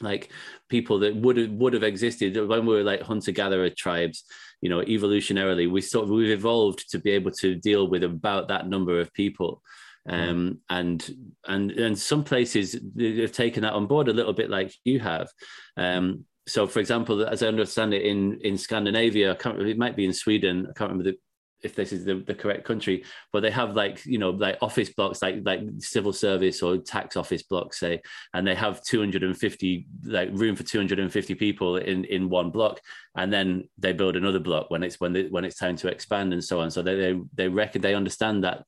like 0.01 0.31
people 0.69 0.99
that 1.01 1.15
would 1.15 1.37
have 1.37 1.51
would 1.51 1.75
have 1.75 1.85
existed 1.85 2.37
when 2.49 2.67
we 2.67 2.75
were 2.75 2.83
like 2.83 3.03
hunter 3.03 3.31
gatherer 3.31 3.71
tribes 3.71 4.25
you 4.61 4.69
know 4.69 4.81
evolutionarily. 4.81 5.71
We 5.71 5.81
sort 5.81 6.05
of 6.05 6.11
we've 6.11 6.31
evolved 6.31 6.91
to 6.91 6.99
be 6.99 7.11
able 7.11 7.31
to 7.33 7.55
deal 7.55 7.89
with 7.89 8.03
about 8.03 8.49
that 8.49 8.69
number 8.69 8.99
of 9.01 9.13
people. 9.13 9.63
Um, 10.09 10.59
and 10.69 11.09
and 11.47 11.71
and 11.71 11.97
some 11.97 12.25
places 12.25 12.73
have 12.99 13.33
taken 13.33 13.63
that 13.63 13.75
on 13.75 13.87
board 13.87 14.09
a 14.09 14.13
little 14.13 14.33
bit 14.33 14.51
like 14.51 14.75
you 14.83 14.99
have. 14.99 15.29
Um, 15.77 16.25
so 16.49 16.67
for 16.67 16.81
example 16.81 17.25
as 17.25 17.43
i 17.43 17.47
understand 17.47 17.95
it 17.95 18.03
in 18.03 18.39
in 18.41 18.59
scandinavia 18.59 19.33
I 19.33 19.35
can't, 19.35 19.61
it 19.63 19.79
might 19.79 19.97
be 19.97 20.05
in 20.05 20.13
sweden 20.13 20.67
i 20.69 20.73
can't 20.77 20.91
remember 20.91 21.13
the 21.13 21.19
if 21.63 21.75
this 21.75 21.93
is 21.93 22.05
the, 22.05 22.17
the 22.27 22.35
correct 22.35 22.65
country, 22.65 23.05
but 23.33 23.41
they 23.41 23.51
have 23.51 23.75
like 23.75 24.05
you 24.05 24.19
know 24.19 24.31
like 24.31 24.59
office 24.61 24.91
blocks 24.91 25.23
like 25.23 25.37
like 25.45 25.61
civil 25.79 26.13
service 26.13 26.63
or 26.63 26.79
tax 26.79 27.17
office 27.17 27.43
blocks 27.43 27.81
say, 27.81 28.01
and 28.35 28.47
they 28.47 28.55
have 28.55 28.83
250 28.85 29.87
like 30.05 30.31
room 30.33 30.57
for 30.57 30.63
250 30.63 31.35
people 31.35 31.77
in 31.77 32.05
in 32.05 32.29
one 32.29 32.51
block, 32.51 32.81
and 33.17 33.33
then 33.33 33.69
they 33.79 33.93
build 33.93 34.17
another 34.17 34.41
block 34.41 34.71
when 34.71 34.83
it's 34.83 35.01
when 35.01 35.13
they, 35.13 35.25
when 35.25 35.45
it's 35.45 35.59
time 35.59 35.77
to 35.77 35.89
expand 35.89 36.33
and 36.33 36.43
so 36.43 36.61
on. 36.61 36.71
So 36.71 36.83
they 36.83 36.97
they 36.97 37.21
they 37.35 37.49
reckon 37.49 37.83
they 37.83 37.95
understand 37.95 38.45
that 38.45 38.65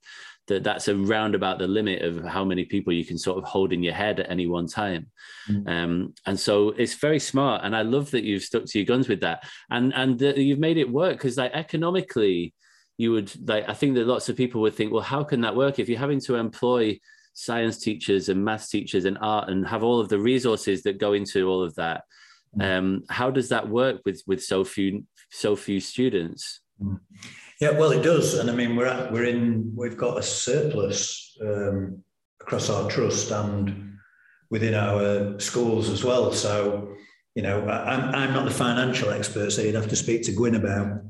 that 0.47 0.63
that's 0.63 0.89
around 0.89 1.35
about 1.35 1.59
the 1.59 1.67
limit 1.67 2.03
of 2.03 2.23
how 2.25 2.45
many 2.45 2.65
people 2.65 2.93
you 2.93 3.05
can 3.05 3.17
sort 3.17 3.39
of 3.39 3.45
hold 3.45 3.73
in 3.73 3.83
your 3.83 3.95
head 3.95 4.21
at 4.21 4.31
any 4.31 4.47
one 4.47 4.67
time. 4.67 5.07
Mm. 5.49 5.69
Um, 5.69 6.15
and 6.27 6.39
so 6.39 6.71
it's 6.71 6.95
very 6.95 7.19
smart. 7.19 7.63
And 7.65 7.75
I 7.75 7.83
love 7.83 8.11
that 8.11 8.25
you've 8.25 8.43
stuck 8.43 8.67
to 8.67 8.79
your 8.79 8.87
guns 8.87 9.09
with 9.09 9.21
that. 9.21 9.45
And 9.71 9.95
and 9.95 10.19
the, 10.19 10.39
you've 10.41 10.59
made 10.59 10.77
it 10.77 10.91
work 10.91 11.17
because 11.17 11.37
like 11.39 11.53
economically, 11.53 12.55
you 12.97 13.13
would 13.13 13.49
like 13.49 13.69
I 13.69 13.75
think 13.75 13.95
that 13.95 14.07
lots 14.07 14.29
of 14.29 14.37
people 14.37 14.61
would 14.63 14.75
think, 14.75 14.93
well, 14.93 15.03
how 15.03 15.25
can 15.25 15.41
that 15.43 15.57
work 15.57 15.79
if 15.79 15.89
you're 15.89 15.99
having 15.99 16.21
to 16.21 16.37
employ 16.37 16.99
science 17.33 17.79
teachers 17.79 18.29
and 18.29 18.45
math 18.45 18.71
teachers 18.71 19.05
and 19.05 19.19
art 19.21 19.49
and 19.49 19.67
have 19.67 19.83
all 19.83 19.99
of 19.99 20.09
the 20.09 20.19
resources 20.19 20.83
that 20.85 20.99
go 20.99 21.13
into 21.13 21.49
all 21.49 21.63
of 21.63 21.75
that? 21.75 22.05
Mm. 22.57 22.79
Um, 22.79 23.03
how 23.09 23.31
does 23.31 23.49
that 23.49 23.69
work 23.69 24.01
with 24.05 24.23
with 24.27 24.43
so 24.43 24.65
few 24.65 25.05
so 25.31 25.57
few 25.57 25.81
students? 25.81 26.61
Mm. 26.81 27.01
Yeah, 27.61 27.71
well, 27.71 27.93
it 27.93 28.03
does, 28.03 28.35
and 28.35 28.51
I 28.51 28.55
mean, 28.55 28.75
we're 28.75 28.87
at, 28.87 29.13
we're 29.13 29.25
in 29.25 29.73
we've 29.77 29.97
got 29.97 30.19
a 30.19 30.23
surplus 30.23 31.37
um, 31.41 32.03
across 32.41 32.69
our 32.69 32.91
trust 32.91 33.31
and 33.31 33.97
within 34.51 34.75
our 34.75 35.39
schools 35.41 35.89
as 35.89 36.05
well. 36.05 36.33
So, 36.33 36.95
you 37.35 37.43
know, 37.43 37.67
I'm 37.69 38.15
I'm 38.15 38.35
not 38.35 38.45
the 38.45 38.51
financial 38.51 39.11
expert, 39.11 39.51
so 39.51 39.63
you'd 39.63 39.75
have 39.75 39.89
to 39.89 39.97
speak 39.97 40.23
to 40.25 40.33
Gwyn 40.33 40.57
about 40.57 41.01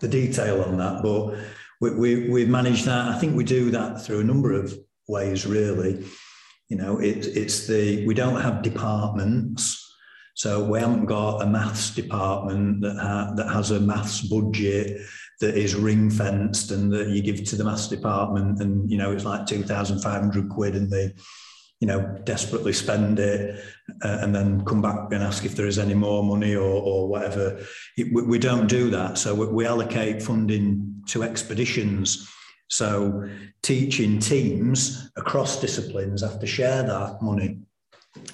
the 0.00 0.08
detail 0.08 0.62
on 0.62 0.76
that. 0.78 1.02
But 1.02 1.36
we, 1.80 1.90
we 1.90 2.28
we've 2.28 2.48
managed 2.48 2.84
that. 2.86 3.08
I 3.08 3.18
think 3.18 3.36
we 3.36 3.44
do 3.44 3.70
that 3.70 4.02
through 4.02 4.20
a 4.20 4.24
number 4.24 4.52
of 4.52 4.74
ways, 5.08 5.46
really. 5.46 6.04
You 6.68 6.76
know, 6.76 6.98
it, 6.98 7.26
it's 7.26 7.66
the 7.66 8.06
we 8.06 8.14
don't 8.14 8.40
have 8.40 8.62
departments. 8.62 9.84
So 10.34 10.64
we 10.64 10.78
haven't 10.78 11.06
got 11.06 11.42
a 11.42 11.46
maths 11.46 11.90
department 11.90 12.82
that, 12.82 12.96
ha- 12.96 13.32
that 13.34 13.48
has 13.48 13.72
a 13.72 13.80
maths 13.80 14.20
budget 14.20 15.00
that 15.40 15.56
is 15.56 15.74
ring 15.74 16.10
fenced 16.10 16.70
and 16.70 16.92
that 16.92 17.08
you 17.08 17.22
give 17.22 17.42
to 17.44 17.56
the 17.56 17.64
maths 17.64 17.88
department 17.88 18.60
and 18.60 18.88
you 18.88 18.98
know 18.98 19.10
it's 19.10 19.24
like 19.24 19.46
2500 19.46 20.48
quid 20.48 20.76
and 20.76 20.90
they 20.90 21.12
you 21.80 21.86
know 21.86 22.00
desperately 22.24 22.72
spend 22.72 23.18
it 23.18 23.62
uh, 24.02 24.18
and 24.20 24.34
then 24.34 24.64
come 24.64 24.82
back 24.82 25.12
and 25.12 25.22
ask 25.22 25.44
if 25.44 25.54
there 25.54 25.66
is 25.66 25.78
any 25.78 25.94
more 25.94 26.22
money 26.22 26.54
or, 26.54 26.68
or 26.68 27.08
whatever. 27.08 27.60
It, 27.96 28.12
we, 28.12 28.22
we, 28.22 28.38
don't 28.38 28.66
do 28.66 28.90
that. 28.90 29.16
So 29.18 29.34
we, 29.34 29.46
we 29.46 29.66
allocate 29.66 30.22
funding 30.22 31.02
to 31.06 31.22
expeditions. 31.22 32.28
So 32.68 33.28
teaching 33.62 34.18
teams 34.18 35.10
across 35.16 35.60
disciplines 35.60 36.22
have 36.22 36.38
to 36.40 36.46
share 36.46 36.82
that 36.82 37.22
money. 37.22 37.60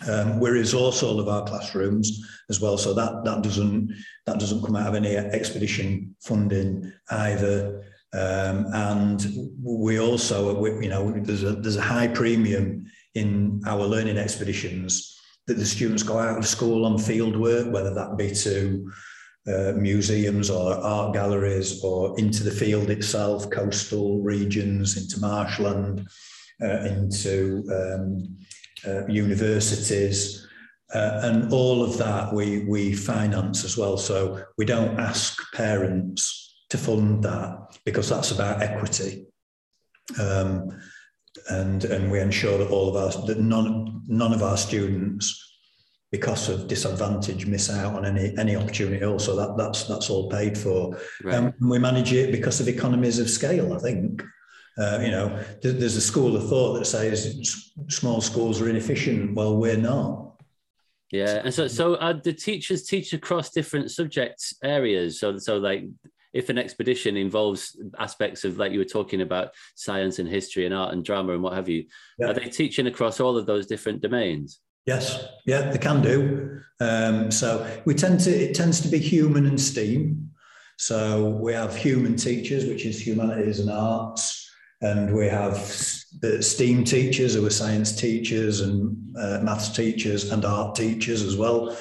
Um, 0.08 0.40
we 0.40 0.50
resource 0.50 1.02
all 1.02 1.20
of 1.20 1.28
our 1.28 1.44
classrooms 1.44 2.20
as 2.48 2.60
well, 2.60 2.78
so 2.78 2.94
that 2.94 3.24
that 3.24 3.42
doesn't 3.42 3.92
that 4.26 4.38
doesn't 4.38 4.64
come 4.64 4.76
out 4.76 4.88
of 4.88 4.94
any 4.94 5.16
expedition 5.16 6.16
funding 6.20 6.92
either. 7.10 7.84
Um, 8.14 8.66
and 8.72 9.50
we 9.60 9.98
also, 9.98 10.58
we, 10.58 10.70
you 10.84 10.88
know, 10.88 11.10
there's 11.10 11.42
a 11.42 11.52
there's 11.52 11.76
a 11.76 11.82
high 11.82 12.08
premium 12.08 12.86
in 13.14 13.60
our 13.66 13.84
learning 13.86 14.18
expeditions 14.18 15.18
that 15.46 15.54
the 15.54 15.64
students 15.64 16.02
go 16.02 16.18
out 16.18 16.38
of 16.38 16.46
school 16.46 16.84
on 16.86 16.98
field 16.98 17.36
work, 17.36 17.70
whether 17.72 17.92
that 17.94 18.16
be 18.16 18.30
to 18.34 18.90
uh, 19.46 19.72
museums 19.76 20.48
or 20.48 20.72
art 20.74 21.12
galleries 21.12 21.84
or 21.84 22.18
into 22.18 22.42
the 22.42 22.50
field 22.50 22.90
itself, 22.90 23.50
coastal 23.50 24.22
regions, 24.22 24.96
into 24.96 25.20
marshland, 25.20 26.06
uh, 26.62 26.80
into 26.86 27.62
um, 27.70 28.36
uh, 28.86 29.06
universities, 29.06 30.46
uh, 30.94 31.20
and 31.24 31.52
all 31.52 31.82
of 31.82 31.98
that 31.98 32.32
we 32.32 32.64
we 32.64 32.94
finance 32.94 33.64
as 33.64 33.76
well. 33.76 33.98
So 33.98 34.44
we 34.56 34.64
don't 34.64 34.98
ask 34.98 35.38
parents 35.52 36.54
to 36.70 36.78
fund 36.78 37.22
that 37.24 37.78
because 37.84 38.08
that's 38.08 38.30
about 38.30 38.62
equity. 38.62 39.26
Um, 40.18 40.70
and 41.50 41.84
and 41.84 42.10
we 42.10 42.20
ensure 42.20 42.58
that 42.58 42.70
all 42.70 42.88
of 42.88 42.96
our 42.96 43.26
that 43.26 43.38
none 43.38 44.02
none 44.06 44.32
of 44.32 44.42
our 44.42 44.56
students 44.56 45.40
because 46.12 46.48
of 46.48 46.68
disadvantage 46.68 47.46
miss 47.46 47.70
out 47.70 47.94
on 47.94 48.04
any 48.04 48.36
any 48.38 48.54
opportunity 48.54 49.04
also 49.04 49.34
that 49.34 49.56
that's 49.56 49.84
that's 49.84 50.10
all 50.10 50.30
paid 50.30 50.56
for 50.56 50.96
right. 51.24 51.34
um, 51.34 51.52
we 51.60 51.78
manage 51.78 52.12
it 52.12 52.30
because 52.30 52.60
of 52.60 52.68
economies 52.68 53.18
of 53.18 53.28
scale 53.28 53.72
i 53.72 53.78
think 53.78 54.22
uh, 54.76 54.98
you 55.02 55.10
know, 55.10 55.38
there's 55.62 55.96
a 55.96 56.00
school 56.00 56.34
of 56.34 56.48
thought 56.48 56.74
that 56.78 56.84
says 56.84 57.72
small 57.88 58.20
schools 58.20 58.60
are 58.60 58.68
inefficient. 58.68 59.34
Well, 59.34 59.56
we're 59.56 59.76
not. 59.76 60.32
Yeah, 61.12 61.42
and 61.44 61.54
so 61.54 61.68
so 61.68 61.94
uh, 61.94 62.14
the 62.14 62.32
teachers 62.32 62.84
teach 62.84 63.12
across 63.12 63.50
different 63.50 63.92
subject 63.92 64.42
areas. 64.64 65.20
So 65.20 65.38
so 65.38 65.58
like 65.58 65.84
if 66.34 66.48
an 66.48 66.58
expedition 66.58 67.16
involves 67.16 67.80
aspects 67.98 68.44
of 68.44 68.58
like 68.58 68.72
you 68.72 68.78
were 68.78 68.84
talking 68.84 69.22
about 69.22 69.50
science 69.74 70.18
and 70.18 70.28
history 70.28 70.66
and 70.66 70.74
art 70.74 70.92
and 70.92 71.04
drama 71.04 71.32
and 71.32 71.42
what 71.42 71.54
have 71.54 71.68
you, 71.68 71.84
yeah. 72.18 72.28
are 72.28 72.34
they 72.34 72.48
teaching 72.48 72.86
across 72.86 73.20
all 73.20 73.38
of 73.38 73.46
those 73.46 73.66
different 73.66 74.02
domains? 74.02 74.60
Yes, 74.84 75.24
yeah, 75.46 75.70
they 75.70 75.78
can 75.78 76.02
do. 76.02 76.60
Um, 76.80 77.30
so 77.30 77.66
we 77.86 77.94
tend 77.94 78.20
to 78.20 78.30
it 78.30 78.54
tends 78.54 78.80
to 78.82 78.88
be 78.88 78.98
human 78.98 79.46
and 79.46 79.60
STEAM. 79.60 80.30
So 80.76 81.28
we 81.28 81.52
have 81.52 81.74
human 81.74 82.16
teachers, 82.16 82.66
which 82.66 82.84
is 82.84 83.06
humanities 83.06 83.60
and 83.60 83.70
arts 83.70 84.44
and 84.84 85.14
we 85.14 85.26
have 85.26 85.54
the 86.20 86.42
STEAM 86.42 86.84
teachers 86.84 87.34
who 87.34 87.46
are 87.46 87.50
science 87.50 87.96
teachers 87.96 88.60
and 88.60 88.94
uh, 89.18 89.40
maths 89.42 89.70
teachers 89.70 90.30
and 90.30 90.44
art 90.44 90.74
teachers 90.74 91.22
as 91.22 91.36
well. 91.36 91.76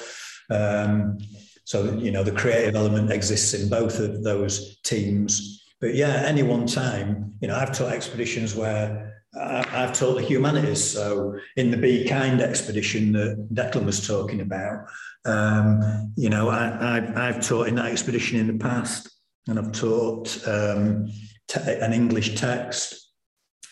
Um, 0.50 1.18
so 1.64 1.94
you 1.98 2.10
know 2.10 2.22
the 2.22 2.32
creative 2.32 2.74
element 2.74 3.10
exists 3.10 3.54
in 3.54 3.68
both 3.68 3.98
of 3.98 4.22
those 4.22 4.78
teams. 4.82 5.62
But 5.80 5.94
yeah, 5.94 6.22
any 6.24 6.42
one 6.42 6.66
time, 6.66 7.34
you 7.40 7.48
know, 7.48 7.56
I've 7.56 7.76
taught 7.76 7.92
expeditions 7.92 8.54
where 8.54 9.22
I've 9.38 9.92
taught 9.92 10.14
the 10.14 10.22
humanities. 10.22 10.82
So 10.82 11.36
in 11.56 11.70
the 11.70 11.76
Be 11.76 12.06
Kind 12.06 12.40
expedition 12.40 13.12
that 13.12 13.48
Declan 13.52 13.84
was 13.84 14.06
talking 14.06 14.40
about, 14.40 14.86
um, 15.24 16.12
you 16.16 16.30
know, 16.30 16.48
I, 16.48 17.00
have 17.16 17.46
taught 17.46 17.68
in 17.68 17.74
that 17.74 17.86
expedition 17.86 18.38
in 18.38 18.46
the 18.46 18.64
past, 18.64 19.10
and 19.48 19.58
I've 19.58 19.72
taught. 19.72 20.46
Um, 20.46 21.08
te- 21.48 21.78
an 21.80 21.92
English 21.92 22.34
text. 22.36 23.10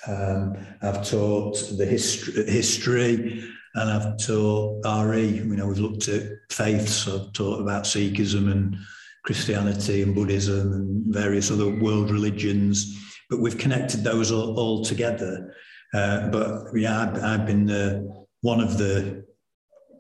Um, 0.06 0.56
I've 0.82 1.09
taught 1.09 1.56
the 1.77 1.86
history, 1.86 2.51
history, 2.51 3.48
and 3.74 3.90
I've 3.90 4.19
taught 4.19 4.85
RE. 4.85 5.27
You 5.27 5.57
know, 5.57 5.66
we've 5.66 5.78
looked 5.78 6.09
at 6.09 6.23
faiths. 6.51 7.09
I've 7.09 7.32
taught 7.32 7.61
about 7.61 7.85
Sikhism 7.85 8.51
and 8.51 8.77
Christianity 9.24 10.03
and 10.03 10.15
Buddhism 10.15 10.73
and 10.73 11.15
various 11.15 11.51
other 11.51 11.69
world 11.69 12.11
religions. 12.11 12.99
But 13.31 13.40
we've 13.40 13.59
connected 13.59 14.05
those 14.05 14.31
all, 14.31 14.59
all 14.59 14.85
together. 14.85 15.55
Uh, 15.94 16.28
but 16.28 16.65
yeah, 16.74 17.03
I've, 17.03 17.23
I've 17.23 17.47
been 17.47 17.66
the, 17.66 18.24
one 18.43 18.61
of 18.61 18.78
the 18.78 19.24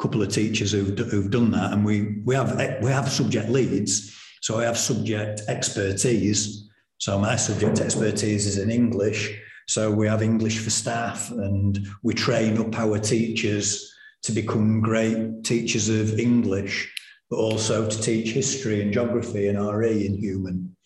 couple 0.02 0.20
of 0.20 0.28
teachers 0.28 0.72
who've, 0.72 0.98
who've 0.98 1.30
done 1.30 1.52
that, 1.52 1.72
and 1.72 1.84
we 1.84 2.20
we 2.24 2.34
have 2.34 2.56
we 2.82 2.90
have 2.90 3.08
subject 3.08 3.48
leads. 3.48 4.18
So 4.40 4.58
I 4.58 4.64
have 4.64 4.76
subject 4.76 5.42
expertise, 5.46 6.68
so 6.98 7.18
my 7.18 7.36
subject 7.36 7.80
expertise 7.80 8.46
is 8.46 8.58
in 8.58 8.70
English. 8.70 9.38
So 9.72 9.90
we 9.90 10.06
have 10.06 10.20
English 10.20 10.58
for 10.58 10.68
staff 10.68 11.30
and 11.30 11.78
we 12.02 12.12
train 12.12 12.58
up 12.58 12.78
our 12.78 12.98
teachers 12.98 13.90
to 14.22 14.32
become 14.32 14.82
great 14.82 15.44
teachers 15.44 15.88
of 15.88 16.18
English, 16.18 16.92
but 17.30 17.36
also 17.36 17.88
to 17.88 18.02
teach 18.02 18.32
history 18.32 18.82
and 18.82 18.92
geography 18.92 19.48
and 19.48 19.58
RE 19.58 20.04
in 20.04 20.18
human 20.18 20.76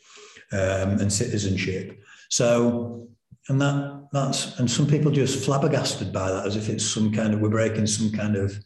um, 0.52 1.00
and 1.00 1.12
citizenship. 1.12 1.98
So, 2.30 3.08
and 3.48 3.60
that 3.60 4.08
that's 4.12 4.56
and 4.60 4.70
some 4.70 4.86
people 4.86 5.10
just 5.10 5.44
flabbergasted 5.44 6.12
by 6.12 6.30
that 6.30 6.46
as 6.46 6.54
if 6.54 6.68
it's 6.68 6.86
some 6.86 7.12
kind 7.12 7.34
of 7.34 7.40
we're 7.40 7.48
breaking 7.48 7.88
some 7.88 8.12
kind 8.12 8.36
of 8.36 8.56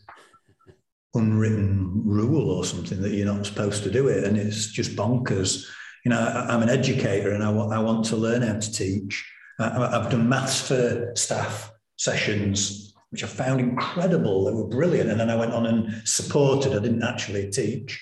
unwritten 1.15 2.03
rule 2.05 2.51
or 2.51 2.67
something 2.67 3.01
that 3.01 3.13
you're 3.13 3.35
not 3.35 3.47
supposed 3.47 3.85
to 3.85 3.91
do 3.91 4.09
it, 4.09 4.25
and 4.25 4.37
it's 4.37 4.67
just 4.67 4.97
bonkers 4.97 5.65
you 6.05 6.11
know, 6.11 6.19
I, 6.19 6.55
am 6.55 6.63
an 6.63 6.71
educator 6.71 7.33
and 7.33 7.43
I, 7.43 7.51
I 7.51 7.79
want 7.79 8.07
to 8.07 8.17
learn 8.17 8.41
how 8.41 8.59
to 8.59 8.73
teach. 8.73 9.23
I, 9.61 9.99
I've 9.99 10.11
done 10.11 10.29
maths 10.29 10.67
for 10.67 11.13
staff 11.15 11.73
sessions, 11.97 12.95
which 13.11 13.25
I 13.25 13.27
found 13.27 13.61
incredible. 13.61 14.45
They 14.45 14.53
were 14.53 14.67
brilliant. 14.69 15.11
And 15.11 15.21
then 15.21 15.31
I 15.31 15.37
went 15.37 15.53
on 15.53 15.67
and 15.67 16.09
supported, 16.09 16.73
I 16.73 16.81
didn't 16.81 17.03
actually 17.03 17.51
teach 17.51 18.01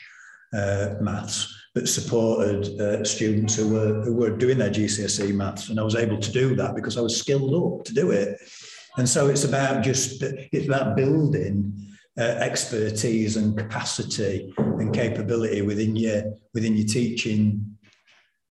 uh, 0.54 0.94
maths, 1.00 1.52
but 1.74 1.88
supported 1.88 2.80
uh, 2.80 3.04
students 3.04 3.56
who 3.56 3.68
were, 3.68 4.02
who 4.02 4.14
were 4.14 4.36
doing 4.36 4.58
their 4.58 4.70
GCSE 4.70 5.34
maths. 5.34 5.68
And 5.68 5.80
I 5.80 5.82
was 5.82 5.96
able 5.96 6.18
to 6.18 6.32
do 6.32 6.54
that 6.56 6.74
because 6.74 6.96
I 6.96 7.00
was 7.00 7.16
skilled 7.16 7.54
up 7.54 7.84
to 7.86 7.94
do 7.94 8.10
it. 8.10 8.38
And 8.96 9.08
so 9.08 9.28
it's 9.28 9.44
about 9.44 9.82
just, 9.82 10.22
it's 10.22 10.66
about 10.66 10.96
building 10.96 11.72
uh, 12.18 12.22
expertise 12.22 13.36
and 13.36 13.56
capacity 13.56 14.52
and 14.56 14.92
capability 14.92 15.62
within 15.62 15.94
your, 15.94 16.24
within 16.52 16.76
your 16.76 16.86
teaching 16.86 17.78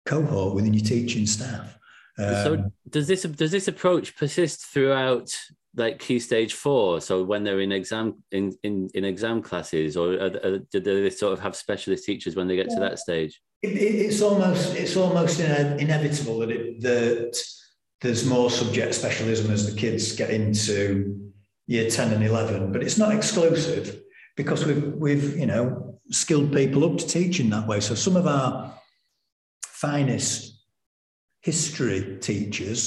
cohort 0.07 0.55
within 0.55 0.73
your 0.73 0.85
teaching 0.85 1.27
staff. 1.27 1.77
So 2.19 2.55
Um, 2.55 2.73
does 2.89 3.07
this 3.07 3.23
does 3.23 3.51
this 3.51 3.69
approach 3.69 4.17
persist 4.17 4.67
throughout 4.67 5.31
like 5.75 5.99
key 5.99 6.19
stage 6.19 6.55
four? 6.55 7.01
So 7.01 7.23
when 7.23 7.45
they're 7.45 7.61
in 7.61 7.73
exam 7.73 8.23
in 8.33 8.53
in, 8.63 8.89
in 8.95 9.05
exam 9.05 9.43
classes, 9.43 9.97
or 9.97 10.15
are, 10.15 10.37
are, 10.45 10.59
do 10.59 10.81
they 10.81 11.11
sort 11.11 11.33
of 11.33 11.41
have 11.41 11.55
specialist 11.55 12.05
teachers 12.05 12.37
when 12.37 12.49
they 12.49 12.57
get 12.57 12.71
to 12.71 12.81
that 12.81 12.99
stage? 12.99 13.41
it, 13.63 13.77
it, 13.77 13.95
it's 14.07 14.23
almost 14.23 14.75
it's 14.75 14.97
almost 14.97 15.41
ine- 15.41 15.79
inevitable 15.79 16.39
that 16.41 16.51
it, 16.51 16.81
that 16.81 17.43
there's 18.01 18.27
more 18.27 18.51
subject 18.51 18.95
specialism 18.95 19.51
as 19.51 19.73
the 19.73 19.79
kids 19.79 20.15
get 20.15 20.31
into 20.31 21.33
year 21.67 21.89
10 21.91 22.13
and 22.13 22.25
11 22.25 22.73
but 22.73 22.83
it's 22.83 22.99
not 22.99 23.15
exclusive 23.15 24.01
because 24.37 24.65
we've 24.65 24.93
we've 24.95 25.37
you 25.37 25.47
know 25.47 25.99
skilled 26.11 26.53
people 26.53 26.85
up 26.85 26.99
to 26.99 27.07
teaching 27.07 27.51
that 27.51 27.67
way 27.67 27.81
so 27.81 27.95
some 27.95 28.17
of 28.17 28.27
our 28.27 28.73
finest 29.65 30.56
history 31.47 32.19
teachers 32.21 32.85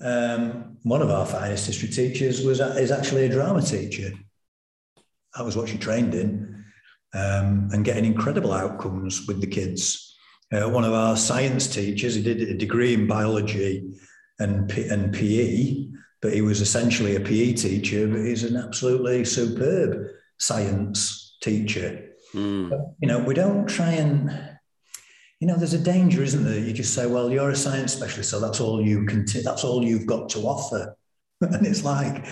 um, 0.00 0.76
one 0.82 1.02
of 1.02 1.10
our 1.10 1.26
finest 1.26 1.66
history 1.66 1.88
teachers 1.88 2.44
was 2.44 2.60
is 2.84 2.90
actually 2.90 3.24
a 3.24 3.34
drama 3.36 3.62
teacher 3.62 4.10
that 5.34 5.44
was 5.44 5.56
what 5.56 5.68
she 5.68 5.78
trained 5.78 6.14
in 6.14 6.64
um, 7.14 7.68
and 7.72 7.84
getting 7.84 8.04
incredible 8.04 8.52
outcomes 8.52 9.26
with 9.26 9.40
the 9.40 9.46
kids. 9.46 10.16
Uh, 10.52 10.68
one 10.68 10.84
of 10.84 10.92
our 10.92 11.16
science 11.16 11.66
teachers, 11.66 12.14
he 12.14 12.22
did 12.22 12.42
a 12.42 12.54
degree 12.54 12.94
in 12.94 13.06
biology 13.06 13.88
and, 14.38 14.68
P- 14.68 14.88
and 14.88 15.12
PE, 15.12 15.86
but 16.20 16.32
he 16.32 16.42
was 16.42 16.60
essentially 16.60 17.16
a 17.16 17.20
PE 17.20 17.54
teacher, 17.54 18.06
but 18.08 18.20
he's 18.20 18.44
an 18.44 18.56
absolutely 18.56 19.24
superb 19.24 20.06
science 20.38 21.36
teacher. 21.40 22.10
Mm. 22.34 22.70
You 23.00 23.08
know, 23.08 23.20
we 23.20 23.34
don't 23.34 23.68
try 23.68 23.92
and, 23.92 24.53
you 25.40 25.46
know, 25.46 25.56
there's 25.56 25.74
a 25.74 25.78
danger, 25.78 26.22
isn't 26.22 26.44
there? 26.44 26.58
You 26.58 26.72
just 26.72 26.94
say, 26.94 27.06
well, 27.06 27.30
you're 27.30 27.50
a 27.50 27.56
science 27.56 27.92
specialist, 27.92 28.30
so 28.30 28.40
that's 28.40 28.60
all 28.60 28.80
you 28.80 29.04
can, 29.04 29.26
t- 29.26 29.42
that's 29.42 29.64
all 29.64 29.84
you've 29.84 30.06
got 30.06 30.28
to 30.30 30.40
offer. 30.40 30.96
and 31.40 31.66
it's 31.66 31.84
like, 31.84 32.24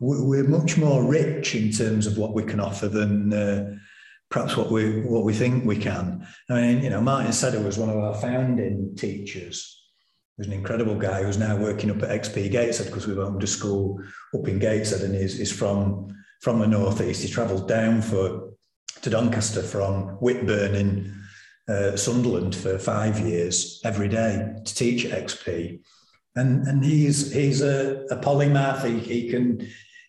we- 0.00 0.22
we're 0.22 0.48
much 0.48 0.76
more 0.78 1.04
rich 1.04 1.54
in 1.54 1.72
terms 1.72 2.06
of 2.06 2.18
what 2.18 2.34
we 2.34 2.44
can 2.44 2.60
offer 2.60 2.88
than, 2.88 3.32
uh, 3.32 3.76
perhaps 4.30 4.56
what 4.56 4.70
we 4.70 5.02
what 5.02 5.24
we 5.24 5.32
think 5.32 5.64
we 5.64 5.76
can. 5.76 6.26
I 6.50 6.54
mean, 6.54 6.82
you 6.82 6.90
know, 6.90 7.00
Martin 7.00 7.30
Sedder 7.30 7.64
was 7.64 7.78
one 7.78 7.88
of 7.90 7.96
our 7.96 8.14
founding 8.14 8.94
teachers. 8.96 9.84
He 10.36 10.40
was 10.40 10.46
an 10.48 10.52
incredible 10.52 10.96
guy 10.96 11.22
who's 11.22 11.38
now 11.38 11.56
working 11.56 11.90
up 11.90 12.02
at 12.02 12.22
XP 12.22 12.50
Gateshead 12.50 12.86
because 12.86 13.06
we 13.06 13.16
opened 13.16 13.42
a 13.42 13.46
school 13.46 14.00
up 14.34 14.48
in 14.48 14.58
Gateshead 14.58 15.02
and 15.02 15.14
he's, 15.14 15.38
he's 15.38 15.52
from 15.52 16.08
from 16.42 16.58
the 16.58 16.66
northeast. 16.66 17.22
He 17.22 17.28
travelled 17.28 17.68
down 17.68 18.02
for 18.02 18.52
to 19.02 19.10
Doncaster 19.10 19.62
from 19.62 20.08
Whitburn 20.20 20.74
in 20.74 21.22
uh, 21.68 21.96
Sunderland 21.96 22.54
for 22.54 22.78
five 22.78 23.20
years 23.20 23.80
every 23.84 24.08
day 24.08 24.54
to 24.64 24.74
teach 24.74 25.04
XP. 25.04 25.80
And, 26.36 26.66
and 26.66 26.84
he's 26.84 27.32
he's 27.32 27.62
a, 27.62 28.04
a 28.10 28.16
polymath. 28.16 28.84
He, 28.84 28.98
he 28.98 29.30
can 29.30 29.66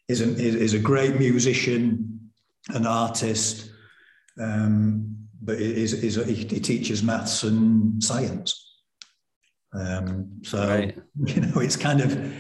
is 0.08 0.22
a, 0.22 0.30
is 0.30 0.74
a 0.74 0.80
great 0.80 1.18
musician, 1.18 2.32
an 2.70 2.86
artist, 2.86 3.72
um, 4.40 5.18
but 5.42 5.56
is, 5.56 5.94
is, 5.94 6.16
he, 6.26 6.34
he 6.34 6.60
teaches 6.60 7.04
maths 7.04 7.44
and 7.44 8.02
science. 8.04 8.82
Um, 9.74 10.40
so 10.44 10.68
Right. 10.68 10.98
you 11.26 11.42
know, 11.42 11.60
it's 11.60 11.76
kind 11.76 12.02
of 12.02 12.34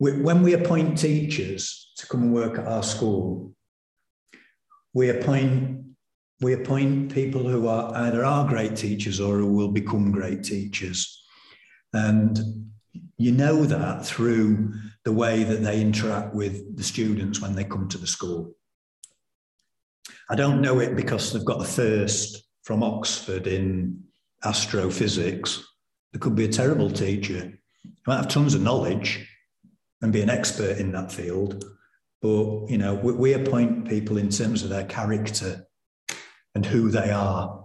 we, 0.00 0.20
when 0.20 0.42
we 0.42 0.54
appoint 0.54 0.98
teachers 0.98 1.92
to 1.96 2.06
come 2.06 2.22
and 2.22 2.34
work 2.34 2.58
at 2.58 2.66
our 2.66 2.82
school, 2.82 3.52
we 4.94 5.10
appoint 5.10 5.84
we 6.40 6.52
appoint 6.52 7.12
people 7.12 7.42
who 7.48 7.66
are 7.66 7.94
either 7.94 8.24
are 8.24 8.48
great 8.48 8.76
teachers 8.76 9.20
or 9.20 9.38
who 9.38 9.52
will 9.52 9.72
become 9.72 10.12
great 10.12 10.44
teachers, 10.44 11.24
and 11.92 12.38
you 13.16 13.32
know 13.32 13.64
that 13.64 14.06
through 14.06 14.72
the 15.04 15.12
way 15.12 15.42
that 15.42 15.62
they 15.62 15.80
interact 15.80 16.34
with 16.34 16.76
the 16.76 16.82
students 16.82 17.40
when 17.40 17.54
they 17.54 17.64
come 17.64 17.88
to 17.88 17.98
the 17.98 18.06
school. 18.06 18.54
I 20.30 20.34
don't 20.34 20.60
know 20.60 20.80
it 20.80 20.94
because 20.94 21.32
they've 21.32 21.44
got 21.44 21.62
a 21.62 21.64
first 21.64 22.44
from 22.62 22.82
Oxford 22.82 23.46
in 23.46 24.04
astrophysics. 24.44 25.64
They 26.12 26.18
could 26.18 26.34
be 26.34 26.44
a 26.44 26.48
terrible 26.48 26.90
teacher. 26.90 27.40
They 27.84 27.90
might 28.06 28.16
have 28.16 28.28
tons 28.28 28.54
of 28.54 28.62
knowledge 28.62 29.26
and 30.02 30.12
be 30.12 30.20
an 30.20 30.30
expert 30.30 30.76
in 30.76 30.92
that 30.92 31.10
field. 31.10 31.64
But, 32.20 32.68
you 32.68 32.78
know, 32.78 32.94
we, 32.94 33.12
we 33.12 33.32
appoint 33.32 33.88
people 33.88 34.18
in 34.18 34.28
terms 34.28 34.62
of 34.62 34.68
their 34.68 34.84
character 34.84 35.66
and 36.54 36.64
who 36.64 36.90
they 36.90 37.10
are. 37.10 37.64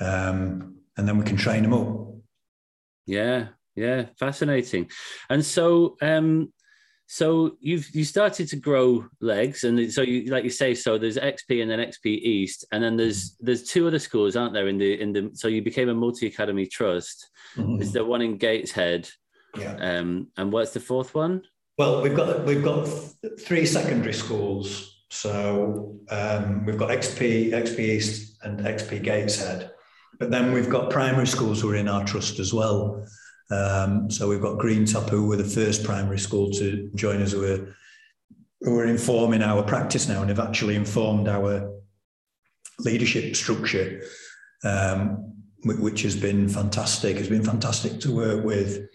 Um, 0.00 0.76
and 0.96 1.06
then 1.06 1.18
we 1.18 1.24
can 1.24 1.36
train 1.36 1.62
them 1.62 1.74
up. 1.74 2.08
Yeah, 3.06 3.48
yeah, 3.74 4.06
fascinating. 4.18 4.90
And 5.30 5.44
so, 5.44 5.96
um, 6.02 6.52
so 7.06 7.56
you've 7.60 7.88
you 7.94 8.04
started 8.04 8.48
to 8.48 8.56
grow 8.56 9.06
legs, 9.20 9.64
and 9.64 9.90
so 9.92 10.02
you 10.02 10.30
like 10.30 10.44
you 10.44 10.50
say, 10.50 10.74
so 10.74 10.98
there's 10.98 11.16
XP 11.16 11.62
and 11.62 11.70
then 11.70 11.78
XP 11.78 12.06
East, 12.06 12.66
and 12.70 12.84
then 12.84 12.96
there's 12.96 13.36
there's 13.40 13.62
two 13.62 13.86
other 13.86 13.98
schools, 13.98 14.36
aren't 14.36 14.52
there? 14.52 14.68
In 14.68 14.76
the 14.76 15.00
in 15.00 15.12
the 15.12 15.30
so 15.32 15.48
you 15.48 15.62
became 15.62 15.88
a 15.88 15.94
multi 15.94 16.26
academy 16.26 16.66
trust. 16.66 17.30
Is 17.80 17.92
there 17.92 18.04
one 18.04 18.20
in 18.20 18.36
Gateshead? 18.36 19.08
Yeah. 19.58 19.74
Um, 19.80 20.28
and 20.36 20.52
what's 20.52 20.72
the 20.72 20.80
fourth 20.80 21.14
one? 21.14 21.42
Well, 21.78 22.02
we've 22.02 22.14
got 22.14 22.44
we've 22.44 22.62
got 22.62 22.88
three 23.40 23.64
secondary 23.64 24.12
schools. 24.12 24.97
So 25.10 25.98
um, 26.10 26.64
we've 26.66 26.78
got 26.78 26.90
XP, 26.90 27.50
XP 27.50 27.78
East, 27.78 28.38
and 28.42 28.60
XP 28.60 29.02
Gateshead. 29.02 29.70
But 30.18 30.30
then 30.30 30.52
we've 30.52 30.68
got 30.68 30.90
primary 30.90 31.26
schools 31.26 31.60
who 31.60 31.70
are 31.70 31.76
in 31.76 31.88
our 31.88 32.04
trust 32.04 32.38
as 32.38 32.52
well. 32.52 33.06
Um, 33.50 34.10
so 34.10 34.28
we've 34.28 34.42
got 34.42 34.58
Greentop, 34.58 35.08
who 35.08 35.26
were 35.26 35.36
the 35.36 35.44
first 35.44 35.84
primary 35.84 36.18
school 36.18 36.50
to 36.52 36.90
join 36.94 37.22
us, 37.22 37.32
who 37.32 37.44
are, 37.44 37.74
who 38.60 38.78
are 38.78 38.86
informing 38.86 39.42
our 39.42 39.62
practice 39.62 40.08
now 40.08 40.20
and 40.20 40.28
have 40.28 40.40
actually 40.40 40.74
informed 40.74 41.28
our 41.28 41.70
leadership 42.80 43.36
structure, 43.36 44.02
um, 44.64 45.32
which 45.64 46.02
has 46.02 46.16
been 46.16 46.48
fantastic. 46.48 47.16
It's 47.16 47.28
been 47.28 47.44
fantastic 47.44 48.00
to 48.00 48.14
work 48.14 48.44
with 48.44 48.86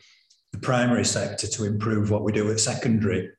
the 0.51 0.59
primary 0.59 1.05
sector 1.05 1.47
to 1.47 1.65
improve 1.65 2.11
what 2.11 2.23
we 2.23 2.31
do 2.31 2.51
at 2.51 2.59
secondary. 2.59 3.29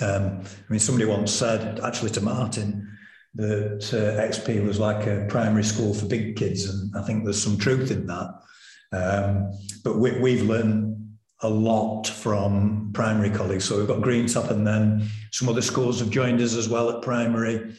Um, 0.00 0.42
I 0.42 0.70
mean, 0.72 0.80
somebody 0.80 1.06
once 1.06 1.32
said, 1.32 1.80
actually 1.80 2.10
to 2.10 2.20
Martin, 2.20 2.86
that 3.34 3.84
uh, 3.92 4.20
XP 4.20 4.64
was 4.66 4.78
like 4.78 5.06
a 5.06 5.26
primary 5.28 5.64
school 5.64 5.94
for 5.94 6.06
big 6.06 6.36
kids, 6.36 6.68
and 6.68 6.94
I 6.96 7.02
think 7.02 7.24
there's 7.24 7.42
some 7.42 7.58
truth 7.58 7.90
in 7.90 8.06
that. 8.06 8.28
Um, 8.92 9.52
but 9.84 9.98
we, 9.98 10.18
we've 10.20 10.42
learned 10.42 11.16
a 11.42 11.48
lot 11.48 12.06
from 12.06 12.90
primary 12.92 13.30
colleagues. 13.30 13.64
So 13.64 13.78
we've 13.78 13.86
got 13.86 14.00
Greentop, 14.00 14.50
and 14.50 14.66
then 14.66 15.08
some 15.32 15.48
other 15.48 15.62
schools 15.62 16.00
have 16.00 16.10
joined 16.10 16.40
us 16.40 16.54
as 16.54 16.68
well 16.68 16.90
at 16.90 17.02
primary, 17.02 17.74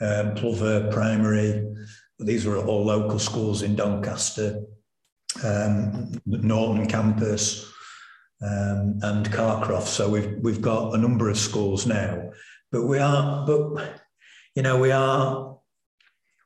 um, 0.00 0.34
Plover 0.34 0.90
Primary. 0.90 1.68
These 2.18 2.46
are 2.46 2.56
all 2.56 2.84
local 2.84 3.18
schools 3.18 3.62
in 3.62 3.76
Doncaster, 3.76 4.62
um, 5.44 6.12
Norton 6.26 6.86
campus 6.86 7.71
um, 8.42 8.98
and 9.02 9.26
Carcroft. 9.30 9.86
So 9.86 10.08
we've 10.08 10.38
we've 10.40 10.62
got 10.62 10.94
a 10.94 10.98
number 10.98 11.28
of 11.30 11.38
schools 11.38 11.86
now, 11.86 12.30
but 12.70 12.86
we 12.86 12.98
are, 12.98 13.46
but 13.46 14.00
you 14.54 14.62
know, 14.62 14.78
we 14.78 14.90
are 14.90 15.56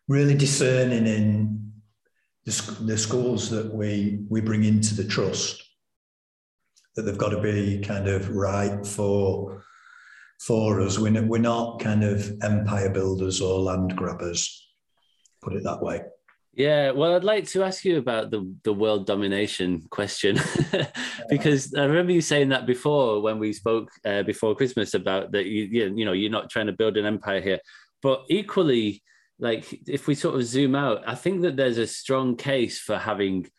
really 0.09 0.35
discerning 0.35 1.07
in 1.07 1.73
the, 2.45 2.77
the 2.83 2.99
schools 2.99 3.51
that 3.51 3.73
we 3.75 4.21
we 4.29 4.41
bring 4.41 4.65
into 4.65 4.95
the 4.95 5.05
trust 5.05 5.63
that 6.95 7.03
they've 7.03 7.19
got 7.19 7.31
to 7.31 7.41
be 7.41 7.81
kind 7.81 8.09
of 8.09 8.31
right 8.31 8.87
for 8.87 9.65
for 10.41 10.81
us. 10.81 10.99
We're 10.99 11.23
we're 11.23 11.39
not 11.39 11.81
kind 11.81 12.05
of 12.05 12.31
empire 12.43 12.91
builders 12.91 13.41
or 13.41 13.61
land 13.61 13.97
grabbers. 13.97 14.63
Put 15.43 15.55
it 15.55 15.65
that 15.65 15.83
way. 15.83 16.03
Yeah, 16.57 16.93
well, 16.93 17.15
I'd 17.15 17.23
like 17.23 17.47
to 17.49 17.63
ask 17.65 17.85
you 17.85 17.99
about 17.99 18.31
the 18.31 18.51
the 18.65 18.73
world 18.73 19.07
domination 19.07 19.83
question 19.91 20.39
because 21.29 21.75
I 21.75 21.85
remember 21.85 22.13
you 22.13 22.23
saying 22.23 22.49
that 22.49 22.65
before 22.65 23.21
when 23.21 23.39
we 23.39 23.53
spoke 23.53 23.91
uh, 24.07 24.23
before 24.23 24.57
Christmas 24.57 24.95
about 24.95 25.33
that 25.33 25.45
you 25.45 25.65
you 25.95 26.07
know 26.07 26.13
you're 26.13 26.31
not 26.31 26.49
trying 26.49 26.69
to 26.69 26.73
build 26.73 26.97
an 26.97 27.05
empire 27.05 27.43
here, 27.43 27.61
but 28.03 28.25
equally 28.31 29.03
like 29.39 29.67
if 29.87 30.07
we 30.07 30.15
sort 30.15 30.37
of 30.37 30.45
zoom 30.45 30.75
out, 30.75 31.03
I 31.07 31.15
think 31.15 31.43
that 31.43 31.57
there's 31.57 31.77
a 31.77 31.87
strong 31.87 32.37
case 32.37 32.81
for 32.81 32.97
having 32.97 33.51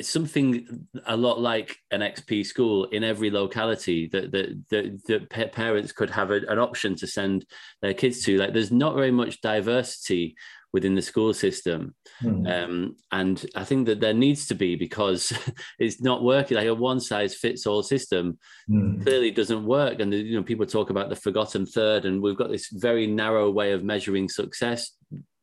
something 0.00 0.88
a 1.06 1.16
lot 1.16 1.38
like 1.38 1.76
an 1.92 2.00
XP 2.00 2.44
school 2.44 2.86
in 2.86 3.04
every 3.04 3.30
locality 3.30 4.08
that 4.08 4.32
that 4.32 4.64
that, 4.70 5.06
that 5.06 5.30
pa- 5.30 5.46
parents 5.46 5.92
could 5.92 6.10
have 6.10 6.32
a, 6.32 6.40
an 6.48 6.58
option 6.58 6.96
to 6.96 7.06
send 7.06 7.46
their 7.82 7.94
kids 7.94 8.24
to. 8.24 8.36
Like, 8.36 8.52
there's 8.52 8.72
not 8.72 8.96
very 8.96 9.12
much 9.12 9.40
diversity 9.42 10.34
within 10.72 10.94
the 10.94 11.02
school 11.02 11.34
system, 11.34 11.94
Hmm. 12.20 12.46
um, 12.46 12.96
and 13.10 13.44
I 13.54 13.64
think 13.64 13.86
that 13.86 14.00
there 14.00 14.14
needs 14.14 14.46
to 14.46 14.54
be 14.54 14.74
because 14.76 15.32
it's 15.78 16.00
not 16.00 16.22
working. 16.22 16.56
Like 16.56 16.66
a 16.66 16.74
one 16.74 17.00
size 17.00 17.34
fits 17.34 17.66
all 17.66 17.82
system 17.82 18.38
Hmm. 18.68 19.00
clearly 19.02 19.30
doesn't 19.30 19.66
work, 19.66 20.00
and 20.00 20.12
you 20.12 20.36
know 20.36 20.42
people 20.42 20.66
talk 20.66 20.90
about 20.90 21.08
the 21.08 21.16
forgotten 21.16 21.66
third, 21.66 22.04
and 22.04 22.22
we've 22.22 22.36
got 22.36 22.50
this 22.50 22.68
very 22.70 23.06
narrow 23.06 23.50
way 23.50 23.72
of 23.72 23.84
measuring 23.84 24.28
success 24.28 24.96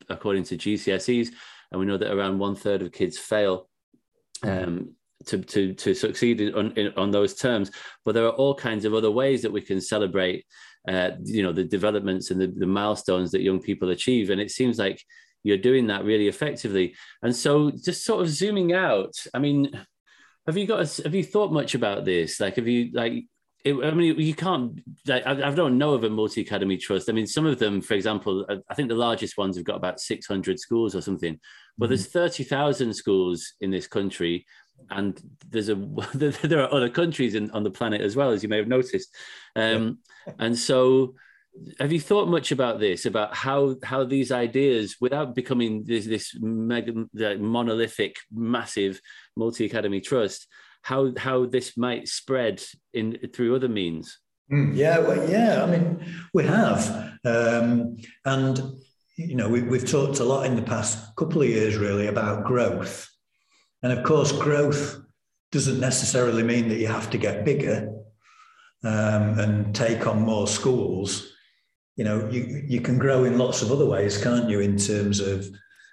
according 0.10 0.44
to 0.44 0.58
GCSEs, 0.58 1.30
and 1.72 1.80
we 1.80 1.86
know 1.86 1.98
that 1.98 2.12
around 2.14 2.40
one 2.40 2.56
third 2.56 2.82
of 2.82 2.92
kids 2.92 3.18
fail 3.18 3.70
um, 4.44 4.96
to 5.26 5.38
to 5.40 5.74
to 5.74 5.94
succeed 5.94 6.42
in, 6.42 6.56
on 6.56 6.72
in, 6.74 6.94
on 6.98 7.12
those 7.12 7.36
terms. 7.36 7.72
But 8.06 8.14
there 8.16 8.26
are 8.26 8.32
all 8.42 8.56
kinds 8.56 8.86
of 8.86 8.94
other 8.94 9.12
ways 9.12 9.42
that 9.42 9.52
we 9.52 9.62
can 9.62 9.82
celebrate, 9.82 10.46
uh, 10.88 11.12
you 11.24 11.44
know, 11.44 11.52
the 11.52 11.64
developments 11.64 12.32
and 12.32 12.42
the, 12.42 12.48
the 12.48 12.66
milestones 12.66 13.32
that 13.32 13.42
young 13.42 13.60
people 13.60 13.90
achieve. 13.90 14.30
And 14.30 14.40
it 14.40 14.52
seems 14.52 14.80
like 14.80 15.04
you're 15.44 15.58
doing 15.58 15.88
that 15.88 16.06
really 16.06 16.28
effectively. 16.28 16.96
And 17.22 17.36
so, 17.36 17.72
just 17.72 18.06
sort 18.06 18.22
of 18.22 18.30
zooming 18.30 18.74
out, 18.74 19.14
I 19.34 19.40
mean, 19.40 19.72
have 20.48 20.58
you 20.58 20.66
got 20.66 20.82
a, 20.82 21.04
have 21.04 21.16
you 21.16 21.24
thought 21.24 21.52
much 21.52 21.76
about 21.76 22.06
this? 22.06 22.40
Like, 22.40 22.56
have 22.56 22.68
you 22.68 22.90
like 22.94 23.26
it, 23.66 23.74
I 23.84 23.92
mean, 23.92 24.18
you 24.18 24.34
can't. 24.34 24.80
I, 25.10 25.22
I, 25.26 25.52
don't 25.52 25.78
know 25.78 25.94
of 25.94 26.06
a 26.06 26.10
multi 26.10 26.42
academy 26.42 26.78
trust. 26.78 27.10
I 27.10 27.14
mean, 27.14 27.28
some 27.28 27.46
of 27.46 27.60
them, 27.60 27.82
for 27.82 27.94
example, 27.94 28.46
I 28.70 28.74
think 28.74 28.88
the 28.88 28.96
largest 28.96 29.38
ones 29.38 29.58
have 29.58 29.66
got 29.66 29.76
about 29.76 30.00
six 30.00 30.28
hundred 30.28 30.60
schools 30.60 30.96
or 30.96 31.02
something. 31.02 31.38
But 31.78 31.86
mm-hmm. 31.86 31.90
there's 31.90 32.08
thirty 32.08 32.46
thousand 32.46 32.94
schools 32.94 33.54
in 33.60 33.70
this 33.70 33.86
country, 33.86 34.46
and 34.90 35.20
there's 35.50 35.70
a 35.70 35.76
there 36.14 36.62
are 36.62 36.74
other 36.74 36.90
countries 36.90 37.36
in, 37.36 37.52
on 37.52 37.64
the 37.64 37.72
planet 37.72 38.02
as 38.02 38.16
well, 38.16 38.32
as 38.32 38.44
you 38.44 38.50
may 38.50 38.58
have 38.58 38.68
noticed. 38.68 39.14
Um, 39.56 40.00
yeah. 40.28 40.34
and 40.40 40.58
so, 40.58 41.16
have 41.80 41.92
you 41.92 42.00
thought 42.00 42.28
much 42.28 42.52
about 42.52 42.80
this? 42.80 43.06
About 43.06 43.36
how 43.36 43.76
how 43.84 44.04
these 44.04 44.32
ideas, 44.32 44.98
without 45.02 45.36
becoming 45.36 45.84
this 45.86 46.06
this 46.06 46.36
mega, 46.40 47.06
monolithic, 47.38 48.18
massive 48.32 49.02
multi 49.36 49.66
academy 49.66 50.02
trust, 50.02 50.48
how 50.82 51.14
how 51.18 51.46
this 51.46 51.78
might 51.78 52.08
spread 52.08 52.64
in 52.94 53.18
through 53.34 53.56
other 53.56 53.70
means? 53.70 54.20
Mm, 54.52 54.76
yeah, 54.76 55.00
well, 55.00 55.30
yeah. 55.30 55.64
I 55.64 55.68
mean, 55.68 56.04
we 56.34 56.44
have, 56.46 57.20
um, 57.24 57.98
and 58.26 58.60
you 59.16 59.36
know, 59.36 59.48
we, 59.48 59.62
we've 59.62 59.88
talked 59.88 60.20
a 60.20 60.24
lot 60.24 60.48
in 60.48 60.56
the 60.56 60.62
past 60.64 61.16
couple 61.18 61.42
of 61.42 61.50
years, 61.50 61.78
really, 61.78 62.08
about 62.08 62.46
growth 62.46 63.08
and 63.84 63.94
of 63.94 64.04
course, 64.04 64.32
growth 64.32 65.00
doesn't 65.52 65.80
necessarily 65.80 66.44
mean 66.44 66.70
that 66.70 66.80
you 66.80 66.88
have 66.88 67.10
to 67.10 67.18
get 67.18 67.46
bigger 67.46 67.90
um, 68.84 69.40
and 69.40 69.76
take 69.76 70.06
on 70.06 70.22
more 70.22 70.48
schools. 70.48 71.34
You 71.96 72.04
know, 72.06 72.30
you, 72.30 72.64
you 72.68 72.82
can 72.82 72.98
grow 72.98 73.24
in 73.24 73.38
lots 73.38 73.62
of 73.62 73.72
other 73.72 73.86
ways, 73.86 74.22
can't 74.22 74.50
you, 74.50 74.60
in 74.60 74.78
terms 74.78 75.20
of 75.20 75.48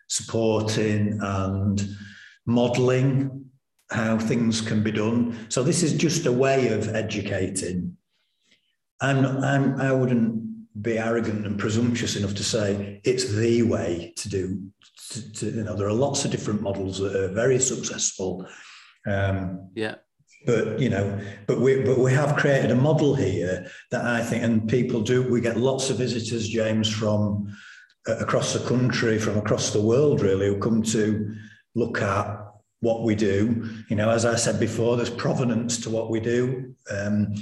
supporting 0.08 1.18
and 1.20 1.96
modeling 2.46 3.44
how 3.90 4.18
things 4.18 4.60
can 4.60 4.82
be 4.82 4.92
done. 4.92 5.36
So 5.48 5.62
this 5.62 5.82
is 5.82 5.94
just 5.94 6.26
a 6.26 6.32
way 6.32 6.68
of 6.68 6.94
educating. 6.94 7.96
I'm, 9.00 9.24
I'm, 9.42 9.80
I 9.80 9.92
wouldn't 9.92 10.82
be 10.82 10.98
arrogant 10.98 11.46
and 11.46 11.58
presumptuous 11.58 12.16
enough 12.16 12.34
to 12.34 12.44
say 12.44 13.00
it's 13.04 13.32
the 13.34 13.62
way 13.62 14.12
to 14.16 14.28
do 14.28 14.62
to, 15.10 15.32
to, 15.32 15.46
you 15.46 15.64
know, 15.64 15.76
there 15.76 15.88
are 15.88 15.92
lots 15.92 16.24
of 16.24 16.30
different 16.30 16.62
models 16.62 16.98
that 16.98 17.14
are 17.14 17.32
very 17.32 17.58
successful. 17.58 18.46
Um, 19.06 19.70
yeah. 19.74 19.96
But 20.44 20.78
you 20.78 20.90
know, 20.90 21.18
but 21.48 21.60
we 21.60 21.82
but 21.82 21.98
we 21.98 22.12
have 22.12 22.36
created 22.36 22.70
a 22.70 22.76
model 22.76 23.16
here 23.16 23.66
that 23.90 24.04
I 24.04 24.22
think, 24.22 24.44
and 24.44 24.68
people 24.68 25.00
do. 25.00 25.22
We 25.22 25.40
get 25.40 25.56
lots 25.56 25.90
of 25.90 25.96
visitors, 25.98 26.48
James, 26.48 26.88
from 26.88 27.52
uh, 28.06 28.18
across 28.18 28.52
the 28.52 28.68
country, 28.68 29.18
from 29.18 29.38
across 29.38 29.72
the 29.72 29.82
world, 29.82 30.20
really, 30.20 30.46
who 30.46 30.60
come 30.60 30.82
to 30.84 31.34
look 31.74 32.00
at 32.00 32.38
what 32.80 33.02
we 33.02 33.16
do. 33.16 33.68
You 33.88 33.96
know, 33.96 34.10
as 34.10 34.24
I 34.24 34.36
said 34.36 34.60
before, 34.60 34.96
there's 34.96 35.10
provenance 35.10 35.80
to 35.80 35.90
what 35.90 36.10
we 36.10 36.20
do. 36.20 36.74
Um, 36.90 37.34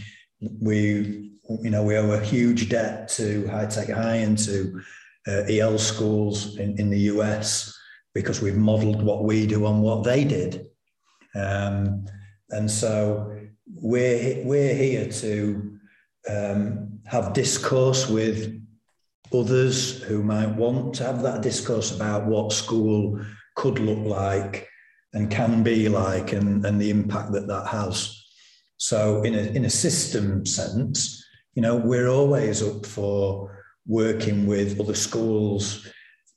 we, 0.62 1.30
you 1.60 1.70
know, 1.70 1.82
we 1.82 1.96
owe 1.96 2.12
a 2.12 2.20
huge 2.20 2.70
debt 2.70 3.08
to 3.10 3.46
High 3.48 3.66
Tech 3.66 3.90
High 3.90 4.16
and 4.16 4.38
to 4.38 4.80
uh, 5.26 5.42
EL 5.48 5.78
schools 5.78 6.56
in, 6.58 6.78
in 6.78 6.90
the 6.90 7.00
US 7.00 7.76
because 8.14 8.40
we've 8.40 8.56
modeled 8.56 9.02
what 9.02 9.24
we 9.24 9.46
do 9.46 9.66
on 9.66 9.80
what 9.80 10.04
they 10.04 10.24
did. 10.24 10.66
Um, 11.34 12.06
and 12.50 12.70
so 12.70 13.36
we're, 13.74 14.44
we're 14.44 14.74
here 14.74 15.08
to 15.10 15.78
um, 16.28 17.00
have 17.06 17.32
discourse 17.32 18.08
with 18.08 18.60
others 19.32 20.02
who 20.04 20.22
might 20.22 20.54
want 20.54 20.94
to 20.96 21.04
have 21.04 21.22
that 21.22 21.42
discourse 21.42 21.94
about 21.94 22.26
what 22.26 22.52
school 22.52 23.20
could 23.56 23.78
look 23.78 24.06
like 24.06 24.68
and 25.12 25.30
can 25.30 25.62
be 25.62 25.88
like 25.88 26.32
and, 26.32 26.64
and 26.64 26.80
the 26.80 26.90
impact 26.90 27.32
that 27.32 27.46
that 27.48 27.66
has. 27.66 28.20
So 28.76 29.22
in 29.22 29.34
a, 29.34 29.42
in 29.42 29.64
a 29.64 29.70
system 29.70 30.44
sense, 30.46 31.24
you 31.54 31.62
know, 31.62 31.76
we're 31.76 32.08
always 32.08 32.62
up 32.62 32.84
for 32.84 33.63
working 33.86 34.46
with 34.46 34.80
other 34.80 34.94
schools, 34.94 35.86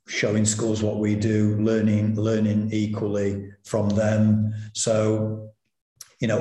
showing 0.08 0.46
schools 0.46 0.84
what 0.84 1.00
we 1.00 1.16
do, 1.16 1.58
learning 1.60 2.16
learning 2.16 2.70
equally 2.72 3.50
from 3.66 3.90
them. 3.90 4.54
So, 4.74 5.50
you 6.20 6.28
know, 6.28 6.40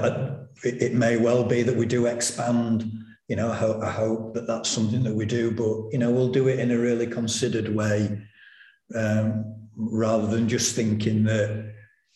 it, 0.65 0.83
it 0.83 0.95
may 0.95 1.17
well 1.17 1.45
be 1.45 1.63
that 1.63 1.77
we 1.77 1.87
do 1.87 2.07
expand. 2.07 2.91
You 3.29 3.37
know, 3.37 3.51
I 3.51 3.57
hope, 3.57 3.83
I 3.83 3.91
hope 3.91 4.35
that 4.35 4.47
that's 4.47 4.69
something 4.69 5.03
that 5.03 5.15
we 5.15 5.27
do, 5.27 5.51
but 5.51 5.93
you 5.93 5.99
know, 5.99 6.11
we'll 6.11 6.31
do 6.31 6.49
it 6.49 6.61
in 6.61 6.71
a 6.71 6.79
really 6.79 7.07
considered 7.07 7.75
way, 7.75 8.23
um, 8.95 9.57
rather 9.77 10.29
than 10.29 10.49
just 10.49 10.77
thinking 10.77 11.25
that 11.25 11.75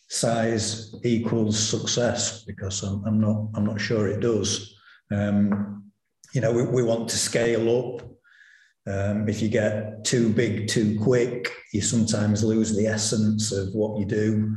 size 0.08 0.94
equals 1.04 1.58
success, 1.58 2.44
because 2.44 2.82
I'm, 2.82 3.04
I'm 3.04 3.20
not 3.20 3.48
I'm 3.54 3.64
not 3.64 3.80
sure 3.80 4.06
it 4.06 4.20
does. 4.20 4.74
Um, 5.10 5.90
you 6.32 6.40
know, 6.40 6.52
we, 6.52 6.62
we 6.62 6.82
want 6.84 7.08
to 7.08 7.18
scale 7.18 7.68
up 7.78 8.08
um, 8.86 9.28
if 9.28 9.42
you 9.42 9.48
get 9.48 10.04
too 10.04 10.30
big 10.30 10.68
too 10.68 10.98
quick, 11.00 11.52
you 11.72 11.80
sometimes 11.80 12.42
lose 12.42 12.74
the 12.74 12.86
essence 12.86 13.52
of 13.52 13.74
what 13.74 13.98
you 13.98 14.06
do. 14.06 14.56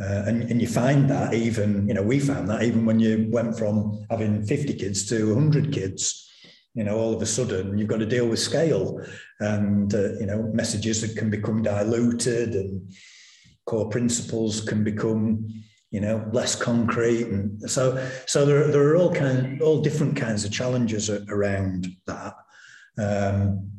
Uh, 0.00 0.22
and, 0.26 0.44
and 0.44 0.60
you 0.60 0.68
find 0.68 1.10
that 1.10 1.34
even, 1.34 1.86
you 1.88 1.94
know, 1.94 2.02
we 2.02 2.20
found 2.20 2.48
that 2.48 2.62
even 2.62 2.86
when 2.86 3.00
you 3.00 3.26
went 3.30 3.58
from 3.58 4.06
having 4.10 4.44
50 4.44 4.74
kids 4.74 5.06
to 5.08 5.34
100 5.34 5.72
kids, 5.72 6.30
you 6.74 6.84
know, 6.84 6.96
all 6.96 7.12
of 7.12 7.20
a 7.20 7.26
sudden 7.26 7.76
you've 7.76 7.88
got 7.88 7.98
to 7.98 8.06
deal 8.06 8.28
with 8.28 8.38
scale 8.38 9.04
and, 9.40 9.92
uh, 9.94 10.12
you 10.20 10.26
know, 10.26 10.50
messages 10.54 11.00
that 11.00 11.16
can 11.16 11.30
become 11.30 11.62
diluted 11.62 12.54
and 12.54 12.92
core 13.66 13.88
principles 13.88 14.60
can 14.60 14.84
become, 14.84 15.46
you 15.90 16.00
know, 16.00 16.28
less 16.32 16.54
concrete. 16.54 17.26
And 17.26 17.68
so, 17.68 18.08
so 18.26 18.46
there, 18.46 18.68
there 18.68 18.88
are 18.88 18.96
all 18.96 19.12
kind, 19.12 19.60
all 19.60 19.82
different 19.82 20.16
kinds 20.16 20.44
of 20.44 20.52
challenges 20.52 21.10
around 21.10 21.88
that. 22.06 22.34
Um, 22.98 23.70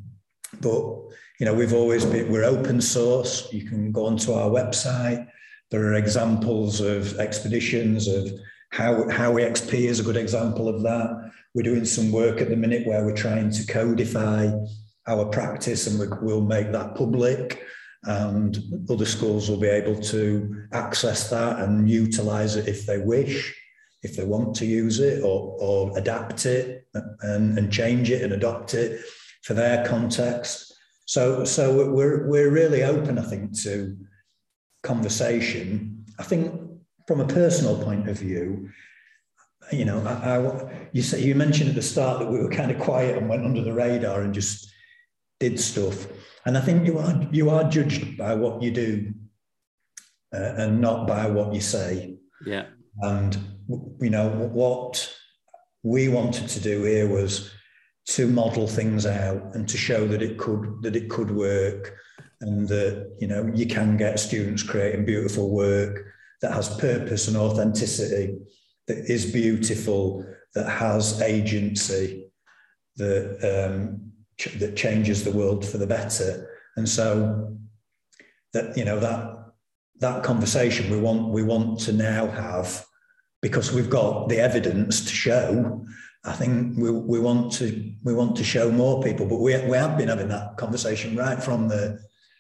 but 0.62 0.84
you 1.40 1.46
know, 1.46 1.54
we've 1.54 1.74
always 1.74 2.06
been 2.06 2.32
we're 2.32 2.44
open 2.44 2.82
source. 2.82 3.52
You 3.54 3.66
can 3.66 3.92
go 3.92 4.06
onto 4.06 4.34
our 4.34 4.50
website. 4.50 5.28
There 5.72 5.84
are 5.86 5.94
examples 5.94 6.82
of 6.82 7.20
expeditions 7.20 8.08
of 8.08 8.30
how 8.72 9.10
how 9.10 9.34
EXP 9.34 9.74
is 9.74 10.00
a 10.00 10.04
good 10.04 10.18
example 10.18 10.68
of 10.68 10.82
that. 10.84 11.32
We're 11.54 11.64
doing 11.64 11.86
some 11.86 12.12
work 12.12 12.42
at 12.42 12.50
the 12.50 12.56
minute 12.56 12.86
where 12.86 13.06
we're 13.06 13.16
trying 13.16 13.52
to 13.52 13.66
codify 13.66 14.52
our 15.08 15.26
practice, 15.26 15.88
and 15.88 16.00
we, 16.00 16.08
we'll 16.22 16.42
make 16.42 16.72
that 16.72 16.96
public. 16.96 17.64
And 18.04 18.58
other 18.90 19.06
schools 19.06 19.50
will 19.50 19.60
be 19.60 19.68
able 19.68 20.00
to 20.04 20.64
access 20.72 21.30
that 21.32 21.60
and 21.60 21.90
utilize 21.90 22.56
it 22.56 22.68
if 22.68 22.86
they 22.86 23.00
wish 23.00 23.54
if 24.02 24.16
they 24.16 24.24
want 24.24 24.56
to 24.56 24.66
use 24.66 25.00
it 25.00 25.24
or, 25.24 25.58
or 25.60 25.98
adapt 25.98 26.46
it 26.46 26.88
and, 26.94 27.58
and 27.58 27.72
change 27.72 28.10
it 28.10 28.22
and 28.22 28.34
adopt 28.34 28.74
it 28.74 29.02
for 29.44 29.54
their 29.54 29.86
context. 29.86 30.74
So, 31.06 31.44
so 31.44 31.92
we're, 31.92 32.28
we're 32.28 32.52
really 32.52 32.84
open, 32.84 33.18
I 33.18 33.24
think, 33.24 33.60
to 33.64 33.98
conversation. 34.84 36.06
I 36.18 36.24
think 36.24 36.54
from 37.08 37.20
a 37.20 37.28
personal 37.28 37.84
point 37.84 38.08
of 38.08 38.18
view, 38.18 38.70
you 39.72 39.86
know, 39.86 40.02
I, 40.06 40.38
I, 40.38 40.90
you 40.94 41.02
say 41.02 41.22
you 41.22 41.36
mentioned 41.36 41.70
at 41.70 41.76
the 41.76 41.82
start 41.82 42.20
that 42.20 42.32
we 42.32 42.40
were 42.40 42.50
kind 42.50 42.72
of 42.72 42.80
quiet 42.80 43.18
and 43.18 43.30
went 43.30 43.46
under 43.46 43.62
the 43.62 43.74
radar 43.74 44.22
and 44.22 44.34
just 44.34 44.72
did 45.40 45.60
stuff. 45.60 46.08
And 46.46 46.58
I 46.58 46.62
think 46.62 46.86
you 46.88 46.98
are 47.00 47.28
you 47.32 47.50
are 47.50 47.70
judged 47.70 48.18
by 48.18 48.34
what 48.34 48.62
you 48.62 48.72
do 48.72 49.14
uh, 50.34 50.54
and 50.58 50.82
not 50.82 51.08
by 51.08 51.28
what 51.28 51.54
you 51.54 51.62
say. 51.62 52.18
Yeah. 52.46 52.66
And 53.02 53.38
you 53.70 54.10
know 54.10 54.30
what 54.30 55.16
we 55.84 56.10
wanted 56.10 56.48
to 56.50 56.60
do 56.60 56.84
here 56.84 57.08
was 57.08 57.52
to 58.08 58.28
model 58.28 58.68
things 58.68 59.06
out 59.06 59.56
and 59.56 59.70
to 59.70 59.78
show 59.78 60.08
that 60.08 60.22
it 60.22 60.38
could 60.38 60.82
that 60.82 60.96
it 60.96 61.10
could 61.10 61.32
work 61.32 61.96
and 62.42 62.68
that 62.68 63.16
you 63.20 63.28
know 63.28 63.50
you 63.54 63.66
can 63.66 63.96
get 63.98 64.20
students 64.20 64.64
creating 64.64 65.06
beautiful 65.06 65.50
work 65.52 66.06
that 66.42 66.54
has 66.54 66.76
purpose 66.78 67.28
and 67.28 67.38
authenticity 67.38 68.38
that 68.88 68.98
is 69.10 69.32
beautiful 69.32 70.26
that 70.56 70.68
has 70.68 71.22
agency 71.22 72.30
that 72.98 73.70
um, 73.72 74.12
ch- 74.38 74.60
that 74.60 74.76
changes 74.76 75.24
the 75.24 75.32
world 75.32 75.66
for 75.66 75.78
the 75.78 75.88
better. 75.88 76.50
And 76.76 76.88
so 76.88 77.58
that 78.54 78.78
you 78.78 78.86
know 78.86 79.00
that 79.00 79.36
that 80.00 80.24
conversation 80.24 80.90
we 80.92 81.00
want 81.00 81.30
we 81.30 81.44
want 81.44 81.80
to 81.82 81.94
now 81.94 82.28
have 82.28 82.86
because 83.42 83.72
we've 83.72 83.90
got 83.90 84.30
the 84.30 84.40
evidence 84.40 85.02
to 85.06 85.14
show. 85.14 85.86
I 86.26 86.34
think 86.34 86.78
we, 86.78 86.92
we 86.92 87.20
want 87.20 87.54
to 87.54 87.94
we 88.04 88.14
want 88.14 88.36
to 88.38 88.44
show 88.44 88.72
more 88.72 89.02
people, 89.02 89.26
but 89.26 89.38
we, 89.40 89.58
we 89.66 89.78
have 89.78 89.98
been 89.98 90.10
having 90.10 90.28
that 90.30 90.58
conversation 90.58 91.16
right 91.16 91.42
from 91.42 91.68
the 91.70 92.00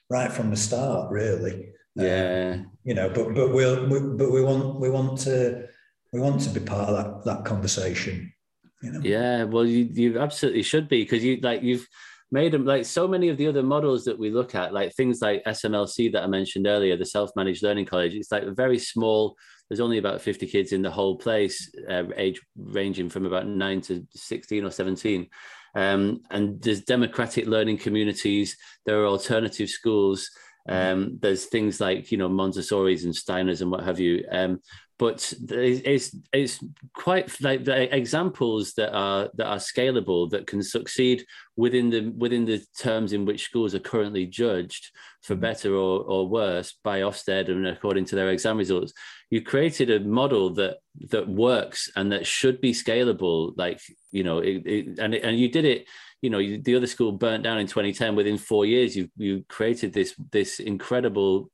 right 0.10 0.32
from 0.32 0.50
the 0.50 0.58
start, 0.58 1.12
really. 1.12 1.70
Yeah. 1.96 2.54
Um, 2.56 2.72
you 2.84 2.94
know, 2.94 3.10
but 3.10 3.34
but 3.34 3.54
we'll 3.54 3.88
we, 3.88 4.00
but 4.00 4.32
we 4.32 4.42
want 4.42 4.80
we 4.80 4.90
want 4.90 5.20
to 5.20 5.68
we 6.12 6.20
want 6.20 6.42
to 6.42 6.50
be 6.50 6.60
part 6.60 6.90
of 6.90 6.96
that 6.98 7.26
that 7.26 7.46
conversation. 7.46 8.34
You 8.82 8.92
know. 8.92 9.00
Yeah. 9.02 9.44
Well, 9.44 9.66
you 9.66 9.90
you 9.92 10.20
absolutely 10.20 10.64
should 10.64 10.90
be 10.90 11.04
because 11.04 11.24
you 11.24 11.40
like 11.42 11.62
you've 11.64 11.88
made 12.32 12.52
them 12.52 12.66
like 12.66 12.86
so 12.86 13.08
many 13.08 13.30
of 13.30 13.38
the 13.38 13.48
other 13.48 13.64
models 13.64 14.06
that 14.06 14.18
we 14.18 14.30
look 14.30 14.56
at, 14.56 14.74
like 14.74 14.94
things 14.94 15.22
like 15.22 15.44
SMLC 15.46 16.12
that 16.14 16.24
I 16.24 16.28
mentioned 16.28 16.68
earlier, 16.68 16.96
the 16.96 17.06
self-managed 17.06 17.64
learning 17.64 17.86
college. 17.86 18.14
It's 18.14 18.32
like 18.32 18.44
a 18.44 18.52
very 18.52 18.80
small. 18.80 19.36
There's 19.70 19.80
only 19.80 20.00
about 20.00 20.22
50 20.22 20.48
kids 20.48 20.72
in 20.74 20.82
the 20.82 20.92
whole 20.92 21.16
place, 21.16 21.72
uh, 21.88 22.04
age 22.16 22.42
ranging 22.58 23.10
from 23.10 23.26
about 23.26 23.48
nine 23.48 23.82
to 23.82 24.06
16 24.12 24.66
or 24.66 24.72
17. 24.72 25.28
Um, 25.76 26.22
and 26.32 26.62
there's 26.62 26.82
democratic 26.82 27.46
learning 27.46 27.78
communities. 27.78 28.58
There 28.86 29.02
are 29.02 29.06
alternative 29.08 29.70
schools. 29.70 30.30
Um, 30.68 31.18
there's 31.22 31.46
things 31.46 31.80
like 31.80 32.12
you 32.12 32.18
know 32.18 32.30
Montessori's 32.30 33.06
and 33.06 33.14
Steiners 33.14 33.62
and 33.62 33.72
what 33.72 33.84
have 33.84 34.00
you. 34.00 34.26
Um, 34.32 34.62
but 35.00 35.34
it's 35.50 36.14
it's 36.34 36.60
quite 36.94 37.42
like 37.42 37.64
the 37.64 37.96
examples 37.96 38.74
that 38.74 38.94
are 38.94 39.30
that 39.36 39.48
are 39.48 39.58
scalable 39.58 40.30
that 40.30 40.46
can 40.46 40.62
succeed 40.62 41.26
within 41.56 41.90
the 41.90 42.10
within 42.18 42.44
the 42.44 42.62
terms 42.78 43.14
in 43.14 43.24
which 43.24 43.46
schools 43.46 43.74
are 43.74 43.80
currently 43.80 44.26
judged 44.26 44.92
for 45.24 45.38
mm. 45.38 45.40
better 45.40 45.74
or, 45.74 46.02
or 46.02 46.28
worse 46.28 46.76
by 46.84 47.00
Ofsted 47.00 47.50
and 47.50 47.66
according 47.66 48.06
to 48.06 48.16
their 48.16 48.30
exam 48.30 48.58
results. 48.58 48.92
You 49.30 49.42
created 49.42 49.90
a 49.90 50.02
model 50.02 50.54
that 50.56 50.80
that 51.12 51.30
works 51.30 51.90
and 51.96 52.12
that 52.12 52.28
should 52.28 52.60
be 52.60 52.74
scalable. 52.74 53.54
Like 53.56 53.80
you 54.12 54.26
know, 54.26 54.40
it, 54.40 54.66
it, 54.66 55.00
and 55.00 55.16
and 55.16 55.40
you 55.40 55.50
did 55.50 55.64
it. 55.64 55.88
You 56.22 56.30
know, 56.30 56.40
the 56.40 56.76
other 56.76 56.88
school 56.88 57.14
burnt 57.14 57.46
down 57.46 57.60
in 57.60 57.68
2010. 57.68 58.16
Within 58.16 58.38
four 58.38 58.66
years, 58.66 58.98
you 58.98 59.10
you 59.16 59.46
created 59.48 59.94
this 59.94 60.14
this 60.32 60.60
incredible 60.60 61.50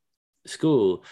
school 0.48 1.04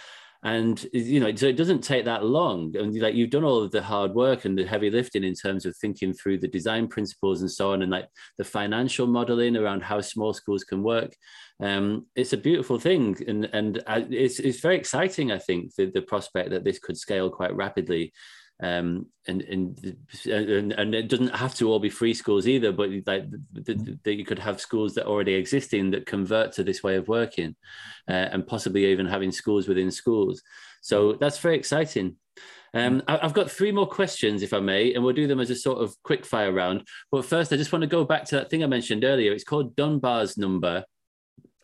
and 0.44 0.86
you 0.92 1.20
know 1.20 1.34
so 1.34 1.48
it 1.48 1.56
doesn't 1.56 1.84
take 1.84 2.06
that 2.06 2.26
long. 2.26 2.76
And 2.76 2.94
like 3.00 3.16
you've 3.16 3.30
done 3.30 3.44
all 3.44 3.64
of 3.64 3.72
the 3.72 3.82
hard 3.82 4.14
work 4.14 4.46
and 4.46 4.58
the 4.58 4.66
heavy 4.66 4.90
lifting 4.90 5.24
in 5.24 5.34
terms 5.34 5.66
of 5.66 5.76
thinking 5.78 6.14
through 6.14 6.40
the 6.40 6.48
design 6.48 6.88
principles 6.88 7.42
and 7.42 7.52
so 7.52 7.72
on 7.72 7.82
and 7.82 7.92
like 7.92 8.08
the 8.38 8.44
financial 8.44 9.08
modeling 9.08 9.56
around 9.56 9.84
how 9.84 10.02
small 10.02 10.34
schools 10.34 10.64
can 10.64 10.84
work. 10.84 11.16
Um, 11.62 12.08
it's 12.16 12.34
a 12.34 12.38
beautiful 12.38 12.78
thing 12.78 13.18
and 13.28 13.46
and 13.54 13.84
it's, 13.88 14.40
it's 14.40 14.60
very 14.60 14.76
exciting 14.76 15.32
i 15.32 15.38
think 15.38 15.74
the, 15.76 15.86
the 15.86 16.02
prospect 16.02 16.50
that 16.50 16.64
this 16.64 16.80
could 16.80 16.98
scale 16.98 17.30
quite 17.30 17.56
rapidly 17.56 18.12
um, 18.64 19.08
and, 19.28 19.42
and 19.42 19.96
and 20.26 20.96
it 20.96 21.10
doesn't 21.10 21.36
have 21.36 21.54
to 21.56 21.70
all 21.70 21.80
be 21.80 21.90
free 21.90 22.14
schools 22.14 22.48
either, 22.48 22.72
but 22.72 22.90
like 23.06 23.26
that 23.54 24.14
you 24.14 24.24
could 24.24 24.40
have 24.40 24.62
schools 24.62 24.96
that 24.96 25.06
already 25.06 25.34
existing 25.34 25.92
that 25.92 26.06
convert 26.06 26.54
to 26.54 26.64
this 26.64 26.82
way 26.82 26.96
of 26.96 27.10
working, 27.10 27.56
uh, 28.08 28.14
and 28.32 28.48
possibly 28.48 28.86
even 28.86 29.06
having 29.06 29.34
schools 29.34 29.68
within 29.68 29.92
schools. 29.92 30.42
So 30.82 31.14
that's 31.14 31.40
very 31.40 31.58
exciting. 31.58 32.16
Um, 32.74 33.04
I've 33.08 33.34
got 33.34 33.52
three 33.52 33.72
more 33.72 33.86
questions, 33.86 34.42
if 34.42 34.54
I 34.54 34.60
may, 34.60 34.94
and 34.94 35.04
we'll 35.04 35.14
do 35.14 35.28
them 35.28 35.42
as 35.42 35.50
a 35.50 35.56
sort 35.56 35.80
of 35.80 35.96
quick 36.04 36.26
fire 36.26 36.52
round. 36.52 36.88
But 37.12 37.26
first, 37.26 37.52
I 37.54 37.58
just 37.58 37.72
want 37.72 37.84
to 37.84 37.88
go 37.88 38.06
back 38.06 38.24
to 38.26 38.36
that 38.38 38.50
thing 38.50 38.64
I 38.64 38.68
mentioned 38.68 39.04
earlier. 39.04 39.34
It's 39.34 39.44
called 39.44 39.76
Dunbar's 39.76 40.38
number. 40.38 40.86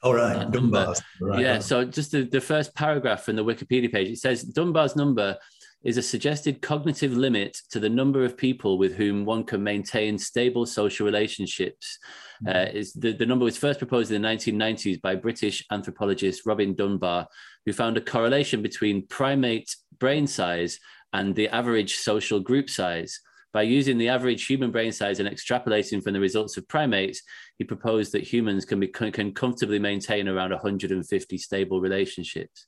All 0.03 0.13
right, 0.13 0.51
Dunbar's. 0.51 1.01
Right. 1.19 1.39
Yeah, 1.39 1.59
so 1.59 1.83
just 1.83 2.11
the, 2.11 2.23
the 2.23 2.41
first 2.41 2.75
paragraph 2.75 3.23
from 3.23 3.37
the 3.37 3.43
Wikipedia 3.43 3.91
page, 3.91 4.09
it 4.09 4.19
says 4.19 4.43
Dunbar's 4.43 4.95
number 4.95 5.37
is 5.83 5.97
a 5.97 6.01
suggested 6.01 6.61
cognitive 6.61 7.15
limit 7.15 7.57
to 7.71 7.79
the 7.79 7.89
number 7.89 8.25
of 8.25 8.35
people 8.35 8.77
with 8.77 8.95
whom 8.95 9.23
one 9.23 9.43
can 9.43 9.63
maintain 9.63 10.17
stable 10.17 10.65
social 10.65 11.05
relationships. 11.05 11.97
Mm-hmm. 12.43 12.57
Uh, 12.57 12.79
is 12.79 12.93
the, 12.93 13.13
the 13.13 13.25
number 13.25 13.45
was 13.45 13.57
first 13.57 13.79
proposed 13.79 14.11
in 14.11 14.21
the 14.21 14.27
1990s 14.27 15.01
by 15.01 15.15
British 15.15 15.65
anthropologist 15.71 16.45
Robin 16.45 16.75
Dunbar, 16.75 17.27
who 17.65 17.73
found 17.73 17.97
a 17.97 18.01
correlation 18.01 18.61
between 18.61 19.07
primate 19.07 19.75
brain 19.99 20.27
size 20.27 20.79
and 21.13 21.33
the 21.35 21.47
average 21.49 21.95
social 21.95 22.39
group 22.39 22.69
size. 22.69 23.19
By 23.51 23.63
using 23.63 23.97
the 23.97 24.09
average 24.09 24.45
human 24.45 24.69
brain 24.69 24.91
size 24.91 25.19
and 25.19 25.27
extrapolating 25.27 26.03
from 26.03 26.13
the 26.13 26.19
results 26.19 26.55
of 26.57 26.67
primates, 26.67 27.23
he 27.57 27.63
proposed 27.63 28.11
that 28.11 28.21
humans 28.21 28.63
can, 28.63 28.79
be, 28.79 28.87
can 28.87 29.33
comfortably 29.33 29.79
maintain 29.79 30.27
around 30.27 30.51
150 30.51 31.37
stable 31.39 31.81
relationships. 31.81 32.67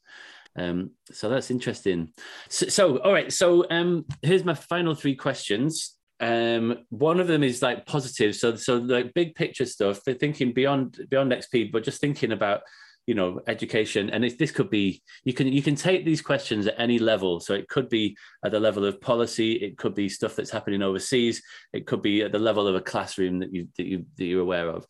Um, 0.55 0.91
so 1.11 1.29
that's 1.29 1.51
interesting. 1.51 2.11
So, 2.49 2.67
so, 2.67 2.97
all 2.97 3.13
right. 3.13 3.31
So 3.31 3.65
um, 3.69 4.05
here's 4.21 4.45
my 4.45 4.53
final 4.53 4.95
three 4.95 5.15
questions. 5.15 5.97
Um, 6.19 6.79
one 6.89 7.19
of 7.19 7.27
them 7.27 7.43
is 7.43 7.61
like 7.61 7.85
positive. 7.85 8.35
So, 8.35 8.55
so 8.55 8.77
like 8.77 9.13
big 9.13 9.35
picture 9.35 9.65
stuff. 9.65 10.03
They're 10.03 10.15
thinking 10.15 10.53
beyond 10.53 10.99
beyond 11.09 11.31
XP, 11.31 11.71
but 11.71 11.83
just 11.83 12.01
thinking 12.01 12.31
about 12.31 12.61
you 13.07 13.15
know 13.15 13.41
education 13.47 14.09
and 14.11 14.23
it, 14.23 14.37
this 14.37 14.51
could 14.51 14.69
be 14.69 15.01
you 15.23 15.33
can 15.33 15.47
you 15.47 15.61
can 15.61 15.75
take 15.75 16.05
these 16.05 16.21
questions 16.21 16.67
at 16.67 16.75
any 16.77 16.99
level 16.99 17.39
so 17.39 17.53
it 17.53 17.67
could 17.67 17.89
be 17.89 18.15
at 18.45 18.51
the 18.51 18.59
level 18.59 18.85
of 18.85 19.01
policy 19.01 19.53
it 19.53 19.77
could 19.77 19.95
be 19.95 20.07
stuff 20.07 20.35
that's 20.35 20.51
happening 20.51 20.83
overseas 20.83 21.41
it 21.73 21.87
could 21.87 22.01
be 22.01 22.21
at 22.21 22.31
the 22.31 22.39
level 22.39 22.67
of 22.67 22.75
a 22.75 22.81
classroom 22.81 23.39
that 23.39 23.53
you 23.53 23.67
that, 23.77 23.85
you, 23.87 24.05
that 24.17 24.25
you're 24.25 24.41
aware 24.41 24.69
of 24.69 24.85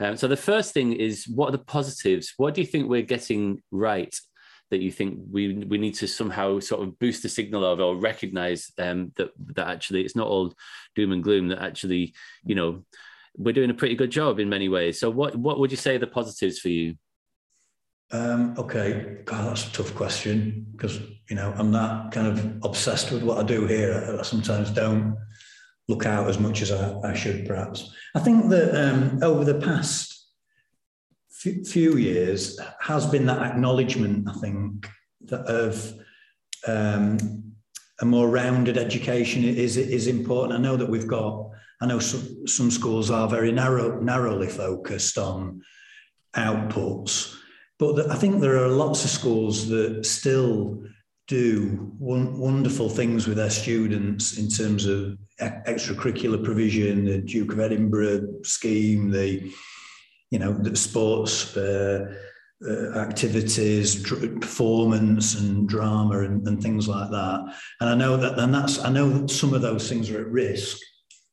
um, 0.00 0.16
so 0.16 0.28
the 0.28 0.36
first 0.36 0.74
thing 0.74 0.92
is 0.92 1.26
what 1.26 1.48
are 1.48 1.52
the 1.52 1.58
positives 1.58 2.34
what 2.36 2.54
do 2.54 2.60
you 2.60 2.66
think 2.66 2.88
we're 2.88 3.02
getting 3.02 3.62
right 3.70 4.14
that 4.74 4.82
you 4.82 4.90
think 4.90 5.20
we 5.30 5.54
we 5.54 5.78
need 5.78 5.94
to 5.94 6.08
somehow 6.08 6.58
sort 6.58 6.82
of 6.82 6.98
boost 6.98 7.22
the 7.22 7.28
signal 7.28 7.64
of 7.64 7.78
or 7.78 7.94
recognize 7.94 8.72
um, 8.78 9.12
that 9.14 9.30
that 9.54 9.68
actually 9.68 10.04
it's 10.04 10.16
not 10.16 10.26
all 10.26 10.52
doom 10.96 11.12
and 11.12 11.22
gloom 11.22 11.46
that 11.48 11.62
actually 11.62 12.12
you 12.44 12.56
know 12.56 12.84
we're 13.36 13.52
doing 13.52 13.70
a 13.70 13.74
pretty 13.74 13.94
good 13.94 14.10
job 14.10 14.40
in 14.40 14.48
many 14.48 14.68
ways. 14.68 14.98
So 14.98 15.10
what 15.10 15.36
what 15.36 15.60
would 15.60 15.70
you 15.70 15.76
say 15.76 15.96
the 15.96 16.08
positives 16.08 16.58
for 16.58 16.70
you? 16.70 16.96
Um, 18.10 18.56
okay. 18.58 19.18
God, 19.24 19.48
that's 19.48 19.68
a 19.68 19.72
tough 19.72 19.94
question 19.94 20.66
because 20.72 21.00
you 21.30 21.36
know 21.36 21.54
i'm 21.56 21.70
not 21.70 22.12
kind 22.12 22.26
of 22.26 22.58
obsessed 22.64 23.10
with 23.12 23.22
what 23.22 23.38
i 23.38 23.42
do 23.42 23.66
here. 23.66 24.18
I 24.18 24.22
sometimes 24.22 24.70
don't 24.70 25.16
look 25.88 26.04
out 26.04 26.28
as 26.28 26.38
much 26.38 26.62
as 26.62 26.72
i, 26.72 27.00
I 27.00 27.14
should 27.14 27.46
perhaps. 27.46 27.94
I 28.16 28.20
think 28.20 28.50
that 28.50 28.74
um, 28.74 29.22
over 29.22 29.44
the 29.44 29.60
past 29.60 30.13
few 31.64 31.96
years 31.96 32.58
has 32.80 33.06
been 33.06 33.26
that 33.26 33.42
acknowledgement, 33.42 34.28
I 34.28 34.32
think, 34.34 34.88
that 35.26 35.46
of 35.46 35.92
um, 36.66 37.52
a 38.00 38.04
more 38.04 38.28
rounded 38.28 38.76
education 38.78 39.44
is 39.44 39.76
is 39.76 40.06
important. 40.06 40.58
I 40.58 40.62
know 40.62 40.76
that 40.76 40.88
we've 40.88 41.06
got. 41.06 41.50
I 41.80 41.86
know 41.86 41.98
some, 41.98 42.46
some 42.46 42.70
schools 42.70 43.10
are 43.10 43.28
very 43.28 43.52
narrow, 43.52 44.00
narrowly 44.00 44.46
focused 44.48 45.18
on 45.18 45.60
outputs, 46.36 47.36
but 47.78 47.96
the, 47.96 48.10
I 48.10 48.14
think 48.14 48.40
there 48.40 48.62
are 48.64 48.68
lots 48.68 49.04
of 49.04 49.10
schools 49.10 49.68
that 49.68 50.06
still 50.06 50.82
do 51.26 51.92
wonderful 51.98 52.88
things 52.88 53.26
with 53.26 53.38
their 53.38 53.50
students 53.50 54.38
in 54.38 54.48
terms 54.48 54.86
of 54.86 55.18
extracurricular 55.40 56.42
provision, 56.42 57.06
the 57.06 57.18
Duke 57.18 57.52
of 57.52 57.60
Edinburgh 57.60 58.42
scheme, 58.44 59.10
the 59.10 59.52
you 60.34 60.40
know, 60.40 60.60
sports 60.74 61.56
uh, 61.56 62.12
uh, 62.68 62.98
activities, 62.98 63.94
dr- 64.02 64.40
performance, 64.40 65.36
and 65.36 65.68
drama, 65.68 66.22
and, 66.22 66.44
and, 66.48 66.60
things 66.60 66.88
like 66.88 67.08
that. 67.08 67.54
And 67.80 67.88
I 67.88 67.94
know 67.94 68.16
that, 68.16 68.36
and 68.40 68.52
that's 68.52 68.84
I 68.84 68.90
know 68.90 69.08
that 69.10 69.30
some 69.30 69.54
of 69.54 69.62
those 69.62 69.88
things 69.88 70.10
are 70.10 70.20
at 70.22 70.26
risk. 70.26 70.78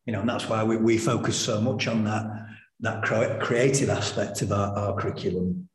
You 0.05 0.13
know, 0.13 0.19
and 0.19 0.29
that's 0.29 0.47
why 0.47 0.63
we, 0.63 0.77
we 0.77 0.99
focus 0.99 1.35
so 1.35 1.59
much 1.59 1.87
on 1.87 2.03
that 2.03 2.27
that 2.81 3.01
creative 3.41 3.89
aspect 3.89 4.43
of 4.43 4.51
our, 4.51 4.71
our 4.77 4.95
curriculum. 4.95 5.67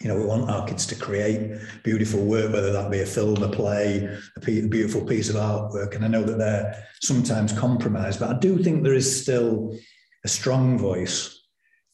You 0.00 0.08
know, 0.08 0.16
we 0.16 0.24
want 0.24 0.50
our 0.50 0.66
kids 0.66 0.86
to 0.86 0.94
create 0.94 1.58
beautiful 1.84 2.24
work, 2.24 2.50
whether 2.50 2.72
that 2.72 2.90
be 2.90 3.00
a 3.00 3.06
film, 3.06 3.42
a 3.42 3.50
play, 3.50 4.08
a 4.36 4.40
beautiful 4.40 5.04
piece 5.04 5.28
of 5.28 5.36
artwork. 5.36 5.94
And 5.94 6.02
I 6.02 6.08
know 6.08 6.22
that 6.22 6.38
they're 6.38 6.86
sometimes 7.02 7.52
compromised, 7.52 8.20
but 8.20 8.34
I 8.34 8.38
do 8.38 8.56
think 8.62 8.84
there 8.84 8.94
is 8.94 9.22
still 9.22 9.76
a 10.24 10.28
strong 10.28 10.78
voice 10.78 11.39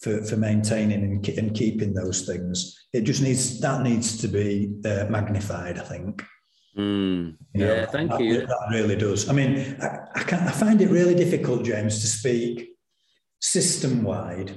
for, 0.07 0.23
for 0.23 0.37
maintaining 0.37 1.03
and, 1.03 1.29
and 1.29 1.55
keeping 1.55 1.93
those 1.93 2.23
things. 2.23 2.87
It 2.93 3.01
just 3.03 3.23
needs 3.23 3.61
that 3.61 3.83
needs 3.83 4.17
to 4.19 4.29
be 4.29 4.73
uh, 4.85 5.07
magnified. 5.11 5.79
I 5.81 5.83
think. 5.83 6.23
Mm, 6.79 7.37
yeah, 7.55 7.67
know, 7.67 7.87
thank 7.87 8.11
that, 8.13 8.21
you. 8.21 8.47
That 8.47 8.69
really 8.71 8.95
does. 8.95 9.29
I 9.29 9.33
mean, 9.33 9.77
I, 9.83 9.99
I, 10.15 10.23
can, 10.23 10.47
I 10.47 10.53
find 10.53 10.81
it 10.81 10.91
really 10.91 11.15
difficult, 11.15 11.65
James, 11.65 12.01
to 12.03 12.07
speak 12.07 12.69
system 13.41 14.03
wide 14.03 14.53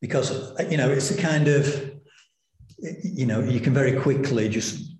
because 0.00 0.52
you 0.70 0.76
know 0.76 0.90
it's 0.90 1.10
a 1.10 1.16
kind 1.16 1.48
of 1.48 1.90
you 3.02 3.26
know 3.26 3.40
you 3.40 3.60
can 3.60 3.72
very 3.72 3.98
quickly 3.98 4.48
just 4.48 4.92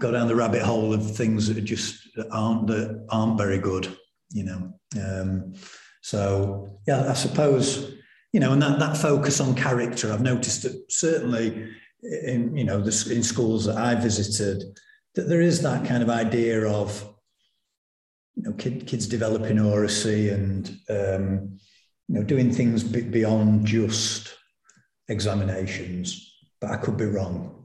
go 0.00 0.10
down 0.10 0.28
the 0.28 0.34
rabbit 0.34 0.62
hole 0.62 0.94
of 0.94 1.14
things 1.14 1.46
that 1.52 1.60
just 1.60 2.08
aren't 2.30 2.66
that 2.68 3.06
aren't 3.10 3.36
very 3.36 3.58
good. 3.58 3.94
You 4.30 4.44
know, 4.44 4.72
um, 5.04 5.52
so 6.00 6.78
yeah, 6.86 7.10
I 7.10 7.12
suppose 7.12 7.98
you 8.32 8.40
know, 8.40 8.52
and 8.52 8.62
that, 8.62 8.78
that 8.78 8.96
focus 8.96 9.40
on 9.40 9.54
character, 9.54 10.12
I've 10.12 10.22
noticed 10.22 10.62
that 10.62 10.90
certainly 10.90 11.68
in, 12.02 12.56
you 12.56 12.64
know, 12.64 12.80
the, 12.80 13.12
in 13.14 13.22
schools 13.22 13.66
that 13.66 13.76
I 13.76 13.94
visited, 13.94 14.62
that 15.14 15.28
there 15.28 15.42
is 15.42 15.60
that 15.62 15.86
kind 15.86 16.02
of 16.02 16.08
idea 16.08 16.66
of, 16.66 17.08
you 18.34 18.44
know, 18.44 18.52
kid, 18.54 18.86
kids 18.86 19.06
developing 19.06 19.60
oracy 19.60 20.30
and, 20.30 20.68
um, 20.88 21.58
you 22.08 22.14
know, 22.16 22.22
doing 22.22 22.52
things 22.52 22.82
beyond 22.82 23.66
just 23.66 24.34
examinations, 25.08 26.34
but 26.60 26.70
I 26.70 26.76
could 26.76 26.96
be 26.96 27.04
wrong. 27.04 27.61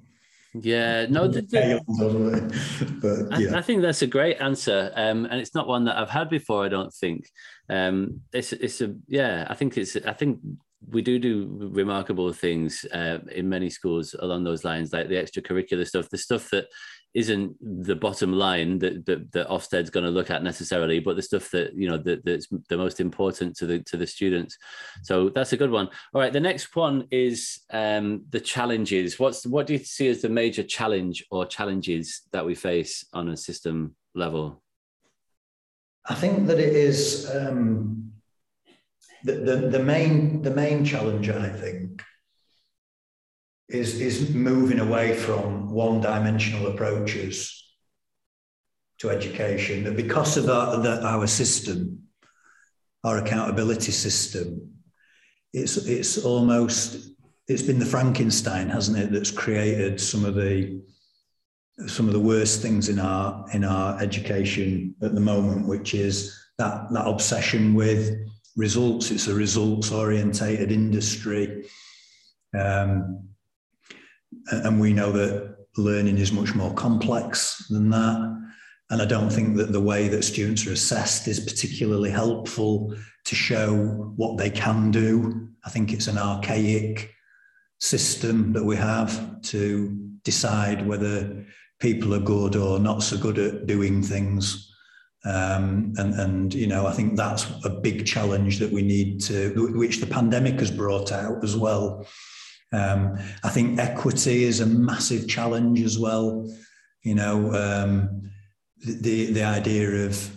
Yeah, 0.62 1.06
no, 1.10 1.28
the, 1.28 1.42
the, 1.42 1.82
but 3.30 3.40
yeah. 3.40 3.56
I, 3.56 3.60
I, 3.60 3.62
think 3.62 3.82
that's 3.82 4.02
a 4.02 4.08
great 4.08 4.40
answer, 4.42 4.92
um, 4.96 5.26
and 5.26 5.40
it's 5.40 5.56
not 5.56 5.68
one 5.68 5.86
that 5.86 5.98
I've 5.98 6.10
had 6.10 6.30
before. 6.30 6.66
I 6.66 6.70
don't 6.70 6.94
think 6.94 7.30
um, 7.70 8.22
it's 8.34 8.54
it's 8.54 8.82
a 8.82 8.96
yeah. 9.08 9.46
I 9.50 9.54
think 9.56 9.78
it's 9.78 9.96
I 9.96 10.14
think 10.14 10.40
we 10.90 11.02
do 11.02 11.20
do 11.20 11.70
remarkable 11.74 12.32
things 12.34 12.86
uh, 12.94 13.20
in 13.32 13.50
many 13.50 13.70
schools 13.70 14.16
along 14.20 14.44
those 14.44 14.64
lines, 14.64 14.94
like 14.94 15.10
the 15.10 15.16
extracurricular 15.16 15.86
stuff, 15.86 16.10
the 16.10 16.18
stuff 16.18 16.50
that 16.52 16.68
isn't 17.18 17.56
the 17.88 17.96
bottom 17.96 18.32
line 18.32 18.78
that 18.78 19.04
that, 19.08 19.32
that 19.32 19.48
Ofsted's 19.48 19.90
going 19.90 20.06
to 20.06 20.12
look 20.12 20.30
at 20.30 20.44
necessarily, 20.44 21.00
but 21.00 21.16
the 21.16 21.24
stuff 21.24 21.50
that 21.50 21.74
you 21.74 21.90
know 21.90 21.98
that, 21.98 22.24
that's 22.24 22.48
the 22.70 22.78
most 22.78 23.00
important 23.00 23.58
to 23.58 23.66
the 23.66 23.80
to 23.90 23.98
the 23.98 24.06
students. 24.06 24.56
So 25.02 25.30
that's 25.30 25.52
a 25.52 25.58
good 25.58 25.72
one. 25.72 25.90
All 26.14 26.22
right, 26.22 26.32
the 26.32 26.40
next 26.40 26.76
one 26.76 27.08
is 27.10 27.62
um, 27.72 28.26
the 28.30 28.40
challenges. 28.40 29.18
What's 29.18 29.48
what 29.48 29.66
do 29.66 29.74
you 29.74 29.80
see 29.80 30.10
as 30.10 30.22
the 30.22 30.30
major 30.30 30.62
challenge 30.62 31.26
or 31.32 31.48
challenges 31.48 32.22
that 32.34 32.46
we 32.46 32.54
face 32.54 33.04
on 33.14 33.30
a 33.30 33.38
system 33.38 33.96
level? 34.14 34.62
I 36.06 36.14
think 36.14 36.46
that 36.46 36.60
it 36.60 36.76
is 36.76 37.32
um, 37.36 38.12
the, 39.24 39.34
the 39.34 39.56
the 39.76 39.84
main 39.84 40.44
the 40.44 40.52
main 40.52 40.86
challenge. 40.86 41.30
I 41.30 41.50
think 41.50 42.04
is, 43.70 44.00
is 44.00 44.34
moving 44.34 44.80
away 44.80 45.16
from 45.16 45.72
one 45.72 46.02
dimensional 46.02 46.68
approaches 46.68 47.66
to 49.00 49.10
education. 49.10 49.84
That 49.84 49.96
because 49.96 50.38
of 50.38 50.50
our, 50.50 50.82
that 50.82 51.04
our 51.04 51.28
system, 51.28 52.04
our 53.04 53.20
accountability 53.20 53.92
system, 53.92 54.74
it's, 55.54 55.78
it's 55.78 56.18
almost, 56.18 57.10
it's 57.48 57.62
been 57.62 57.80
the 57.80 57.86
Frankenstein, 57.86 58.70
hasn't 58.70 58.98
it, 58.98 59.12
that's 59.12 59.32
created 59.32 60.00
some 60.00 60.26
of 60.26 60.36
the 60.36 60.82
some 61.86 62.08
of 62.08 62.14
the 62.14 62.20
worst 62.20 62.62
things 62.62 62.90
in 62.90 62.98
our 62.98 63.46
in 63.54 63.64
our 63.64 64.02
education 64.02 64.96
at 65.04 65.14
the 65.14 65.22
moment, 65.22 65.68
which 65.68 65.94
is 65.94 66.36
that 66.58 66.92
that 66.92 67.08
obsession 67.08 67.76
with 67.76 68.18
results. 68.56 69.12
It's 69.12 69.28
a 69.28 69.36
results 69.36 69.92
orientated 69.92 70.72
industry. 70.72 71.70
Um, 72.58 73.30
and 74.52 74.80
we 74.80 74.94
know 74.94 75.12
that 75.12 75.58
learning 75.78 76.18
is 76.18 76.32
much 76.32 76.56
more 76.56 76.74
complex 76.74 77.68
than 77.70 77.90
that. 77.92 78.38
And 78.90 79.02
I 79.02 79.06
don't 79.06 79.30
think 79.30 79.58
that 79.58 79.74
the 79.74 79.82
way 79.82 80.08
that 80.08 80.24
students 80.24 80.66
are 80.66 80.72
assessed 80.72 81.28
is 81.28 81.40
particularly 81.40 82.10
helpful 82.10 82.96
to 83.26 83.36
show 83.36 83.76
what 84.16 84.38
they 84.38 84.50
can 84.50 84.92
do. 84.92 85.50
I 85.66 85.70
think 85.70 85.92
it's 85.92 86.08
an 86.08 86.18
archaic 86.18 87.14
system 87.80 88.54
that 88.54 88.64
we 88.64 88.78
have 88.78 89.42
to 89.42 89.96
decide 90.24 90.88
whether 90.88 91.46
people 91.80 92.14
are 92.14 92.20
good 92.20 92.56
or 92.56 92.80
not 92.80 93.04
so 93.04 93.18
good 93.18 93.38
at 93.38 93.68
doing 93.68 94.02
things. 94.02 94.74
Um, 95.26 95.94
and, 95.98 96.14
and, 96.14 96.54
you 96.54 96.68
know, 96.68 96.88
I 96.88 96.94
think 96.94 97.18
that's 97.18 97.46
a 97.66 97.70
big 97.70 98.06
challenge 98.06 98.60
that 98.60 98.72
we 98.72 98.82
need 98.82 99.20
to, 99.24 99.74
which 99.76 100.00
the 100.00 100.08
pandemic 100.08 100.60
has 100.60 100.72
brought 100.72 101.12
out 101.12 101.44
as 101.44 101.58
well. 101.58 102.08
Um, 102.74 103.18
I 103.44 103.50
think 103.50 103.80
equity 103.80 104.44
is 104.44 104.60
a 104.60 104.66
massive 104.66 105.28
challenge 105.28 105.82
as 105.82 105.98
well. 105.98 106.50
You 107.04 107.16
know, 107.16 107.54
um, 107.54 108.30
the 108.80 109.32
the 109.32 109.44
idea 109.44 109.90
of 110.06 110.32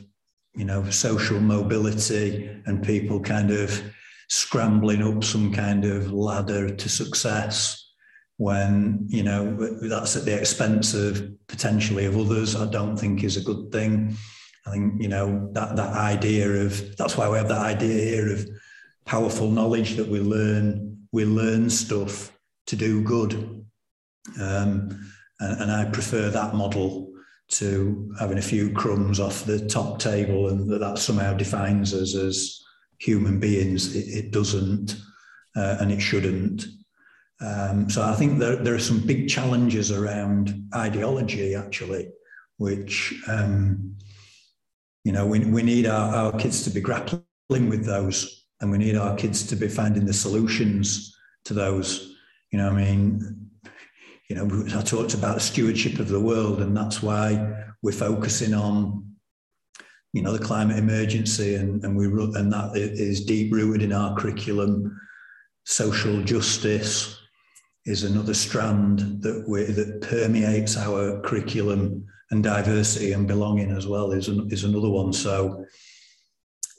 you 0.55 0.65
know 0.65 0.89
social 0.90 1.40
mobility 1.40 2.48
and 2.66 2.85
people 2.85 3.20
kind 3.20 3.51
of 3.51 3.82
scrambling 4.28 5.02
up 5.02 5.24
some 5.24 5.52
kind 5.52 5.85
of 5.85 6.12
ladder 6.12 6.74
to 6.74 6.89
success 6.89 7.90
when 8.36 9.05
you 9.09 9.23
know 9.23 9.57
that's 9.82 10.16
at 10.16 10.24
the 10.24 10.36
expense 10.36 10.94
of 10.94 11.31
potentially 11.47 12.07
of 12.07 12.16
others 12.16 12.57
i 12.57 12.65
don't 12.70 12.97
think 12.97 13.23
is 13.23 13.36
a 13.36 13.43
good 13.43 13.70
thing 13.70 14.16
i 14.66 14.70
think 14.70 15.01
you 15.02 15.09
know 15.09 15.51
that 15.52 15.77
that 15.77 15.93
idea 15.94 16.48
of 16.48 16.97
that's 16.97 17.16
why 17.16 17.28
we 17.28 17.36
have 17.36 17.48
that 17.48 17.66
idea 17.66 18.02
here 18.02 18.32
of 18.32 18.47
powerful 19.05 19.51
knowledge 19.51 19.97
that 19.97 20.09
we 20.09 20.20
learn 20.20 20.89
we 21.12 21.24
learn 21.24 21.70
stuff 21.70 22.36
to 22.66 22.76
do 22.76 23.02
good. 23.02 23.34
Um, 24.40 25.12
and, 25.40 25.62
and, 25.62 25.72
I 25.72 25.86
prefer 25.86 26.30
that 26.30 26.54
model 26.54 27.12
to 27.48 28.14
having 28.20 28.38
a 28.38 28.42
few 28.42 28.72
crumbs 28.72 29.18
off 29.18 29.44
the 29.44 29.66
top 29.66 29.98
table 29.98 30.48
and 30.48 30.68
that, 30.70 30.78
that 30.78 30.98
somehow 30.98 31.32
defines 31.32 31.92
us 31.94 32.14
as 32.14 32.62
human 32.98 33.40
beings. 33.40 33.96
It, 33.96 34.26
it 34.26 34.30
doesn't, 34.30 34.96
uh, 35.56 35.78
and 35.80 35.90
it 35.90 36.00
shouldn't. 36.00 36.66
Um, 37.40 37.88
so 37.88 38.02
I 38.02 38.14
think 38.14 38.38
there, 38.38 38.56
there 38.56 38.74
are 38.74 38.78
some 38.78 39.00
big 39.00 39.28
challenges 39.28 39.90
around 39.90 40.68
ideology, 40.74 41.54
actually, 41.54 42.10
which, 42.58 43.14
um, 43.26 43.96
you 45.04 45.12
know, 45.12 45.26
we, 45.26 45.40
we 45.40 45.62
need 45.62 45.86
our, 45.86 46.14
our 46.14 46.32
kids 46.38 46.62
to 46.64 46.70
be 46.70 46.80
grappling 46.80 47.24
with 47.68 47.86
those 47.86 48.39
and 48.60 48.70
we 48.70 48.78
need 48.78 48.96
our 48.96 49.16
kids 49.16 49.46
to 49.46 49.56
be 49.56 49.68
finding 49.68 50.04
the 50.04 50.12
solutions 50.12 51.16
to 51.44 51.54
those. 51.54 52.14
You 52.50 52.58
know, 52.58 52.70
I 52.70 52.72
mean, 52.72 53.50
you 54.28 54.36
know, 54.36 54.64
I 54.76 54.82
talked 54.82 55.14
about 55.14 55.42
stewardship 55.42 55.98
of 55.98 56.08
the 56.08 56.20
world, 56.20 56.60
and 56.60 56.76
that's 56.76 57.02
why 57.02 57.64
we're 57.82 57.92
focusing 57.92 58.54
on, 58.54 59.14
you 60.12 60.22
know, 60.22 60.32
the 60.32 60.44
climate 60.44 60.78
emergency, 60.78 61.54
and 61.54 61.84
and 61.84 61.96
we 61.96 62.06
and 62.06 62.52
that 62.52 62.76
is 62.76 63.24
deep 63.24 63.52
rooted 63.52 63.82
in 63.82 63.92
our 63.92 64.16
curriculum. 64.16 65.00
Social 65.64 66.22
justice 66.22 67.18
is 67.86 68.04
another 68.04 68.34
strand 68.34 69.22
that 69.22 69.44
we 69.48 69.64
that 69.64 70.00
permeates 70.02 70.76
our 70.76 71.20
curriculum, 71.20 72.04
and 72.30 72.44
diversity 72.44 73.12
and 73.12 73.26
belonging 73.26 73.70
as 73.70 73.86
well 73.86 74.12
is 74.12 74.28
an, 74.28 74.48
is 74.50 74.64
another 74.64 74.88
one. 74.88 75.12
So 75.12 75.64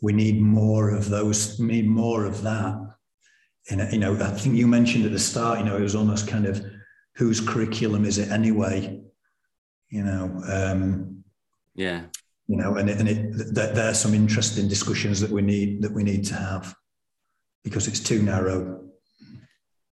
we 0.01 0.13
need 0.13 0.41
more 0.41 0.89
of 0.89 1.09
those, 1.09 1.59
need 1.59 1.87
more 1.87 2.25
of 2.25 2.41
that. 2.41 2.75
And, 3.69 3.93
you 3.93 3.99
know, 3.99 4.15
I 4.15 4.31
think 4.31 4.55
you 4.55 4.67
mentioned 4.67 5.05
at 5.05 5.11
the 5.11 5.19
start, 5.19 5.59
you 5.59 5.65
know, 5.65 5.77
it 5.77 5.81
was 5.81 5.95
almost 5.95 6.27
kind 6.27 6.45
of 6.45 6.65
whose 7.15 7.39
curriculum 7.39 8.05
is 8.05 8.17
it 8.17 8.29
anyway? 8.31 8.99
You 9.89 10.03
know, 10.03 10.41
um, 10.47 11.23
yeah, 11.75 12.03
you 12.47 12.57
know, 12.57 12.75
and, 12.75 12.89
it, 12.89 12.99
and 12.99 13.07
it, 13.07 13.53
there, 13.53 13.73
there 13.73 13.89
are 13.91 13.93
some 13.93 14.13
interesting 14.13 14.67
discussions 14.67 15.19
that 15.19 15.29
we 15.29 15.41
need 15.41 15.81
that 15.83 15.91
we 15.91 16.03
need 16.03 16.25
to 16.25 16.35
have 16.35 16.73
because 17.63 17.87
it's 17.87 17.99
too 17.99 18.21
narrow. 18.21 18.85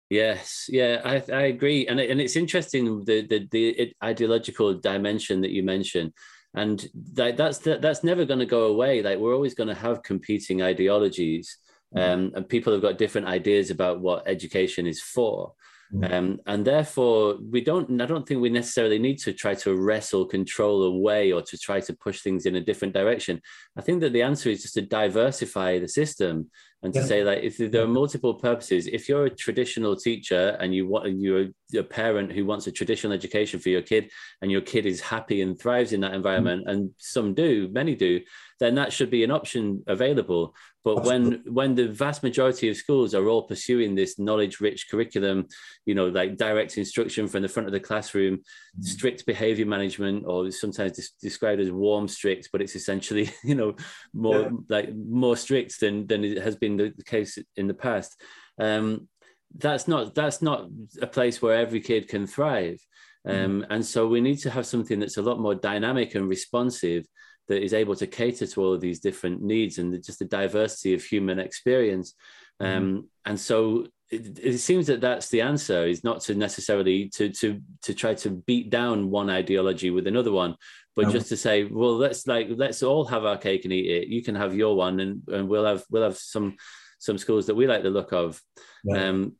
Yes, 0.09 0.65
yeah, 0.69 1.01
I, 1.05 1.23
I 1.31 1.41
agree, 1.43 1.87
and 1.87 1.99
it, 1.99 2.09
and 2.09 2.19
it's 2.19 2.35
interesting 2.35 3.05
the 3.05 3.25
the 3.25 3.47
the 3.51 3.93
ideological 4.03 4.73
dimension 4.73 5.41
that 5.41 5.51
you 5.51 5.63
mentioned 5.63 6.11
and 6.55 6.87
that, 7.13 7.37
that's 7.37 7.57
that's 7.57 8.03
never 8.03 8.25
going 8.25 8.39
to 8.39 8.45
go 8.45 8.65
away 8.65 9.01
like 9.01 9.17
we're 9.17 9.33
always 9.33 9.55
going 9.55 9.69
to 9.69 9.73
have 9.75 10.03
competing 10.03 10.61
ideologies 10.61 11.57
mm. 11.95 12.01
um, 12.01 12.31
and 12.35 12.47
people 12.47 12.71
have 12.73 12.81
got 12.81 12.97
different 12.97 13.27
ideas 13.27 13.71
about 13.71 13.99
what 13.99 14.27
education 14.27 14.87
is 14.87 15.01
for. 15.01 15.53
Um, 16.01 16.39
and 16.47 16.65
therefore 16.65 17.37
we 17.51 17.61
don't 17.61 18.01
i 18.01 18.05
don't 18.05 18.27
think 18.27 18.41
we 18.41 18.49
necessarily 18.49 18.97
need 18.97 19.17
to 19.19 19.31
try 19.31 19.53
to 19.53 19.75
wrestle 19.75 20.25
control 20.25 20.83
away 20.83 21.31
or 21.31 21.41
to 21.41 21.57
try 21.57 21.79
to 21.79 21.93
push 21.93 22.21
things 22.21 22.45
in 22.45 22.55
a 22.55 22.61
different 22.61 22.93
direction 22.93 23.39
i 23.77 23.81
think 23.81 24.01
that 24.01 24.13
the 24.13 24.21
answer 24.21 24.49
is 24.49 24.61
just 24.61 24.73
to 24.73 24.81
diversify 24.81 25.77
the 25.77 25.87
system 25.87 26.49
and 26.81 26.93
to 26.93 26.99
yeah. 26.99 27.05
say 27.05 27.23
that 27.23 27.43
if 27.43 27.57
there 27.57 27.83
are 27.83 27.87
multiple 27.87 28.33
purposes 28.33 28.87
if 28.87 29.07
you're 29.07 29.25
a 29.25 29.29
traditional 29.29 29.95
teacher 29.95 30.57
and 30.59 30.73
you 30.73 30.87
want 30.87 31.17
you're 31.19 31.47
a 31.77 31.83
parent 31.83 32.31
who 32.31 32.45
wants 32.45 32.67
a 32.67 32.71
traditional 32.71 33.13
education 33.13 33.59
for 33.59 33.69
your 33.69 33.81
kid 33.81 34.09
and 34.41 34.51
your 34.51 34.61
kid 34.61 34.85
is 34.85 34.99
happy 34.99 35.41
and 35.41 35.59
thrives 35.59 35.93
in 35.93 36.01
that 36.01 36.13
environment 36.13 36.61
mm-hmm. 36.61 36.71
and 36.71 36.89
some 36.97 37.33
do 37.33 37.69
many 37.71 37.95
do 37.95 38.19
then 38.59 38.75
that 38.75 38.93
should 38.93 39.09
be 39.09 39.23
an 39.23 39.31
option 39.31 39.83
available 39.87 40.55
but 40.83 40.97
Absolutely. 40.97 41.51
when 41.51 41.53
when 41.53 41.75
the 41.75 41.87
vast 41.87 42.23
majority 42.23 42.69
of 42.69 42.75
schools 42.75 43.15
are 43.15 43.27
all 43.29 43.43
pursuing 43.43 43.95
this 43.95 44.19
knowledge 44.19 44.59
rich 44.59 44.89
curriculum 44.89 45.47
you 45.85 45.95
know 45.95 46.07
like 46.07 46.35
direct 46.35 46.77
instruction 46.77 47.27
from 47.27 47.41
the 47.41 47.47
front 47.47 47.67
of 47.67 47.73
the 47.73 47.79
classroom 47.79 48.37
mm-hmm. 48.37 48.83
strict 48.83 49.25
behavior 49.25 49.65
management 49.65 50.25
or 50.27 50.51
sometimes 50.51 51.11
described 51.21 51.61
as 51.61 51.71
warm 51.71 52.07
strict 52.07 52.49
but 52.51 52.61
it's 52.61 52.75
essentially 52.75 53.29
you 53.43 53.55
know 53.55 53.73
more 54.13 54.41
yeah. 54.41 54.49
like 54.67 54.93
more 54.95 55.37
strict 55.37 55.79
than 55.79 56.05
than 56.07 56.25
it 56.25 56.41
has 56.41 56.57
been 56.57 56.73
been 56.77 56.93
the, 56.97 57.03
case 57.03 57.37
in 57.55 57.67
the 57.67 57.73
past. 57.73 58.21
Um, 58.59 59.07
that's 59.55 59.87
not 59.87 60.15
that's 60.15 60.41
not 60.41 60.69
a 61.01 61.07
place 61.07 61.41
where 61.41 61.55
every 61.55 61.81
kid 61.81 62.07
can 62.07 62.25
thrive, 62.25 62.79
mm-hmm. 63.27 63.45
um, 63.45 63.61
mm. 63.61 63.67
and 63.69 63.85
so 63.85 64.07
we 64.07 64.21
need 64.21 64.37
to 64.37 64.49
have 64.49 64.65
something 64.65 64.99
that's 64.99 65.17
a 65.17 65.21
lot 65.21 65.39
more 65.39 65.55
dynamic 65.55 66.15
and 66.15 66.27
responsive 66.27 67.05
that 67.47 67.63
is 67.63 67.73
able 67.73 67.95
to 67.95 68.07
cater 68.07 68.47
to 68.47 68.61
all 68.61 68.73
of 68.73 68.81
these 68.81 68.99
different 68.99 69.41
needs 69.41 69.77
and 69.77 69.93
just 70.03 70.19
the 70.19 70.25
diversity 70.25 70.93
of 70.93 71.03
human 71.03 71.39
experience. 71.39 72.13
Mm. 72.61 72.77
Um, 72.77 73.09
and 73.25 73.39
so 73.39 73.87
it, 74.09 74.39
it, 74.39 74.57
seems 74.59 74.87
that 74.87 75.01
that's 75.01 75.29
the 75.29 75.41
answer 75.41 75.85
is 75.85 76.03
not 76.03 76.21
to 76.21 76.35
necessarily 76.35 77.09
to 77.09 77.29
to 77.29 77.59
to 77.81 77.93
try 77.93 78.13
to 78.15 78.29
beat 78.29 78.69
down 78.69 79.09
one 79.09 79.29
ideology 79.29 79.89
with 79.89 80.05
another 80.05 80.31
one 80.31 80.55
but 80.95 81.05
no. 81.05 81.11
just 81.11 81.29
to 81.29 81.37
say 81.37 81.63
well 81.63 81.97
let's 81.97 82.27
like 82.27 82.47
let's 82.51 82.83
all 82.83 83.05
have 83.05 83.25
our 83.25 83.37
cake 83.37 83.63
and 83.63 83.73
eat 83.73 83.89
it 83.89 84.07
you 84.09 84.21
can 84.21 84.35
have 84.35 84.53
your 84.53 84.75
one 84.75 84.99
and, 84.99 85.23
and 85.29 85.49
we'll 85.49 85.65
have 85.65 85.83
we'll 85.89 86.03
have 86.03 86.15
some 86.17 86.55
some 86.99 87.17
schools 87.17 87.47
that 87.47 87.55
we 87.55 87.65
like 87.65 87.81
the 87.81 87.89
look 87.89 88.13
of 88.13 88.39
yeah. 88.83 89.07
um 89.07 89.33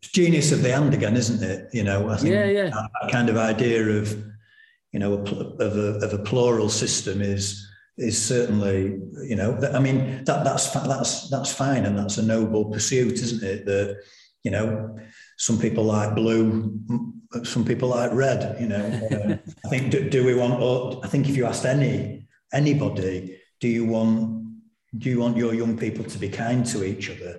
it's 0.00 0.10
genius 0.10 0.52
of 0.52 0.62
the 0.62 0.72
hand 0.72 0.94
again, 0.94 1.16
isn't 1.16 1.42
it? 1.42 1.68
You 1.72 1.84
know, 1.84 2.08
I 2.08 2.16
think 2.16 2.32
Yeah, 2.32 2.46
yeah. 2.46 2.70
that, 2.70 2.90
that 3.02 3.12
kind 3.12 3.28
of 3.28 3.36
idea 3.36 3.82
of, 3.82 4.24
you 4.96 5.00
know, 5.00 5.12
of 5.12 5.76
a, 5.76 5.98
of 6.06 6.14
a 6.14 6.22
plural 6.22 6.70
system 6.70 7.20
is 7.20 7.68
is 7.98 8.16
certainly, 8.16 8.98
you 9.28 9.36
know, 9.36 9.58
I 9.74 9.78
mean, 9.78 10.24
that 10.24 10.42
that's 10.42 10.70
that's 10.70 11.28
that's 11.28 11.52
fine, 11.52 11.84
and 11.84 11.98
that's 11.98 12.16
a 12.16 12.22
noble 12.22 12.64
pursuit, 12.64 13.12
isn't 13.12 13.42
it? 13.42 13.66
That 13.66 14.02
you 14.42 14.50
know, 14.50 14.98
some 15.36 15.58
people 15.58 15.84
like 15.84 16.14
blue, 16.14 16.80
some 17.42 17.62
people 17.62 17.90
like 17.90 18.10
red. 18.14 18.56
You 18.58 18.68
know, 18.68 19.38
I 19.66 19.68
think 19.68 19.90
do, 19.90 20.08
do 20.08 20.24
we 20.24 20.34
want? 20.34 20.62
Or 20.62 20.98
I 21.04 21.08
think 21.08 21.28
if 21.28 21.36
you 21.36 21.44
asked 21.44 21.66
any 21.66 22.26
anybody, 22.54 23.38
do 23.60 23.68
you 23.68 23.84
want 23.84 24.46
do 24.96 25.10
you 25.10 25.20
want 25.20 25.36
your 25.36 25.52
young 25.52 25.76
people 25.76 26.06
to 26.06 26.18
be 26.18 26.30
kind 26.30 26.64
to 26.68 26.84
each 26.84 27.10
other? 27.10 27.38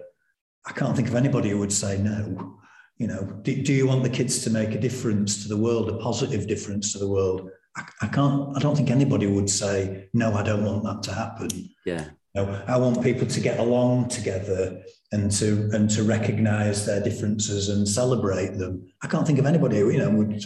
I 0.63 0.73
can't 0.73 0.95
think 0.95 1.07
of 1.07 1.15
anybody 1.15 1.49
who 1.49 1.57
would 1.57 1.73
say 1.73 1.97
no. 1.97 2.59
You 2.97 3.07
know, 3.07 3.23
do, 3.43 3.61
do 3.61 3.73
you 3.73 3.87
want 3.87 4.03
the 4.03 4.09
kids 4.09 4.43
to 4.43 4.49
make 4.49 4.73
a 4.73 4.79
difference 4.79 5.43
to 5.43 5.49
the 5.49 5.57
world, 5.57 5.89
a 5.89 5.97
positive 5.97 6.47
difference 6.47 6.93
to 6.93 6.99
the 6.99 7.07
world? 7.07 7.49
I, 7.75 7.83
I 8.01 8.07
can't. 8.07 8.57
I 8.57 8.59
don't 8.59 8.75
think 8.75 8.89
anybody 8.89 9.27
would 9.27 9.49
say 9.49 10.09
no. 10.13 10.33
I 10.33 10.43
don't 10.43 10.65
want 10.65 10.83
that 10.83 11.03
to 11.03 11.13
happen. 11.13 11.49
Yeah. 11.85 12.05
You 12.33 12.43
know, 12.43 12.63
I 12.67 12.77
want 12.77 13.03
people 13.03 13.27
to 13.27 13.39
get 13.39 13.59
along 13.59 14.09
together 14.09 14.81
and 15.11 15.31
to 15.33 15.69
and 15.73 15.89
to 15.91 16.03
recognise 16.03 16.85
their 16.85 17.01
differences 17.01 17.69
and 17.69 17.87
celebrate 17.87 18.57
them. 18.57 18.91
I 19.03 19.07
can't 19.07 19.27
think 19.27 19.39
of 19.39 19.45
anybody 19.45 19.79
who 19.79 19.91
you 19.91 19.99
know 19.99 20.09
would. 20.09 20.43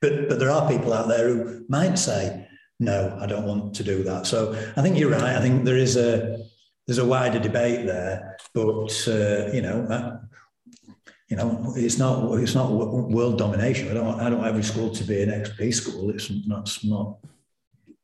But 0.00 0.28
but 0.28 0.38
there 0.38 0.50
are 0.50 0.70
people 0.70 0.92
out 0.92 1.08
there 1.08 1.28
who 1.28 1.64
might 1.68 1.98
say 1.98 2.46
no. 2.78 3.18
I 3.20 3.26
don't 3.26 3.44
want 3.44 3.74
to 3.74 3.82
do 3.82 4.04
that. 4.04 4.26
So 4.26 4.52
I 4.76 4.82
think 4.82 4.96
you're 4.98 5.10
right. 5.10 5.36
I 5.36 5.40
think 5.40 5.64
there 5.64 5.76
is 5.76 5.96
a 5.96 6.38
there's 6.86 6.98
a 6.98 7.04
wider 7.04 7.40
debate 7.40 7.86
there, 7.86 8.36
but 8.54 9.04
uh, 9.08 9.50
you 9.52 9.62
know. 9.62 9.84
Uh, 9.90 10.18
you 11.28 11.36
know, 11.36 11.72
it's 11.76 11.98
not 11.98 12.32
it's 12.38 12.54
not 12.54 12.70
world 12.72 13.38
domination. 13.38 13.90
I 13.90 13.94
don't 13.94 14.06
want, 14.06 14.20
I 14.20 14.30
don't 14.30 14.38
want 14.38 14.48
every 14.48 14.62
school 14.62 14.90
to 14.90 15.04
be 15.04 15.22
an 15.22 15.28
XP 15.28 15.74
school. 15.74 16.10
It's 16.10 16.30
that's 16.46 16.84
not 16.84 17.18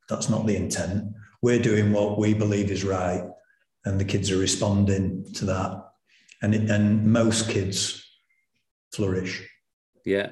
that's 0.09 0.29
not 0.29 0.47
the 0.47 0.57
intent. 0.57 1.05
We're 1.41 1.63
doing 1.63 1.93
what 1.93 2.19
we 2.19 2.35
believe 2.35 2.71
is 2.71 2.85
right, 2.85 3.25
and 3.87 3.99
the 3.99 4.05
kids 4.05 4.31
are 4.31 4.37
responding 4.37 5.25
to 5.35 5.47
that. 5.47 5.85
And 6.43 6.55
it, 6.55 6.71
and 6.71 7.07
most 7.11 7.49
kids 7.49 8.07
flourish. 8.93 9.49
Yeah. 10.05 10.31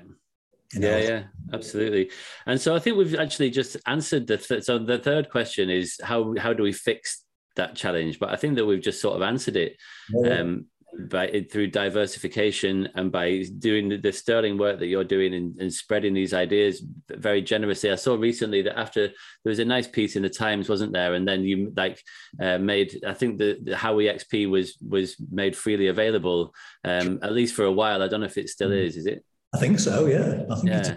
You 0.74 0.80
know? 0.80 0.96
Yeah, 0.96 1.02
yeah, 1.02 1.22
absolutely. 1.52 2.10
And 2.46 2.60
so 2.60 2.74
I 2.74 2.78
think 2.78 2.96
we've 2.96 3.14
actually 3.18 3.50
just 3.50 3.76
answered 3.86 4.26
the 4.26 4.38
th- 4.38 4.64
so 4.64 4.78
the 4.78 4.98
third 4.98 5.30
question 5.30 5.70
is 5.70 5.98
how 6.02 6.34
how 6.38 6.52
do 6.52 6.62
we 6.62 6.72
fix 6.72 7.24
that 7.56 7.74
challenge? 7.74 8.18
But 8.18 8.30
I 8.30 8.36
think 8.36 8.56
that 8.56 8.66
we've 8.66 8.82
just 8.82 9.00
sort 9.00 9.16
of 9.16 9.22
answered 9.22 9.56
it 9.56 9.76
Yeah. 10.10 10.40
um, 10.40 10.66
by 11.08 11.46
through 11.50 11.68
diversification 11.68 12.88
and 12.94 13.10
by 13.10 13.44
doing 13.58 13.88
the, 13.88 13.96
the 13.96 14.12
sterling 14.12 14.58
work 14.58 14.78
that 14.78 14.86
you're 14.88 15.04
doing 15.04 15.34
and, 15.34 15.56
and 15.58 15.72
spreading 15.72 16.12
these 16.12 16.34
ideas 16.34 16.84
very 17.08 17.40
generously. 17.40 17.90
I 17.90 17.94
saw 17.94 18.14
recently 18.14 18.62
that 18.62 18.78
after 18.78 19.08
there 19.08 19.50
was 19.50 19.58
a 19.58 19.64
nice 19.64 19.86
piece 19.86 20.16
in 20.16 20.22
the 20.22 20.28
Times, 20.28 20.68
wasn't 20.68 20.92
there? 20.92 21.14
And 21.14 21.26
then 21.26 21.44
you 21.44 21.72
like 21.76 22.02
uh, 22.40 22.58
made 22.58 23.00
I 23.06 23.14
think 23.14 23.38
the, 23.38 23.58
the 23.62 23.76
How 23.76 23.94
We 23.94 24.04
XP 24.06 24.50
was 24.50 24.76
was 24.86 25.16
made 25.30 25.56
freely 25.56 25.88
available 25.88 26.54
um, 26.84 27.18
at 27.22 27.32
least 27.32 27.54
for 27.54 27.64
a 27.64 27.72
while. 27.72 28.02
I 28.02 28.08
don't 28.08 28.20
know 28.20 28.26
if 28.26 28.38
it 28.38 28.48
still 28.48 28.72
is. 28.72 28.96
Is 28.96 29.06
it? 29.06 29.24
I 29.54 29.58
think 29.58 29.78
so. 29.78 30.06
Yeah, 30.06 30.44
I 30.50 30.54
think 30.56 30.68
Yeah. 30.68 30.96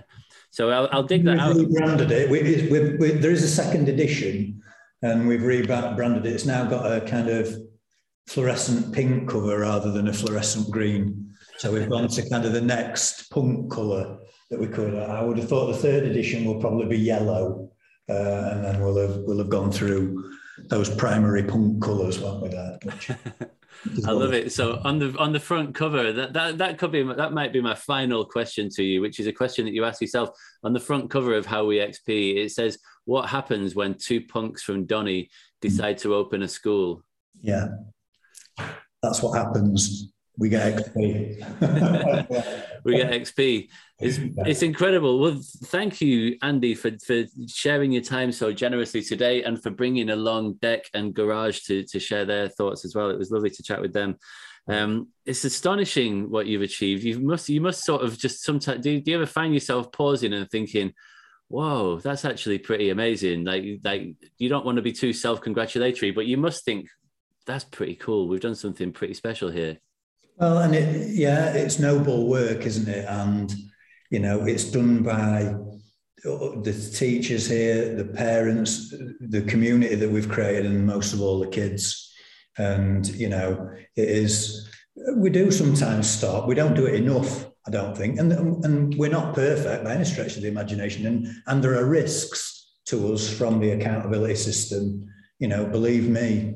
So 0.52 0.70
I'll, 0.70 0.88
I'll 0.94 1.04
dig 1.04 1.26
that 1.26 1.34
We've 1.34 1.42
out. 1.42 1.56
rebranded 1.58 2.12
it. 2.12 2.30
We, 2.30 2.42
we, 2.72 2.96
we, 2.96 3.12
there 3.12 3.32
is 3.32 3.44
a 3.44 3.48
second 3.48 3.90
edition, 3.90 4.62
and 5.02 5.28
we've 5.28 5.44
rebranded 5.44 6.26
it. 6.26 6.32
It's 6.32 6.46
now 6.46 6.64
got 6.64 6.90
a 6.90 7.02
kind 7.02 7.28
of 7.30 7.54
fluorescent 8.28 8.94
pink 8.94 9.30
cover 9.30 9.60
rather 9.60 9.92
than 9.92 10.08
a 10.08 10.14
fluorescent 10.14 10.70
green. 10.72 11.34
So 11.58 11.72
we've 11.72 11.90
gone 11.90 12.08
to 12.10 12.30
kind 12.30 12.46
of 12.46 12.54
the 12.54 12.62
next 12.62 13.30
punk 13.32 13.72
colour 13.72 14.18
that 14.50 14.60
we 14.60 14.68
could. 14.68 14.96
I 14.96 15.24
would 15.24 15.38
have 15.38 15.48
thought 15.48 15.68
the 15.68 15.78
third 15.78 16.04
edition 16.04 16.46
will 16.46 16.60
probably 16.60 16.88
be 16.88 16.98
yellow, 16.98 17.72
uh, 18.10 18.50
and 18.52 18.64
then 18.64 18.82
we'll 18.82 18.98
have 18.98 19.22
we'll 19.26 19.38
have 19.38 19.50
gone 19.50 19.72
through 19.72 20.32
those 20.70 20.90
primary 20.90 21.44
punk 21.44 21.82
colours, 21.82 22.20
won't 22.20 22.44
we? 22.44 22.50
Which- 22.84 23.12
I 24.06 24.12
love 24.12 24.34
it. 24.34 24.52
So 24.52 24.82
on 24.84 25.00
the 25.00 25.16
on 25.18 25.32
the 25.32 25.40
front 25.40 25.76
cover, 25.76 26.12
that 26.12 26.34
that 26.34 26.58
that 26.58 26.78
could 26.78 26.92
be 26.92 27.04
that 27.04 27.34
might 27.34 27.54
be 27.54 27.62
my 27.62 27.76
final 27.76 28.26
question 28.26 28.70
to 28.72 28.84
you, 28.84 29.02
which 29.02 29.20
is 29.20 29.28
a 29.28 29.34
question 29.34 29.66
that 29.66 29.74
you 29.74 29.86
ask 29.86 30.02
yourself 30.02 30.30
on 30.64 30.74
the 30.74 30.80
front 30.80 31.10
cover 31.10 31.36
of 31.36 31.46
How 31.46 31.66
We 31.66 31.78
XP. 31.78 32.38
It 32.38 32.52
says, 32.52 32.80
"What 33.06 33.30
happens 33.30 33.76
when 33.76 33.94
two 33.94 34.22
punks 34.22 34.64
from 34.64 34.86
Donny 34.86 35.30
decide 35.62 35.98
to 36.00 36.16
open 36.16 36.42
a 36.44 36.48
school?" 36.48 37.04
Yeah, 37.42 37.68
that's 39.02 39.22
what 39.22 39.38
happens. 39.38 40.12
We 40.38 40.50
get 40.50 40.76
XP. 40.76 42.62
We 42.86 42.98
get 42.98 43.12
XP. 43.12 43.68
It's 44.00 44.20
it's 44.46 44.62
incredible. 44.62 45.20
Well, 45.20 45.42
thank 45.66 46.02
you, 46.02 46.38
Andy, 46.44 46.76
for 46.76 46.92
for 47.04 47.24
sharing 47.48 47.92
your 47.92 48.04
time 48.04 48.32
so 48.32 48.54
generously 48.54 49.02
today, 49.02 49.42
and 49.44 49.62
for 49.62 49.72
bringing 49.72 50.12
along 50.12 50.60
Deck 50.62 50.84
and 50.94 51.14
Guraj 51.16 51.66
to 51.66 51.84
to 51.84 52.00
share 52.00 52.26
their 52.26 52.48
thoughts 52.48 52.86
as 52.86 52.94
well. 52.94 53.10
It 53.10 53.18
was 53.18 53.32
lovely 53.32 53.50
to 53.50 53.64
chat 53.64 53.82
with 53.82 53.92
them. 53.92 54.18
Um, 54.68 55.10
it's 55.26 55.44
astonishing 55.46 56.30
what 56.30 56.46
you've 56.46 56.62
achieved. 56.62 57.04
You 57.04 57.20
must 57.20 57.50
you 57.50 57.60
must 57.60 57.84
sort 57.84 58.04
of 58.04 58.20
just 58.20 58.44
sometimes 58.44 58.84
do, 58.84 59.02
do 59.02 59.12
you 59.12 59.18
ever 59.18 59.26
find 59.26 59.52
yourself 59.52 59.92
pausing 59.92 60.34
and 60.34 60.50
thinking, 60.52 60.94
"Whoa, 61.48 62.00
that's 62.00 62.24
actually 62.24 62.60
pretty 62.60 62.92
amazing." 62.92 63.46
Like 63.46 63.64
like 63.84 64.14
you 64.38 64.48
don't 64.48 64.66
want 64.66 64.76
to 64.76 64.84
be 64.84 64.94
too 64.94 65.12
self 65.12 65.42
congratulatory, 65.42 66.12
but 66.12 66.28
you 66.28 66.38
must 66.38 66.66
think 66.66 66.88
that's 67.46 67.64
pretty 67.64 67.96
cool. 67.96 68.28
We've 68.28 68.42
done 68.42 68.56
something 68.56 68.92
pretty 68.92 69.14
special 69.14 69.50
here. 69.50 69.78
Well, 70.38 70.58
and 70.60 70.76
it, 70.76 71.16
yeah, 71.16 71.54
it's 71.54 71.80
noble 71.80 72.28
work, 72.28 72.66
isn't 72.66 72.88
it? 72.88 73.06
And 73.08 73.54
you 74.10 74.20
know, 74.20 74.46
it's 74.46 74.66
done 74.66 75.04
by 75.04 75.56
the 76.24 76.92
teachers 76.98 77.48
here, 77.48 77.96
the 77.96 78.06
parents, 78.06 78.94
the 79.20 79.44
community 79.44 79.96
that 79.96 80.10
we've 80.10 80.30
created, 80.30 80.66
and 80.66 80.86
most 80.86 81.14
of 81.14 81.22
all 81.22 81.40
the 81.40 81.48
kids. 81.48 82.14
And 82.58 83.08
you 83.08 83.30
know, 83.30 83.70
it 83.96 84.10
is. 84.10 84.70
We 85.16 85.30
do 85.30 85.52
sometimes 85.52 86.10
stop. 86.10 86.48
We 86.48 86.56
don't 86.56 86.74
do 86.74 86.86
it 86.86 86.96
enough, 86.96 87.46
I 87.68 87.72
don't 87.72 87.96
think, 87.96 88.20
and 88.20 88.32
and 88.32 88.96
we're 88.98 89.10
not 89.10 89.36
perfect 89.36 89.84
by 89.84 89.94
any 89.94 90.06
stretch 90.06 90.36
of 90.36 90.42
the 90.42 90.48
imagination. 90.48 91.06
And 91.06 91.28
and 91.48 91.64
there 91.64 91.78
are 91.78 91.86
risks 91.86 92.74
to 92.86 93.14
us 93.14 93.30
from 93.32 93.60
the 93.60 93.72
accountability 93.72 94.36
system. 94.36 95.08
You 95.40 95.50
know, 95.50 95.66
believe 95.66 96.10
me, 96.10 96.56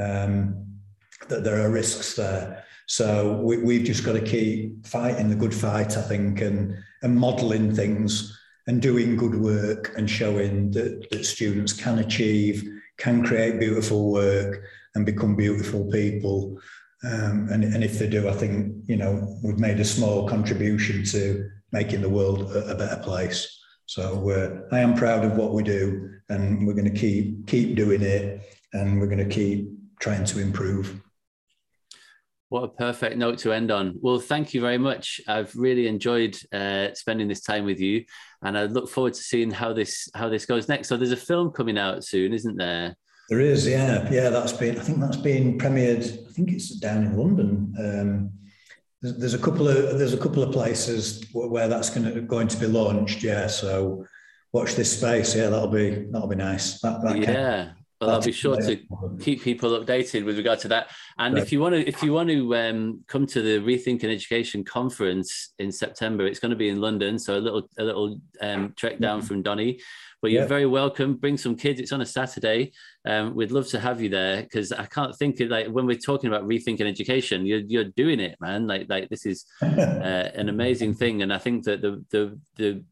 um, 0.00 0.66
that 1.28 1.44
there 1.44 1.60
are 1.60 1.70
risks 1.70 2.16
there. 2.16 2.64
So 2.86 3.40
we, 3.42 3.58
we've 3.58 3.84
just 3.84 4.04
got 4.04 4.12
to 4.12 4.20
keep 4.20 4.86
fighting 4.86 5.28
the 5.28 5.34
good 5.34 5.54
fight, 5.54 5.96
I 5.96 6.02
think, 6.02 6.40
and 6.40 6.76
and 7.02 7.16
modelling 7.16 7.74
things 7.74 8.38
and 8.66 8.82
doing 8.82 9.16
good 9.16 9.36
work 9.36 9.92
and 9.96 10.10
showing 10.10 10.70
that, 10.72 11.08
that 11.10 11.24
students 11.24 11.72
can 11.72 12.00
achieve, 12.00 12.68
can 12.98 13.24
create 13.24 13.60
beautiful 13.60 14.10
work 14.10 14.62
and 14.94 15.06
become 15.06 15.36
beautiful 15.36 15.84
people. 15.90 16.58
Um, 17.04 17.48
and, 17.52 17.62
and 17.62 17.84
if 17.84 17.98
they 17.98 18.08
do, 18.08 18.28
I 18.28 18.32
think, 18.32 18.74
you 18.86 18.96
know, 18.96 19.38
we've 19.44 19.60
made 19.60 19.78
a 19.78 19.84
small 19.84 20.28
contribution 20.28 21.04
to 21.06 21.48
making 21.70 22.00
the 22.00 22.08
world 22.08 22.50
a, 22.50 22.72
a 22.72 22.74
better 22.74 23.00
place. 23.02 23.56
So 23.86 24.30
uh, 24.30 24.74
I 24.74 24.80
am 24.80 24.94
proud 24.94 25.24
of 25.24 25.36
what 25.36 25.54
we 25.54 25.62
do 25.62 26.10
and 26.28 26.66
we're 26.66 26.74
going 26.74 26.92
to 26.92 26.98
keep 26.98 27.46
keep 27.46 27.76
doing 27.76 28.02
it 28.02 28.40
and 28.72 29.00
we're 29.00 29.06
going 29.06 29.28
to 29.28 29.34
keep 29.34 29.70
trying 30.00 30.24
to 30.24 30.40
improve. 30.40 31.00
What 32.48 32.62
a 32.62 32.68
perfect 32.68 33.16
note 33.16 33.38
to 33.38 33.52
end 33.52 33.72
on. 33.72 33.98
Well, 34.00 34.20
thank 34.20 34.54
you 34.54 34.60
very 34.60 34.78
much. 34.78 35.20
I've 35.26 35.54
really 35.56 35.88
enjoyed 35.88 36.38
uh, 36.52 36.94
spending 36.94 37.26
this 37.26 37.40
time 37.40 37.64
with 37.64 37.80
you, 37.80 38.04
and 38.42 38.56
I 38.56 38.64
look 38.64 38.88
forward 38.88 39.14
to 39.14 39.20
seeing 39.20 39.50
how 39.50 39.72
this 39.72 40.08
how 40.14 40.28
this 40.28 40.46
goes 40.46 40.68
next. 40.68 40.88
So, 40.88 40.96
there's 40.96 41.10
a 41.10 41.16
film 41.16 41.50
coming 41.50 41.76
out 41.76 42.04
soon, 42.04 42.32
isn't 42.32 42.56
there? 42.56 42.96
There 43.28 43.40
is, 43.40 43.66
yeah, 43.66 44.08
yeah. 44.12 44.28
That's 44.28 44.52
been. 44.52 44.78
I 44.78 44.82
think 44.82 45.00
that's 45.00 45.16
been 45.16 45.58
premiered. 45.58 46.04
I 46.04 46.32
think 46.32 46.52
it's 46.52 46.70
down 46.76 47.02
in 47.02 47.16
London. 47.16 47.74
Um, 47.80 48.30
there's, 49.02 49.18
there's 49.18 49.34
a 49.34 49.38
couple 49.38 49.66
of 49.66 49.98
there's 49.98 50.14
a 50.14 50.18
couple 50.18 50.44
of 50.44 50.52
places 50.52 51.24
where 51.32 51.66
that's 51.66 51.90
going 51.90 52.14
to 52.14 52.20
going 52.20 52.46
to 52.46 52.56
be 52.56 52.66
launched. 52.66 53.24
Yeah, 53.24 53.48
so 53.48 54.06
watch 54.52 54.76
this 54.76 54.96
space. 54.96 55.34
Yeah, 55.34 55.48
that'll 55.48 55.66
be 55.66 56.06
that'll 56.12 56.28
be 56.28 56.36
nice. 56.36 56.80
That, 56.80 57.02
that 57.02 57.18
yeah. 57.18 57.72
Well, 58.06 58.16
I'll 58.16 58.22
be 58.22 58.32
sure 58.32 58.56
to 58.56 58.76
keep 59.20 59.42
people 59.42 59.70
updated 59.78 60.24
with 60.24 60.36
regard 60.36 60.60
to 60.60 60.68
that. 60.68 60.88
And 61.18 61.34
right. 61.34 61.42
if 61.42 61.52
you 61.52 61.60
want 61.60 61.74
to, 61.74 61.86
if 61.86 62.02
you 62.02 62.12
want 62.12 62.28
to 62.30 62.56
um, 62.56 63.04
come 63.06 63.26
to 63.26 63.42
the 63.42 63.58
Rethinking 63.58 64.12
Education 64.12 64.64
conference 64.64 65.54
in 65.58 65.72
September, 65.72 66.26
it's 66.26 66.38
going 66.38 66.50
to 66.50 66.56
be 66.56 66.68
in 66.68 66.80
London, 66.80 67.18
so 67.18 67.36
a 67.36 67.40
little 67.40 67.68
a 67.78 67.84
little 67.84 68.20
um, 68.40 68.74
trek 68.76 68.98
down 68.98 69.22
from 69.22 69.42
Donny. 69.42 69.80
But 70.22 70.30
you're 70.30 70.42
yeah. 70.42 70.48
very 70.48 70.66
welcome. 70.66 71.14
Bring 71.14 71.36
some 71.36 71.56
kids. 71.56 71.78
It's 71.78 71.92
on 71.92 72.00
a 72.00 72.06
Saturday. 72.06 72.72
Um, 73.04 73.34
we'd 73.34 73.52
love 73.52 73.68
to 73.68 73.80
have 73.80 74.00
you 74.00 74.08
there 74.08 74.42
because 74.42 74.72
I 74.72 74.86
can't 74.86 75.14
think 75.14 75.40
of 75.40 75.50
like 75.50 75.68
when 75.68 75.86
we're 75.86 75.98
talking 75.98 76.28
about 76.28 76.48
rethinking 76.48 76.88
education, 76.88 77.46
you're 77.46 77.60
you're 77.60 77.84
doing 77.84 78.20
it, 78.20 78.36
man. 78.40 78.66
Like 78.66 78.86
like 78.88 79.08
this 79.08 79.26
is 79.26 79.44
uh, 79.62 80.30
an 80.34 80.48
amazing 80.48 80.94
thing, 80.94 81.22
and 81.22 81.32
I 81.32 81.38
think 81.38 81.64
that 81.64 81.82
the 81.82 82.04
the 82.10 82.38
the 82.56 82.84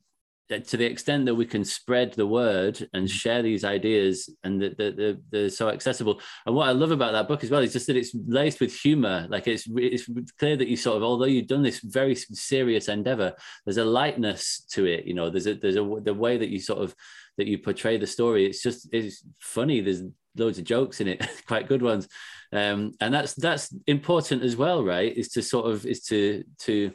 to 0.50 0.76
the 0.76 0.84
extent 0.84 1.24
that 1.24 1.34
we 1.34 1.46
can 1.46 1.64
spread 1.64 2.12
the 2.12 2.26
word 2.26 2.86
and 2.92 3.08
share 3.08 3.42
these 3.42 3.64
ideas 3.64 4.28
and 4.44 4.60
that 4.60 4.76
they're, 4.76 5.16
they're, 5.30 5.48
so 5.48 5.70
accessible. 5.70 6.20
And 6.44 6.54
what 6.54 6.68
i 6.68 6.72
love 6.72 6.90
about 6.90 7.12
that 7.12 7.28
book 7.28 7.42
as 7.42 7.50
well 7.50 7.62
is 7.62 7.72
just 7.72 7.86
that 7.86 7.96
it's 7.96 8.14
laced 8.26 8.60
with 8.60 8.74
humor. 8.74 9.26
Like 9.30 9.46
it's 9.46 9.66
it's 9.74 10.08
clear 10.38 10.56
that 10.56 10.68
you 10.68 10.76
sort 10.76 10.98
of 10.98 11.02
although 11.02 11.24
you've 11.24 11.46
done 11.46 11.62
this 11.62 11.80
very 11.80 12.14
serious 12.14 12.88
endeavor 12.88 13.34
there's 13.64 13.78
a 13.78 13.84
lightness 13.84 14.64
to 14.70 14.84
it 14.84 15.06
you 15.06 15.14
know 15.14 15.30
there's 15.30 15.46
a 15.46 15.54
there's 15.54 15.76
a 15.76 15.96
the 16.02 16.14
way 16.14 16.36
that 16.36 16.50
you 16.50 16.60
sort 16.60 16.80
of 16.80 16.94
that 17.36 17.46
you 17.46 17.58
portray 17.58 17.96
the 17.96 18.06
story. 18.06 18.46
It's 18.46 18.62
just 18.62 18.88
it's 18.92 19.24
funny. 19.40 19.80
There's 19.80 20.02
loads 20.36 20.58
of 20.58 20.64
jokes 20.64 21.00
in 21.00 21.08
it 21.08 21.26
quite 21.46 21.68
good 21.68 21.82
ones. 21.82 22.08
Um, 22.52 22.92
and 23.00 23.12
that's 23.12 23.34
that's 23.34 23.74
important 23.86 24.42
as 24.42 24.56
well 24.56 24.84
right? 24.84 25.16
Is 25.16 25.30
to 25.30 25.42
sort 25.42 25.66
of 25.66 25.86
is 25.86 26.02
to 26.04 26.44
to 26.60 26.92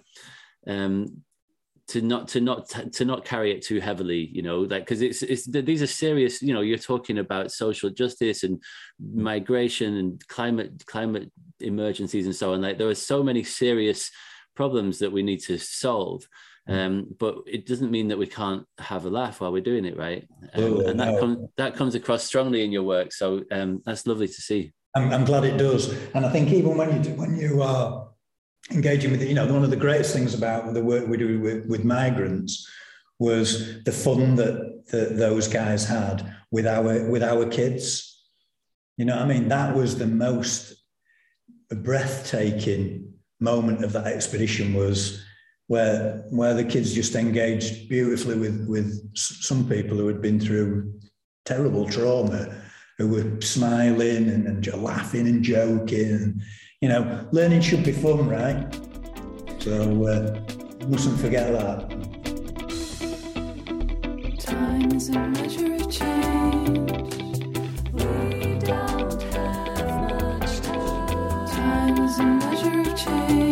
um, 0.68 1.24
to 1.90 2.02
not 2.02 2.28
to 2.30 2.40
not 2.40 2.70
to 2.94 3.06
not 3.06 3.26
carry 3.26 3.52
it 3.52 3.64
too 3.64 3.80
heavily 3.80 4.30
you 4.32 4.42
know 4.42 4.60
like 4.62 4.86
because 4.86 5.02
it's 5.02 5.24
it's 5.24 5.46
these 5.46 5.82
are 5.82 5.88
serious 5.88 6.42
you 6.42 6.54
know 6.54 6.62
you're 6.62 6.78
talking 6.78 7.18
about 7.18 7.52
social 7.52 7.90
justice 7.90 8.44
and 8.44 8.62
migration 9.00 9.98
and 9.98 10.28
climate 10.28 10.84
climate 10.86 11.32
emergencies 11.62 12.26
and 12.26 12.36
so 12.36 12.54
on. 12.54 12.62
Like 12.62 12.78
there 12.78 12.88
are 12.88 12.96
so 12.96 13.24
many 13.24 13.44
serious 13.44 14.12
problems 14.56 15.00
that 15.00 15.12
we 15.12 15.24
need 15.24 15.40
to 15.42 15.58
solve. 15.58 16.28
Mm. 16.68 16.86
um, 16.86 17.08
but 17.18 17.38
it 17.48 17.66
doesn't 17.66 17.90
mean 17.90 18.10
that 18.10 18.18
we 18.18 18.28
can't 18.28 18.64
have 18.78 19.06
a 19.06 19.10
laugh 19.10 19.42
while 19.42 19.52
we're 19.52 19.62
doing 19.62 19.86
it 19.86 19.98
right? 19.98 20.28
Um, 20.54 20.64
oh, 20.64 20.88
and 20.88 21.00
that 21.00 21.14
no. 21.14 21.20
comes 21.20 21.50
that 21.58 21.76
comes 21.76 21.96
across 21.96 22.24
strongly 22.24 22.64
in 22.64 22.72
your 22.72 22.84
work. 22.84 23.12
So 23.12 23.44
um, 23.52 23.82
that's 23.86 24.06
lovely 24.06 24.28
to 24.28 24.34
see. 24.34 24.74
I'm, 24.96 25.12
I'm 25.12 25.26
glad 25.26 25.46
it 25.46 25.58
does. 25.58 25.94
And 26.14 26.26
i 26.26 26.32
think 26.32 26.50
even 26.50 26.78
when 26.78 27.04
you 27.04 27.12
when 27.12 27.36
you 27.38 27.64
are 27.64 28.09
engaging 28.72 29.12
with, 29.12 29.22
you 29.24 29.34
know, 29.34 29.52
one 29.52 29.64
of 29.64 29.70
the 29.70 29.76
greatest 29.76 30.14
things 30.14 30.34
about 30.34 30.74
the 30.74 30.84
work 30.84 31.08
we 31.08 31.18
do 31.18 31.40
with, 31.40 31.66
with 31.66 31.84
migrants 31.84 32.68
was 33.20 33.84
the 33.84 33.92
fun 33.92 34.36
that, 34.36 34.84
that 34.92 35.18
those 35.18 35.48
guys 35.48 35.86
had 35.86 36.36
with 36.52 36.66
our 36.66 37.10
with 37.10 37.24
our 37.24 37.46
kids. 37.46 38.24
You 38.98 39.06
know, 39.06 39.18
I 39.18 39.26
mean, 39.26 39.48
that 39.50 39.76
was 39.76 39.98
the 39.98 40.08
most 40.08 40.76
breathtaking 41.70 43.14
moment 43.40 43.84
of 43.84 43.94
that 43.94 44.08
expedition 44.08 44.74
was 44.74 45.24
where 45.68 46.26
where 46.30 46.54
the 46.54 46.64
kids 46.64 46.94
just 46.94 47.16
engaged 47.16 47.90
beautifully 47.90 48.38
with 48.38 48.68
with 48.68 49.16
some 49.16 49.68
people 49.68 49.98
who 49.98 50.08
had 50.08 50.22
been 50.22 50.40
through 50.40 51.00
terrible 51.46 51.88
trauma, 51.88 52.56
who 52.98 53.08
were 53.08 53.42
smiling 53.42 54.30
and, 54.30 54.48
and 54.48 54.82
laughing 54.82 55.28
and 55.28 55.44
joking. 55.44 56.12
And, 56.12 56.42
you 56.82 56.88
know, 56.88 57.28
learning 57.34 57.60
should 57.60 57.84
be 57.84 57.92
fun, 57.92 58.30
right? 58.30 58.74
So 59.60 60.06
uh, 60.06 60.40
mustn't 60.88 61.20
forget 61.20 61.52
that. 61.52 61.90
Time 64.40 64.92
is 64.94 65.10
a 65.10 65.20
measure 65.20 65.76
of 65.76 65.92
change. 65.92 66.92
We 67.92 68.60
don't 68.60 69.22
have 69.24 70.40
much 70.40 70.62
time. 70.62 71.48
Time 71.48 71.98
is 71.98 72.20
a 72.20 72.24
measure 72.24 72.80
of 72.80 72.96
change. 72.98 73.49